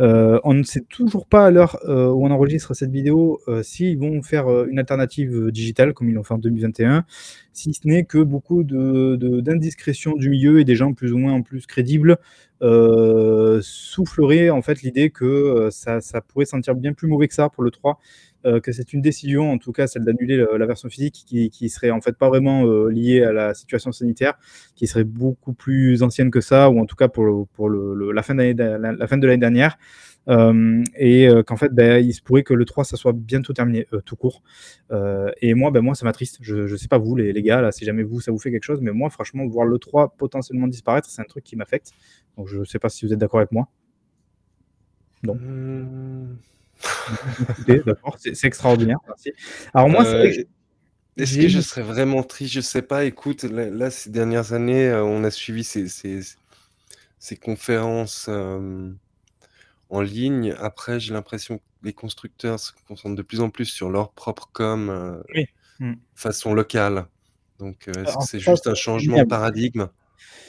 Euh, 0.00 0.40
on 0.44 0.54
ne 0.54 0.62
sait 0.62 0.80
toujours 0.80 1.26
pas 1.26 1.46
à 1.46 1.50
l'heure 1.50 1.78
euh, 1.88 2.08
où 2.08 2.26
on 2.26 2.30
enregistre 2.30 2.74
cette 2.74 2.90
vidéo 2.90 3.40
s'ils 3.62 3.98
vont 3.98 4.22
faire 4.22 4.48
une 4.66 4.78
alternative 4.78 5.50
digitale 5.50 5.92
comme 5.92 6.08
ils 6.08 6.14
l'ont 6.14 6.24
fait 6.24 6.34
en 6.34 6.38
2021, 6.38 7.04
si 7.52 7.74
ce 7.74 7.80
n'est 7.86 8.04
que 8.04 8.18
beaucoup 8.18 8.64
d'indiscrétions 8.64 10.14
du 10.16 10.30
milieu 10.30 10.60
et 10.60 10.64
des 10.64 10.74
gens 10.74 10.92
plus 10.94 11.12
ou 11.12 11.18
moins 11.18 11.40
plus 11.42 11.66
crédibles 11.66 12.18
souffleraient 12.60 14.50
en 14.50 14.62
fait 14.62 14.82
l'idée 14.82 15.10
que 15.10 15.68
ça, 15.70 16.00
ça, 16.00 16.20
pourrait 16.20 16.44
sentir 16.44 16.74
bien 16.74 16.92
plus 16.92 17.08
mauvais 17.08 17.28
que 17.28 17.34
ça 17.34 17.48
pour 17.48 17.62
le 17.62 17.70
3 17.70 17.98
euh, 17.98 18.29
que 18.44 18.72
c'est 18.72 18.92
une 18.92 19.02
décision, 19.02 19.50
en 19.52 19.58
tout 19.58 19.72
cas 19.72 19.86
celle 19.86 20.04
d'annuler 20.04 20.44
la 20.58 20.66
version 20.66 20.88
physique, 20.88 21.24
qui, 21.26 21.50
qui 21.50 21.68
serait 21.68 21.90
en 21.90 22.00
fait 22.00 22.16
pas 22.16 22.28
vraiment 22.28 22.66
euh, 22.66 22.88
liée 22.90 23.22
à 23.22 23.32
la 23.32 23.54
situation 23.54 23.92
sanitaire, 23.92 24.34
qui 24.74 24.86
serait 24.86 25.04
beaucoup 25.04 25.52
plus 25.52 26.02
ancienne 26.02 26.30
que 26.30 26.40
ça, 26.40 26.70
ou 26.70 26.80
en 26.80 26.86
tout 26.86 26.96
cas 26.96 27.08
pour, 27.08 27.24
la, 27.26 28.22
fin 28.22 28.34
de 28.34 29.26
l'année 29.26 29.38
dernière. 29.38 29.78
Euh, 30.28 30.82
et 30.96 31.28
qu'en 31.46 31.56
fait, 31.56 31.72
ben, 31.72 32.04
il 32.04 32.12
se 32.12 32.22
pourrait 32.22 32.42
que 32.42 32.54
le 32.54 32.64
3, 32.64 32.84
ça 32.84 32.96
soit 32.96 33.12
bientôt 33.12 33.52
terminé, 33.52 33.86
tout 34.04 34.16
court. 34.16 34.42
et 35.40 35.54
moi, 35.54 35.70
ben, 35.70 35.80
moi, 35.80 35.94
ça 35.94 36.04
m'attriste. 36.04 36.38
Je 36.40 36.70
ne 36.70 36.76
sais 36.76 36.88
pas 36.88 36.98
vous, 36.98 37.16
les, 37.16 37.42
gars, 37.42 37.60
là, 37.60 37.72
si 37.72 37.84
jamais 37.84 38.02
vous, 38.02 38.20
ça 38.20 38.32
vous 38.32 38.38
fait 38.38 38.50
quelque 38.50 38.64
chose, 38.64 38.80
mais 38.80 38.92
moi, 38.92 39.10
franchement, 39.10 39.46
voir 39.46 39.66
le 39.66 39.78
3 39.78 40.14
potentiellement 40.16 40.68
disparaître, 40.68 41.08
c'est 41.08 41.22
un 41.22 41.26
truc 41.26 41.44
qui 41.44 41.56
m'affecte. 41.56 41.92
Donc, 42.36 42.48
je 42.48 42.64
sais 42.64 42.78
pas 42.78 42.88
si 42.88 43.06
vous 43.06 43.12
êtes 43.12 43.18
d'accord 43.18 43.40
avec 43.40 43.52
moi. 43.52 43.68
Non. 45.22 45.36
C'est 48.18 48.44
extraordinaire. 48.44 48.98
Alors 49.74 49.88
moi, 49.88 50.04
euh, 50.06 50.32
est-ce 51.16 51.36
que 51.36 51.48
je 51.48 51.60
serais 51.60 51.82
vraiment 51.82 52.22
triste? 52.22 52.52
Je 52.54 52.60
sais 52.60 52.82
pas. 52.82 53.04
Écoute, 53.04 53.44
là, 53.44 53.90
ces 53.90 54.10
dernières 54.10 54.52
années, 54.52 54.88
euh, 54.88 55.04
on 55.04 55.24
a 55.24 55.30
suivi 55.30 55.64
ces, 55.64 55.88
ces, 55.88 57.36
conférences 57.36 58.26
euh, 58.28 58.90
en 59.88 60.00
ligne. 60.00 60.54
Après, 60.58 61.00
j'ai 61.00 61.12
l'impression 61.12 61.58
que 61.58 61.64
les 61.82 61.92
constructeurs 61.92 62.58
se 62.60 62.72
concentrent 62.88 63.16
de 63.16 63.22
plus 63.22 63.40
en 63.40 63.50
plus 63.50 63.66
sur 63.66 63.90
leur 63.90 64.12
propre 64.12 64.48
com 64.52 65.22
mmh. 65.80 65.92
façon 66.14 66.54
locale. 66.54 67.06
Donc, 67.58 67.88
c'est 68.26 68.40
juste 68.40 68.66
un 68.66 68.74
changement 68.74 69.18
de 69.18 69.24
paradigme? 69.24 69.88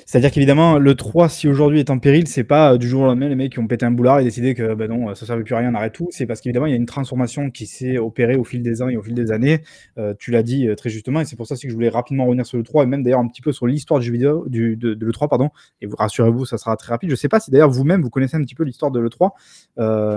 C'est-à-dire 0.05 0.31
qu'évidemment, 0.31 0.77
le 0.77 0.95
3, 0.95 1.29
si 1.29 1.47
aujourd'hui 1.47 1.79
est 1.79 1.89
en 1.89 1.99
péril, 1.99 2.27
c'est 2.27 2.43
pas 2.43 2.73
euh, 2.73 2.77
du 2.77 2.87
jour 2.87 3.03
au 3.03 3.05
lendemain 3.05 3.29
les 3.29 3.35
mecs 3.35 3.53
qui 3.53 3.59
ont 3.59 3.67
pété 3.67 3.85
un 3.85 3.91
boulard 3.91 4.19
et 4.19 4.23
décidé 4.23 4.55
que 4.55 4.73
ben 4.73 4.89
non, 4.89 5.13
ça 5.15 5.23
ne 5.23 5.27
servait 5.27 5.43
plus 5.43 5.55
à 5.55 5.59
rien, 5.59 5.71
on 5.71 5.75
arrête 5.75 5.93
tout. 5.93 6.07
C'est 6.11 6.25
parce 6.25 6.41
qu'évidemment, 6.41 6.65
il 6.65 6.71
y 6.71 6.73
a 6.73 6.77
une 6.77 6.85
transformation 6.85 7.51
qui 7.51 7.65
s'est 7.65 7.97
opérée 7.97 8.35
au 8.35 8.43
fil 8.43 8.61
des 8.63 8.81
ans 8.81 8.89
et 8.89 8.97
au 8.97 9.03
fil 9.03 9.13
des 9.13 9.31
années. 9.31 9.61
Euh, 9.97 10.13
tu 10.17 10.31
l'as 10.31 10.43
dit 10.43 10.67
euh, 10.67 10.75
très 10.75 10.89
justement, 10.89 11.21
et 11.21 11.25
c'est 11.25 11.35
pour 11.35 11.47
ça 11.47 11.55
que 11.55 11.69
je 11.69 11.73
voulais 11.73 11.89
rapidement 11.89 12.25
revenir 12.25 12.45
sur 12.45 12.57
le 12.57 12.63
3 12.63 12.83
et 12.83 12.87
même 12.87 13.03
d'ailleurs 13.03 13.19
un 13.19 13.27
petit 13.27 13.41
peu 13.41 13.51
sur 13.51 13.67
l'histoire 13.67 13.99
du 13.99 14.11
vidéo 14.11 14.45
du, 14.47 14.75
de, 14.75 14.93
de 14.93 15.05
l'E3, 15.05 15.29
pardon. 15.29 15.49
Et 15.81 15.85
vous 15.85 15.95
rassurez-vous, 15.95 16.45
ça 16.45 16.57
sera 16.57 16.75
très 16.77 16.91
rapide. 16.91 17.09
Je 17.09 17.15
sais 17.15 17.29
pas 17.29 17.39
si 17.39 17.51
d'ailleurs 17.51 17.71
vous-même 17.71 18.01
vous 18.01 18.09
connaissez 18.09 18.37
un 18.37 18.41
petit 18.41 18.55
peu 18.55 18.63
l'histoire 18.63 18.91
de 18.91 18.99
l'E3. 18.99 19.31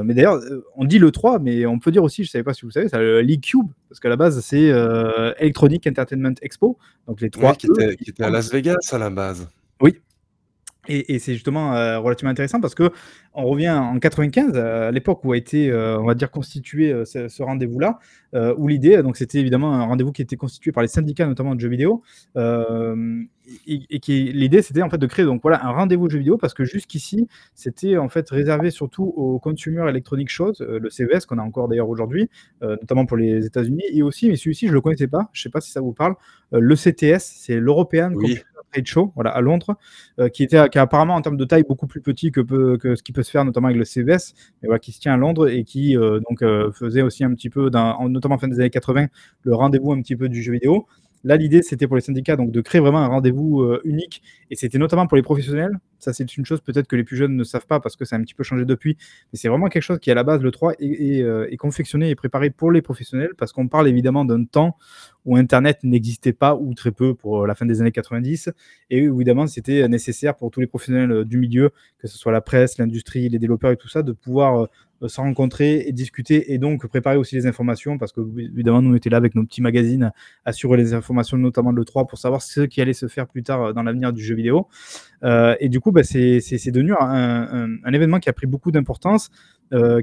mais 0.05 0.15
d'ailleurs, 0.15 0.41
on 0.77 0.85
dit 0.85 0.99
l'E3, 0.99 1.41
mais 1.43 1.67
on 1.67 1.79
peut 1.79 1.91
dire 1.91 2.03
aussi, 2.03 2.25
je 2.25 2.31
savais 2.31 2.45
pas 2.45 2.55
si 2.55 2.63
vous 2.63 2.71
savez, 2.71 2.89
c'est 2.89 2.99
le 2.99 3.21
League 3.21 3.43
Cube, 3.43 3.67
parce 3.89 4.01
qu'à 4.01 4.09
la 4.09 4.17
base, 4.17 4.41
c'est 4.41 4.73
Electronic 5.39 5.87
Entertainment 5.87 6.35
Expo. 6.43 6.79
Donc 7.07 7.21
les 7.21 7.31
trois. 7.31 7.55
qui, 7.55 7.67
était, 7.67 7.97
qui 7.97 8.11
était 8.11 8.25
à 8.25 8.31
Las 8.31 8.51
Vegas 8.51 8.77
à 8.93 8.99
la 8.99 9.11
base. 9.11 9.47
Oui, 9.81 10.01
et, 10.89 11.19
c'est 11.19 11.35
justement 11.35 11.75
euh, 11.75 11.99
relativement 11.99 12.31
intéressant 12.31 12.61
parce 12.61 12.75
que 12.75 12.91
on 13.33 13.45
revient 13.47 13.71
en 13.71 13.99
95, 13.99 14.53
euh, 14.55 14.89
à 14.89 14.91
l'époque 14.93 15.25
où 15.25 15.33
a 15.33 15.37
été, 15.37 15.71
euh, 15.71 15.99
on 15.99 16.05
va 16.05 16.15
dire, 16.15 16.31
constitué 16.31 17.05
ce, 17.05 17.43
rendez-vous-là, 17.43 17.99
où 18.57 18.69
l'idée, 18.69 19.03
donc 19.03 19.17
c'était 19.17 19.39
évidemment 19.39 19.73
un 19.75 19.85
rendez-vous 19.85 20.13
qui 20.13 20.23
était 20.23 20.37
constitué 20.37 20.73
par 20.73 20.83
les 20.83 20.89
syndicats, 20.89 21.27
notamment 21.27 21.55
de 21.55 21.61
jeux 21.61 21.69
vidéo, 21.69 22.03
et, 22.37 24.01
qui 24.01 24.33
l'idée 24.33 24.63
c'était 24.63 24.83
en 24.83 24.91
fait 24.91 24.99
de 24.99 25.07
créer 25.07 25.25
donc 25.25 25.43
voilà 25.43 25.65
un 25.65 25.71
rendez-vous 25.71 26.07
de 26.07 26.13
jeux 26.13 26.19
vidéo 26.19 26.39
parce 26.39 26.55
que 26.55 26.65
jusqu'ici 26.65 27.29
c'était 27.55 27.99
en 27.99 28.09
fait 28.09 28.29
réservé 28.31 28.71
surtout 28.71 29.05
aux 29.05 29.39
Consumer 29.39 29.87
Electronic 29.89 30.31
Shows, 30.31 30.55
le 30.61 30.89
CES 30.91 31.27
qu'on 31.27 31.39
a 31.39 31.43
encore 31.43 31.69
d'ailleurs 31.69 31.89
aujourd'hui, 31.89 32.29
notamment 32.61 33.07
pour 33.07 33.17
les 33.17 33.47
États-Unis, 33.47 33.85
et 33.93 34.03
aussi, 34.03 34.29
mais 34.29 34.37
celui-ci 34.37 34.69
je 34.69 34.73
le 34.73 34.81
connaissais 34.81 35.09
pas, 35.09 35.29
je 35.33 35.43
sais 35.43 35.51
pas 35.51 35.61
si 35.61 35.71
ça 35.71 35.81
vous 35.81 35.93
parle, 35.93 36.15
le 36.53 36.75
CTS, 36.75 37.21
c'est 37.21 37.61
l'European 37.61 38.13
oui. 38.15 38.39
Show, 38.85 39.13
à 39.25 39.41
Londres, 39.41 39.77
euh, 40.19 40.29
qui 40.29 40.43
était 40.43 40.57
apparemment 40.57 41.15
en 41.15 41.23
termes 41.23 41.37
de 41.37 41.45
taille 41.45 41.65
beaucoup 41.65 41.87
plus 41.87 42.01
petit 42.01 42.33
que, 42.33 42.43
ce 42.83 43.03
qui 43.03 43.13
peut 43.13 43.23
se 43.23 43.31
faire 43.31 43.45
notamment 43.45 43.69
avec 43.69 43.79
le 43.79 43.85
CES, 43.85 44.35
mais 44.63 44.79
qui 44.79 44.93
se 44.93 45.01
tient 45.01 45.15
à 45.15 45.17
Londres 45.17 45.49
et 45.49 45.65
qui 45.65 45.97
euh, 45.97 46.21
donc 46.29 46.43
euh, 46.43 46.73
faisait 46.73 47.03
aussi 47.03 47.25
un 47.25 47.33
petit 47.35 47.51
peu, 47.51 47.71
notamment 47.71 48.39
fin 48.39 48.49
des 48.49 48.59
années 48.61 48.71
80, 48.71 49.07
le 49.43 49.55
rendez-vous 49.55 49.93
un 49.93 50.01
petit 50.01 50.17
peu 50.17 50.29
du 50.29 50.43
jeu 50.43 50.53
vidéo. 50.53 50.87
Là, 51.23 51.37
l'idée, 51.37 51.63
c'était 51.63 51.87
pour 51.87 51.97
les 51.97 52.03
syndicats 52.03 52.37
donc 52.37 52.51
de 52.51 52.61
créer 52.61 52.81
vraiment 52.81 52.99
un 52.99 53.09
rendez-vous 53.09 53.67
unique, 53.85 54.23
et 54.51 54.57
c'était 54.57 54.79
notamment 54.79 55.07
pour 55.07 55.17
les 55.17 55.23
professionnels. 55.23 55.79
Ça, 56.05 56.13
c'est 56.13 56.37
une 56.37 56.45
chose 56.45 56.61
peut-être 56.61 56.87
que 56.87 56.97
les 56.97 57.05
plus 57.05 57.17
jeunes 57.17 57.37
ne 57.37 57.45
savent 57.45 57.67
pas 57.67 57.81
parce 57.81 57.97
que 57.97 58.05
ça 58.05 58.17
a 58.17 58.19
un 58.19 58.23
petit 58.23 58.35
peu 58.35 58.45
changé 58.45 58.65
depuis. 58.65 58.97
Mais 59.33 59.39
c'est 59.39 59.49
vraiment 59.49 59.69
quelque 59.69 59.83
chose 59.83 59.99
qui, 59.99 60.11
à 60.11 60.15
la 60.15 60.25
base, 60.25 60.43
le 60.43 60.51
3 60.51 60.75
est, 60.79 61.21
est 61.51 61.57
confectionné 61.57 62.11
et 62.11 62.15
préparé 62.15 62.51
pour 62.51 62.71
les 62.71 62.83
professionnels 62.83 63.35
parce 63.37 63.53
qu'on 63.53 63.69
parle 63.69 63.89
évidemment 63.89 64.25
d'un 64.25 64.45
temps 64.45 64.77
où 65.25 65.37
Internet 65.37 65.79
n'existait 65.83 66.33
pas 66.33 66.55
ou 66.55 66.75
très 66.75 66.91
peu 66.91 67.15
pour 67.15 67.43
euh, 67.43 67.47
la 67.47 67.55
fin 67.55 67.67
des 67.67 67.81
années 67.81 67.93
90 67.93 68.51
et 68.91 68.99
évidemment 68.99 69.47
c'était 69.47 69.89
nécessaire 69.89 70.37
pour 70.37 70.51
tous 70.51 70.61
les 70.61 70.67
professionnels 70.67 71.11
euh, 71.11 71.25
du 71.25 71.39
milieu, 71.39 71.71
que 71.99 72.07
ce 72.07 72.19
soit 72.19 72.33
la 72.33 72.41
presse, 72.41 72.79
l'industrie, 72.79 73.29
les 73.29 73.39
développeurs 73.39 73.71
et 73.71 73.77
tout 73.77 73.89
ça, 73.89 74.03
de 74.03 74.13
pouvoir 74.13 74.65
euh, 75.03 75.09
se 75.09 75.21
rencontrer 75.21 75.87
et 75.87 75.93
discuter 75.93 76.53
et 76.53 76.59
donc 76.59 76.87
préparer 76.87 77.17
aussi 77.17 77.35
les 77.35 77.47
informations 77.47 77.99
parce 77.99 78.13
que 78.13 78.21
évidemment 78.39 78.81
nous 78.81 78.93
on 78.93 78.95
était 78.95 79.11
là 79.11 79.19
avec 79.19 79.35
nos 79.35 79.45
petits 79.45 79.61
magazines 79.61 80.13
assurer 80.47 80.79
les 80.79 80.95
informations 80.95 81.37
notamment 81.37 81.73
de 81.73 81.81
l'E3 81.81 82.09
pour 82.09 82.17
savoir 82.17 82.41
ce 82.41 82.63
qui 82.63 82.81
allait 82.81 82.95
se 82.95 83.07
faire 83.07 83.27
plus 83.27 83.43
tard 83.43 83.75
dans 83.75 83.83
l'avenir 83.83 84.15
du 84.15 84.23
jeu 84.23 84.35
vidéo 84.35 84.69
et 85.23 85.69
du 85.69 85.81
coup 85.81 85.93
bah, 85.95 86.03
c'est 86.03 86.71
devenu 86.71 86.93
un, 86.99 87.79
un, 87.85 87.93
événement 87.93 88.19
qui 88.19 88.29
a 88.29 88.33
pris 88.33 88.47
beaucoup 88.47 88.71
d'importance 88.71 89.31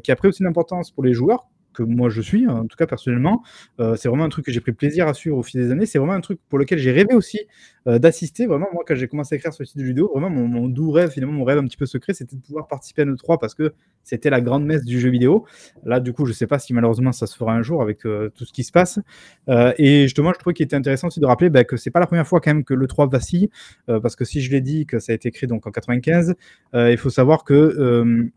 qui 0.03 0.11
a 0.11 0.15
pris 0.15 0.27
aussi 0.27 0.43
d'importance 0.43 0.91
pour 0.91 1.03
les 1.03 1.13
joueurs 1.13 1.47
que 1.73 1.83
moi 1.83 2.09
je 2.09 2.21
suis, 2.21 2.47
en 2.47 2.65
tout 2.65 2.77
cas 2.77 2.87
personnellement. 2.87 3.43
Euh, 3.79 3.95
c'est 3.95 4.09
vraiment 4.09 4.23
un 4.23 4.29
truc 4.29 4.45
que 4.45 4.51
j'ai 4.51 4.61
pris 4.61 4.71
plaisir 4.71 5.07
à 5.07 5.13
suivre 5.13 5.37
au 5.37 5.43
fil 5.43 5.61
des 5.61 5.71
années. 5.71 5.85
C'est 5.85 5.99
vraiment 5.99 6.13
un 6.13 6.21
truc 6.21 6.39
pour 6.49 6.59
lequel 6.59 6.79
j'ai 6.79 6.91
rêvé 6.91 7.13
aussi 7.13 7.39
euh, 7.87 7.99
d'assister. 7.99 8.45
Vraiment, 8.45 8.67
moi, 8.73 8.83
quand 8.87 8.95
j'ai 8.95 9.07
commencé 9.07 9.35
à 9.35 9.37
écrire 9.37 9.53
sur 9.53 9.63
le 9.63 9.67
site 9.67 9.77
de 9.77 9.83
vidéo, 9.83 10.11
vraiment 10.13 10.29
mon, 10.29 10.67
doux 10.67 10.91
rêve, 10.91 11.11
finalement, 11.11 11.33
mon 11.33 11.43
rêve 11.43 11.57
un 11.57 11.65
petit 11.65 11.77
peu 11.77 11.85
secret, 11.85 12.13
c'était 12.13 12.35
de 12.35 12.41
pouvoir 12.41 12.67
participer 12.67 13.01
à 13.01 13.05
E3 13.05 13.39
parce 13.39 13.55
que 13.55 13.73
c'était 14.03 14.29
la 14.29 14.41
grande 14.41 14.65
messe 14.65 14.83
du 14.83 14.99
jeu 14.99 15.09
vidéo. 15.09 15.45
Là, 15.83 15.99
du 15.99 16.13
coup, 16.13 16.25
je 16.25 16.33
sais 16.33 16.47
pas 16.47 16.59
si 16.59 16.73
malheureusement 16.73 17.11
ça 17.11 17.27
se 17.27 17.35
fera 17.35 17.53
un 17.53 17.61
jour 17.61 17.81
avec 17.81 18.05
euh, 18.05 18.29
tout 18.35 18.45
ce 18.45 18.53
qui 18.53 18.63
se 18.63 18.71
passe. 18.71 18.99
et 19.47 20.03
justement, 20.03 20.33
je 20.33 20.39
trouvais 20.39 20.53
qu'il 20.53 20.65
était 20.65 20.75
intéressant 20.75 21.07
aussi 21.07 21.19
de 21.19 21.25
rappeler 21.25 21.49
bah, 21.49 21.63
que 21.63 21.77
c'est 21.77 21.91
pas 21.91 21.99
la 21.99 22.07
première 22.07 22.27
fois 22.27 22.41
quand 22.41 22.53
même 22.53 22.63
que 22.63 22.73
l'E3 22.73 23.11
vacille, 23.11 23.49
parce 23.87 24.15
que 24.15 24.25
si 24.25 24.41
je 24.41 24.51
l'ai 24.51 24.61
dit 24.61 24.85
que 24.85 24.99
ça 24.99 25.11
a 25.11 25.15
été 25.15 25.31
créé 25.31 25.47
donc 25.47 25.67
en 25.67 25.71
95, 25.71 26.35
il 26.73 26.97
faut 26.97 27.09
savoir 27.09 27.43
que 27.43 28.31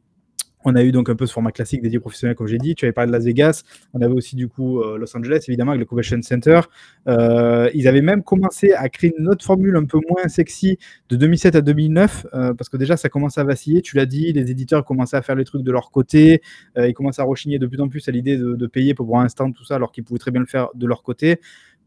on 0.65 0.75
a 0.75 0.83
eu 0.83 0.93
donc 0.93 1.09
un 1.09 1.15
peu 1.15 1.27
ce 1.27 1.33
format 1.33 1.53
classique 1.53 1.83
dédié 1.83 2.01
professionnels, 2.01 2.37
comme 2.37 2.47
j'ai 2.47 2.59
dit. 2.59 2.75
Tu 2.75 2.85
avais 2.85 2.93
parlé 2.93 3.09
de 3.09 3.13
Las 3.13 3.25
Vegas. 3.25 3.63
On 3.93 4.01
avait 4.01 4.13
aussi 4.13 4.35
du 4.37 4.49
coup 4.49 4.81
euh, 4.81 4.99
Los 4.99 5.17
Angeles, 5.17 5.45
évidemment, 5.49 5.73
avec 5.73 5.81
le 5.81 5.87
Convention 5.87 6.21
Center. 6.23 6.61
Euh, 7.07 7.71
ils 7.75 7.87
avaient 7.87 8.03
même 8.03 8.23
commencé 8.23 8.73
à 8.73 8.89
créer 8.89 9.13
une 9.19 9.29
autre 9.29 9.45
formule 9.45 9.77
un 9.77 9.85
peu 9.85 9.99
moins 10.09 10.27
sexy 10.29 10.79
de 11.11 11.17
2007 11.17 11.57
à 11.57 11.61
2009, 11.61 12.27
euh, 12.35 12.55
parce 12.55 12.69
que 12.69 12.77
déjà, 12.77 12.97
ça 12.97 13.09
commençait 13.09 13.41
à 13.41 13.45
vaciller. 13.45 13.83
Tu 13.83 13.97
l'as 13.97 14.07
dit, 14.07 14.33
les 14.33 14.51
éditeurs 14.51 14.85
commençaient 14.85 15.17
à 15.17 15.23
faire 15.23 15.37
les 15.37 15.45
trucs 15.45 15.63
de 15.63 15.73
leur 15.73 15.91
côté. 15.91 16.43
ils 16.77 16.95
commençaient 16.95 17.23
à 17.23 17.27
rechigner 17.27 17.59
de 17.59 17.67
plus 17.67 17.81
en 17.81 17.89
plus 17.89 18.09
à 18.09 18.13
l'idée 18.13 18.37
de, 18.37 18.55
de, 18.55 18.67
payer 18.67 18.95
pour 18.95 19.07
voir 19.07 19.21
un 19.21 19.29
stand, 19.29 19.55
tout 19.55 19.65
ça, 19.65 19.77
alors 19.77 19.93
qu'ils 19.93 20.05
pouvaient 20.05 20.19
très 20.19 20.31
bien 20.31 20.41
le 20.41 20.47
faire 20.47 20.69
de 20.75 20.87
leur 20.87 21.03
côté 21.03 21.41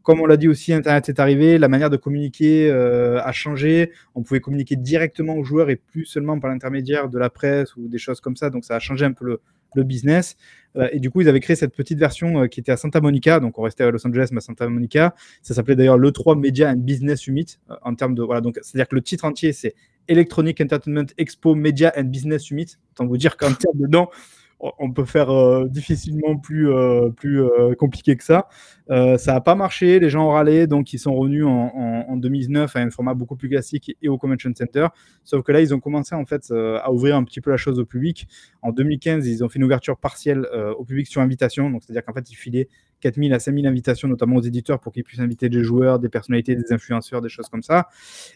comme 0.08 0.22
on 0.22 0.26
l'a 0.26 0.38
dit 0.38 0.48
aussi, 0.48 0.72
Internet 0.72 1.10
est 1.10 1.20
arrivé, 1.20 1.58
la 1.58 1.68
manière 1.68 1.90
de 1.90 1.98
communiquer 1.98 2.70
euh, 2.70 3.20
a 3.22 3.30
changé. 3.32 3.92
On 4.14 4.22
pouvait 4.22 4.40
communiquer 4.40 4.74
directement 4.74 5.34
aux 5.34 5.44
joueurs 5.44 5.68
et 5.68 5.76
plus 5.76 6.06
seulement 6.06 6.40
par 6.40 6.48
l'intermédiaire 6.48 7.10
de 7.10 7.18
la 7.18 7.28
presse 7.28 7.76
ou 7.76 7.88
des 7.88 7.98
choses 7.98 8.22
comme 8.22 8.34
ça. 8.34 8.48
Donc 8.48 8.64
ça 8.64 8.74
a 8.74 8.78
changé 8.78 9.04
un 9.04 9.12
peu 9.12 9.38
le, 9.74 9.84
business. 9.84 10.38
Euh, 10.76 10.88
et 10.92 10.98
du 10.98 11.10
coup, 11.10 11.20
ils 11.20 11.28
avaient 11.28 11.40
créé 11.40 11.56
cette 11.56 11.76
petite 11.76 11.98
version 11.98 12.44
euh, 12.44 12.46
qui 12.46 12.58
était 12.58 12.72
à 12.72 12.78
Santa 12.78 13.02
Monica. 13.02 13.38
Donc 13.38 13.58
on 13.58 13.62
restait 13.62 13.84
à 13.84 13.90
Los 13.90 14.06
Angeles, 14.06 14.30
mais 14.32 14.38
à 14.38 14.40
Santa 14.40 14.66
Monica. 14.66 15.14
Ça 15.42 15.52
s'appelait 15.52 15.76
d'ailleurs 15.76 15.98
l'E3 15.98 16.40
Media 16.40 16.70
and 16.70 16.76
Business 16.76 17.20
Summit. 17.20 17.58
en 17.82 17.94
termes 17.94 18.14
de 18.14 18.22
voilà, 18.22 18.40
donc 18.40 18.58
c'est-à-dire 18.62 18.88
que 18.88 18.94
le 18.94 19.02
titre 19.02 19.26
entier 19.26 19.52
c'est 19.52 19.74
Electronic 20.08 20.58
Entertainment 20.62 21.12
Expo 21.18 21.54
Media 21.54 21.92
and 21.98 22.04
Business 22.04 22.44
Summit. 22.44 22.76
Autant 22.92 23.06
vous 23.06 23.18
dire 23.18 23.36
qu'en 23.36 23.52
termes 23.52 23.76
de 23.76 23.86
on 24.60 24.92
peut 24.92 25.04
faire 25.04 25.30
euh, 25.30 25.68
difficilement 25.68 26.36
plus, 26.36 26.70
euh, 26.70 27.10
plus 27.10 27.42
euh, 27.42 27.74
compliqué 27.74 28.16
que 28.16 28.24
ça. 28.24 28.48
ça 28.88 29.32
n'a 29.32 29.40
pas 29.40 29.54
marché, 29.54 30.00
les 30.00 30.10
gens 30.10 30.26
ont 30.26 30.30
râlé, 30.30 30.66
donc 30.66 30.92
ils 30.92 30.98
sont 30.98 31.14
revenus 31.14 31.44
en, 31.46 32.16
2009 32.16 32.74
à 32.74 32.80
un 32.80 32.90
format 32.90 33.14
beaucoup 33.14 33.36
plus 33.36 33.48
classique 33.48 33.96
et 34.02 34.08
au 34.08 34.18
Convention 34.18 34.50
Center. 34.56 34.88
Sauf 35.24 35.44
que 35.44 35.52
là, 35.52 35.60
ils 35.60 35.74
ont 35.74 35.80
commencé 35.80 36.14
en 36.14 36.24
fait 36.24 36.50
à 36.50 36.90
ouvrir 36.90 37.16
un 37.16 37.24
petit 37.24 37.40
peu 37.40 37.50
la 37.50 37.56
chose 37.56 37.78
au 37.78 37.84
public. 37.84 38.26
En 38.62 38.72
2015, 38.72 39.26
ils 39.26 39.44
ont 39.44 39.48
fait 39.48 39.58
une 39.58 39.64
ouverture 39.64 39.98
partielle 39.98 40.48
au 40.78 40.84
public 40.84 41.06
sur 41.06 41.20
invitation, 41.20 41.70
donc 41.70 41.82
c'est-à-dire 41.84 42.04
qu'en 42.04 42.14
fait, 42.14 42.30
ils 42.30 42.34
filaient 42.34 42.68
4000 43.00 43.32
à 43.34 43.38
5000 43.38 43.66
invitations, 43.66 44.08
notamment 44.08 44.36
aux 44.36 44.42
éditeurs, 44.42 44.80
pour 44.80 44.92
qu'ils 44.92 45.04
puissent 45.04 45.20
inviter 45.20 45.48
des 45.48 45.62
joueurs, 45.62 45.98
des 45.98 46.08
personnalités, 46.08 46.56
des 46.56 46.72
influenceurs, 46.72 47.20
des 47.20 47.28
choses 47.28 47.48
comme 47.48 47.62
ça. 47.62 47.88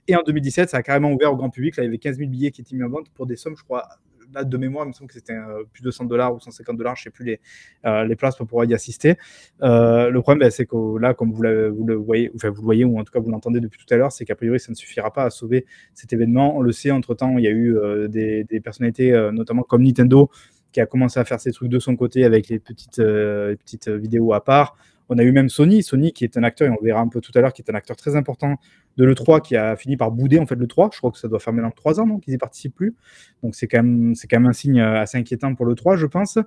Et 0.07 0.15
en 0.15 0.23
2017, 0.25 0.71
ça 0.71 0.77
a 0.77 0.83
carrément 0.83 1.11
ouvert 1.13 1.33
au 1.33 1.37
grand 1.37 1.51
public. 1.51 1.77
Là, 1.77 1.83
il 1.83 1.87
y 1.87 1.89
avait 1.89 1.99
15 1.99 2.19
000 2.19 2.31
billets 2.31 2.51
qui 2.51 2.61
étaient 2.61 2.77
mis 2.77 2.85
en 2.85 2.91
vente 2.91 3.09
pour 3.11 3.27
des 3.27 3.37
sommes, 3.37 3.57
je 3.57 3.65
crois, 3.65 3.89
là, 4.35 4.45
de 4.45 4.57
mémoire, 4.57 4.85
il 4.85 4.89
me 4.89 4.93
semble 4.93 5.09
que 5.09 5.15
c'était 5.15 5.35
euh, 5.35 5.65
plus 5.73 5.83
de 5.83 5.91
100 5.91 6.05
dollars 6.07 6.35
ou 6.35 6.41
150 6.41 6.77
dollars, 6.77 6.97
je 6.97 7.03
ne 7.03 7.05
sais 7.05 7.11
plus 7.11 7.25
les, 7.25 7.41
euh, 7.87 8.05
les 8.05 8.17
places 8.17 8.37
pour 8.37 8.47
pouvoir 8.47 8.65
y 8.67 8.75
assister. 8.75 9.17
Euh, 9.63 10.11
le 10.11 10.21
problème, 10.23 10.41
ben, 10.41 10.51
c'est 10.51 10.67
que 10.67 10.99
là, 10.99 11.15
comme 11.15 11.33
vous, 11.33 11.43
le 11.43 11.95
voyez, 11.95 12.31
vous 12.35 12.41
le 12.45 12.53
voyez, 12.63 12.85
ou 12.85 12.99
en 12.99 13.05
tout 13.05 13.13
cas 13.13 13.21
vous 13.21 13.31
l'entendez 13.31 13.61
depuis 13.61 13.79
tout 13.85 13.93
à 13.93 13.97
l'heure, 13.97 14.13
c'est 14.13 14.25
qu'a 14.25 14.35
priori, 14.35 14.61
ça 14.61 14.71
ne 14.71 14.77
suffira 14.77 15.13
pas 15.13 15.25
à 15.25 15.31
sauver 15.31 15.67
cet 15.95 16.13
événement. 16.13 16.57
On 16.57 16.61
le 16.61 16.73
sait, 16.73 16.91
entre-temps, 16.91 17.39
il 17.39 17.45
y 17.45 17.49
a 17.49 17.51
eu 17.51 17.77
des, 18.09 18.61
personnalités, 18.63 19.13
notamment 19.33 19.63
comme 19.63 19.83
Nintendo, 19.83 20.31
qui 20.73 20.81
a 20.81 20.87
commencé 20.87 21.19
à 21.21 21.25
faire 21.25 21.41
ses 21.41 21.53
trucs 21.53 21.69
de 21.69 21.79
son 21.79 21.97
côté 21.97 22.25
avec 22.25 22.49
les 22.49 22.59
petites, 22.59 22.97
petites 22.97 23.89
vidéos 23.89 24.33
à 24.33 24.45
part. 24.45 24.77
On 25.09 25.19
a 25.19 25.25
eu 25.25 25.33
même 25.33 25.49
Sony, 25.49 25.83
Sony 25.83 26.13
qui 26.13 26.25
est 26.25 26.37
un 26.39 26.43
acteur, 26.43 26.69
et 26.69 26.71
on 26.71 26.83
verra 26.83 27.01
un 27.01 27.09
peu 27.09 27.21
tout 27.21 27.33
à 27.35 27.41
l'heure, 27.41 27.53
qui 27.53 27.63
est 27.63 27.71
un 27.71 27.75
acteur 27.75 27.97
très 27.97 28.17
important 28.17 28.57
de 28.97 29.05
l'E3 29.05 29.41
qui 29.41 29.57
a 29.57 29.77
fini 29.77 29.97
par 29.97 30.11
bouder 30.11 30.39
en 30.39 30.47
fait 30.47 30.57
l'E3. 30.57 30.91
Je 30.93 30.99
crois 30.99 31.11
que 31.11 31.19
ça 31.19 31.29
doit 31.29 31.39
faire 31.39 31.53
maintenant 31.53 31.71
3 31.71 32.01
ans 32.01 32.19
qu'ils 32.19 32.33
n'y 32.33 32.39
participent 32.39 32.75
plus. 32.75 32.95
Donc 33.43 33.55
c'est 33.55 33.67
quand, 33.67 33.83
même, 33.83 34.15
quand 34.31 34.41
même 34.41 34.49
un 34.49 34.53
signe 34.53 34.81
assez 34.81 35.19
inquiétant 35.19 35.55
pour 35.55 35.67
l'E3, 35.67 35.97
je 35.97 36.07
pense. 36.07 36.39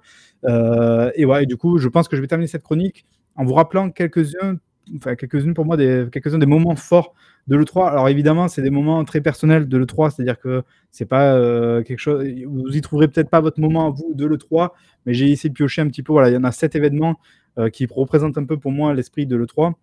Euh, 0.46 1.12
et 1.16 1.26
ouais, 1.26 1.46
du 1.46 1.58
coup, 1.58 1.78
je 1.78 1.88
pense 1.88 2.08
que 2.08 2.16
je 2.16 2.22
vais 2.22 2.28
terminer 2.28 2.48
cette 2.48 2.64
chronique 2.64 3.06
en 3.36 3.46
vous 3.46 3.54
rappelant 3.54 3.90
quelques-uns 3.90 4.58
enfin 4.98 5.16
quelques-unes 5.16 5.54
pour 5.54 5.66
moi, 5.66 5.78
des, 5.78 6.08
quelques-uns 6.12 6.38
des 6.38 6.46
moments 6.46 6.76
forts 6.76 7.14
de 7.48 7.56
l'E3. 7.56 7.90
Alors 7.90 8.10
évidemment, 8.10 8.48
c'est 8.48 8.62
des 8.62 8.70
moments 8.70 9.04
très 9.04 9.22
personnels 9.22 9.68
de 9.68 9.78
l'E3, 9.78 10.12
c'est-à-dire 10.12 10.40
que 10.40 10.64
c'est 10.92 11.06
pas 11.06 11.34
euh, 11.34 11.84
quelque 11.84 12.00
chose, 12.00 12.26
vous 12.46 12.76
y 12.76 12.82
trouverez 12.82 13.08
peut-être 13.08 13.30
pas 13.30 13.42
votre 13.42 13.60
moment 13.60 13.88
à 13.88 13.90
vous 13.90 14.14
de 14.14 14.26
l'E3, 14.26 14.70
mais 15.06 15.14
j'ai 15.14 15.32
essayé 15.32 15.50
de 15.50 15.54
piocher 15.54 15.82
un 15.82 15.88
petit 15.88 16.04
peu. 16.04 16.14
Voilà, 16.14 16.30
il 16.30 16.34
y 16.34 16.38
en 16.38 16.44
a 16.44 16.52
sept 16.52 16.76
événements 16.76 17.20
euh, 17.58 17.70
qui 17.70 17.88
représente 17.90 18.38
un 18.38 18.46
peu 18.46 18.58
pour 18.58 18.72
moi 18.72 18.94
l'esprit 18.94 19.26
de 19.26 19.36
l'E3. 19.36 19.74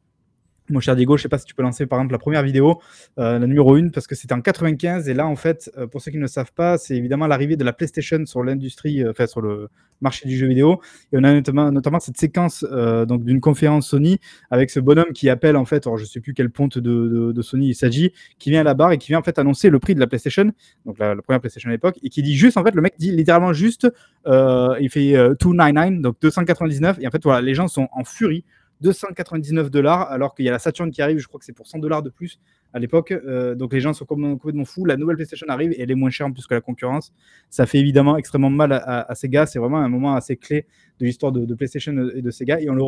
Mon 0.71 0.79
cher 0.79 0.95
Diego, 0.95 1.17
je 1.17 1.21
ne 1.21 1.23
sais 1.23 1.29
pas 1.29 1.39
si 1.39 1.45
tu 1.45 1.55
peux 1.55 1.63
lancer 1.63 1.87
par 1.87 1.99
exemple 1.99 2.13
la 2.13 2.19
première 2.19 2.43
vidéo, 2.43 2.81
euh, 3.19 3.39
la 3.39 3.47
numéro 3.47 3.75
1, 3.75 3.89
parce 3.89 4.07
que 4.07 4.15
c'était 4.15 4.33
en 4.33 4.41
95. 4.41 5.09
Et 5.09 5.15
là, 5.15 5.27
en 5.27 5.35
fait, 5.35 5.71
euh, 5.77 5.89
pour 5.89 6.01
ceux 6.01 6.13
qui 6.13 6.19
ne 6.19 6.23
le 6.23 6.29
savent 6.29 6.53
pas, 6.53 6.79
c'est 6.79 6.97
évidemment 6.97 7.27
l'arrivée 7.27 7.57
de 7.57 7.65
la 7.65 7.73
PlayStation 7.73 8.25
sur 8.27 8.45
l'industrie, 8.45 9.07
enfin 9.09 9.27
sur 9.27 9.41
le 9.41 9.69
marché 10.01 10.29
du 10.29 10.37
jeu 10.37 10.47
vidéo. 10.47 10.81
Et 11.13 11.19
on 11.19 11.25
a 11.25 11.41
notamment, 11.41 12.01
cette 12.01 12.17
séquence 12.17 12.65
donc 12.65 13.25
d'une 13.25 13.41
conférence 13.41 13.89
Sony 13.89 14.19
avec 14.51 14.71
ce 14.71 14.81
bonhomme 14.81 15.13
qui 15.15 15.29
appelle 15.29 15.57
en 15.57 15.65
fait, 15.65 15.85
je 15.85 16.03
ne 16.03 16.07
sais 16.07 16.21
plus 16.21 16.35
quel 16.35 16.51
ponte 16.51 16.79
de, 16.79 17.33
de, 17.33 17.43
Sony 17.43 17.69
il 17.69 17.75
s'agit, 17.75 18.13
qui 18.39 18.51
vient 18.51 18.61
à 18.61 18.65
la 18.65 18.75
barre 18.75 18.93
et 18.93 18.99
qui 18.99 19.09
vient 19.09 19.19
en 19.19 19.23
fait 19.23 19.39
annoncer 19.39 19.69
le 19.69 19.79
prix 19.79 19.95
de 19.95 20.01
la 20.01 20.07
PlayStation, 20.07 20.51
donc 20.87 20.99
la, 20.99 21.15
première 21.17 21.41
PlayStation 21.41 21.71
à 21.71 21.73
l'époque, 21.73 21.99
et 22.03 22.09
qui 22.09 22.23
dit 22.23 22.37
juste 22.37 22.57
en 22.57 22.65
fait, 22.65 22.75
le 22.75 22.83
mec 22.83 22.95
dit 22.99 23.13
littéralement 23.13 23.53
juste, 23.53 23.89
il 24.27 24.89
fait 24.91 25.13
299, 25.13 26.03
donc 26.03 26.17
299, 26.21 26.99
et 27.01 27.07
en 27.07 27.11
fait 27.11 27.23
voilà, 27.23 27.41
les 27.41 27.55
gens 27.55 27.69
sont 27.69 27.89
en 27.93 28.05
furie 28.05 28.45
299 28.83 29.71
dollars, 29.71 30.11
alors 30.11 30.35
qu'il 30.35 30.45
y 30.45 30.49
a 30.49 30.53
la 30.53 30.59
Saturn 30.59 30.91
qui 30.91 31.01
arrive, 31.01 31.19
je 31.19 31.27
crois 31.27 31.39
que 31.39 31.45
c'est 31.45 31.53
pour 31.53 31.67
100 31.67 31.79
dollars 31.79 32.03
de 32.03 32.11
plus 32.11 32.39
à 32.73 32.79
l'époque. 32.79 33.13
Euh, 33.13 33.55
donc 33.55 33.73
les 33.73 33.81
gens 33.81 33.93
sont 33.93 34.05
complètement 34.05 34.65
fous. 34.65 34.85
La 34.85 34.97
nouvelle 34.97 35.17
PlayStation 35.17 35.47
arrive 35.49 35.73
et 35.73 35.81
elle 35.81 35.91
est 35.91 35.97
moins 35.97 36.11
chère 36.11 36.27
en 36.27 36.33
plus 36.33 36.47
que 36.47 36.55
la 36.55 36.61
concurrence. 36.61 37.13
Ça 37.49 37.67
fait 37.67 37.79
évidemment 37.79 38.17
extrêmement 38.17 38.51
mal 38.51 38.73
à, 38.73 39.15
Sega. 39.15 39.47
C'est 39.47 39.59
vraiment 39.59 39.79
un 39.79 39.89
moment 39.89 40.15
assez 40.15 40.37
clé 40.37 40.67
de 40.99 41.07
l'histoire 41.07 41.33
de, 41.33 41.55
PlayStation 41.55 41.93
et 42.15 42.23
de 42.23 42.31
Sega. 42.31 42.61
Et 42.61 42.69
on 42.69 42.75
le, 42.75 42.83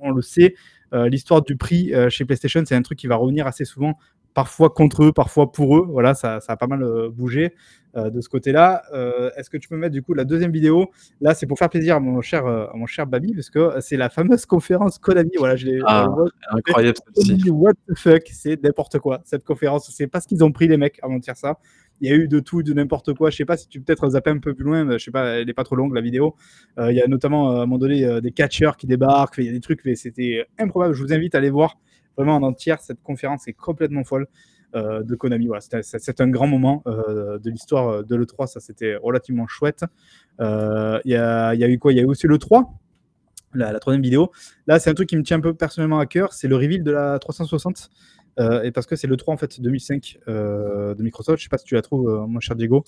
on 0.00 0.10
le 0.10 0.22
sait, 0.22 0.54
euh, 0.92 1.08
l'histoire 1.08 1.42
du 1.42 1.56
prix 1.56 1.94
euh, 1.94 2.10
chez 2.10 2.24
PlayStation, 2.24 2.62
c'est 2.66 2.74
un 2.74 2.82
truc 2.82 2.98
qui 2.98 3.06
va 3.06 3.16
revenir 3.16 3.46
assez 3.46 3.64
souvent 3.64 3.96
parfois 4.34 4.70
contre 4.70 5.04
eux, 5.04 5.12
parfois 5.12 5.52
pour 5.52 5.76
eux. 5.76 5.86
Voilà, 5.88 6.14
ça, 6.14 6.40
ça 6.40 6.54
a 6.54 6.56
pas 6.56 6.66
mal 6.66 6.84
bougé. 7.10 7.54
Euh, 7.96 8.08
de 8.08 8.20
ce 8.20 8.28
côté-là. 8.28 8.84
Euh, 8.92 9.30
est-ce 9.36 9.50
que 9.50 9.56
tu 9.56 9.68
peux 9.68 9.76
mettre 9.76 9.92
du 9.92 10.00
coup 10.00 10.14
la 10.14 10.24
deuxième 10.24 10.52
vidéo? 10.52 10.90
Là, 11.20 11.34
c'est 11.34 11.46
pour 11.46 11.58
faire 11.58 11.68
plaisir 11.68 11.96
à 11.96 12.00
mon 12.00 12.20
cher, 12.20 12.46
euh, 12.46 12.66
mon 12.74 12.86
cher 12.86 13.04
Babi, 13.04 13.34
parce 13.34 13.50
que 13.50 13.80
c'est 13.80 13.96
la 13.96 14.08
fameuse 14.08 14.46
conférence 14.46 14.98
Konami. 14.98 15.32
Voilà, 15.38 15.56
je 15.56 15.66
l'ai. 15.66 15.80
Ah, 15.84 16.08
incroyable 16.50 16.98
What 17.48 17.72
the 17.88 17.98
fuck 17.98 18.22
C'est 18.30 18.62
n'importe 18.62 19.00
quoi 19.00 19.22
cette 19.24 19.44
conférence. 19.44 19.90
C'est 19.92 20.06
pas 20.06 20.20
ce 20.20 20.28
qu'ils 20.28 20.44
ont 20.44 20.52
pris 20.52 20.68
les 20.68 20.76
mecs 20.76 21.00
avant 21.02 21.18
de 21.18 21.24
faire 21.24 21.36
ça. 21.36 21.58
Il 22.00 22.08
y 22.08 22.12
a 22.12 22.16
eu 22.16 22.28
de 22.28 22.38
tout, 22.38 22.62
de 22.62 22.72
n'importe 22.72 23.12
quoi. 23.12 23.30
Je 23.30 23.36
sais 23.36 23.44
pas 23.44 23.56
si 23.56 23.66
tu 23.66 23.80
peux 23.80 23.86
peut-être 23.86 24.10
zapper 24.10 24.30
un 24.30 24.38
peu 24.38 24.54
plus 24.54 24.64
loin. 24.64 24.88
Je 24.92 24.98
sais 24.98 25.10
pas, 25.10 25.40
elle 25.40 25.50
est 25.50 25.54
pas 25.54 25.64
trop 25.64 25.74
longue 25.74 25.92
la 25.92 26.00
vidéo. 26.00 26.36
il 26.78 26.94
y 26.94 27.02
a 27.02 27.08
notamment 27.08 27.50
à 27.50 27.54
un 27.54 27.66
moment 27.66 27.78
donné 27.78 28.20
des 28.20 28.30
catcheurs 28.30 28.76
qui 28.76 28.86
débarquent. 28.86 29.38
Il 29.38 29.46
y 29.46 29.48
a 29.48 29.52
des 29.52 29.60
trucs, 29.60 29.80
c'était 29.96 30.46
improbable. 30.58 30.94
Je 30.94 31.02
vous 31.02 31.12
invite 31.12 31.34
à 31.34 31.38
aller 31.38 31.50
voir 31.50 31.76
vraiment 32.20 32.36
en 32.36 32.42
entière 32.42 32.80
cette 32.80 33.02
conférence. 33.02 33.42
C'est 33.44 33.52
complètement 33.52 34.04
folle. 34.04 34.26
Euh, 34.76 35.02
de 35.02 35.16
Konami. 35.16 35.48
Voilà, 35.48 35.60
c'est 35.60 36.20
un 36.20 36.28
grand 36.28 36.46
moment 36.46 36.84
euh, 36.86 37.40
de 37.40 37.50
l'histoire 37.50 38.04
de 38.04 38.14
l'E3, 38.14 38.46
ça 38.46 38.60
c'était 38.60 38.94
relativement 38.94 39.48
chouette. 39.48 39.84
Euh, 40.40 41.00
il 41.04 41.10
y, 41.10 41.16
a, 41.16 41.54
y, 41.56 41.64
a 41.64 41.68
eu 41.68 41.76
quoi? 41.80 41.92
Il 41.92 41.96
y 41.96 41.98
a 41.98 42.02
eu 42.02 42.06
aussi 42.06 42.28
l'E3, 42.28 42.70
la, 43.54 43.72
la, 43.72 43.80
troisième 43.80 44.02
vidéo. 44.02 44.30
Là, 44.68 44.78
c'est 44.78 44.88
un 44.88 44.94
truc 44.94 45.08
qui 45.08 45.16
me 45.16 45.24
tient 45.24 45.38
un 45.38 45.40
peu 45.40 45.54
personnellement 45.54 45.98
à 45.98 46.06
cœur, 46.06 46.32
c'est 46.32 46.46
le 46.46 46.54
reveal 46.54 46.84
de 46.84 46.92
la 46.92 47.18
360. 47.18 47.90
et 48.62 48.70
parce 48.70 48.86
que 48.86 48.94
c'est 48.94 49.08
le 49.08 49.16
3 49.16 49.34
en 49.34 49.36
fait 49.36 49.60
2005 49.60 50.20
de 50.28 51.02
Microsoft. 51.02 51.38
Je 51.38 51.44
sais 51.44 51.48
pas 51.48 51.58
si 51.58 51.64
tu 51.64 51.74
la 51.74 51.82
trouves, 51.82 52.24
mon 52.28 52.38
cher 52.38 52.54
Diego, 52.54 52.84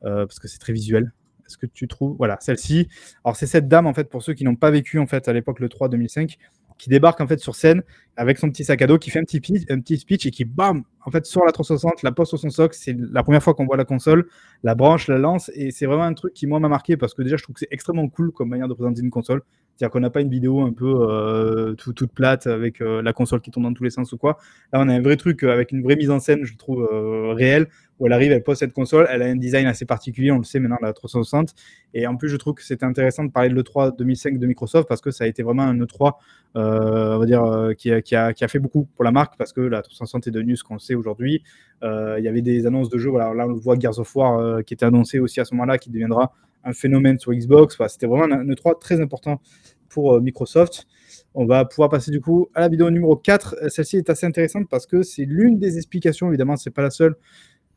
parce 0.00 0.38
que 0.38 0.48
c'est 0.48 0.58
très 0.58 0.72
visuel. 0.72 1.12
Est-ce 1.46 1.58
que 1.58 1.66
tu 1.66 1.86
trouves? 1.86 2.16
Voilà, 2.16 2.38
celle-ci. 2.40 2.88
Alors 3.24 3.36
c'est 3.36 3.46
cette 3.46 3.68
dame 3.68 3.86
en 3.86 3.92
fait 3.92 4.08
pour 4.08 4.22
ceux 4.22 4.32
qui 4.32 4.44
n'ont 4.44 4.56
pas 4.56 4.70
vécu 4.70 4.98
en 4.98 5.06
fait 5.06 5.28
à 5.28 5.34
l'époque 5.34 5.60
le 5.60 5.68
3 5.68 5.90
2005 5.90 6.38
qui 6.78 6.90
débarque 6.90 7.20
en 7.20 7.26
fait 7.26 7.38
sur 7.38 7.54
scène. 7.54 7.82
Avec 8.16 8.38
son 8.38 8.48
petit 8.50 8.64
sac 8.64 8.80
à 8.82 8.86
dos 8.86 8.98
qui 8.98 9.10
fait 9.10 9.18
un 9.18 9.24
petit, 9.24 9.40
un 9.68 9.80
petit 9.80 9.98
speech 9.98 10.26
et 10.26 10.30
qui, 10.30 10.44
bam, 10.44 10.82
en 11.04 11.10
fait, 11.10 11.26
sort 11.26 11.44
la 11.44 11.52
360, 11.52 12.02
la 12.02 12.12
pose 12.12 12.28
sur 12.28 12.38
son 12.38 12.50
socle. 12.50 12.74
C'est 12.78 12.96
la 12.98 13.22
première 13.22 13.42
fois 13.42 13.54
qu'on 13.54 13.66
voit 13.66 13.76
la 13.76 13.84
console, 13.84 14.26
la 14.64 14.74
branche, 14.74 15.06
la 15.08 15.18
lance. 15.18 15.50
Et 15.54 15.70
c'est 15.70 15.86
vraiment 15.86 16.04
un 16.04 16.14
truc 16.14 16.34
qui, 16.34 16.46
moi, 16.46 16.58
m'a 16.58 16.68
marqué 16.68 16.96
parce 16.96 17.14
que 17.14 17.22
déjà, 17.22 17.36
je 17.36 17.42
trouve 17.42 17.54
que 17.54 17.60
c'est 17.60 17.68
extrêmement 17.70 18.08
cool 18.08 18.32
comme 18.32 18.48
manière 18.48 18.68
de 18.68 18.74
présenter 18.74 19.02
une 19.02 19.10
console. 19.10 19.42
C'est-à-dire 19.76 19.92
qu'on 19.92 20.00
n'a 20.00 20.10
pas 20.10 20.22
une 20.22 20.30
vidéo 20.30 20.62
un 20.62 20.72
peu 20.72 21.06
euh, 21.10 21.74
toute 21.74 22.06
plate 22.06 22.46
avec 22.46 22.80
euh, 22.80 23.02
la 23.02 23.12
console 23.12 23.42
qui 23.42 23.50
tourne 23.50 23.64
dans 23.64 23.74
tous 23.74 23.84
les 23.84 23.90
sens 23.90 24.10
ou 24.12 24.16
quoi. 24.16 24.38
Là, 24.72 24.80
on 24.80 24.88
a 24.88 24.94
un 24.94 25.02
vrai 25.02 25.16
truc 25.16 25.44
euh, 25.44 25.52
avec 25.52 25.70
une 25.70 25.82
vraie 25.82 25.96
mise 25.96 26.10
en 26.10 26.18
scène, 26.18 26.44
je 26.44 26.56
trouve, 26.56 26.88
réelle, 27.34 27.66
où 27.98 28.06
elle 28.06 28.14
arrive, 28.14 28.32
elle 28.32 28.42
pose 28.42 28.56
cette 28.56 28.72
console, 28.72 29.06
elle 29.10 29.20
a 29.20 29.26
un 29.26 29.36
design 29.36 29.66
assez 29.66 29.84
particulier, 29.84 30.30
on 30.30 30.38
le 30.38 30.44
sait 30.44 30.60
maintenant, 30.60 30.78
la 30.80 30.94
360. 30.94 31.54
Et 31.92 32.06
en 32.06 32.16
plus, 32.16 32.30
je 32.30 32.36
trouve 32.36 32.54
que 32.54 32.62
c'était 32.62 32.86
intéressant 32.86 33.24
de 33.24 33.30
parler 33.30 33.50
de 33.50 33.54
l'E3 33.54 33.96
2005 33.98 34.38
de 34.38 34.46
Microsoft 34.46 34.88
parce 34.88 35.02
que 35.02 35.10
ça 35.10 35.24
a 35.24 35.26
été 35.26 35.42
vraiment 35.42 35.64
un 35.64 35.78
E3, 35.78 36.12
on 36.54 37.18
va 37.18 37.26
dire, 37.26 37.72
qui 37.76 37.92
a, 37.92 38.00
qui, 38.06 38.16
a, 38.16 38.32
qui, 38.32 38.44
a, 38.44 38.48
fait 38.48 38.58
beaucoup 38.58 38.86
pour 38.94 39.04
la 39.04 39.10
marque 39.10 39.36
parce 39.36 39.52
que 39.52 39.60
la 39.60 39.82
360 39.82 40.26
est 40.28 40.30
devenue 40.30 40.56
ce 40.56 40.64
qu'on 40.64 40.78
sait 40.78 40.94
aujourd'hui. 40.94 41.42
Il 41.82 42.22
y 42.22 42.28
avait 42.28 42.42
des 42.42 42.66
annonces 42.66 42.88
de 42.88 42.98
jeux, 42.98 43.10
voilà, 43.10 43.34
là, 43.34 43.46
on 43.46 43.52
voit 43.54 43.78
Gears 43.78 43.98
of 43.98 44.16
War 44.16 44.64
qui 44.64 44.74
était 44.74 44.86
annoncé 44.86 45.18
aussi 45.18 45.40
à 45.40 45.44
ce 45.44 45.54
moment-là, 45.54 45.76
qui 45.78 45.90
deviendra 45.90 46.32
un 46.66 46.72
phénomène 46.72 47.18
sur 47.18 47.32
Xbox. 47.32 47.78
C'était 47.88 48.06
vraiment 48.06 48.34
un 48.34 48.44
E3 48.44 48.78
très 48.78 49.00
important 49.00 49.40
pour 49.88 50.14
euh, 50.14 50.20
Microsoft. 50.20 50.86
On 51.34 51.46
va 51.46 51.64
pouvoir 51.64 51.88
passer 51.88 52.10
du 52.10 52.20
coup 52.20 52.48
à 52.54 52.60
la 52.60 52.68
vidéo 52.68 52.90
numéro 52.90 53.16
4. 53.16 53.70
Celle-ci 53.70 53.96
est 53.96 54.10
assez 54.10 54.26
intéressante 54.26 54.68
parce 54.68 54.86
que 54.86 55.02
c'est 55.02 55.24
l'une 55.24 55.58
des 55.58 55.76
explications, 55.76 56.28
évidemment, 56.28 56.56
c'est 56.56 56.70
pas 56.70 56.82
la 56.82 56.90
seule, 56.90 57.16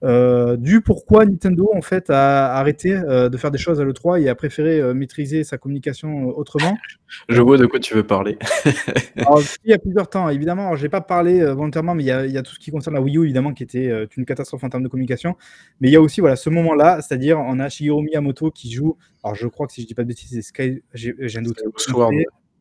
euh, 0.01 0.55
du 0.55 0.79
pourquoi 0.81 1.25
Nintendo 1.25 1.71
en 1.75 1.81
fait 1.81 2.09
a 2.09 2.55
arrêté 2.55 2.93
euh, 2.93 3.27
de 3.27 3.35
faire 3.35 3.51
des 3.51 3.57
choses 3.57 3.81
à 3.81 3.83
l'E3 3.83 4.21
et 4.21 4.29
a 4.29 4.35
préféré 4.35 4.79
euh, 4.79 4.93
maîtriser 4.93 5.43
sa 5.43 5.57
communication 5.57 6.27
autrement. 6.37 6.77
Je 7.27 7.41
vois 7.41 7.57
de 7.57 7.65
quoi 7.65 7.79
tu 7.79 7.95
veux 7.95 8.03
parler? 8.03 8.37
alors, 9.17 9.41
il 9.65 9.71
y 9.71 9.73
a 9.73 9.79
plusieurs 9.79 10.09
temps, 10.09 10.29
évidemment, 10.29 10.75
je 10.75 10.83
n'ai 10.83 10.89
pas 10.89 11.01
parlé 11.01 11.43
volontairement, 11.43 11.95
mais 11.95 12.03
il 12.03 12.05
y, 12.05 12.11
a, 12.11 12.25
il 12.25 12.31
y, 12.31 12.37
a, 12.37 12.43
tout 12.43 12.53
ce 12.53 12.59
qui 12.59 12.69
concerne 12.69 12.95
la 12.95 13.01
Wii 13.01 13.17
U, 13.17 13.23
évidemment, 13.23 13.51
qui 13.53 13.63
était 13.63 14.05
une 14.15 14.25
catastrophe 14.25 14.63
en 14.63 14.69
termes 14.69 14.83
de 14.83 14.87
communication. 14.89 15.35
Mais 15.81 15.89
il 15.89 15.91
y 15.91 15.95
a 15.95 16.01
aussi 16.01 16.21
voilà, 16.21 16.35
ce 16.35 16.51
moment-là, 16.51 17.01
c'est-à-dire 17.01 17.39
on 17.39 17.59
a 17.59 17.67
Shigeru 17.67 18.03
Miyamoto 18.03 18.51
qui 18.51 18.71
joue, 18.71 18.95
alors 19.23 19.33
je 19.33 19.47
crois 19.47 19.65
que 19.65 19.73
si 19.73 19.81
je 19.81 19.87
dis 19.87 19.95
pas 19.95 20.03
de 20.03 20.07
bêtises, 20.07 20.29
c'est 20.29 20.41
Sky, 20.43 20.83
j'ai 20.93 21.39
un 21.39 21.41
doute. 21.41 21.63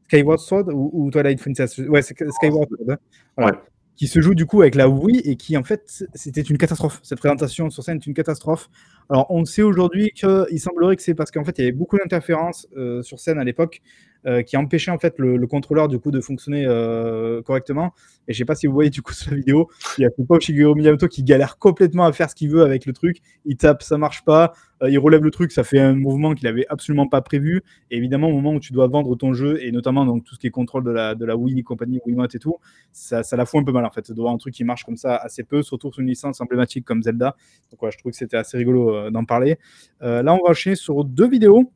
Skyward 0.06 0.39
Sword 0.39 0.69
ou, 0.73 0.90
ou 0.94 1.10
Twilight 1.10 1.39
Princess? 1.39 1.77
Ouais, 1.77 2.01
c'est 2.01 2.16
Skyward 2.16 2.69
Sword. 2.70 2.90
Hein. 2.93 2.97
Voilà. 3.36 3.52
Ouais 3.52 3.59
qui 3.98 4.06
se 4.06 4.20
joue 4.20 4.34
du 4.34 4.46
coup 4.46 4.62
avec 4.62 4.76
la 4.76 4.88
Wii 4.88 5.18
et 5.24 5.34
qui 5.34 5.56
en 5.56 5.64
fait 5.64 6.04
c'était 6.14 6.40
une 6.40 6.56
catastrophe. 6.56 7.00
Cette 7.02 7.18
présentation 7.18 7.68
sur 7.68 7.82
scène 7.82 7.96
est 7.96 8.06
une 8.06 8.14
catastrophe. 8.14 8.70
Alors 9.10 9.26
on 9.28 9.44
sait 9.44 9.62
aujourd'hui 9.62 10.12
qu'il 10.12 10.60
semblerait 10.60 10.94
que 10.94 11.02
c'est 11.02 11.14
parce 11.14 11.32
qu'en 11.32 11.44
fait 11.44 11.58
il 11.58 11.62
y 11.62 11.64
avait 11.64 11.76
beaucoup 11.76 11.98
d'interférences 11.98 12.68
euh, 12.76 13.02
sur 13.02 13.18
scène 13.18 13.40
à 13.40 13.44
l'époque 13.44 13.82
euh, 14.27 14.43
qui 14.43 14.57
empêchaient 14.57 14.90
en 14.90 14.99
fait 14.99 15.15
le, 15.19 15.47
contrôleur 15.47 15.86
du 15.86 15.99
coup 16.01 16.11
de 16.11 16.20
fonctionner 16.20 16.65
euh, 16.66 17.40
correctement. 17.43 17.95
Et 18.27 18.32
je 18.32 18.39
sais 18.39 18.45
pas 18.45 18.57
si 18.57 18.66
vous 18.66 18.73
voyez 18.73 18.90
du 18.90 19.01
coup 19.01 19.12
sur 19.12 19.31
la 19.31 19.36
vidéo, 19.36 19.70
il 19.97 20.03
y 20.03 20.05
a 20.05 20.09
le 20.09 20.40
Shigeru 20.40 20.74
Miyamoto 20.74 21.07
qui 21.07 21.23
galère 21.23 21.57
complètement 21.57 22.05
à 22.05 22.12
faire 22.12 22.28
ce 22.28 22.35
qu'il 22.35 22.51
veut 22.51 22.62
avec 22.62 22.85
le 22.85 22.93
truc. 22.93 23.19
Il 23.45 23.57
tape, 23.57 23.82
ça 23.82 23.97
marche 23.97 24.24
pas. 24.24 24.53
Euh, 24.82 24.90
il 24.90 24.99
relève 24.99 25.23
le 25.23 25.31
truc, 25.31 25.53
ça 25.53 25.62
fait 25.62 25.78
un 25.78 25.95
mouvement 25.95 26.35
qu'il 26.35 26.47
avait 26.49 26.66
absolument 26.69 27.07
pas 27.07 27.20
prévu. 27.20 27.62
Et 27.90 27.97
évidemment, 27.97 28.28
au 28.28 28.32
moment 28.32 28.55
où 28.55 28.61
tu 28.61 28.73
dois 28.73 28.89
vendre 28.89 29.15
ton 29.16 29.35
jeu, 29.35 29.62
et 29.62 29.70
notamment 29.70 30.05
donc 30.05 30.24
tout 30.24 30.35
ce 30.35 30.40
qui 30.40 30.49
est 30.49 30.51
contrôle 30.51 30.85
de 30.85 30.90
la, 30.90 31.15
de 31.15 31.24
la 31.24 31.36
Wii 31.36 31.62
compagnie, 31.62 32.01
Wiimote 32.05 32.35
et 32.35 32.39
tout, 32.39 32.57
ça, 32.93 33.23
la 33.36 33.47
fout 33.47 33.61
un 33.61 33.65
peu 33.65 33.73
mal 33.73 33.85
en 33.85 33.90
fait. 33.90 34.11
De 34.11 34.20
voir 34.20 34.35
un 34.35 34.39
truc 34.39 34.53
qui 34.53 34.65
marche 34.65 34.85
comme 34.85 34.97
ça 34.97 35.15
assez 35.16 35.45
peu, 35.45 35.62
surtout 35.62 35.93
sur 35.93 36.01
une 36.01 36.09
licence 36.09 36.40
emblématique 36.40 36.85
comme 36.85 37.03
Zelda. 37.03 37.36
Donc 37.70 37.81
voilà, 37.81 37.93
je 37.93 37.99
trouve 37.99 38.11
que 38.12 38.19
c'était 38.19 38.36
assez 38.36 38.59
rigolo 38.59 39.11
d'en 39.11 39.24
parler. 39.24 39.59
Là, 40.01 40.35
on 40.35 40.45
va 40.45 40.51
enchaîner 40.51 40.77
sur 40.77 41.05
deux 41.05 41.28
vidéos. 41.28 41.70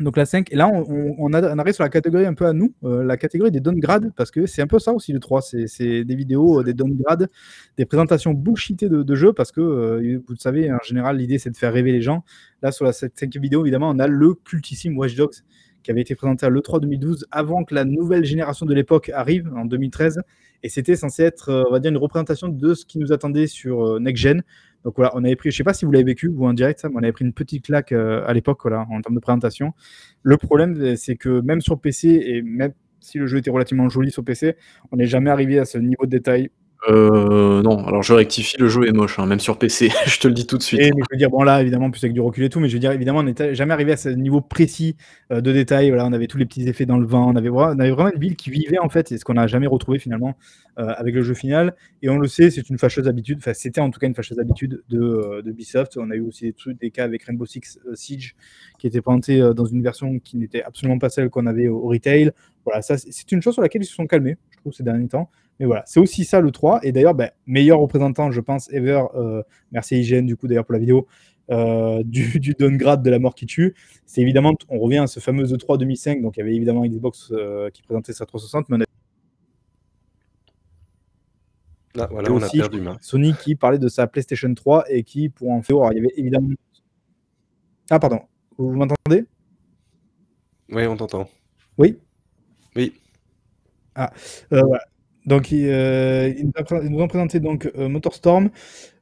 Donc 0.00 0.16
la 0.16 0.26
5, 0.26 0.52
et 0.52 0.56
là 0.56 0.68
on, 0.68 1.32
arrive 1.32 1.74
sur 1.74 1.82
la 1.82 1.88
catégorie 1.88 2.26
un 2.26 2.34
peu 2.34 2.46
à 2.46 2.52
nous, 2.52 2.72
euh, 2.84 3.02
la 3.02 3.16
catégorie 3.16 3.50
des 3.50 3.60
downgrades, 3.60 4.12
parce 4.16 4.30
que 4.30 4.46
c'est 4.46 4.62
un 4.62 4.66
peu 4.66 4.78
ça 4.78 4.92
aussi 4.92 5.12
le 5.12 5.18
3, 5.18 5.42
c'est 5.42 6.04
des 6.04 6.14
vidéos, 6.14 6.60
euh, 6.60 6.64
des 6.64 6.74
downgrades, 6.74 7.28
des 7.76 7.84
présentations 7.84 8.32
bullshitées 8.32 8.88
de, 8.88 9.02
de 9.02 9.14
jeux, 9.14 9.32
parce 9.32 9.50
que 9.50 9.60
euh, 9.60 10.22
vous 10.26 10.34
le 10.34 10.38
savez, 10.38 10.72
en 10.72 10.78
général 10.84 11.16
l'idée 11.16 11.38
c'est 11.38 11.50
de 11.50 11.56
faire 11.56 11.72
rêver 11.72 11.92
les 11.92 12.02
gens. 12.02 12.24
Là 12.62 12.70
sur 12.70 12.84
la 12.84 12.92
5 12.92 13.10
vidéo, 13.36 13.62
évidemment, 13.62 13.90
on 13.90 13.98
a 13.98 14.06
le 14.06 14.34
cultissime 14.34 14.96
Watch 14.96 15.16
Dogs 15.16 15.42
qui 15.82 15.90
avait 15.90 16.00
été 16.00 16.14
présenté 16.14 16.44
à 16.44 16.50
l'E3 16.50 16.80
2012 16.80 17.26
avant 17.30 17.64
que 17.64 17.74
la 17.74 17.84
nouvelle 17.84 18.24
génération 18.24 18.66
de 18.66 18.74
l'époque 18.74 19.10
arrive 19.14 19.50
en 19.56 19.64
2013, 19.64 20.20
et 20.62 20.68
c'était 20.68 20.96
censé 20.96 21.22
être, 21.22 21.66
on 21.68 21.72
va 21.72 21.80
dire, 21.80 21.90
une 21.90 21.98
représentation 21.98 22.48
de 22.48 22.74
ce 22.74 22.84
qui 22.84 22.98
nous 22.98 23.12
attendait 23.12 23.46
sur 23.46 24.00
Next 24.00 24.22
Gen. 24.22 24.42
Donc 24.84 24.94
voilà, 24.96 25.12
on 25.14 25.24
avait 25.24 25.36
pris, 25.36 25.50
je 25.50 25.56
sais 25.56 25.64
pas 25.64 25.74
si 25.74 25.84
vous 25.84 25.92
l'avez 25.92 26.04
vécu 26.04 26.28
ou 26.28 26.46
en 26.46 26.52
direct, 26.52 26.84
mais 26.84 26.92
on 26.94 27.02
avait 27.02 27.12
pris 27.12 27.24
une 27.24 27.32
petite 27.32 27.64
claque 27.64 27.92
euh, 27.92 28.24
à 28.26 28.32
l'époque 28.32 28.64
en 28.66 29.00
termes 29.00 29.14
de 29.14 29.20
présentation. 29.20 29.72
Le 30.22 30.36
problème, 30.36 30.96
c'est 30.96 31.16
que 31.16 31.40
même 31.40 31.60
sur 31.60 31.80
PC, 31.80 32.08
et 32.24 32.42
même 32.42 32.72
si 33.00 33.18
le 33.18 33.26
jeu 33.26 33.38
était 33.38 33.50
relativement 33.50 33.88
joli 33.88 34.10
sur 34.10 34.24
PC, 34.24 34.56
on 34.92 34.96
n'est 34.96 35.06
jamais 35.06 35.30
arrivé 35.30 35.58
à 35.58 35.64
ce 35.64 35.78
niveau 35.78 36.06
de 36.06 36.10
détail 36.10 36.50
euh, 36.86 37.60
non, 37.62 37.84
alors 37.86 38.02
je 38.04 38.14
rectifie, 38.14 38.56
le 38.56 38.68
jeu 38.68 38.86
est 38.86 38.92
moche, 38.92 39.18
hein, 39.18 39.26
même 39.26 39.40
sur 39.40 39.58
PC, 39.58 39.90
je 40.06 40.18
te 40.20 40.28
le 40.28 40.34
dis 40.34 40.46
tout 40.46 40.58
de 40.58 40.62
suite. 40.62 40.80
Et, 40.80 40.86
je 40.86 41.04
veux 41.10 41.18
dire, 41.18 41.28
bon 41.28 41.42
là, 41.42 41.60
évidemment, 41.60 41.90
plus 41.90 42.02
avec 42.04 42.14
du 42.14 42.20
recul 42.20 42.44
et 42.44 42.48
tout, 42.48 42.60
mais 42.60 42.68
je 42.68 42.74
veux 42.74 42.78
dire, 42.78 42.92
évidemment, 42.92 43.18
on 43.18 43.24
n'était 43.24 43.54
jamais 43.54 43.74
arrivé 43.74 43.92
à 43.92 43.96
ce 43.96 44.08
niveau 44.08 44.40
précis 44.40 44.96
euh, 45.32 45.40
de 45.40 45.52
détail. 45.52 45.88
Voilà, 45.88 46.06
on 46.06 46.12
avait 46.12 46.28
tous 46.28 46.38
les 46.38 46.46
petits 46.46 46.68
effets 46.68 46.86
dans 46.86 46.98
le 46.98 47.06
vent, 47.06 47.32
on 47.32 47.36
avait, 47.36 47.48
vraiment 47.48 48.10
une 48.12 48.20
ville 48.20 48.36
qui 48.36 48.50
vivait 48.50 48.78
en 48.78 48.88
fait, 48.88 49.10
et 49.10 49.18
ce 49.18 49.24
qu'on 49.24 49.34
n'a 49.34 49.48
jamais 49.48 49.66
retrouvé 49.66 49.98
finalement 49.98 50.36
euh, 50.78 50.92
avec 50.96 51.14
le 51.14 51.22
jeu 51.22 51.34
final. 51.34 51.74
Et 52.02 52.08
on 52.08 52.18
le 52.18 52.28
sait, 52.28 52.50
c'est 52.50 52.70
une 52.70 52.78
fâcheuse 52.78 53.08
habitude, 53.08 53.38
enfin, 53.38 53.54
c'était 53.54 53.80
en 53.80 53.90
tout 53.90 53.98
cas 53.98 54.06
une 54.06 54.14
fâcheuse 54.14 54.38
habitude 54.38 54.82
de, 54.88 55.00
euh, 55.00 55.42
de 55.42 55.50
Ubisoft. 55.50 55.96
On 55.96 56.10
a 56.10 56.14
eu 56.14 56.20
aussi 56.20 56.54
des, 56.80 56.90
cas 56.90 57.04
avec 57.04 57.24
Rainbow 57.24 57.44
Six 57.44 57.80
Siege 57.94 58.36
qui 58.78 58.86
était 58.86 59.00
présenté 59.00 59.40
dans 59.54 59.64
une 59.64 59.82
version 59.82 60.20
qui 60.20 60.36
n'était 60.36 60.62
absolument 60.62 60.98
pas 60.98 61.08
celle 61.08 61.28
qu'on 61.28 61.46
avait 61.46 61.66
au, 61.66 61.78
au 61.78 61.88
retail. 61.88 62.30
Voilà, 62.64 62.82
ça, 62.82 62.96
c'est 62.98 63.32
une 63.32 63.42
chose 63.42 63.54
sur 63.54 63.62
laquelle 63.62 63.82
ils 63.82 63.86
se 63.86 63.94
sont 63.94 64.06
calmés, 64.06 64.36
je 64.50 64.58
trouve, 64.58 64.72
ces 64.72 64.84
derniers 64.84 65.08
temps. 65.08 65.28
Mais 65.60 65.66
voilà, 65.66 65.82
c'est 65.86 66.00
aussi 66.00 66.24
ça 66.24 66.40
le 66.40 66.50
3. 66.50 66.80
Et 66.84 66.92
d'ailleurs, 66.92 67.14
ben, 67.14 67.30
meilleur 67.46 67.80
représentant, 67.80 68.30
je 68.30 68.40
pense, 68.40 68.72
ever, 68.72 69.02
euh, 69.14 69.42
merci 69.72 70.00
IGN 70.00 70.24
du 70.24 70.36
coup 70.36 70.46
d'ailleurs 70.46 70.64
pour 70.64 70.72
la 70.72 70.78
vidéo, 70.78 71.06
euh, 71.50 72.02
du, 72.04 72.38
du, 72.40 72.54
downgrade 72.54 73.02
de 73.02 73.10
la 73.10 73.18
mort 73.18 73.34
qui 73.34 73.46
tue. 73.46 73.74
C'est 74.06 74.20
évidemment, 74.20 74.54
on 74.68 74.78
revient 74.78 74.98
à 74.98 75.06
ce 75.06 75.20
fameux 75.20 75.44
E3 75.44 75.78
2005, 75.78 76.22
donc 76.22 76.36
il 76.36 76.40
y 76.40 76.42
avait 76.42 76.54
évidemment 76.54 76.86
Xbox 76.86 77.32
euh, 77.32 77.70
qui 77.70 77.82
présentait 77.82 78.12
sa 78.12 78.26
360, 78.26 78.68
mais 78.68 78.76
on 78.76 78.80
a 78.80 78.84
ah, 82.00 82.08
voilà, 82.10 82.30
on 82.30 82.40
a 82.40 82.48
perdu 82.48 82.80
Sony 83.00 83.34
qui 83.42 83.56
parlait 83.56 83.78
de 83.78 83.88
sa 83.88 84.06
PlayStation 84.06 84.52
3 84.54 84.84
et 84.88 85.02
qui, 85.02 85.30
pour 85.30 85.50
en 85.50 85.62
faire, 85.62 85.76
il 85.90 85.96
y 85.96 85.98
avait 85.98 86.12
évidemment. 86.16 86.50
Ah, 87.90 87.98
pardon, 87.98 88.20
vous 88.56 88.72
m'entendez? 88.74 89.24
Oui, 90.70 90.86
on 90.86 90.96
t'entend. 90.96 91.28
Oui? 91.78 91.98
Oui. 92.76 92.92
Ah, 93.94 94.12
euh, 94.52 94.62
voilà. 94.64 94.84
Donc, 95.28 95.52
euh, 95.52 96.32
ils, 96.38 96.90
nous 96.90 97.00
ont 97.00 97.06
présenté 97.06 97.38
donc 97.38 97.70
euh, 97.76 97.88
Motorstorm 97.90 98.48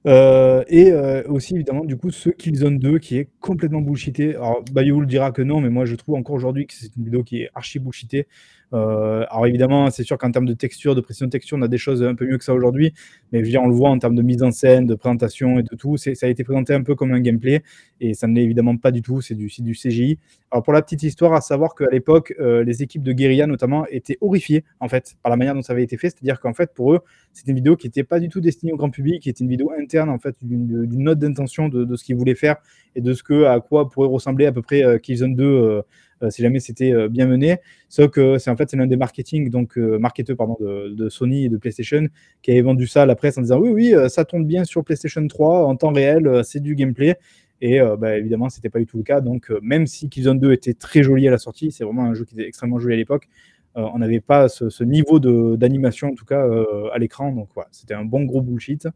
euh, 0.08 0.64
et 0.68 0.92
aussi 1.28 1.54
évidemment 1.54 1.84
du 1.84 1.96
coup 1.96 2.10
ce 2.10 2.30
Killzone 2.30 2.78
2 2.78 2.98
qui 2.98 3.18
est 3.18 3.28
complètement 3.40 3.80
bullshité. 3.80 4.34
Alors 4.34 4.62
Bayou 4.72 5.00
le 5.00 5.06
dira 5.06 5.30
que 5.30 5.42
non, 5.42 5.60
mais 5.60 5.70
moi 5.70 5.84
je 5.84 5.94
trouve 5.94 6.16
encore 6.16 6.34
aujourd'hui 6.34 6.66
que 6.66 6.74
c'est 6.74 6.94
une 6.96 7.04
vidéo 7.04 7.22
qui 7.22 7.42
est 7.42 7.50
archi 7.54 7.78
bullshitée. 7.78 8.26
Euh, 8.72 9.24
alors 9.30 9.46
évidemment, 9.46 9.90
c'est 9.90 10.02
sûr 10.02 10.18
qu'en 10.18 10.30
termes 10.30 10.46
de 10.46 10.54
texture, 10.54 10.94
de 10.94 11.00
précision 11.00 11.26
de 11.26 11.30
texture, 11.30 11.56
on 11.58 11.62
a 11.62 11.68
des 11.68 11.78
choses 11.78 12.02
un 12.02 12.14
peu 12.14 12.26
mieux 12.26 12.38
que 12.38 12.44
ça 12.44 12.54
aujourd'hui, 12.54 12.92
mais 13.32 13.40
je 13.40 13.44
veux 13.44 13.50
dire, 13.50 13.62
on 13.62 13.68
le 13.68 13.74
voit 13.74 13.90
en 13.90 13.98
termes 13.98 14.14
de 14.14 14.22
mise 14.22 14.42
en 14.42 14.50
scène, 14.50 14.86
de 14.86 14.94
présentation 14.94 15.58
et 15.58 15.62
de 15.62 15.76
tout, 15.76 15.96
ça 15.96 16.10
a 16.22 16.26
été 16.26 16.42
présenté 16.44 16.74
un 16.74 16.82
peu 16.82 16.94
comme 16.94 17.12
un 17.12 17.20
gameplay, 17.20 17.62
et 18.00 18.14
ça 18.14 18.26
ne 18.26 18.34
l'est 18.34 18.42
évidemment 18.42 18.76
pas 18.76 18.90
du 18.90 19.02
tout, 19.02 19.20
c'est 19.20 19.34
du, 19.34 19.50
du 19.58 19.72
CGI. 19.72 20.18
Alors 20.50 20.62
pour 20.62 20.72
la 20.72 20.82
petite 20.82 21.02
histoire, 21.02 21.32
à 21.32 21.40
savoir 21.40 21.74
qu'à 21.74 21.86
l'époque, 21.90 22.34
euh, 22.40 22.64
les 22.64 22.82
équipes 22.82 23.02
de 23.02 23.12
guérilla 23.12 23.46
notamment 23.46 23.86
étaient 23.88 24.18
horrifiées 24.20 24.64
en 24.80 24.88
fait 24.88 25.16
par 25.22 25.30
la 25.30 25.36
manière 25.36 25.54
dont 25.54 25.62
ça 25.62 25.72
avait 25.72 25.82
été 25.82 25.96
fait, 25.96 26.10
c'est-à-dire 26.10 26.40
qu'en 26.40 26.54
fait 26.54 26.72
pour 26.74 26.92
eux, 26.92 27.00
c'était 27.32 27.50
une 27.50 27.56
vidéo 27.56 27.76
qui 27.76 27.86
n'était 27.86 28.04
pas 28.04 28.20
du 28.20 28.28
tout 28.28 28.40
destinée 28.40 28.72
au 28.72 28.76
grand 28.76 28.90
public, 28.90 29.22
qui 29.22 29.28
était 29.28 29.44
une 29.44 29.50
vidéo 29.50 29.72
interne 29.78 30.08
en 30.08 30.18
fait 30.18 30.36
d'une 30.42 31.02
note 31.02 31.18
d'intention 31.18 31.68
de, 31.68 31.96
ce 31.96 32.04
qu'ils 32.04 32.16
voulaient 32.16 32.34
faire 32.34 32.56
et 32.94 33.00
de 33.00 33.12
ce 33.12 33.22
que 33.22 33.44
à 33.44 33.60
quoi 33.60 33.88
pourrait 33.90 34.08
ressembler 34.08 34.46
à 34.46 34.52
peu 34.52 34.62
près 34.62 34.82
euh, 34.84 34.98
Killzone 34.98 35.34
2 35.34 35.44
euh, 35.44 35.82
si 36.30 36.42
jamais 36.42 36.60
c'était 36.60 36.92
euh, 36.92 37.08
bien 37.08 37.26
mené. 37.26 37.58
Sauf 37.88 38.10
que 38.10 38.38
c'est 38.38 38.50
en 38.50 38.56
fait 38.56 38.70
c'est 38.70 38.76
l'un 38.76 38.86
des 38.86 38.96
marketing 38.96 39.50
donc 39.50 39.78
euh, 39.78 39.98
marketeurs 39.98 40.36
pardon 40.36 40.56
de, 40.60 41.08
Sony 41.08 41.44
et 41.44 41.48
de 41.48 41.56
PlayStation 41.56 42.08
qui 42.42 42.50
avait 42.50 42.62
vendu 42.62 42.86
ça 42.86 43.02
à 43.02 43.06
la 43.06 43.14
presse 43.14 43.38
en 43.38 43.42
disant 43.42 43.58
oui 43.58 43.70
oui 43.70 43.94
ça 44.08 44.24
tourne 44.24 44.44
bien 44.44 44.64
sur 44.64 44.84
PlayStation 44.84 45.26
3 45.26 45.66
en 45.66 45.76
temps 45.76 45.92
réel, 45.92 46.42
c'est 46.44 46.60
du 46.60 46.74
gameplay. 46.74 47.16
Et 47.62 47.80
bah, 47.98 48.18
évidemment, 48.18 48.50
c'était 48.50 48.68
pas 48.68 48.78
du 48.78 48.86
tout 48.86 48.98
le 48.98 49.02
cas. 49.02 49.22
Donc, 49.22 49.50
même 49.62 49.86
si 49.86 50.10
Killzone 50.10 50.38
2 50.38 50.52
était 50.52 50.74
très 50.74 51.02
joli 51.02 51.26
à 51.26 51.30
la 51.30 51.38
sortie, 51.38 51.72
c'est 51.72 51.84
vraiment 51.84 52.04
un 52.04 52.12
jeu 52.12 52.26
qui 52.26 52.34
était 52.34 52.46
extrêmement 52.46 52.78
joli 52.78 52.92
à 52.92 52.96
l'époque. 52.98 53.28
on 53.74 53.98
n'avait 53.98 54.20
pas 54.20 54.50
ce, 54.50 54.84
niveau 54.84 55.18
d'animation, 55.56 56.08
en 56.08 56.14
tout 56.14 56.26
cas, 56.26 56.46
à 56.92 56.98
l'écran. 56.98 57.32
Donc, 57.32 57.48
voilà, 57.54 57.70
c'était 57.72 57.94
un 57.94 58.04
bon 58.04 58.24
gros 58.24 58.42
bullshit. 58.42 58.88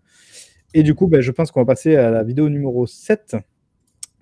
Et 0.75 0.83
du 0.83 0.95
coup, 0.95 1.07
bah, 1.07 1.23
je 1.23 1.31
pense 1.31 1.51
qu'on 1.51 1.61
va 1.61 1.67
passer 1.67 1.97
à 1.97 2.11
la 2.11 2.23
vidéo 2.23 2.51
numéro 2.51 2.87
7 2.87 3.37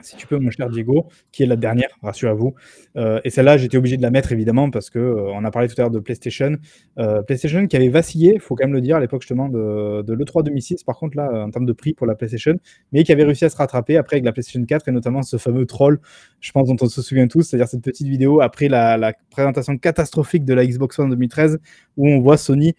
si 0.01 0.16
tu 0.16 0.27
peux, 0.27 0.39
mon 0.39 0.51
cher 0.51 0.69
Diego, 0.70 1.09
qui 1.33 1.43
est 1.43 1.47
la 1.47 1.57
dernière, 1.57 1.89
rassurez-vous. 2.03 2.55
Euh, 2.97 3.20
et 3.25 3.31
celle-là, 3.31 3.57
j'étais 3.57 3.77
obligé 3.77 3.97
de 3.97 4.03
la 4.03 4.11
mettre, 4.11 4.33
évidemment, 4.33 4.70
parce 4.70 4.91
qu'on 4.91 4.99
euh, 4.99 5.33
on 5.35 5.45
a 5.45 5.51
parlé 5.51 5.69
tout 5.69 5.75
à 5.79 5.83
l'heure 5.83 5.91
de 5.91 5.99
PlayStation. 5.99 6.57
Euh, 6.99 7.23
PlayStation 7.23 7.66
qui 7.66 7.77
avait 7.77 7.89
vacillé, 7.89 8.35
il 8.35 8.41
faut 8.41 8.55
quand 8.55 8.65
même 8.65 8.75
le 8.75 8.81
dire, 8.81 8.97
à 8.97 9.01
l'époque 9.01 9.23
justement 9.23 9.49
de, 9.49 10.03
de 10.03 10.15
l'E3 10.15 10.45
2006, 10.45 10.85
par 10.85 10.97
contre, 10.97 11.16
là, 11.16 11.45
en 11.45 11.51
termes 11.51 11.66
de 11.66 11.73
prix 11.73 11.95
pour 11.95 12.07
la 12.07 12.15
PlayStation, 12.15 12.55
mais 12.93 13.03
qui 13.05 13.12
avait 13.12 13.25
réussi 13.25 13.45
à 13.45 13.51
se 13.51 13.57
rattraper 13.57 13.97
après 13.97 14.16
avec 14.16 14.25
la 14.25 14.33
PlayStation 14.33 14.65
4, 14.65 14.89
et 14.89 14.93
notamment 14.93 15.23
ce 15.23 15.37
fameux 15.37 15.66
troll, 15.66 16.01
je 16.41 16.53
pense, 16.53 16.69
dont 16.69 16.77
on 16.81 16.89
se 16.89 17.03
souvient 17.03 17.27
tous, 17.27 17.43
c'est-à-dire 17.43 17.69
cette 17.69 17.83
petite 17.83 18.07
vidéo 18.07 18.41
après 18.41 18.69
la, 18.69 19.12
présentation 19.31 19.77
catastrophique 19.79 20.45
de 20.45 20.55
la 20.55 20.66
Xbox 20.66 20.99
One 20.99 21.11
2013, 21.11 21.59
où 21.97 22.09
on 22.09 22.20
voit 22.20 22.37
Sony 22.37 22.75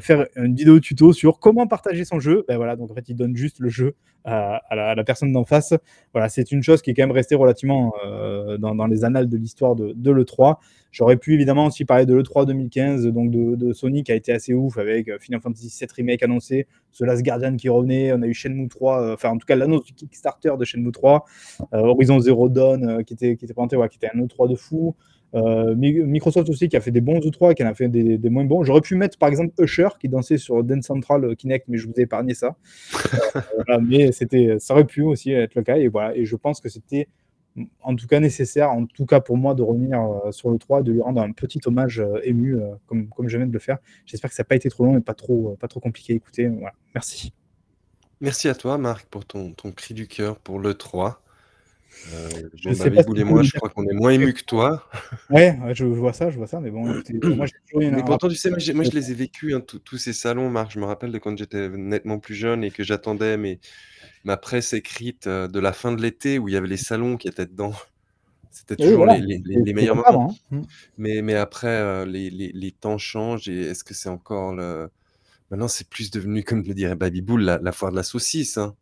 faire 0.00 0.26
une 0.36 0.54
vidéo 0.54 0.80
tuto 0.80 1.12
sur 1.12 1.38
comment 1.38 1.66
partager 1.66 2.04
son 2.04 2.20
jeu. 2.20 2.44
Ben 2.48 2.56
voilà, 2.56 2.76
donc 2.76 2.90
en 2.90 2.94
fait, 2.94 3.08
il 3.08 3.14
donne 3.14 3.36
juste 3.36 3.60
le 3.60 3.68
jeu 3.68 3.94
à, 4.24 4.60
la, 4.72 5.04
personne 5.04 5.32
d'en 5.32 5.44
face. 5.44 5.74
Voilà, 6.12 6.28
c'est 6.28 6.52
une 6.52 6.62
chose 6.62 6.82
qui 6.82 6.90
est 6.90 6.94
quand 6.94 7.02
même 7.02 7.12
restée 7.12 7.34
relativement 7.34 7.92
dans, 8.58 8.86
les 8.86 9.04
annales 9.04 9.28
de 9.28 9.36
l'histoire 9.36 9.76
de, 9.76 9.92
de 9.94 10.10
l'E3. 10.10 10.56
J'aurais 10.92 11.16
pu 11.16 11.34
évidemment 11.34 11.66
aussi 11.66 11.84
parler 11.84 12.04
de 12.04 12.14
l'E3 12.14 12.46
2015, 12.46 13.06
donc 13.08 13.30
de, 13.30 13.72
Sony 13.72 14.02
qui 14.02 14.10
a 14.10 14.16
été 14.16 14.32
assez 14.32 14.54
ouf 14.54 14.76
avec 14.76 15.08
euh, 15.08 15.18
Final 15.20 15.40
Fantasy 15.40 15.68
VII 15.68 15.88
Remake 15.96 16.22
annoncé, 16.22 16.66
The 16.98 17.02
Last 17.02 17.22
Guardian 17.22 17.56
qui 17.56 17.68
revenait, 17.68 18.12
on 18.12 18.22
a 18.22 18.26
eu 18.26 18.34
Shenmue 18.34 18.68
3, 18.68 19.00
euh, 19.00 19.14
enfin 19.14 19.30
en 19.30 19.38
tout 19.38 19.46
cas 19.46 19.54
l'annonce 19.54 19.84
du 19.84 19.94
Kickstarter 19.94 20.52
de 20.58 20.64
Shenmue 20.64 20.90
3, 20.90 21.24
euh, 21.74 21.78
Horizon 21.78 22.18
Zero 22.18 22.48
Dawn 22.48 23.04
qui, 23.04 23.14
était, 23.14 23.36
qui 23.36 23.44
était 23.44 23.54
présenté, 23.54 23.76
qui 23.88 23.96
était 23.98 24.10
un 24.12 24.20
E3 24.20 24.50
de 24.50 24.56
fou. 24.56 24.96
Microsoft 25.32 26.48
aussi 26.48 26.68
qui 26.68 26.76
a 26.76 26.80
fait 26.80 26.90
des 26.90 27.00
bons 27.00 27.20
E3, 27.20 27.54
qui 27.54 27.62
en 27.64 27.68
a 27.68 27.74
fait 27.74 27.88
des, 27.88 28.30
moins 28.30 28.44
bons. 28.44 28.64
J'aurais 28.64 28.80
pu 28.80 28.96
mettre 28.96 29.18
par 29.18 29.28
exemple 29.28 29.52
Usher 29.58 29.88
qui 30.00 30.08
dansait 30.08 30.38
sur 30.38 30.62
Dance 30.64 30.86
Central 30.86 31.36
Kinect, 31.36 31.66
mais 31.68 31.78
je 31.78 31.86
vous 31.86 31.94
ai 31.96 32.02
épargné 32.02 32.34
ça. 32.34 32.56
mais 33.82 34.12
c'était, 34.12 34.56
ça 34.58 34.74
aurait 34.74 34.86
pu 34.86 35.02
aussi 35.02 35.32
être 35.32 35.54
le 35.54 35.62
cas. 35.62 35.76
Et 35.76 35.88
voilà, 35.88 36.16
et 36.16 36.24
je 36.24 36.36
pense 36.36 36.60
que 36.60 36.68
c'était 36.68 37.08
en 37.82 37.96
tout 37.96 38.06
cas 38.06 38.20
nécessaire, 38.20 38.70
en 38.70 38.86
tout 38.86 39.06
cas 39.06 39.20
pour 39.20 39.36
moi, 39.36 39.54
de 39.54 39.62
revenir 39.62 40.00
euh, 40.00 40.32
sur 40.32 40.50
le 40.50 40.58
3 40.58 40.80
et 40.80 40.82
de 40.82 40.92
lui 40.92 41.02
rendre 41.02 41.20
un 41.20 41.32
petit 41.32 41.60
hommage 41.66 42.00
euh, 42.00 42.20
ému, 42.22 42.54
euh, 42.56 42.74
comme, 42.86 43.08
comme 43.08 43.28
je 43.28 43.36
viens 43.36 43.46
de 43.46 43.52
le 43.52 43.58
faire. 43.58 43.78
J'espère 44.06 44.30
que 44.30 44.36
ça 44.36 44.42
n'a 44.42 44.46
pas 44.46 44.56
été 44.56 44.70
trop 44.70 44.84
long 44.84 44.96
et 44.96 45.00
pas 45.00 45.14
trop, 45.14 45.56
pas 45.58 45.68
trop 45.68 45.80
compliqué 45.80 46.12
à 46.12 46.16
écouter. 46.16 46.48
Voilà. 46.48 46.74
Merci. 46.94 47.32
Merci 48.20 48.48
à 48.48 48.54
toi, 48.54 48.78
Marc, 48.78 49.06
pour 49.08 49.24
ton, 49.24 49.52
ton 49.52 49.72
cri 49.72 49.94
du 49.94 50.06
cœur 50.06 50.38
pour 50.38 50.58
le 50.58 50.74
3. 50.74 51.22
Je 52.54 52.72
sais 52.72 52.90
pas 52.90 53.02
moi, 53.24 53.42
je 53.42 53.52
crois 53.52 53.68
qu'on 53.68 53.86
est 53.86 53.94
moins 53.94 54.10
ému 54.10 54.32
que 54.32 54.42
toi. 54.42 54.88
Ouais, 55.30 55.56
je 55.74 55.84
vois 55.84 56.12
ça, 56.12 56.30
je 56.30 56.36
vois 56.36 56.46
ça, 56.46 56.60
mais 56.60 56.70
bon, 56.70 56.84
moi, 56.84 57.46
Mais 57.74 58.02
pourtant, 58.02 58.28
tu 58.28 58.34
sais, 58.36 58.50
moi, 58.50 58.58
je 58.58 58.90
les 58.90 59.10
ai 59.10 59.14
vécus, 59.14 59.54
hein, 59.54 59.60
tous 59.60 59.96
ces 59.96 60.12
salons, 60.12 60.50
Marc. 60.50 60.72
Je 60.72 60.80
me 60.80 60.84
rappelle 60.84 61.12
de 61.12 61.18
quand 61.18 61.36
j'étais 61.36 61.68
nettement 61.68 62.18
plus 62.18 62.34
jeune 62.34 62.64
et 62.64 62.70
que 62.70 62.82
j'attendais 62.82 63.36
mes, 63.36 63.60
ma 64.24 64.36
presse 64.36 64.72
écrite 64.72 65.28
de 65.28 65.60
la 65.60 65.72
fin 65.72 65.92
de 65.92 66.02
l'été 66.02 66.38
où 66.38 66.48
il 66.48 66.54
y 66.54 66.56
avait 66.56 66.68
les 66.68 66.76
salons 66.76 67.16
qui 67.16 67.28
étaient 67.28 67.46
dedans. 67.46 67.74
C'était 68.50 68.76
toujours 68.76 69.06
les, 69.06 69.72
meilleurs 69.72 69.96
moments. 69.96 70.36
Hein. 70.50 70.56
Mmh. 70.56 70.62
Mais, 70.98 71.22
mais 71.22 71.34
après, 71.36 72.04
les, 72.06 72.74
temps 72.78 72.98
changent 72.98 73.48
et 73.48 73.68
est-ce 73.68 73.84
que 73.84 73.94
c'est 73.94 74.08
encore 74.08 74.54
le. 74.54 74.90
Maintenant, 75.50 75.68
c'est 75.68 75.88
plus 75.88 76.10
devenu, 76.10 76.44
comme 76.44 76.62
le 76.62 76.74
dirait 76.74 76.94
Baby 76.94 77.22
Bull, 77.22 77.42
la, 77.42 77.72
foire 77.72 77.90
de 77.90 77.96
la 77.96 78.04
saucisse. 78.04 78.56
Hein. 78.56 78.74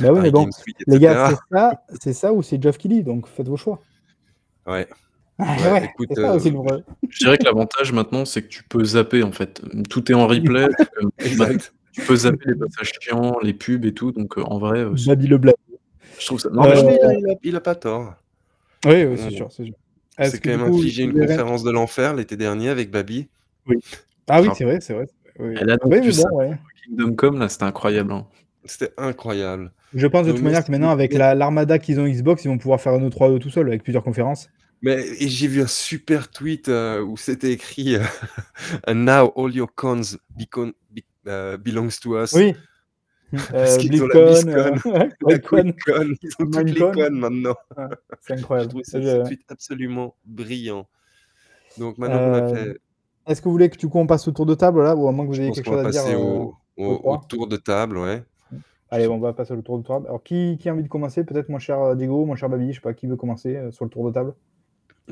Bah 0.00 0.12
oui, 0.12 0.20
mais 0.22 0.30
bon, 0.30 0.48
les 0.86 0.98
gars, 0.98 1.30
c'est 1.30 1.56
ça, 1.56 1.82
c'est 2.00 2.12
ça 2.12 2.32
ou 2.32 2.42
c'est 2.42 2.62
Geoff 2.62 2.78
Kelly, 2.78 3.02
donc 3.02 3.26
faites 3.26 3.48
vos 3.48 3.56
choix. 3.56 3.80
Ouais. 4.66 4.86
écoute, 5.38 6.08
je 6.16 7.18
dirais 7.18 7.38
que 7.38 7.44
l'avantage 7.44 7.92
maintenant, 7.92 8.24
c'est 8.24 8.42
que 8.42 8.48
tu 8.48 8.62
peux 8.64 8.84
zapper 8.84 9.22
en 9.22 9.32
fait. 9.32 9.62
Tout 9.88 10.10
est 10.10 10.14
en 10.14 10.26
replay. 10.28 10.68
exact. 11.18 11.72
Tu 11.96 12.02
peux 12.02 12.16
zapper 12.16 12.50
les 12.50 12.56
passages 12.56 12.92
chiants, 13.00 13.38
les 13.42 13.54
pubs 13.54 13.86
et 13.86 13.94
tout, 13.94 14.12
donc 14.12 14.36
euh, 14.36 14.42
en 14.42 14.58
vrai. 14.58 14.80
Euh, 14.80 14.94
le 14.94 15.36
blague. 15.38 15.54
Je 16.18 16.26
trouve 16.26 16.38
ça. 16.38 16.50
Non, 16.50 16.64
mais 16.64 16.76
euh, 16.76 17.34
il, 17.42 17.56
a, 17.56 17.60
pas 17.62 17.74
tort. 17.74 18.14
Oui, 18.84 19.04
oui 19.04 19.16
c'est 19.16 19.30
sûr, 19.30 19.50
c'est 19.50 19.64
sûr. 19.64 19.74
C'est 20.22 20.38
quand 20.40 20.50
même 20.50 20.74
infligé 20.74 21.04
une 21.04 21.18
conférence 21.18 21.62
de 21.62 21.70
l'enfer 21.70 22.12
l'été 22.12 22.36
dernier 22.36 22.68
avec 22.68 22.90
Babi. 22.90 23.28
Oui. 23.66 23.78
Ah 24.28 24.42
oui, 24.42 24.48
c'est 24.54 24.64
vrai, 24.64 24.78
c'est 24.82 24.92
vrai. 24.92 25.06
Elle 25.38 25.70
a 25.70 25.78
oui, 25.86 26.12
Kingdom 26.84 27.14
Come, 27.14 27.38
là, 27.38 27.48
c'était 27.48 27.64
incroyable. 27.64 28.12
Hein. 28.12 28.26
C'était 28.66 28.92
incroyable. 28.96 29.72
Je 29.94 30.06
pense 30.06 30.26
de 30.26 30.32
toute 30.32 30.42
manière 30.42 30.64
que 30.64 30.70
maintenant, 30.70 30.90
avec 30.90 31.12
l'armada 31.14 31.78
qu'ils 31.78 32.00
ont 32.00 32.06
Xbox, 32.06 32.44
ils 32.44 32.48
vont 32.48 32.58
pouvoir 32.58 32.80
faire 32.80 32.92
un 32.92 33.08
E3 33.08 33.38
tout 33.38 33.50
seul 33.50 33.68
avec 33.68 33.82
plusieurs 33.82 34.04
conférences. 34.04 34.48
Mais 34.82 35.02
j'ai 35.20 35.46
vu 35.46 35.62
un 35.62 35.66
super 35.66 36.30
tweet 36.30 36.68
où 36.68 37.16
c'était 37.16 37.52
écrit 37.52 37.96
And 38.86 38.94
now 38.94 39.32
all 39.36 39.54
your 39.54 39.68
cons 39.74 40.18
become, 40.36 40.72
uh, 41.26 41.56
belongs 41.58 41.98
to 42.02 42.22
us. 42.22 42.32
Oui. 42.32 42.54
Parce 43.52 43.76
qu'ils 43.78 44.02
ont 44.02 44.06
la 44.06 44.24
BlizzCon, 44.24 44.50
euh, 44.50 44.70
la 45.26 45.38
QuakeCon, 45.38 46.14
ils 46.22 46.30
ont 46.38 46.50
toutes 46.50 46.70
les 46.70 46.80
cons 46.80 47.10
maintenant. 47.10 47.56
c'est 48.20 48.34
incroyable. 48.34 48.80
C'est 48.84 49.04
un 49.10 49.24
tweet 49.24 49.42
absolument 49.48 50.14
brillant. 50.24 50.86
Donc 51.78 51.98
maintenant 51.98 52.18
qu'on 52.18 52.34
a 52.34 52.42
euh, 52.42 52.54
fait. 52.54 52.80
Est-ce 53.26 53.40
que 53.40 53.46
vous 53.46 53.52
voulez 53.52 53.68
que 53.68 53.76
du 53.76 53.88
coup 53.88 53.98
on 53.98 54.06
passe 54.06 54.28
au 54.28 54.32
tour 54.32 54.46
de 54.46 54.54
table 54.54 54.82
là, 54.82 54.94
ou 54.94 55.08
à 55.08 55.12
moins 55.12 55.24
que 55.26 55.30
vous 55.30 55.40
ayez 55.40 55.50
quelque 55.50 55.66
chose 55.66 55.84
à 55.84 55.90
dire 55.90 56.06
euh, 56.06 56.14
au, 56.16 56.56
au, 56.76 57.14
au, 57.14 57.16
tour 57.18 57.48
de 57.48 57.56
table, 57.56 57.98
ouais. 57.98 58.22
Allez, 58.96 59.08
on 59.08 59.18
va 59.18 59.32
passer 59.32 59.52
au 59.52 59.62
tour 59.62 59.78
de 59.78 59.86
table. 59.86 60.06
Alors, 60.06 60.22
qui, 60.22 60.58
qui 60.60 60.68
a 60.68 60.72
envie 60.72 60.82
de 60.82 60.88
commencer? 60.88 61.24
Peut-être 61.24 61.48
mon 61.48 61.58
cher 61.58 61.94
Diego, 61.96 62.24
mon 62.24 62.34
cher 62.34 62.48
Babi, 62.48 62.70
je 62.70 62.76
sais 62.76 62.80
pas, 62.80 62.94
qui 62.94 63.06
veut 63.06 63.16
commencer 63.16 63.60
sur 63.70 63.84
le 63.84 63.90
tour 63.90 64.06
de 64.06 64.12
table? 64.12 64.34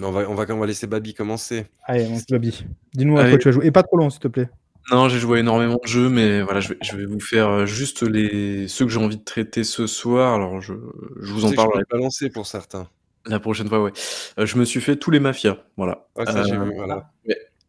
On 0.01 0.11
va, 0.11 0.29
on, 0.29 0.35
va, 0.35 0.45
on 0.49 0.59
va 0.59 0.67
laisser 0.67 0.87
Babi 0.87 1.15
commencer. 1.15 1.67
Allez, 1.85 2.09
mon 2.09 2.19
Babi. 2.29 2.67
Dis-nous 2.95 3.19
à 3.19 3.29
quoi 3.29 3.39
tu 3.39 3.49
vas 3.49 3.53
jouer. 3.53 3.67
Et 3.67 3.71
pas 3.71 3.83
trop 3.83 3.97
long, 3.97 4.11
s'il 4.11 4.21
te 4.21 4.29
plaît. 4.29 4.49
Non, 4.91 5.09
j'ai 5.09 5.19
joué 5.19 5.39
énormément 5.39 5.79
de 5.83 5.89
jeux, 5.89 6.11
mais 6.11 6.43
voilà, 6.43 6.61
je 6.61 6.71
vais, 6.71 6.79
je 6.83 6.95
vais 6.97 7.07
vous 7.07 7.21
faire 7.21 7.49
euh, 7.49 7.65
juste 7.65 8.03
les 8.03 8.69
ceux 8.69 8.85
que 8.85 8.91
j'ai 8.91 9.01
envie 9.01 9.17
de 9.17 9.25
traiter 9.25 9.65
ce 9.65 9.87
soir. 9.87 10.35
Alors, 10.35 10.61
je, 10.61 10.75
je 11.23 11.33
vous 11.33 11.47
en 11.47 11.53
parle. 11.53 11.71
Je 11.79 11.85
pas 11.85 11.97
lancé 11.97 12.29
pour 12.29 12.47
certains. 12.47 12.87
La 13.25 13.41
prochaine 13.41 13.67
fois, 13.69 13.83
ouais. 13.83 13.93
Euh, 14.39 14.45
je 14.45 14.59
me 14.59 14.67
suis 14.67 14.83
fait 14.83 14.97
tous 14.97 15.11
les 15.11 15.21
mafias, 15.21 15.57
voilà. 15.79 16.07
ça, 16.27 16.43
j'ai 16.43 16.59
vu, 16.59 16.75
voilà. 16.77 17.11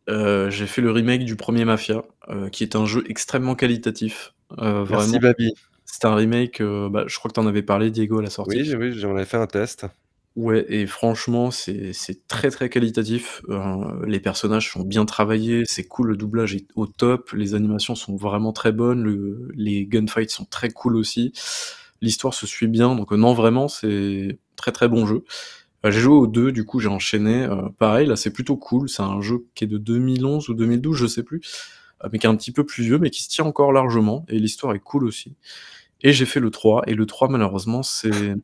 Euh, 0.09 0.49
j'ai 0.49 0.67
fait 0.67 0.81
le 0.81 0.91
remake 0.91 1.23
du 1.23 1.37
premier 1.37 1.63
Mafia, 1.63 2.03
qui 2.51 2.63
est 2.63 2.75
un 2.75 2.85
jeu 2.85 3.03
extrêmement 3.07 3.55
qualitatif. 3.55 4.33
Merci, 4.59 5.17
Babi. 5.19 5.53
C'est 5.85 6.05
un 6.05 6.15
remake, 6.15 6.61
bah, 6.61 7.05
je 7.07 7.17
crois 7.17 7.29
que 7.29 7.35
tu 7.35 7.39
en 7.39 7.47
avais 7.47 7.63
parlé, 7.63 7.91
Diego, 7.91 8.19
à 8.19 8.23
la 8.23 8.29
sortie. 8.29 8.61
Oui, 8.61 8.75
oui, 8.75 8.91
j'en 8.93 9.11
avais 9.11 9.25
fait 9.25 9.37
un 9.37 9.47
test. 9.47 9.87
Ouais 10.35 10.65
et 10.67 10.85
franchement, 10.85 11.49
c'est 11.49 11.93
très, 12.27 12.51
très 12.51 12.69
qualitatif. 12.69 13.41
Euh, 13.49 14.05
les 14.05 14.19
personnages 14.19 14.69
sont 14.69 14.83
bien 14.83 15.05
travaillés, 15.05 15.63
c'est 15.65 15.85
cool, 15.85 16.09
le 16.09 16.17
doublage 16.17 16.53
est 16.55 16.67
au 16.75 16.87
top, 16.87 17.31
les 17.31 17.55
animations 17.55 17.95
sont 17.95 18.17
vraiment 18.17 18.51
très 18.51 18.73
bonnes, 18.73 19.01
le 19.01 19.49
les 19.55 19.85
gunfights 19.85 20.31
sont 20.31 20.43
très 20.43 20.69
cool 20.69 20.97
aussi. 20.97 21.31
L'histoire 22.01 22.33
se 22.33 22.45
suit 22.45 22.67
bien, 22.67 22.95
donc 22.95 23.13
euh, 23.13 23.15
non, 23.15 23.33
vraiment, 23.33 23.69
c'est 23.69 24.37
très, 24.57 24.73
très 24.73 24.89
bon 24.89 25.05
jeu. 25.05 25.23
Euh, 25.85 25.91
j'ai 25.91 26.01
joué 26.01 26.15
au 26.15 26.27
2, 26.27 26.51
du 26.51 26.65
coup, 26.65 26.81
j'ai 26.81 26.89
enchaîné, 26.89 27.47
pareil, 27.79 28.05
là, 28.05 28.17
c'est 28.17 28.31
plutôt 28.31 28.57
cool. 28.57 28.89
C'est 28.89 29.03
un 29.03 29.21
jeu 29.21 29.45
qui 29.55 29.63
est 29.63 29.67
de 29.67 29.77
2011 29.77 30.49
ou 30.49 30.53
2012, 30.53 30.97
je 30.97 31.07
sais 31.07 31.23
plus, 31.23 31.41
mais 32.11 32.19
qui 32.19 32.27
est 32.27 32.29
un 32.29 32.35
petit 32.35 32.51
peu 32.51 32.65
plus 32.65 32.83
vieux, 32.83 32.99
mais 32.99 33.09
qui 33.09 33.23
se 33.23 33.29
tient 33.29 33.45
encore 33.45 33.71
largement 33.73 34.25
et 34.29 34.39
l'histoire 34.39 34.73
est 34.75 34.79
cool 34.79 35.05
aussi. 35.05 35.35
Et 36.01 36.13
j'ai 36.13 36.25
fait 36.25 36.39
le 36.39 36.51
3 36.51 36.83
et 36.87 36.95
le 36.95 37.05
3 37.05 37.29
malheureusement, 37.29 37.83
c'est 37.83 38.35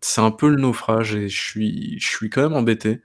c'est 0.00 0.20
un 0.20 0.30
peu 0.30 0.48
le 0.48 0.56
naufrage 0.60 1.14
et 1.14 1.28
je 1.28 1.40
suis 1.40 1.98
je 2.00 2.08
suis 2.08 2.30
quand 2.30 2.42
même 2.42 2.54
embêté 2.54 3.02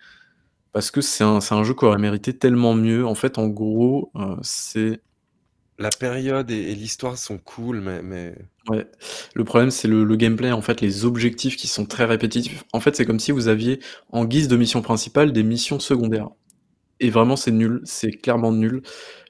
parce 0.74 0.92
que 0.92 1.02
c'est 1.02 1.24
un 1.24 1.42
c'est 1.42 1.56
un 1.56 1.64
jeu 1.64 1.74
qui 1.76 1.86
aurait 1.86 2.00
mérité 2.00 2.38
tellement 2.38 2.76
mieux. 2.76 3.06
En 3.08 3.16
fait, 3.16 3.38
en 3.40 3.48
gros, 3.50 4.12
euh, 4.16 4.38
c'est 4.44 5.02
La 5.80 5.90
période 5.92 6.52
et 6.52 6.76
l'histoire 6.76 7.18
sont 7.18 7.38
cool, 7.40 7.82
mais 7.82 8.02
mais 8.04 8.36
Ouais, 8.70 8.88
le 9.36 9.44
problème, 9.44 9.72
c'est 9.72 9.90
le 9.90 10.16
gameplay, 10.16 10.52
en 10.54 10.62
fait, 10.62 10.80
les 10.80 11.04
objectifs 11.06 11.58
qui 11.58 11.68
sont 11.68 11.86
très 11.86 12.06
répétitifs. 12.06 12.64
En 12.72 12.80
fait, 12.80 12.96
c'est 12.96 13.06
comme 13.06 13.20
si 13.20 13.32
vous 13.32 13.50
aviez, 13.50 13.80
en 14.12 14.24
guise 14.24 14.48
de 14.48 14.56
mission 14.56 14.82
principale, 14.82 15.34
des 15.34 15.44
missions 15.44 15.80
secondaires 15.82 16.30
et 17.04 17.10
vraiment, 17.12 17.36
c'est 17.36 17.52
nul, 17.52 17.82
c'est 17.86 18.12
clairement 18.12 18.52
nul. 18.52 18.82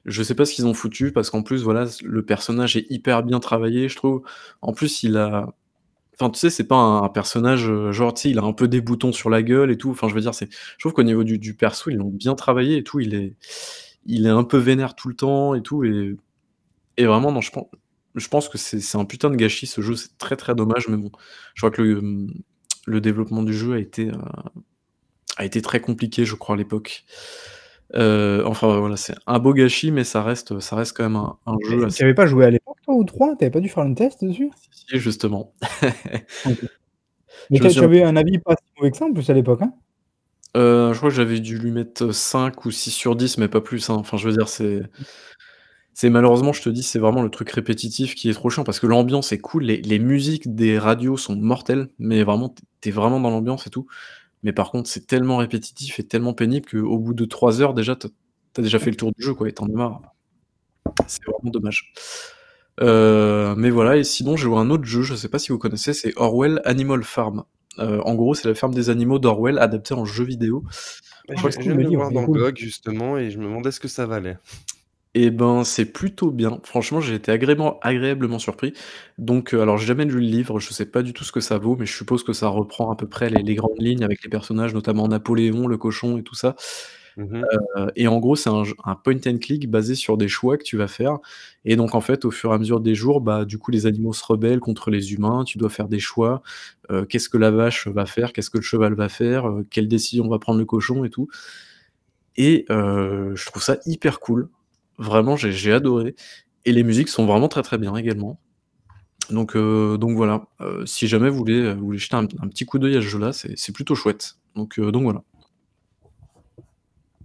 Je 0.06 0.22
sais 0.22 0.34
pas 0.34 0.44
ce 0.46 0.54
qu'ils 0.54 0.66
ont 0.66 0.74
foutu 0.74 1.12
parce 1.12 1.30
qu'en 1.30 1.42
plus, 1.42 1.62
voilà, 1.64 1.86
le 2.04 2.24
personnage 2.24 2.76
est 2.76 2.86
hyper 2.90 3.22
bien 3.24 3.40
travaillé, 3.40 3.88
je 3.88 3.96
trouve. 3.96 4.22
En 4.62 4.72
plus, 4.72 5.02
il 5.02 5.16
a 5.16 5.54
Enfin, 6.20 6.30
tu 6.30 6.38
sais, 6.40 6.50
c'est 6.50 6.66
pas 6.68 6.76
un 6.76 7.08
personnage, 7.10 7.68
euh, 7.70 7.92
genre, 7.92 8.14
tu 8.14 8.22
sais, 8.22 8.30
il 8.30 8.38
a 8.38 8.42
un 8.44 8.52
peu 8.52 8.68
des 8.68 8.80
boutons 8.80 9.12
sur 9.12 9.30
la 9.30 9.42
gueule 9.42 9.70
et 9.72 9.78
tout. 9.78 9.90
Enfin, 9.90 10.08
je 10.08 10.14
veux 10.14 10.20
dire, 10.22 10.34
c'est 10.34 10.48
je 10.52 10.78
trouve 10.80 10.92
qu'au 10.94 11.02
niveau 11.04 11.24
du 11.24 11.38
du 11.38 11.54
perso, 11.54 11.90
ils 11.90 11.96
l'ont 11.96 12.10
bien 12.10 12.34
travaillé 12.36 12.78
et 12.78 12.84
tout. 12.84 13.00
Il 13.00 13.14
est 13.14 13.36
il 14.06 14.26
est 14.26 14.30
un 14.30 14.44
peu 14.44 14.58
vénère 14.58 14.94
tout 14.96 15.08
le 15.08 15.16
temps 15.16 15.54
et 15.54 15.62
tout 15.62 15.84
et 15.84 16.16
et 16.98 17.06
vraiment, 17.06 17.32
non, 17.32 17.40
je 17.42 17.50
pense 17.52 17.66
je 18.16 18.28
pense 18.28 18.48
que 18.48 18.58
c'est 18.58 18.98
un 18.98 19.04
putain 19.06 19.30
de 19.30 19.36
gâchis 19.36 19.66
ce 19.68 19.80
jeu, 19.82 19.96
c'est 19.96 20.18
très, 20.18 20.36
très 20.36 20.54
dommage, 20.54 20.88
mais 20.88 20.96
bon, 20.98 21.10
je 21.54 21.62
crois 21.62 21.70
que 21.72 21.82
le, 21.82 22.26
le 22.86 23.00
développement 23.00 23.42
du 23.42 23.54
jeu 23.54 23.74
a 23.74 23.78
été, 23.80 24.10
euh, 24.10 24.14
a 25.36 25.44
été 25.44 25.62
très 25.62 25.80
compliqué, 25.80 26.24
je 26.24 26.34
crois, 26.34 26.54
à 26.54 26.58
l'époque. 26.58 27.04
Euh, 27.94 28.42
enfin, 28.46 28.78
voilà, 28.78 28.96
c'est 28.96 29.14
un 29.26 29.38
beau 29.38 29.52
gâchis, 29.52 29.90
mais 29.90 30.04
ça 30.04 30.22
reste, 30.22 30.58
ça 30.60 30.76
reste 30.76 30.96
quand 30.96 31.04
même 31.04 31.16
un 31.16 31.38
un 31.46 31.56
jeu 31.68 31.88
Tu 31.88 32.02
avais 32.02 32.14
pas 32.14 32.26
joué 32.26 32.44
à 32.44 32.50
l'époque 32.50 32.78
toi, 32.84 32.94
ou 32.94 33.04
3? 33.04 33.36
Tu 33.36 33.44
avais 33.44 33.50
pas 33.50 33.60
dû 33.60 33.68
faire 33.68 33.84
un 33.84 33.94
test 33.94 34.24
dessus? 34.24 34.50
Si, 34.70 34.98
justement. 34.98 35.52
Mais 37.50 37.58
tu 37.60 37.80
avais 37.80 38.02
un 38.02 38.16
avis 38.16 38.38
pas 38.38 38.54
si 38.56 38.64
mauvais 38.78 38.90
que 38.90 38.96
ça 38.96 39.04
en 39.04 39.12
plus 39.12 39.28
à 39.30 39.34
l'époque, 39.34 39.60
hein? 39.62 39.72
Euh, 40.56 40.92
je 40.92 40.98
crois 40.98 41.10
que 41.10 41.16
j'avais 41.16 41.40
dû 41.40 41.58
lui 41.58 41.72
mettre 41.72 42.12
5 42.12 42.64
ou 42.64 42.70
6 42.70 42.92
sur 42.92 43.16
10, 43.16 43.38
mais 43.38 43.48
pas 43.48 43.60
plus, 43.60 43.90
hein. 43.90 43.94
Enfin, 43.94 44.16
je 44.16 44.28
veux 44.28 44.34
dire, 44.34 44.48
c'est 44.48 44.82
c'est 45.96 46.10
malheureusement, 46.10 46.52
je 46.52 46.62
te 46.62 46.68
dis, 46.68 46.82
c'est 46.82 46.98
vraiment 46.98 47.22
le 47.22 47.30
truc 47.30 47.50
répétitif 47.50 48.16
qui 48.16 48.28
est 48.28 48.34
trop 48.34 48.50
chiant 48.50 48.64
parce 48.64 48.80
que 48.80 48.86
l'ambiance 48.86 49.30
est 49.32 49.38
cool, 49.38 49.64
les 49.64 49.80
les 49.80 49.98
musiques 50.00 50.54
des 50.54 50.78
radios 50.78 51.16
sont 51.16 51.36
mortelles, 51.36 51.88
mais 51.98 52.24
vraiment, 52.24 52.54
tu 52.80 52.88
es 52.88 52.92
vraiment 52.92 53.20
dans 53.20 53.30
l'ambiance 53.30 53.66
et 53.66 53.70
tout. 53.70 53.86
Mais 54.44 54.52
par 54.52 54.70
contre, 54.70 54.88
c'est 54.88 55.06
tellement 55.06 55.38
répétitif 55.38 55.98
et 55.98 56.04
tellement 56.06 56.34
pénible 56.34 56.66
qu'au 56.70 56.98
bout 56.98 57.14
de 57.14 57.24
3 57.24 57.60
heures 57.60 57.74
déjà, 57.74 57.96
tu 57.96 58.06
as 58.56 58.62
déjà 58.62 58.78
fait 58.78 58.90
le 58.90 58.96
tour 58.96 59.10
du 59.16 59.22
jeu 59.22 59.34
quoi 59.34 59.48
et 59.48 59.52
tu 59.52 59.62
en 59.62 59.66
as 59.66 59.72
marre. 59.72 60.02
C'est 61.06 61.24
vraiment 61.24 61.50
dommage. 61.50 61.92
Euh, 62.80 63.54
mais 63.56 63.70
voilà 63.70 63.96
et 63.96 64.04
sinon 64.04 64.36
j'ai 64.36 64.44
joué 64.44 64.58
un 64.58 64.68
autre 64.68 64.84
jeu, 64.84 65.02
je 65.02 65.14
sais 65.14 65.28
pas 65.28 65.38
si 65.38 65.52
vous 65.52 65.58
connaissez, 65.58 65.92
c'est 65.92 66.12
Orwell 66.16 66.60
Animal 66.64 67.02
Farm. 67.02 67.44
Euh, 67.78 68.00
en 68.02 68.14
gros, 68.14 68.34
c'est 68.34 68.48
la 68.48 68.54
ferme 68.54 68.74
des 68.74 68.90
animaux 68.90 69.18
d'Orwell 69.18 69.58
adaptée 69.58 69.94
en 69.94 70.04
jeu 70.04 70.24
vidéo. 70.24 70.64
Je 71.28 71.34
viens 71.34 71.74
de 71.74 71.80
le 71.80 71.96
voir 71.96 72.12
dans 72.12 72.20
le 72.22 72.32
blog 72.32 72.56
justement 72.56 73.18
et 73.18 73.30
je 73.30 73.38
me 73.38 73.44
demandais 73.44 73.72
ce 73.72 73.80
que 73.80 73.88
ça 73.88 74.06
valait. 74.06 74.36
Et 75.16 75.30
ben, 75.30 75.62
c'est 75.62 75.84
plutôt 75.86 76.32
bien. 76.32 76.58
Franchement, 76.64 77.00
j'ai 77.00 77.14
été 77.14 77.30
agréablement 77.30 77.78
agréablement 77.82 78.40
surpris. 78.40 78.72
Donc, 79.16 79.54
heu, 79.54 79.60
alors 79.60 79.78
j'ai 79.78 79.86
jamais 79.86 80.04
lu 80.04 80.14
le 80.14 80.18
livre, 80.20 80.58
je 80.58 80.72
sais 80.72 80.86
pas 80.86 81.02
du 81.02 81.12
tout 81.12 81.22
ce 81.22 81.30
que 81.30 81.38
ça 81.40 81.56
vaut, 81.56 81.76
mais 81.78 81.86
je 81.86 81.92
suppose 81.96 82.24
que 82.24 82.32
ça 82.32 82.48
reprend 82.48 82.90
à 82.90 82.96
peu 82.96 83.06
près 83.08 83.30
les 83.30 83.42
les 83.44 83.54
grandes 83.54 83.76
lignes 83.78 84.02
avec 84.02 84.24
les 84.24 84.28
personnages, 84.30 84.74
notamment 84.74 85.06
Napoléon, 85.06 85.68
le 85.68 85.76
cochon 85.78 86.18
et 86.18 86.24
tout 86.24 86.34
ça. 86.34 86.56
Mmh 87.16 87.24
mh. 87.40 87.44
Heu 87.78 87.86
et 87.96 88.08
en 88.08 88.18
gros, 88.20 88.36
c'est 88.36 88.50
un 88.50 88.64
j 88.64 88.74
un 88.84 88.96
point 88.96 89.16
and 89.26 89.38
click 89.40 89.70
basé 89.70 89.94
sur 89.96 90.16
des 90.18 90.28
choix 90.28 90.58
que 90.58 90.64
tu 90.64 90.76
vas 90.76 90.88
faire 90.88 91.18
et 91.64 91.76
donc 91.76 91.94
en 91.94 92.00
fait, 92.02 92.24
au 92.24 92.30
fur 92.32 92.52
et 92.52 92.54
à 92.56 92.58
mesure 92.58 92.80
des 92.80 92.94
jours, 92.96 93.20
bah, 93.20 93.44
du 93.46 93.58
coup, 93.58 93.70
les 93.72 93.86
animaux 93.86 94.12
se 94.14 94.24
rebellent 94.26 94.60
contre 94.60 94.90
les 94.90 95.12
humains, 95.14 95.44
tu 95.44 95.58
dois 95.58 95.70
faire 95.70 95.88
des 95.88 96.00
choix. 96.00 96.42
Heu, 96.90 97.04
qu'est-ce 97.06 97.28
que 97.30 97.38
la 97.38 97.50
vache 97.52 97.88
va 97.88 98.06
faire? 98.06 98.32
Qu'est-ce 98.32 98.50
que 98.50 98.58
le 98.58 98.64
cheval 98.64 98.94
va 98.94 99.08
faire? 99.08 99.48
Heu, 99.48 99.66
quelle 99.70 99.88
décision 99.88 100.28
va 100.28 100.38
prendre 100.40 100.58
le 100.60 100.64
cochon 100.66 101.04
et 101.04 101.10
tout 101.10 101.28
et 102.36 102.64
heu, 102.70 103.32
je 103.34 103.46
trouve 103.46 103.62
ça 103.62 103.76
hyper 103.86 104.20
cool. 104.20 104.48
Vraiment, 104.98 105.36
j'ai 105.36 105.72
adoré 105.72 106.14
et 106.64 106.72
les 106.72 106.82
musiques 106.82 107.08
sont 107.08 107.26
vraiment 107.26 107.48
très, 107.48 107.62
très 107.62 107.78
bien 107.78 107.94
également. 107.96 108.38
Donc 109.30 109.56
heu, 109.56 109.96
donc 109.98 110.16
voilà, 110.16 110.46
heu, 110.60 110.84
si 110.86 111.08
jamais 111.08 111.30
vous 111.30 111.38
voulez, 111.38 111.72
vous 111.74 111.86
voulez 111.86 111.98
jeter 111.98 112.14
un 112.16 112.24
un 112.24 112.48
petit 112.48 112.66
coup 112.66 112.78
d'œil 112.78 112.96
à 112.96 113.00
ce 113.00 113.06
jeu-là, 113.06 113.32
c'est 113.32 113.56
c'est 113.58 113.72
plutôt 113.72 113.94
chouette. 113.94 114.36
Donc 114.54 114.78
heu, 114.78 114.92
donc 114.92 115.04
voilà. 115.04 115.22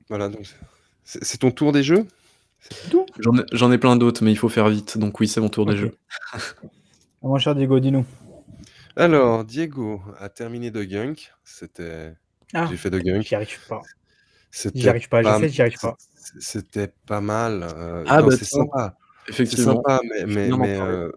Voilà, 0.10 0.30
donc 0.30 0.48
c'est 1.04 1.38
ton 1.38 1.52
tour 1.52 1.72
des 1.72 1.84
jeux? 1.84 2.08
C'est 2.62 2.90
tout? 2.90 3.06
J'en 3.52 3.72
ai 3.72 3.78
plein 3.78 3.96
d'autres, 3.96 4.24
mais 4.24 4.32
il 4.32 4.38
faut 4.38 4.50
faire 4.50 4.70
vite, 4.70 4.98
donc 4.98 5.20
oui, 5.20 5.28
c'est 5.28 5.41
mon 5.41 5.50
tour 5.50 5.66
des 5.66 5.78
jeux. 5.78 5.96
Mon 7.22 7.38
cher 7.38 7.54
Diego, 7.54 7.80
dis-nous. 7.80 8.06
Alors, 8.96 9.46
Diego 9.46 10.02
a 10.20 10.30
terminé 10.30 10.72
The 10.72 10.80
Gunk, 10.88 11.32
c'était 11.44 12.16
Ah! 12.54 12.68
j'ai 12.70 12.78
fait 12.78 12.90
The 12.90 12.96
Gunk. 13.04 13.24
J'y 13.28 13.36
arrive 13.36 13.60
pas. 13.68 13.82
J'y 14.73 14.88
C'était 14.88 14.89
arrive 14.89 15.07
pas, 15.09 15.21
pas 15.21 15.23
j'essaie, 15.23 15.49
j'y 15.49 15.61
arrive 15.61 15.80
pas. 15.80 15.99
c'était 16.39 16.89
pas 17.05 17.21
mal, 17.21 17.63
heu, 17.63 18.05
Ah 18.05 18.21
bah 18.21 18.31
c'est 18.31 18.45
sympa, 18.45 18.95
c'est 19.43 19.57
effectivement, 19.57 19.85
sympa, 19.85 19.99
mais 20.27 20.27
heu, 20.80 21.11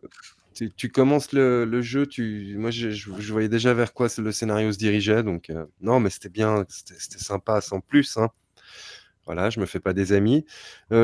tu 0.55 0.75
tu 0.75 0.91
commences 0.91 1.33
le 1.33 1.65
le 1.67 1.83
jeu, 1.83 2.07
tu 2.07 2.57
moi, 2.59 2.71
je 2.73 2.91
je 2.91 3.13
je 3.21 3.33
voyais 3.33 3.49
déjà 3.51 3.75
vers 3.75 3.95
quoi 3.95 4.09
le 4.19 4.33
scénario 4.33 4.73
se 4.73 4.79
dirigeait, 4.79 5.23
donc 5.25 5.51
heu, 5.51 5.69
non, 5.81 6.01
mais 6.01 6.11
c'était 6.11 6.29
bien, 6.31 6.65
c'était 6.69 7.19
sympa 7.19 7.61
sans 7.63 7.81
plus, 7.81 8.17
hein. 8.19 8.31
Voilà, 9.27 9.51
je 9.51 9.61
me 9.61 9.67
fais 9.67 9.81
pas 9.81 9.93
des 9.95 10.13
amis. 10.15 10.47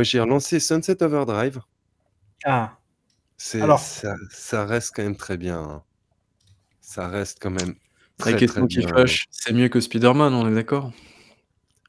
J'ai 0.02 0.20
relancé 0.20 0.60
Sunset 0.60 1.02
Overdrive. 1.05 1.60
Ah! 2.44 2.78
C'est 3.40 3.68
Alors 3.68 3.78
ça 3.78 4.16
ça 4.30 4.66
reste 4.66 4.92
quand 4.94 5.02
même 5.05 5.16
très 5.16 5.36
bien, 5.36 5.60
hein. 5.62 5.84
Ça 6.80 7.09
reste 7.09 7.38
quand 7.40 7.50
même 7.50 7.76
très, 8.18 8.42
très 8.42 8.64
qui 8.68 8.84
bien. 8.84 9.16
c'est 9.30 9.52
mieux 9.52 9.68
que 9.68 9.80
Spider-Man, 9.80 10.34
on 10.34 10.48
est 10.50 10.55
d'accord? 10.55 10.92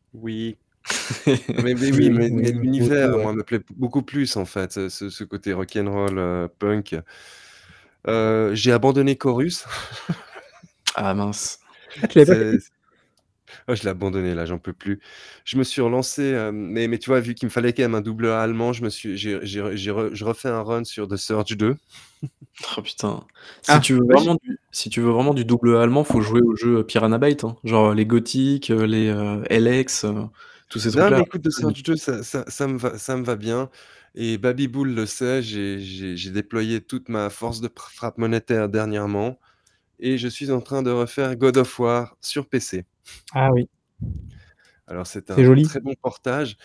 Oui. 0.14 0.57
Mais 1.64 1.73
oui, 1.76 2.10
l'univers, 2.10 3.18
moi, 3.19 3.34
me 3.34 3.44
plaît 3.44 3.61
beaucoup 3.76 4.02
plus, 4.02 4.36
en 4.38 4.45
fait, 4.45 4.90
ce 4.90 5.23
côté 5.23 5.53
rock'n'roll, 5.53 6.18
heu, 6.18 6.49
punk. 6.60 6.95
Heu, 8.07 8.52
j'ai 8.56 8.72
abandonné 8.72 9.18
Chorus. 9.18 9.65
Ah 10.95 11.14
mince. 11.14 11.60
Ah, 12.02 12.07
tu 12.07 12.18
l'avais 12.19 12.36
pas 12.36 12.45
oh, 13.69 13.75
je 13.75 13.83
l'ai 13.83 13.89
abandonné, 13.89 14.35
là, 14.35 14.45
j'en 14.45 14.59
peux 14.59 14.73
plus. 14.73 14.99
Je 15.45 15.57
me 15.57 15.63
suis 15.63 15.81
relancé, 15.81 16.23
hem, 16.31 16.55
mais 16.55 16.87
mais 16.87 16.97
tu 16.99 17.09
vois, 17.09 17.19
vu 17.21 17.35
qu'il 17.35 17.47
me 17.47 17.51
fallait 17.51 17.73
quand 17.73 17.83
même 17.83 17.95
un 17.95 18.01
double 18.01 18.27
A 18.29 18.41
allemand, 18.41 18.73
je 18.73 18.83
me 18.83 18.89
suis 18.89 19.17
j'ai 19.17 19.39
j'ai 19.43 19.77
j'ai 19.77 19.91
re 19.91 20.13
je 20.15 20.25
refais 20.25 20.49
un 20.49 20.61
run 20.63 20.83
sur 20.85 21.07
The 21.07 21.15
Surge 21.17 21.57
2. 21.57 21.77
Oh 22.77 22.81
putain. 22.83 23.21
Si 23.63 23.79
Ah! 23.79 23.81
tu 23.81 23.93
veux 23.93 24.05
Ouais, 24.09 24.17
j 24.17 24.25
vraiment 24.25 24.35
du 24.43 24.59
si 24.71 24.89
tu 24.89 25.01
veux 25.01 25.11
vraiment 25.11 25.33
du 25.33 25.45
double 25.45 25.75
A 25.77 25.81
allemand, 25.83 26.03
faut 26.03 26.21
jouer 26.21 26.41
aux 26.41 26.55
jeux 26.55 26.85
Piranha 26.85 27.17
Bytes, 27.17 27.43
hein, 27.45 27.57
genre 27.63 27.93
les 27.93 28.05
Gothic, 28.05 28.69
heu, 28.71 28.85
les, 28.85 29.07
ELEX, 29.49 30.05
heu, 30.05 30.13
tous 30.69 30.79
ces 30.79 30.91
Non, 30.91 31.11
trucs-là. 31.11 31.17
mais 31.17 31.21
écoute, 31.23 31.43
The 31.43 31.51
Surge 31.51 31.83
2, 31.83 31.95
ça 31.97 32.23
ça 32.23 32.43
ça 32.47 32.67
me 32.67 32.77
va 32.79 32.97
ça 32.97 33.15
me 33.15 33.23
va 33.23 33.35
bien 33.35 33.69
et 34.15 34.37
Babybel 34.39 34.95
le 34.95 35.05
sait, 35.05 35.43
j'ai 35.43 35.79
j'ai 35.79 36.15
j'ai 36.17 36.31
déployé 36.31 36.81
toute 36.81 37.09
ma 37.09 37.29
force 37.29 37.61
de 37.61 37.67
pr 37.67 37.89
frappe 37.91 38.17
monétaire 38.17 38.69
dernièrement 38.69 39.39
et 39.99 40.17
je 40.17 40.27
suis 40.27 40.51
en 40.51 40.61
train 40.61 40.81
de 40.81 40.89
refaire 40.89 41.35
God 41.35 41.57
of 41.57 41.80
War 41.80 42.17
sur 42.21 42.47
PC. 42.47 42.85
Ah 43.34 43.51
oui. 43.51 43.69
Alors 44.88 45.07
c'est 45.07 45.30
un 45.31 45.43
joli. 45.43 45.63
très 45.63 45.80
bon 45.80 45.93
portage. 46.01 46.57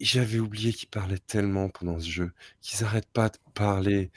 J'avais 0.00 0.38
oublié 0.38 0.72
qu'ils 0.72 0.88
parlaient 0.88 1.18
tellement 1.18 1.68
pendant 1.68 2.00
ce 2.00 2.08
jeu, 2.08 2.32
qu'ils 2.60 2.84
arrêtent 2.84 3.12
pas 3.12 3.28
de 3.28 3.38
parler. 3.54 4.10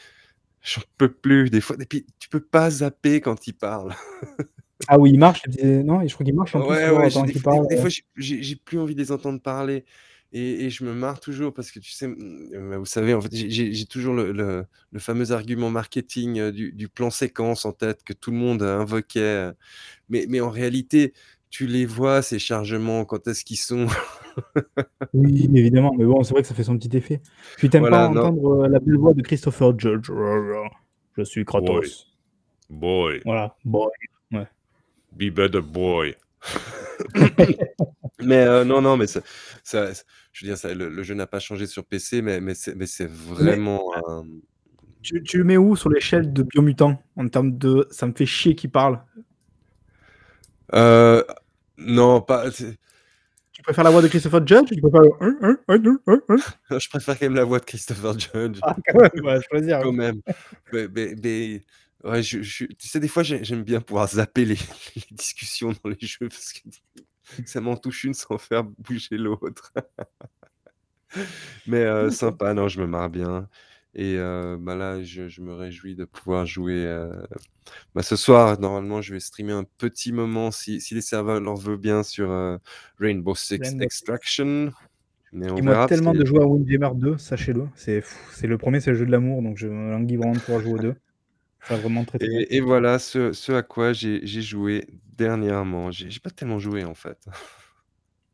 J'en 0.61 0.81
peux 0.97 1.11
plus 1.11 1.49
des 1.49 1.61
fois 1.61 1.75
et 1.79 1.85
puis 1.85 2.05
tu 2.19 2.27
peux 2.27 2.39
pas 2.39 2.69
zapper 2.69 3.21
quand 3.21 3.47
ils 3.47 3.53
parlent. 3.53 3.95
Ah 4.89 4.99
oui, 4.99 5.11
il 5.13 5.19
marche, 5.19 5.41
les 5.47 5.53
petits 5.53 5.83
non 5.85 6.05
je 6.05 6.13
crois 6.13 6.25
qu'il 6.25 6.35
marche 6.35 6.53
en 6.53 6.59
plus 6.59 6.69
Ouais, 6.69 6.89
ouais, 6.89 7.05
des 7.05 7.39
fois 7.39 7.65
des 7.65 7.77
des 7.77 8.03
j'ai 8.17 8.55
plus 8.57 8.77
envie 8.77 8.93
de 8.93 8.99
les 8.99 9.13
entendre 9.13 9.41
parler 9.41 9.85
et 10.35 10.65
et 10.65 10.69
je 10.69 10.83
me 10.83 10.93
marre 10.93 11.19
toujours 11.21 11.53
parce 11.53 11.71
que 11.71 11.79
tu 11.79 11.91
sais, 11.91 12.07
mmh, 12.07 12.75
vous 12.77 12.85
savez, 12.85 13.13
en 13.13 13.21
fait, 13.21 13.33
j'ai 13.33 13.85
toujours 13.85 14.13
le 14.13 14.31
le 14.33 14.65
le 14.91 14.99
fameux 14.99 15.31
argument 15.31 15.69
marketing, 15.69 16.51
du 16.51 16.73
du 16.73 16.89
plan 16.89 17.09
séquence 17.09 17.65
en 17.65 17.71
tête 17.71 18.03
que 18.03 18.13
tout 18.13 18.31
le 18.31 18.37
monde 18.37 18.61
invoquait, 18.61 19.49
heu, 19.49 19.53
mais 20.09 20.25
mais 20.29 20.41
en 20.41 20.49
réalité, 20.49 21.13
tu 21.49 21.67
les 21.67 21.85
vois 21.85 22.21
ces 22.21 22.37
chargements, 22.37 23.05
quand 23.05 23.27
est-ce 23.27 23.45
qu'ils 23.45 23.57
sont? 23.59 23.87
Oui, 25.13 25.49
évidemment, 25.55 25.93
mais 25.97 26.03
bon, 26.03 26.23
c'est 26.23 26.33
vrai 26.33 26.41
que 26.41 26.47
ça 26.49 26.53
fait 26.55 26.63
son 26.65 26.77
petit 26.77 26.95
effet. 26.97 27.21
Puis 27.57 27.69
tu 27.69 27.77
aimes 27.77 27.83
pas 27.83 27.89
Voilà, 27.89 28.09
non 28.09 28.21
entendre, 28.21 28.67
la 28.67 28.79
belle 28.79 28.97
voix 28.97 29.13
de 29.13 29.21
Christopher 29.21 29.77
Judge: 29.79 30.11
«Je 31.17 31.23
suis 31.23 31.45
Boy, 31.45 31.63
Kratos». 31.63 32.07
boy. 32.69 33.21
Voilà, 33.23 33.55
boy, 33.63 33.89
ouais. 34.33 34.47
Be 35.13 35.29
better 35.33 35.61
boy. 35.61 36.15
Mais 38.19 38.45
heu, 38.45 38.63
non, 38.63 38.81
non, 38.81 38.97
mais 38.97 39.07
ça 39.07 39.21
je 40.35 40.45
veux 40.45 40.49
dire 40.49 40.57
ça 40.57 40.73
le 40.73 40.89
le 40.89 41.03
jeu 41.03 41.15
n'a 41.15 41.27
pas 41.27 41.39
changé 41.39 41.65
sur 41.65 41.85
PC, 41.85 42.21
mais 42.21 42.41
mais 42.41 42.53
c'est 42.55 42.75
mais 42.75 42.87
c'est 42.87 43.09
vraiment 43.09 43.81
un 43.95 44.25
tu 45.01 45.23
tu 45.23 45.37
le 45.37 45.45
mets 45.45 45.55
où 45.55 45.77
sur 45.77 45.89
l'échelle 45.89 46.33
de 46.33 46.43
Biomutant? 46.43 47.01
En 47.15 47.29
termes 47.29 47.57
de 47.57 47.87
ça 47.89 48.05
me 48.05 48.11
fait 48.11 48.25
chier 48.25 48.53
qu'il 48.53 48.69
parle? 48.69 49.01
Heu, 50.73 51.23
non, 51.77 52.19
pas 52.21 52.51
c'est 52.51 52.77
Tu 53.53 53.61
préfères 53.61 53.85
la 53.85 53.91
voix 53.91 54.01
de 54.01 54.09
Christopher 54.09 54.45
Judge 54.45 54.71
ou 54.71 54.75
tu 54.75 54.81
préfères 54.81 55.03
le 55.03 55.11
hein, 55.21 55.37
hein, 55.41 55.57
hein, 55.69 55.81
hein, 55.85 55.99
hein, 56.07 56.37
hein? 56.69 56.79
Je 56.79 56.89
préfère 56.89 57.17
quand 57.17 57.25
même 57.27 57.35
la 57.35 57.45
voix 57.45 57.59
de 57.59 57.65
Christopher 57.65 58.19
Judge. 58.19 58.59
Ah 58.61 58.75
quand 58.85 58.99
même, 58.99 59.41
Quand 59.81 59.93
même, 59.93 60.21
mais 60.73 60.87
mais 60.93 61.15
mais 61.23 61.63
ouais, 62.03 62.23
je 62.23 62.41
je 62.41 62.65
tu 62.65 62.89
sais, 62.89 62.99
des 62.99 63.07
fois, 63.07 63.23
j'ai 63.23 63.41
j'aime 63.41 63.63
bien 63.63 63.79
pouvoir 63.79 64.09
zapper 64.09 64.43
les 64.43 64.57
les 64.97 65.03
discussions 65.11 65.73
dans 65.81 65.91
les 65.91 66.05
jeux 66.05 66.27
parce 66.27 66.51
que 66.51 66.59
ça 67.45 67.61
m'en 67.61 67.77
touche 67.77 68.03
une 68.05 68.13
sans 68.13 68.37
faire 68.37 68.63
bouger 68.63 69.17
l'autre. 69.17 69.71
Mais 71.67 71.85
OK. 71.99 72.11
sympa, 72.11 72.53
non, 72.53 72.67
je 72.67 72.81
me 72.81 72.87
marre 72.87 73.09
bien 73.09 73.49
et 73.95 74.15
heu, 74.17 74.57
bah, 74.59 74.75
là, 74.75 75.01
je 75.03 75.29
je 75.29 75.41
me 75.41 75.53
réjouis 75.55 75.95
de 75.95 76.05
pouvoir 76.05 76.45
jouer, 76.45 76.85
heu, 76.85 77.11
bah, 77.95 78.03
ce 78.03 78.15
soir, 78.17 78.59
normalement, 78.59 79.01
je 79.01 79.13
vais 79.13 79.19
streamer 79.21 79.53
un 79.53 79.65
petit 79.79 80.11
moment 80.13 80.51
si 80.51 80.81
si 80.81 80.95
les 80.95 81.01
serveurs 81.01 81.41
le 81.41 81.59
veulent 81.59 81.77
bien 81.77 82.03
sur, 82.03 82.29
Rainbow 82.99 83.35
Six 83.35 83.59
Rainbow 83.59 83.89
Six. 83.89 84.11
Extraction, 84.11 84.71
mais 85.31 85.49
on 85.51 85.61
Il 85.61 85.63
parce 85.63 85.77
tellement 85.85 86.13
de 86.13 86.25
jouer 86.25 86.41
à 86.41 86.45
Windjammer 86.47 86.89
2, 86.95 87.17
sachez-le. 87.17 87.69
C'est 87.75 88.03
c'est 88.33 88.47
le 88.47 88.57
1er, 88.57 88.79
c'est 88.81 88.91
le 88.91 88.97
jeu 88.97 89.05
de 89.05 89.11
l'amour, 89.11 89.41
donc 89.41 89.57
je 89.57 89.67
languis 89.67 90.17
vraiment 90.17 90.35
de 90.35 90.41
pouvoir 90.41 90.61
jouer 90.61 90.73
aux 90.73 90.79
2. 90.79 90.95
Ça 91.67 91.77
vraiment 91.77 92.05
très, 92.05 92.19
très 92.19 92.31
bien. 92.31 92.41
Et 92.41 92.57
et 92.57 92.61
voilà 92.61 92.99
ce 92.99 93.33
ce 93.33 93.51
à 93.51 93.63
quoi 93.63 93.93
j'ai 93.93 94.25
j'ai 94.25 94.41
joué 94.41 94.85
dernièrement. 95.17 95.91
J'ai 95.91 96.09
j'ai 96.09 96.19
pas 96.19 96.29
tellement 96.31 96.59
joué, 96.59 96.83
en 96.85 96.95
fait. 96.95 97.19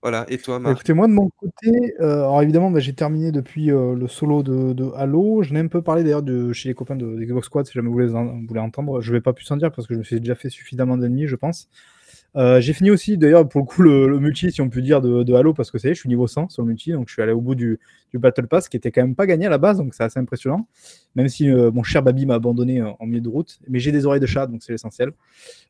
Voilà 0.04 0.26
et 0.30 0.38
toi, 0.40 0.60
Bah, 0.64 0.72
Marc? 0.72 0.74
écoutez, 0.74 0.94
moi, 0.94 1.08
de 1.08 1.14
mon 1.14 1.30
côté, 1.38 1.96
heu, 2.00 2.04
alors 2.04 2.42
évidemment, 2.44 2.70
bah, 2.70 2.80
j'ai 2.80 2.94
terminé 2.94 3.32
depuis, 3.32 3.72
heu, 3.72 3.96
le 3.96 4.08
solo 4.08 4.44
de 4.44 4.74
de 4.74 4.92
Halo. 4.96 5.42
J'en 5.42 5.56
ai 5.56 5.60
un 5.60 5.68
peu 5.68 5.82
parlé 5.82 6.04
d'ailleurs 6.04 6.22
de 6.22 6.54
chez 6.54 6.70
les 6.70 6.76
copains 6.76 6.96
de 6.96 7.06
Xbox 7.20 7.48
Squad, 7.48 7.66
si 7.66 7.74
jamais 7.74 7.90
vous 7.90 8.16
en 8.16 8.26
vous 8.26 8.46
voulez 8.48 8.60
entendre. 8.60 9.02
Je 9.02 9.12
vais 9.12 9.22
pas 9.22 9.34
plus 9.34 9.50
en 9.52 9.58
dire 9.58 9.72
parce 9.72 9.88
que 9.88 9.96
je 9.96 10.00
me 10.00 10.04
suis 10.04 10.20
déjà 10.20 10.36
fait 10.36 10.50
suffisamment 10.50 10.98
d'ennemis, 10.98 11.26
je 11.26 11.36
pense. 11.36 11.68
Heu, 12.38 12.62
j'ai 12.62 12.72
fini 12.72 12.90
aussi 12.92 13.18
d'ailleurs 13.18 13.48
pour 13.50 13.60
le 13.60 13.66
coup 13.66 13.82
le 13.82 14.18
multi 14.20 14.54
si 14.54 14.62
on 14.62 14.70
peut 14.70 14.82
dire 14.82 15.02
de 15.02 15.34
Halo 15.34 15.54
parce 15.54 15.70
que 15.70 15.78
ça 15.78 15.90
y 15.90 15.92
est, 15.92 15.96
je 15.96 16.00
suis 16.00 16.08
niveau 16.08 16.28
100 16.28 16.48
sur 16.48 16.62
le 16.64 16.70
multi, 16.70 16.94
donc 16.94 17.10
je 17.10 17.14
suis 17.14 17.22
allé 17.22 17.34
au 17.34 17.42
bout 17.42 17.56
du 17.56 17.78
du 18.10 18.20
battle 18.20 18.48
pass 18.48 18.70
qui 18.70 18.78
était 18.78 18.92
quand 18.92 19.02
même 19.02 19.16
pas 19.16 19.26
gagné 19.26 19.48
à 19.48 19.50
la 19.50 19.58
base, 19.58 19.78
donc 19.78 19.94
c'est 19.94 20.04
assez 20.04 20.20
impressionnant. 20.20 20.68
Même 21.16 21.28
si, 21.28 21.50
heu, 21.50 21.72
mon 21.72 21.84
cher 21.84 22.04
Baby 22.04 22.26
m'a 22.26 22.36
abandonné, 22.36 22.80
heu, 22.80 22.88
en 23.00 23.06
milieu 23.06 23.20
de 23.22 23.28
route, 23.30 23.60
mais 23.68 23.80
j'ai 23.80 23.92
des 23.92 24.06
oreilles 24.06 24.22
de 24.22 24.26
chat, 24.26 24.48
donc 24.48 24.64
c'est 24.64 24.72
l'essentiel. 24.72 25.12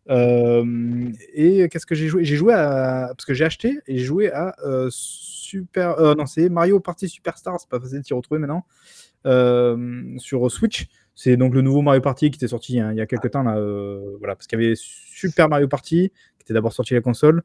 Et 0.10 1.68
qu'est-ce 1.70 1.86
que 1.86 1.96
j'ai 1.96 2.08
joué? 2.08 2.24
J'ai 2.26 2.36
joué 2.36 2.54
à 2.54 3.08
parce 3.16 3.26
que 3.26 3.34
j'ai 3.34 3.46
acheté 3.46 3.80
et 3.88 3.98
j'ai 3.98 4.06
joué 4.06 4.32
à, 4.32 4.56
Super 4.92 6.16
non, 6.16 6.26
c'est 6.28 6.48
Mario 6.50 6.80
Party 6.80 7.10
Superstars, 7.10 7.60
c'est 7.60 7.70
pas 7.70 7.80
facile 7.80 8.02
de 8.02 8.06
s'y 8.06 8.14
retrouver 8.14 8.40
maintenant, 8.40 8.66
sur 10.20 10.52
Switch. 10.52 10.88
C'est 11.14 11.38
donc 11.38 11.54
le 11.54 11.62
nouveau 11.62 11.82
Mario 11.82 12.02
Party 12.02 12.32
qui 12.32 12.38
était 12.38 12.48
sorti 12.48 12.80
a 12.80 12.94
il 12.94 12.98
y 12.98 13.02
a 13.02 13.06
quelque 13.06 13.28
temps 13.28 13.44
là, 13.44 13.60
voilà, 14.20 14.36
parce 14.36 14.48
qu'il 14.48 14.60
y 14.62 14.66
avait 14.66 14.76
Super 14.76 15.50
Mario 15.50 15.68
Party 15.68 16.12
qui 16.42 16.46
était 16.48 16.54
d'abord 16.54 16.74
sorti 16.74 16.94
la 16.94 17.02
console 17.02 17.44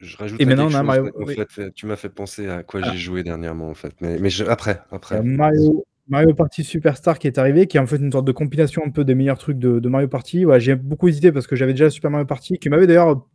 Je 0.00 0.14
et 0.14 0.18
rajouterais 0.18 0.44
maintenant 0.46 0.68
on 0.70 0.74
a 0.74 0.82
Mario 0.82 1.10
en 1.16 1.24
oui. 1.24 1.34
fait, 1.34 1.48
heu, 1.58 1.72
tu 1.74 1.86
m'as 1.86 1.96
fait 1.96 2.08
penser 2.08 2.48
à 2.48 2.62
quoi 2.62 2.80
Ah. 2.82 2.90
j'ai 2.92 2.98
joué 2.98 3.22
dernièrement, 3.22 3.68
en 3.68 3.74
fait, 3.74 3.94
mais 4.00 4.18
mais 4.18 4.30
je 4.30 4.44
après, 4.44 4.80
a 4.90 4.96
après. 4.96 5.22
Mario 5.22 5.84
Mario 6.08 6.32
Party 6.34 6.64
Superstars 6.64 7.18
qui 7.18 7.26
est 7.26 7.36
arrivé, 7.38 7.66
qui 7.66 7.76
est 7.76 7.80
en 7.80 7.86
fait 7.86 7.96
une 7.96 8.10
sorte 8.10 8.24
de 8.24 8.32
compilation 8.32 8.82
un 8.84 8.90
peu 8.90 9.04
des 9.04 9.14
meilleurs 9.14 9.38
trucs 9.38 9.58
de 9.58 9.78
de 9.78 9.88
Mario 9.88 10.08
Party. 10.08 10.46
Ouais, 10.46 10.58
j'ai 10.60 10.74
beaucoup 10.74 11.08
hésité 11.08 11.32
parce 11.32 11.46
que 11.46 11.54
j'avais 11.54 11.72
déjà 11.72 11.90
Super 11.90 12.10
Mario 12.10 12.26
Party 12.26 12.58
qui 12.58 12.70
m'avait 12.70 12.86
d'ailleurs 12.86 13.26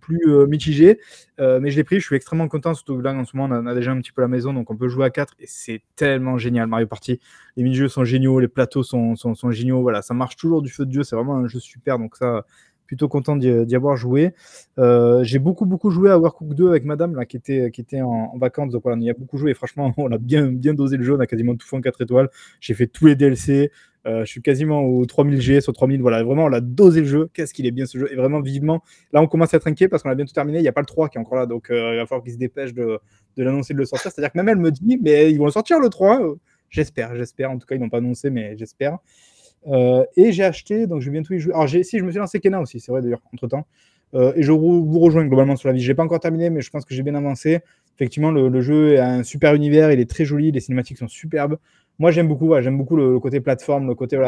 plus 0.00 0.20
euh, 0.28 0.46
mitigé. 0.46 0.98
mais 1.38 1.70
je 1.70 1.76
l'ai 1.76 1.84
pris, 1.84 2.00
je 2.00 2.06
suis 2.06 2.16
extrêmement 2.16 2.48
content, 2.48 2.74
surtout 2.74 2.98
que 2.98 3.02
là 3.02 3.14
en 3.14 3.24
ce 3.24 3.36
moment 3.36 3.54
on 3.54 3.66
a, 3.66 3.74
déjà 3.74 3.92
un 3.92 4.00
petit 4.00 4.12
peu 4.12 4.22
la 4.22 4.28
maison, 4.28 4.52
donc 4.52 4.70
on 4.70 4.76
peut 4.76 4.88
jouer 4.88 5.06
à 5.06 5.10
4 5.10 5.34
et 5.40 5.46
c'est 5.46 5.82
tellement 5.96 6.38
génial 6.38 6.66
Mario 6.66 6.86
Party. 6.86 7.18
Les 7.56 7.62
mini-jeux 7.62 7.88
sont 7.88 8.04
géniaux, 8.04 8.40
les 8.40 8.48
plateaux 8.48 8.82
sont, 8.82 9.16
sont, 9.16 9.34
sont, 9.34 9.50
géniaux, 9.50 9.80
voilà, 9.82 10.02
ça 10.02 10.14
marche 10.14 10.36
toujours 10.36 10.62
du 10.62 10.70
feu 10.70 10.84
de 10.84 10.90
Dieu, 10.90 11.02
c'est 11.02 11.16
vraiment 11.16 11.36
un 11.36 11.48
jeu 11.48 11.60
super, 11.60 11.98
donc 11.98 12.16
ça, 12.16 12.44
plutôt 12.90 13.06
content 13.06 13.36
d'y 13.36 13.76
avoir 13.76 13.96
joué. 13.96 14.32
Euh, 14.80 15.22
j'ai 15.22 15.38
beaucoup, 15.38 15.64
beaucoup 15.64 15.90
joué 15.90 16.10
à 16.10 16.18
Warcook 16.18 16.54
2 16.54 16.70
avec 16.70 16.84
madame, 16.84 17.24
qui 17.24 17.36
était, 17.36 17.70
qui 17.70 17.80
était 17.80 18.02
en, 18.02 18.36
vacances. 18.36 18.72
Donc 18.72 18.82
voilà, 18.82 18.98
on 18.98 19.00
y 19.00 19.08
a 19.08 19.14
beaucoup 19.14 19.38
joué. 19.38 19.52
Et 19.52 19.54
franchement, 19.54 19.94
on 19.96 20.10
a 20.10 20.18
bien, 20.18 20.46
bien 20.46 20.74
dosé 20.74 20.96
le 20.96 21.04
jeu. 21.04 21.14
On 21.14 21.20
a 21.20 21.28
quasiment 21.28 21.54
tout 21.54 21.68
fait 21.68 21.76
en 21.76 21.80
4 21.80 22.00
étoiles. 22.00 22.28
J'ai 22.58 22.74
fait 22.74 22.88
tous 22.88 23.06
les 23.06 23.14
DLC. 23.14 23.70
Euh, 24.06 24.24
je 24.24 24.28
suis 24.28 24.42
quasiment 24.42 24.80
au 24.80 25.06
3000G 25.06 25.60
sur 25.60 25.72
3000. 25.72 26.00
Voilà, 26.00 26.24
vraiment, 26.24 26.46
on 26.46 26.52
a 26.52 26.60
dosé 26.60 27.02
le 27.02 27.06
jeu. 27.06 27.30
Qu'est-ce 27.32 27.54
qu'il 27.54 27.64
est 27.64 27.70
bien 27.70 27.86
ce 27.86 27.96
jeu. 27.96 28.12
Et 28.12 28.16
vraiment, 28.16 28.40
vivement. 28.40 28.82
Là, 29.12 29.22
on 29.22 29.28
commence 29.28 29.54
à 29.54 29.58
être 29.58 29.68
inquiet 29.68 29.86
parce 29.86 30.02
qu'on 30.02 30.10
a 30.10 30.16
bien 30.16 30.24
tout 30.24 30.34
terminé. 30.34 30.58
Il 30.58 30.62
n'y 30.62 30.68
a 30.68 30.72
pas 30.72 30.80
le 30.80 30.86
3 30.86 31.10
qui 31.10 31.18
est 31.18 31.20
encore 31.20 31.38
là. 31.38 31.46
Donc, 31.46 31.70
euh, 31.70 31.92
il 31.92 31.96
va 31.98 32.06
falloir 32.06 32.24
qu'il 32.24 32.32
se 32.32 32.38
dépêche 32.38 32.74
de, 32.74 32.98
de 33.36 33.44
l'annoncer, 33.44 33.72
de 33.72 33.78
le 33.78 33.84
sortir. 33.84 34.10
C'est-à-dire 34.10 34.32
que 34.32 34.38
même 34.38 34.48
elle 34.48 34.58
me 34.58 34.72
dit, 34.72 34.98
mais 35.00 35.30
ils 35.30 35.38
vont 35.38 35.44
le 35.44 35.52
sortir 35.52 35.78
le 35.78 35.90
3. 35.90 36.18
J'espère, 36.70 37.14
j'espère. 37.14 37.52
En 37.52 37.58
tout 37.58 37.68
cas, 37.68 37.76
ils 37.76 37.80
n'ont 37.80 37.88
pas 37.88 37.98
annoncé, 37.98 38.30
mais 38.30 38.56
j'espère. 38.56 38.98
Euh, 39.66 40.04
et 40.16 40.32
j'ai 40.32 40.44
acheté, 40.44 40.86
donc 40.86 41.00
je 41.00 41.06
vais 41.06 41.12
bientôt 41.12 41.34
y 41.34 41.38
jouer. 41.38 41.52
Alors, 41.52 41.68
si, 41.68 41.98
je 41.98 42.04
me 42.04 42.10
suis 42.10 42.18
lancé 42.18 42.40
Kena 42.40 42.60
aussi, 42.60 42.80
c'est 42.80 42.92
vrai 42.92 43.02
d'ailleurs, 43.02 43.22
entre 43.32 43.46
temps. 43.46 43.66
Euh, 44.14 44.32
et 44.34 44.42
je 44.42 44.50
vous 44.52 44.98
rejoins 44.98 45.24
globalement 45.24 45.56
sur 45.56 45.68
la 45.68 45.74
vie. 45.74 45.82
Je 45.82 45.88
n'ai 45.88 45.94
pas 45.94 46.02
encore 46.02 46.20
terminé, 46.20 46.50
mais 46.50 46.60
je 46.60 46.70
pense 46.70 46.84
que 46.84 46.94
j'ai 46.94 47.02
bien 47.02 47.14
avancé. 47.14 47.60
Effectivement, 47.96 48.30
le, 48.30 48.60
jeu 48.60 48.98
a 48.98 49.08
un 49.08 49.22
super 49.22 49.54
univers, 49.54 49.92
il 49.92 50.00
est 50.00 50.08
très 50.08 50.24
joli, 50.24 50.50
les 50.52 50.60
cinématiques 50.60 50.98
sont 50.98 51.08
superbes. 51.08 51.58
Moi, 51.98 52.10
j'aime 52.10 52.28
beaucoup, 52.28 52.58
j'aime 52.60 52.78
beaucoup 52.78 52.96
le, 52.96 53.20
côté 53.20 53.40
plateforme, 53.40 53.86
le 53.86 53.94
côté. 53.94 54.18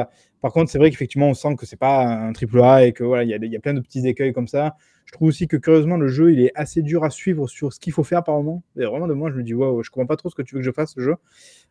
Par 0.42 0.52
contre, 0.52 0.70
c'est 0.70 0.78
vrai 0.78 0.90
qu'effectivement, 0.90 1.30
on 1.30 1.34
sent 1.34 1.56
que 1.56 1.64
c'est 1.64 1.78
pas 1.78 2.04
un 2.04 2.32
triple 2.34 2.60
A 2.60 2.84
et 2.84 2.92
que 2.92 3.02
voilà, 3.02 3.24
il 3.24 3.30
y, 3.30 3.48
y, 3.48 3.56
a 3.56 3.60
plein 3.60 3.72
de 3.72 3.80
petits 3.80 4.06
écueils 4.06 4.34
comme 4.34 4.46
ça. 4.46 4.76
Je 5.04 5.12
trouve 5.12 5.28
aussi 5.28 5.48
que 5.48 5.56
curieusement, 5.56 5.96
le 5.96 6.08
jeu, 6.08 6.32
il 6.32 6.40
est 6.40 6.52
assez 6.54 6.82
dur 6.82 7.04
à 7.04 7.10
suivre 7.10 7.48
sur 7.48 7.72
ce 7.72 7.80
qu'il 7.80 7.92
faut 7.92 8.04
faire 8.04 8.24
par 8.24 8.36
moment. 8.36 8.62
Et 8.76 8.84
vraiment, 8.84 9.06
de 9.06 9.14
moi, 9.14 9.30
je 9.30 9.36
me 9.36 9.42
dis, 9.42 9.54
waouh, 9.54 9.82
je 9.82 9.90
comprends 9.90 10.06
pas 10.06 10.16
trop 10.16 10.30
ce 10.30 10.34
que 10.34 10.42
tu 10.42 10.54
veux 10.54 10.60
que 10.60 10.66
je 10.66 10.70
fasse 10.70 10.94
ce 10.94 11.00
jeu. 11.00 11.16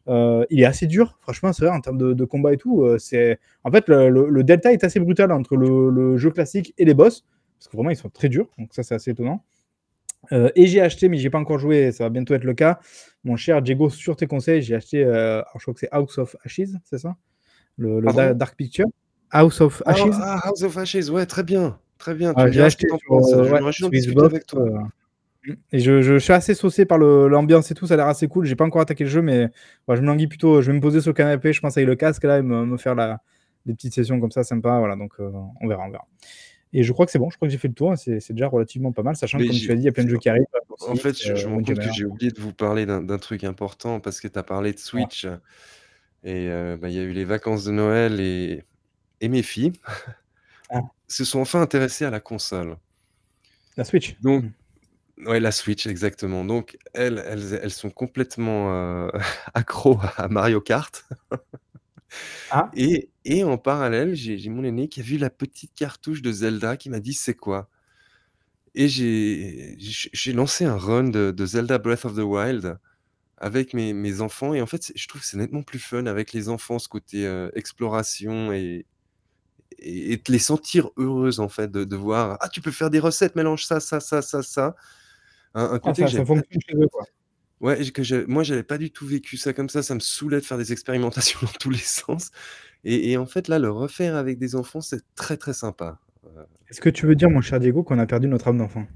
Euh, 0.08 0.46
il 0.50 0.62
est 0.62 0.66
assez 0.66 0.88
dur, 0.88 1.18
franchement, 1.22 1.54
c'est 1.54 1.66
vrai, 1.66 1.76
en 1.76 1.82
termes 1.82 1.98
de, 1.98 2.26
combat 2.26 2.54
et 2.54 2.58
tout. 2.58 2.84
Euh, 2.84 2.98
c'est 2.98 3.40
En 3.64 3.72
fait, 3.72 3.88
le, 3.88 4.44
delta 4.44 4.74
est 4.74 4.84
assez 4.84 5.00
brutal 5.00 5.32
entre 5.32 5.56
le, 5.56 6.18
jeu 6.18 6.32
classique 6.32 6.74
et 6.78 6.86
les 6.86 6.94
boss, 6.94 7.26
parce 7.58 7.68
que 7.68 7.78
vraiment, 7.78 7.90
ils 7.90 7.96
sont 7.96 8.10
très 8.10 8.30
durs, 8.30 8.50
donc 8.58 8.74
ça, 8.74 8.84
c'est 8.84 8.96
assez 8.96 9.12
étonnant. 9.12 9.44
Euh, 10.32 10.50
et 10.56 10.68
j'ai 10.68 10.82
acheté, 10.82 11.10
mais 11.10 11.18
j'ai 11.18 11.32
pas 11.32 11.40
encore 11.40 11.58
joué, 11.58 11.92
ça 11.92 12.04
va 12.04 12.10
bientôt 12.10 12.36
être 12.36 12.44
le 12.44 12.54
cas. 12.54 12.80
Mon 13.24 13.38
cher 13.38 13.62
Diego, 13.62 13.90
sur 13.90 14.16
tes 14.16 14.28
conseils, 14.28 14.62
j'ai 14.62 14.76
acheté, 14.76 15.04
je 15.04 15.62
crois 15.62 15.74
que 15.74 15.80
c'est 15.80 15.90
House 15.92 16.18
of 16.18 16.36
Ashes, 16.44 16.70
c'est 16.84 17.00
ça? 17.00 17.16
Le, 17.78 18.02
Dark 18.36 18.56
Picture? 18.56 18.86
House 19.32 19.62
of 19.62 19.82
ah, 19.86 19.92
Ashes? 19.92 20.16
ah, 20.22 20.40
House 20.44 20.62
of 20.62 20.78
Ashes, 20.78 21.10
ouais, 21.10 21.26
très 21.26 21.44
bien. 21.44 21.80
Très 22.02 22.16
bien. 22.16 22.34
j'ai 22.50 22.64
acheté 22.64 22.88
sur, 22.88 23.44
je 23.44 24.26
avec 24.26 24.48
toi. 24.48 24.90
Et 25.72 25.80
je, 25.80 26.18
suis 26.18 26.34
assez 26.34 26.56
saucé 26.56 26.86
par 26.86 26.98
l'ambiance 26.98 27.70
et 27.70 27.76
tout, 27.76 27.86
ça 27.86 27.94
a 27.94 27.98
l'air 27.98 28.08
assez 28.08 28.28
cool. 28.28 28.46
J'ai 28.46 28.56
pas 28.56 28.66
encore 28.66 28.82
attaqué 28.82 29.04
le 29.04 29.10
jeu, 29.10 29.22
mais 29.22 29.50
je 29.88 30.02
me 30.02 30.08
languis 30.08 30.26
plutôt. 30.26 30.64
Je 30.64 30.72
vais 30.72 30.76
me 30.76 30.82
poser 30.82 31.00
sur 31.00 31.12
le 31.12 31.14
canapé, 31.14 31.54
je 31.54 31.62
pense 31.62 31.78
avec 31.78 31.88
le 31.88 31.96
casque 31.96 32.24
là, 32.24 32.40
et 32.40 32.42
me, 32.42 32.76
faire 32.78 32.96
la, 32.96 33.22
des 33.68 33.76
petites 33.76 33.94
sessions 33.94 34.20
comme 34.20 34.32
ça, 34.32 34.44
sympa. 34.44 34.80
Voilà, 34.80 34.96
donc 34.96 35.14
euh, 35.20 35.30
on 35.62 35.68
verra, 35.68 35.84
on 35.86 35.92
verra. 35.92 36.08
Et 36.74 36.82
je 36.82 36.92
crois 36.92 37.06
que 37.06 37.12
c'est 37.12 37.20
bon, 37.20 37.30
je 37.30 37.36
crois 37.36 37.48
que 37.48 37.52
j'ai 37.52 37.60
fait 37.60 37.68
le 37.68 37.76
tour, 37.76 37.94
c'est 37.96 38.32
déjà 38.32 38.48
relativement 38.48 38.94
pas 38.94 39.04
mal, 39.04 39.16
sachant 39.16 39.38
que 39.38 39.46
comme 39.46 39.56
tu 39.56 39.72
as 39.72 39.76
dit, 39.76 39.82
il 39.82 39.86
y 39.86 39.90
a 39.90 39.92
plein 39.92 40.06
de 40.06 40.10
jeux 40.10 40.18
qui 40.18 40.30
arrivent. 40.30 40.46
En 40.88 40.96
fait, 40.96 41.16
je, 41.22 41.48
me 41.48 41.54
rends 41.54 41.62
compte 41.62 41.78
que 41.78 41.94
j'ai 41.94 42.06
oublié 42.06 42.32
de 42.32 42.40
vous 42.40 42.54
parler 42.54 42.88
d'un 42.88 43.18
truc 43.20 43.44
important 43.44 44.00
parce 44.00 44.20
que 44.20 44.28
tu 44.28 44.40
as 44.40 44.44
parlé 44.44 44.74
de 44.74 44.80
Switch 44.80 45.28
et 46.24 46.50
euh, 46.50 46.78
bah, 46.78 46.90
il 46.90 46.96
y 46.96 47.00
a 47.00 47.04
eu 47.04 47.12
les 47.12 47.26
vacances 47.26 47.66
de 47.66 47.72
Noël 47.72 48.20
et, 48.20 48.64
et 49.20 49.28
mes 49.28 49.44
filles 49.44 49.74
ah. 49.86 50.21
Se 51.12 51.26
sont 51.26 51.40
enfin 51.42 51.62
intéressées 51.62 52.06
à 52.06 52.10
la 52.12 52.20
console. 52.20 52.78
La 53.78 53.84
Switch. 53.84 54.18
Donc, 54.22 54.44
mmh. 54.44 54.52
Ouais, 55.28 55.40
la 55.40 55.52
Switch, 55.52 55.88
exactement. 55.88 56.46
Donc 56.46 56.78
elles 56.94 57.24
elles 57.28 57.60
elles 57.62 57.72
sont 57.72 57.92
complètement, 57.92 58.74
heu, 59.08 59.12
accros 59.54 60.00
à 60.18 60.28
Mario 60.30 60.62
Kart 60.62 61.06
Ah. 62.50 62.72
et 62.74 63.10
et 63.26 63.44
en 63.44 63.58
parallèle, 63.58 64.16
j'ai 64.16 64.50
mon 64.50 64.64
aîné 64.64 64.88
qui 64.90 65.00
a 65.02 65.04
vu 65.04 65.18
la 65.18 65.30
petite 65.30 65.74
cartouche 65.76 66.22
de 66.22 66.32
Zelda 66.32 66.76
qui 66.78 66.90
m'a 66.90 67.00
dit: 67.00 67.14
«C'est 67.14 67.36
quoi?» 67.36 67.70
et 68.74 68.88
j'ai 68.88 70.34
lancé 70.34 70.66
un 70.66 70.78
run 70.78 71.06
de 71.10 71.32
de 71.32 71.46
Zelda 71.46 71.78
Breath 71.78 72.06
of 72.06 72.16
the 72.16 72.20
Wild 72.20 72.78
avec 73.38 73.74
mes 73.76 73.94
mes 73.94 74.22
enfants 74.22 74.54
et 74.56 74.62
en 74.62 74.68
fait, 74.68 74.92
je 74.96 75.08
trouve 75.08 75.22
que 75.22 75.28
c'est 75.28 75.38
nettement 75.38 75.64
plus 75.64 75.80
fun 75.80 76.06
avec 76.08 76.34
les 76.34 76.50
enfants, 76.50 76.80
ce 76.80 76.90
côté, 76.90 77.26
heu, 77.28 77.52
exploration 77.56 78.54
et 78.54 78.88
et 79.82 80.14
et 80.14 80.22
les 80.28 80.40
sentir 80.40 80.90
heureuses, 80.98 81.40
en 81.40 81.50
fait, 81.50 81.72
de 81.72 81.84
de 81.84 81.96
voir: 81.96 82.38
«Ah, 82.42 82.50
tu 82.50 82.62
peux 82.62 82.72
faire 82.72 82.90
des 82.90 83.00
recettes, 83.00 83.36
mélange 83.36 83.66
ça, 83.66 83.80
ça, 83.80 84.00
ça, 84.00 84.22
ça, 84.22 84.44
ça». 84.44 84.76
Un 85.54 85.80
ah, 85.84 85.94
ça, 85.94 86.26
fonctionne 86.26 86.62
chez 86.68 86.76
eux, 86.76 86.88
quoi. 86.88 87.04
Ouais, 87.60 87.92
que 87.92 88.04
je 88.04 88.26
moi, 88.26 88.44
j'avais 88.44 88.64
pas 88.64 88.78
du 88.78 88.92
tout 88.92 89.06
vécu 89.06 89.38
ça 89.38 89.54
comme 89.54 89.70
ça. 89.70 89.84
Ça 89.84 89.94
me 89.94 90.00
saoulait 90.00 90.40
de 90.40 90.46
faire 90.46 90.58
des 90.58 90.72
expérimentations 90.72 91.40
dans 91.44 91.52
tous 91.60 91.70
les 91.70 91.78
sens 91.78 92.32
et 92.84 93.12
et 93.12 93.18
en 93.18 93.26
fait, 93.26 93.48
là, 93.48 93.60
le 93.60 93.70
refaire 93.70 94.16
avec 94.16 94.40
des 94.40 94.56
enfants, 94.56 94.82
c'est 94.82 95.02
très, 95.16 95.38
très 95.38 95.54
sympa. 95.54 96.00
Euh 96.26 96.44
Est-ce 96.70 96.82
que 96.82 96.90
tu 96.90 97.06
veux 97.06 97.16
dire, 97.16 97.30
mon 97.30 97.42
cher 97.42 97.60
Diego, 97.60 97.84
qu'on 97.84 98.00
a 98.00 98.06
perdu 98.06 98.28
notre 98.28 98.48
âme 98.48 98.58
d'enfant? 98.58 98.88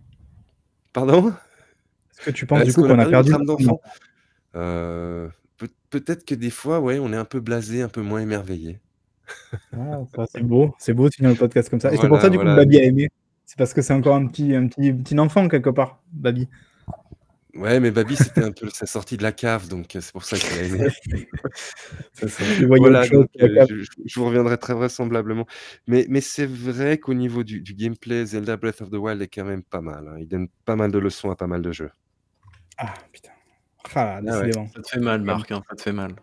Pardon? 0.94 1.30
Est-ce 1.30 2.26
que 2.26 2.32
tu 2.32 2.46
penses, 2.46 2.64
du 2.64 2.74
coup, 2.74 2.82
qu'on 2.82 2.98
a 2.98 3.06
perdu 3.06 3.32
notre 3.32 3.42
âme 3.42 3.46
d'enfant? 3.46 3.82
Euh, 4.56 5.28
peut 5.58 5.70
peut-être 5.90 6.26
que 6.26 6.34
des 6.34 6.50
fois, 6.50 6.80
ouais, 6.80 6.98
on 7.00 7.12
est 7.12 7.18
un 7.18 7.26
peu 7.26 7.42
blasé, 7.42 7.82
un 7.82 7.90
peu 7.90 8.02
moins 8.02 8.22
émerveillé. 8.22 8.80
Ah, 9.74 10.00
c'est 10.32 10.44
beau, 10.44 10.74
c'est 10.78 10.94
beau 10.94 11.10
de 11.10 11.14
finir 11.14 11.32
le 11.32 11.36
podcast 11.36 11.70
comme 11.70 11.80
ça 11.80 11.94
et 11.94 11.98
c'est 11.98 12.08
pour 12.08 12.22
ça, 12.22 12.30
du 12.30 12.38
coup, 12.38 12.44
que 12.44 12.56
Babi 12.56 12.78
a 12.78 12.84
aimé? 12.84 13.10
C'est 13.46 13.58
parce 13.58 13.74
que 13.74 13.82
c'est 13.82 13.94
encore 13.94 14.16
un 14.16 14.28
petit 14.28 14.56
un 14.56 14.68
petit 14.68 14.92
petit 14.92 15.18
enfant 15.20 15.48
quelque 15.48 15.70
part, 15.70 16.02
Babi. 16.12 16.50
Ouais, 17.56 17.80
mais 17.80 17.90
Babi, 17.90 18.18
c'était 18.18 18.44
un 18.44 18.52
peu 18.52 18.70
sa 18.70 18.86
sortie 18.86 19.16
de 19.16 19.24
la 19.24 19.32
cave, 19.32 19.70
donc 19.70 19.86
c'est 19.90 20.12
pour 20.12 20.26
ça 20.26 20.38
qu'il 20.38 20.60
a 20.60 20.64
aimé. 20.64 20.88
Voilà, 22.68 23.08
donc 23.08 23.30
je 23.38 24.20
vous 24.20 24.26
reviendrai 24.26 24.58
très 24.58 24.74
vraisemblablement. 24.74 25.46
Mais 25.88 26.06
mais 26.10 26.22
c'est 26.22 26.46
vrai 26.48 26.98
qu'au 26.98 27.14
niveau 27.14 27.44
du 27.44 27.62
du 27.62 27.74
gameplay, 27.74 28.26
Zelda 28.26 28.58
Breath 28.58 28.82
of 28.82 28.90
the 28.90 28.96
Wild 28.96 29.22
est 29.22 29.28
quand 29.28 29.46
même 29.46 29.64
pas 29.64 29.82
mal, 29.82 30.08
hein. 30.08 30.18
Il 30.20 30.28
donne 30.28 30.50
pas 30.66 30.76
mal 30.76 30.92
de 30.92 31.00
leçons 31.00 31.32
à 31.32 31.36
pas 31.36 31.48
mal 31.48 31.62
de 31.62 31.72
jeux. 31.72 31.92
Ah 32.78 32.94
putain. 33.14 33.32
Ah, 33.94 34.20
ah 34.28 34.32
Ça 34.74 34.82
te 34.82 34.90
fait 34.90 35.00
mal, 35.00 35.22
Marc, 35.22 35.52
hein, 35.52 35.62
ça 35.70 35.76
te 35.76 35.82
fait 35.82 35.94
mal. 35.94 36.16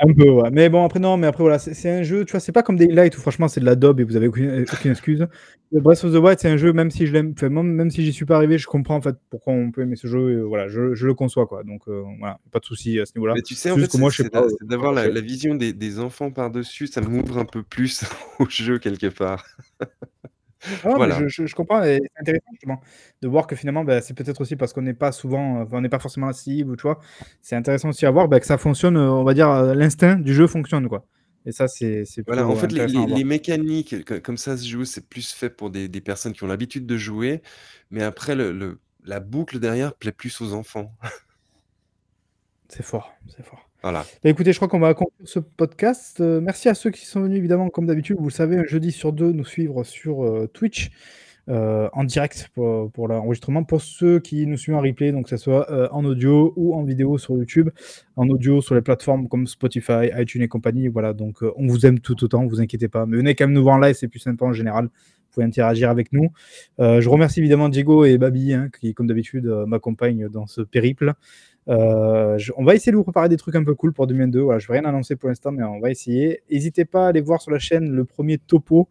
Un 0.00 0.12
peu, 0.12 0.28
ouais. 0.28 0.50
Mais 0.50 0.68
bon, 0.68 0.84
après, 0.84 0.98
non, 0.98 1.16
mais 1.16 1.26
après, 1.26 1.42
voilà, 1.42 1.58
c'est 1.58 1.90
un 1.90 2.02
jeu, 2.02 2.24
tu 2.24 2.32
vois, 2.32 2.40
c'est 2.40 2.52
pas 2.52 2.62
comme 2.62 2.76
Daylight 2.76 3.16
où 3.16 3.20
franchement 3.20 3.48
c'est 3.48 3.60
de 3.60 3.64
la 3.64 3.76
daube 3.76 4.00
et 4.00 4.04
vous 4.04 4.16
avez 4.16 4.28
aucune, 4.28 4.64
aucune 4.70 4.90
excuse. 4.90 5.26
Breath 5.72 6.04
of 6.04 6.12
the 6.12 6.16
Wild, 6.16 6.38
c'est 6.38 6.50
un 6.50 6.56
jeu, 6.56 6.72
même 6.72 6.90
si 6.90 7.06
je 7.06 7.12
l'aime, 7.12 7.34
même, 7.42 7.62
même 7.62 7.90
si 7.90 8.04
j'y 8.04 8.12
suis 8.12 8.26
pas 8.26 8.36
arrivé, 8.36 8.58
je 8.58 8.66
comprends 8.66 8.96
en 8.96 9.00
fait 9.00 9.16
pourquoi 9.30 9.54
on 9.54 9.70
peut 9.70 9.82
aimer 9.82 9.96
ce 9.96 10.06
jeu, 10.06 10.32
et, 10.32 10.42
voilà, 10.42 10.68
je, 10.68 10.94
je, 10.94 11.06
le 11.06 11.14
conçois, 11.14 11.46
quoi. 11.46 11.64
Donc, 11.64 11.82
euh, 11.88 12.02
voilà, 12.18 12.38
pas 12.52 12.58
de 12.58 12.64
souci 12.64 13.00
à 13.00 13.06
ce 13.06 13.12
niveau-là. 13.16 13.34
Mais 13.34 13.42
tu 13.42 13.54
sais, 13.54 13.70
en 13.70 13.76
fait, 13.76 13.90
c'est 13.90 14.66
d'avoir 14.66 14.92
la, 14.92 15.08
la, 15.08 15.20
vision 15.20 15.54
des, 15.54 15.72
des 15.72 15.98
enfants 15.98 16.30
par-dessus, 16.30 16.86
ça 16.86 17.00
m'ouvre 17.00 17.38
un 17.38 17.46
peu 17.46 17.62
plus 17.62 18.04
au 18.38 18.48
jeu 18.48 18.78
quelque 18.78 19.08
part. 19.08 19.44
Ah 20.84 21.26
je, 21.26 21.54
comprends 21.54 21.82
et 21.82 22.00
c'est 22.02 22.20
intéressant 22.20 22.46
justement 22.52 22.80
de 23.22 23.28
voir 23.28 23.46
que 23.46 23.56
finalement, 23.56 23.84
bah, 23.84 24.00
c'est 24.00 24.14
peut-être 24.14 24.40
aussi 24.40 24.56
parce 24.56 24.72
qu'on 24.72 24.82
n'est 24.82 24.94
pas 24.94 25.12
souvent, 25.12 25.66
on 25.70 25.80
n'est 25.80 25.88
pas 25.88 25.98
forcément 25.98 26.26
la 26.26 26.32
cible, 26.32 26.76
tu 26.76 26.82
vois. 26.82 27.00
C'est 27.42 27.56
intéressant 27.56 27.90
aussi 27.90 28.06
à 28.06 28.10
voir 28.10 28.28
bah, 28.28 28.40
que 28.40 28.46
ça 28.46 28.58
fonctionne, 28.58 28.96
on 28.96 29.24
va 29.24 29.34
dire, 29.34 29.48
l'instinct 29.74 30.16
du 30.16 30.34
jeu 30.34 30.46
fonctionne, 30.46 30.88
quoi. 30.88 31.06
Et 31.46 31.52
ça, 31.52 31.68
c'est 31.68 32.04
Voilà, 32.26 32.46
en 32.46 32.56
fait, 32.56 32.72
les, 32.72 33.24
mécaniques, 33.24 34.04
comme 34.22 34.36
ça 34.36 34.56
se 34.56 34.66
joue, 34.66 34.84
c'est 34.84 35.08
plus 35.08 35.32
fait 35.32 35.50
pour 35.50 35.70
des, 35.70 35.88
personnes 36.00 36.32
qui 36.32 36.42
ont 36.42 36.48
l'habitude 36.48 36.86
de 36.86 36.96
jouer, 36.96 37.42
mais 37.90 38.02
après, 38.02 38.34
le, 38.34 38.80
la 39.04 39.20
boucle 39.20 39.60
derrière 39.60 39.94
plaît 39.94 40.12
plus 40.12 40.40
aux 40.40 40.52
enfants. 40.52 40.92
C'est 42.68 42.82
fort, 42.82 43.14
c'est 43.28 43.44
fort. 43.44 43.65
Voilà. 43.86 44.04
Bah, 44.24 44.30
écoutez, 44.30 44.52
je 44.52 44.58
crois 44.58 44.66
qu'on 44.66 44.80
va 44.80 44.94
conclure 44.94 45.28
ce 45.28 45.38
podcast. 45.38 46.20
Euh, 46.20 46.40
merci 46.40 46.68
à 46.68 46.74
ceux 46.74 46.90
qui 46.90 47.06
sont 47.06 47.20
venus, 47.20 47.38
évidemment, 47.38 47.68
comme 47.68 47.86
d'habitude. 47.86 48.16
Vous 48.18 48.26
le 48.26 48.32
savez, 48.32 48.56
un 48.56 48.64
jeudi 48.64 48.90
sur 48.90 49.12
deux, 49.12 49.30
nous 49.30 49.44
suivre 49.44 49.84
sur 49.84 50.24
euh, 50.24 50.50
Twitch 50.52 50.90
euh, 51.48 51.88
en 51.92 52.02
direct 52.02 52.50
pour, 52.52 53.06
l'enregistrement. 53.06 53.62
Pour 53.62 53.80
ceux 53.80 54.18
qui 54.18 54.44
nous 54.48 54.56
suivent 54.56 54.74
en 54.74 54.80
replay, 54.80 55.12
donc 55.12 55.26
que 55.26 55.30
ce 55.30 55.36
soit 55.36 55.94
en 55.94 56.04
audio 56.04 56.52
ou 56.56 56.74
en 56.74 56.82
vidéo 56.82 57.16
sur 57.16 57.36
YouTube, 57.36 57.70
en 58.16 58.28
audio 58.28 58.60
sur 58.60 58.74
les 58.74 58.82
plateformes 58.82 59.28
comme 59.28 59.46
Spotify, 59.46 60.10
iTunes 60.18 60.42
et 60.42 60.48
compagnie. 60.48 60.88
Voilà, 60.88 61.12
donc 61.12 61.42
on 61.42 61.68
vous 61.68 61.86
aime 61.86 62.00
tout 62.00 62.24
autant, 62.24 62.44
vous 62.44 62.60
inquiétez 62.60 62.88
pas. 62.88 63.06
Mais 63.06 63.16
venez 63.18 63.36
quand 63.36 63.46
même 63.46 63.54
nous 63.54 63.62
voir 63.62 63.76
en 63.76 63.78
live, 63.78 63.94
c'est 63.94 64.08
plus 64.08 64.18
sympa 64.18 64.46
en 64.46 64.52
général. 64.52 64.86
Vous 64.86 65.42
pouvez 65.42 65.46
interagir 65.46 65.90
avec 65.90 66.12
nous. 66.12 66.32
je 66.80 67.08
remercie 67.08 67.38
évidemment 67.38 67.68
Diego 67.68 68.04
et 68.04 68.18
Babi, 68.18 68.52
hein, 68.52 68.68
qui, 68.80 68.94
comme 68.94 69.06
d'habitude, 69.06 69.46
m'accompagnent 69.68 70.28
dans 70.28 70.48
ce 70.48 70.62
périple. 70.62 71.14
Euh, 71.68 72.38
on 72.56 72.64
va 72.64 72.74
essayer 72.74 72.92
de 72.92 72.96
vous 72.96 73.02
préparer 73.02 73.28
des 73.28 73.36
trucs 73.36 73.56
un 73.56 73.64
peu 73.64 73.74
cool 73.74 73.92
pour 73.92 74.06
2022. 74.06 74.40
Voilà, 74.40 74.58
je 74.58 74.68
vais 74.68 74.78
rien 74.78 74.88
annoncer 74.88 75.16
pour 75.16 75.28
l'instant, 75.28 75.52
mais 75.52 75.64
on 75.64 75.80
va 75.80 75.90
essayer. 75.90 76.42
N'hésitez 76.50 76.84
pas 76.84 77.06
à 77.06 77.08
aller 77.08 77.20
voir 77.20 77.40
sur 77.40 77.50
la 77.50 77.58
chaîne 77.58 77.90
le 77.90 78.04
premier 78.04 78.38
topo, 78.38 78.88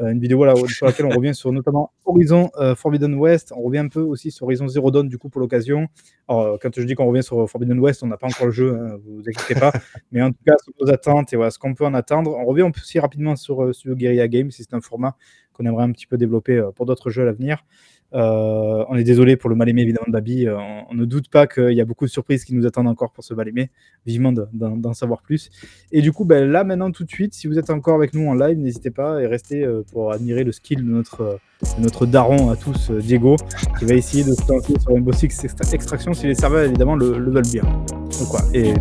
euh, 0.00 0.10
une 0.10 0.20
vidéo 0.20 0.42
sur 0.66 0.86
laquelle 0.86 1.06
on 1.06 1.10
revient 1.16 1.34
sur 1.34 1.52
notamment 1.52 1.92
Horizon 2.06 2.50
euh, 2.56 2.74
Forbidden 2.74 3.14
West. 3.14 3.52
On 3.54 3.62
revient 3.62 3.78
un 3.78 3.88
peu 3.88 4.00
aussi 4.00 4.30
sur 4.30 4.46
Horizon 4.46 4.68
Zero 4.68 4.90
Dawn 4.90 5.08
du 5.08 5.18
coup 5.18 5.28
pour 5.28 5.40
l'occasion. 5.40 5.88
Alors, 6.28 6.58
quand 6.60 6.70
je 6.74 6.82
dis 6.82 6.94
qu'on 6.94 7.06
revient 7.06 7.22
sur 7.22 7.48
Forbidden 7.48 7.78
West, 7.78 8.02
on 8.02 8.06
n'a 8.06 8.16
pas 8.16 8.26
encore 8.26 8.46
le 8.46 8.52
jeu, 8.52 8.74
hein, 8.74 8.98
vous 9.04 9.20
inquiétez 9.20 9.60
pas. 9.60 9.72
mais 10.12 10.22
en 10.22 10.30
tout 10.30 10.42
cas, 10.46 10.54
sur 10.62 10.72
nos 10.80 10.90
attentes 10.90 11.32
et 11.32 11.36
voilà, 11.36 11.50
ce 11.50 11.58
qu'on 11.58 11.74
peut 11.74 11.84
en 11.84 11.94
attendre. 11.94 12.34
On 12.38 12.46
revient 12.46 12.62
aussi 12.62 12.98
rapidement 12.98 13.36
sur, 13.36 13.74
sur 13.74 13.94
Guerrilla 13.94 14.28
Games, 14.28 14.50
si 14.50 14.62
c'est 14.62 14.74
un 14.74 14.80
format 14.80 15.16
qu'on 15.52 15.66
aimerait 15.66 15.84
un 15.84 15.92
petit 15.92 16.06
peu 16.06 16.16
développer 16.16 16.60
pour 16.74 16.86
d'autres 16.86 17.10
jeux 17.10 17.22
à 17.22 17.26
l'avenir. 17.26 17.64
On 18.12 18.96
est 18.96 19.04
désolé 19.04 19.36
pour 19.36 19.50
le 19.50 19.56
mal 19.56 19.68
aimé 19.68 19.82
évidemment 19.82 20.06
de 20.06 20.12
Babi. 20.12 20.46
On, 20.48 20.94
ne 20.94 21.04
doute 21.04 21.28
pas 21.28 21.46
qu'il 21.46 21.72
y 21.72 21.80
a 21.80 21.84
beaucoup 21.84 22.04
de 22.04 22.10
surprises 22.10 22.44
qui 22.44 22.54
nous 22.54 22.66
attendent 22.66 22.86
encore 22.86 23.12
pour 23.12 23.24
ce 23.24 23.34
mal 23.34 23.48
aimé. 23.48 23.70
Vivement 24.06 24.32
d'en 24.32 24.94
savoir 24.94 25.22
plus. 25.22 25.50
Et 25.92 26.02
du 26.02 26.12
coup, 26.12 26.24
ben, 26.24 26.50
là 26.50 26.64
maintenant 26.64 26.90
tout 26.90 27.04
de 27.04 27.10
suite, 27.10 27.34
si 27.34 27.46
vous 27.46 27.58
êtes 27.58 27.70
encore 27.70 27.96
avec 27.96 28.14
nous 28.14 28.28
en 28.28 28.34
live, 28.34 28.58
n'hésitez 28.58 28.90
pas 28.90 29.20
et 29.20 29.26
restez 29.26 29.66
pour 29.92 30.12
admirer 30.12 30.44
le 30.44 30.52
skill 30.52 30.78
de 30.78 30.90
notre, 30.90 31.38
notre 31.78 32.06
daron 32.06 32.50
à 32.50 32.56
tous, 32.56 32.90
Diego, 32.90 33.36
qui 33.78 33.84
va 33.84 33.94
essayer 33.94 34.24
de 34.24 34.32
se 34.32 34.52
lancer 34.52 34.74
sur 34.78 34.92
Rainbow 34.92 35.12
Six 35.12 35.46
Extraction 35.72 36.12
si 36.12 36.26
les 36.26 36.34
serveurs 36.34 36.64
évidemment 36.64 36.96
le, 36.96 37.06
veulent 37.06 37.42
bien. 37.42 37.62
Donc, 37.62 38.28
quoi. 38.28 38.40
Et, 38.52 38.74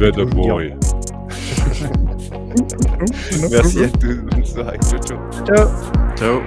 Merci 3.51 3.83
à 3.83 3.89
tous. 3.89 4.21
Bonne 4.31 4.45
soirée. 4.45 4.79
Ciao. 5.45 5.67
Ciao. 6.15 6.41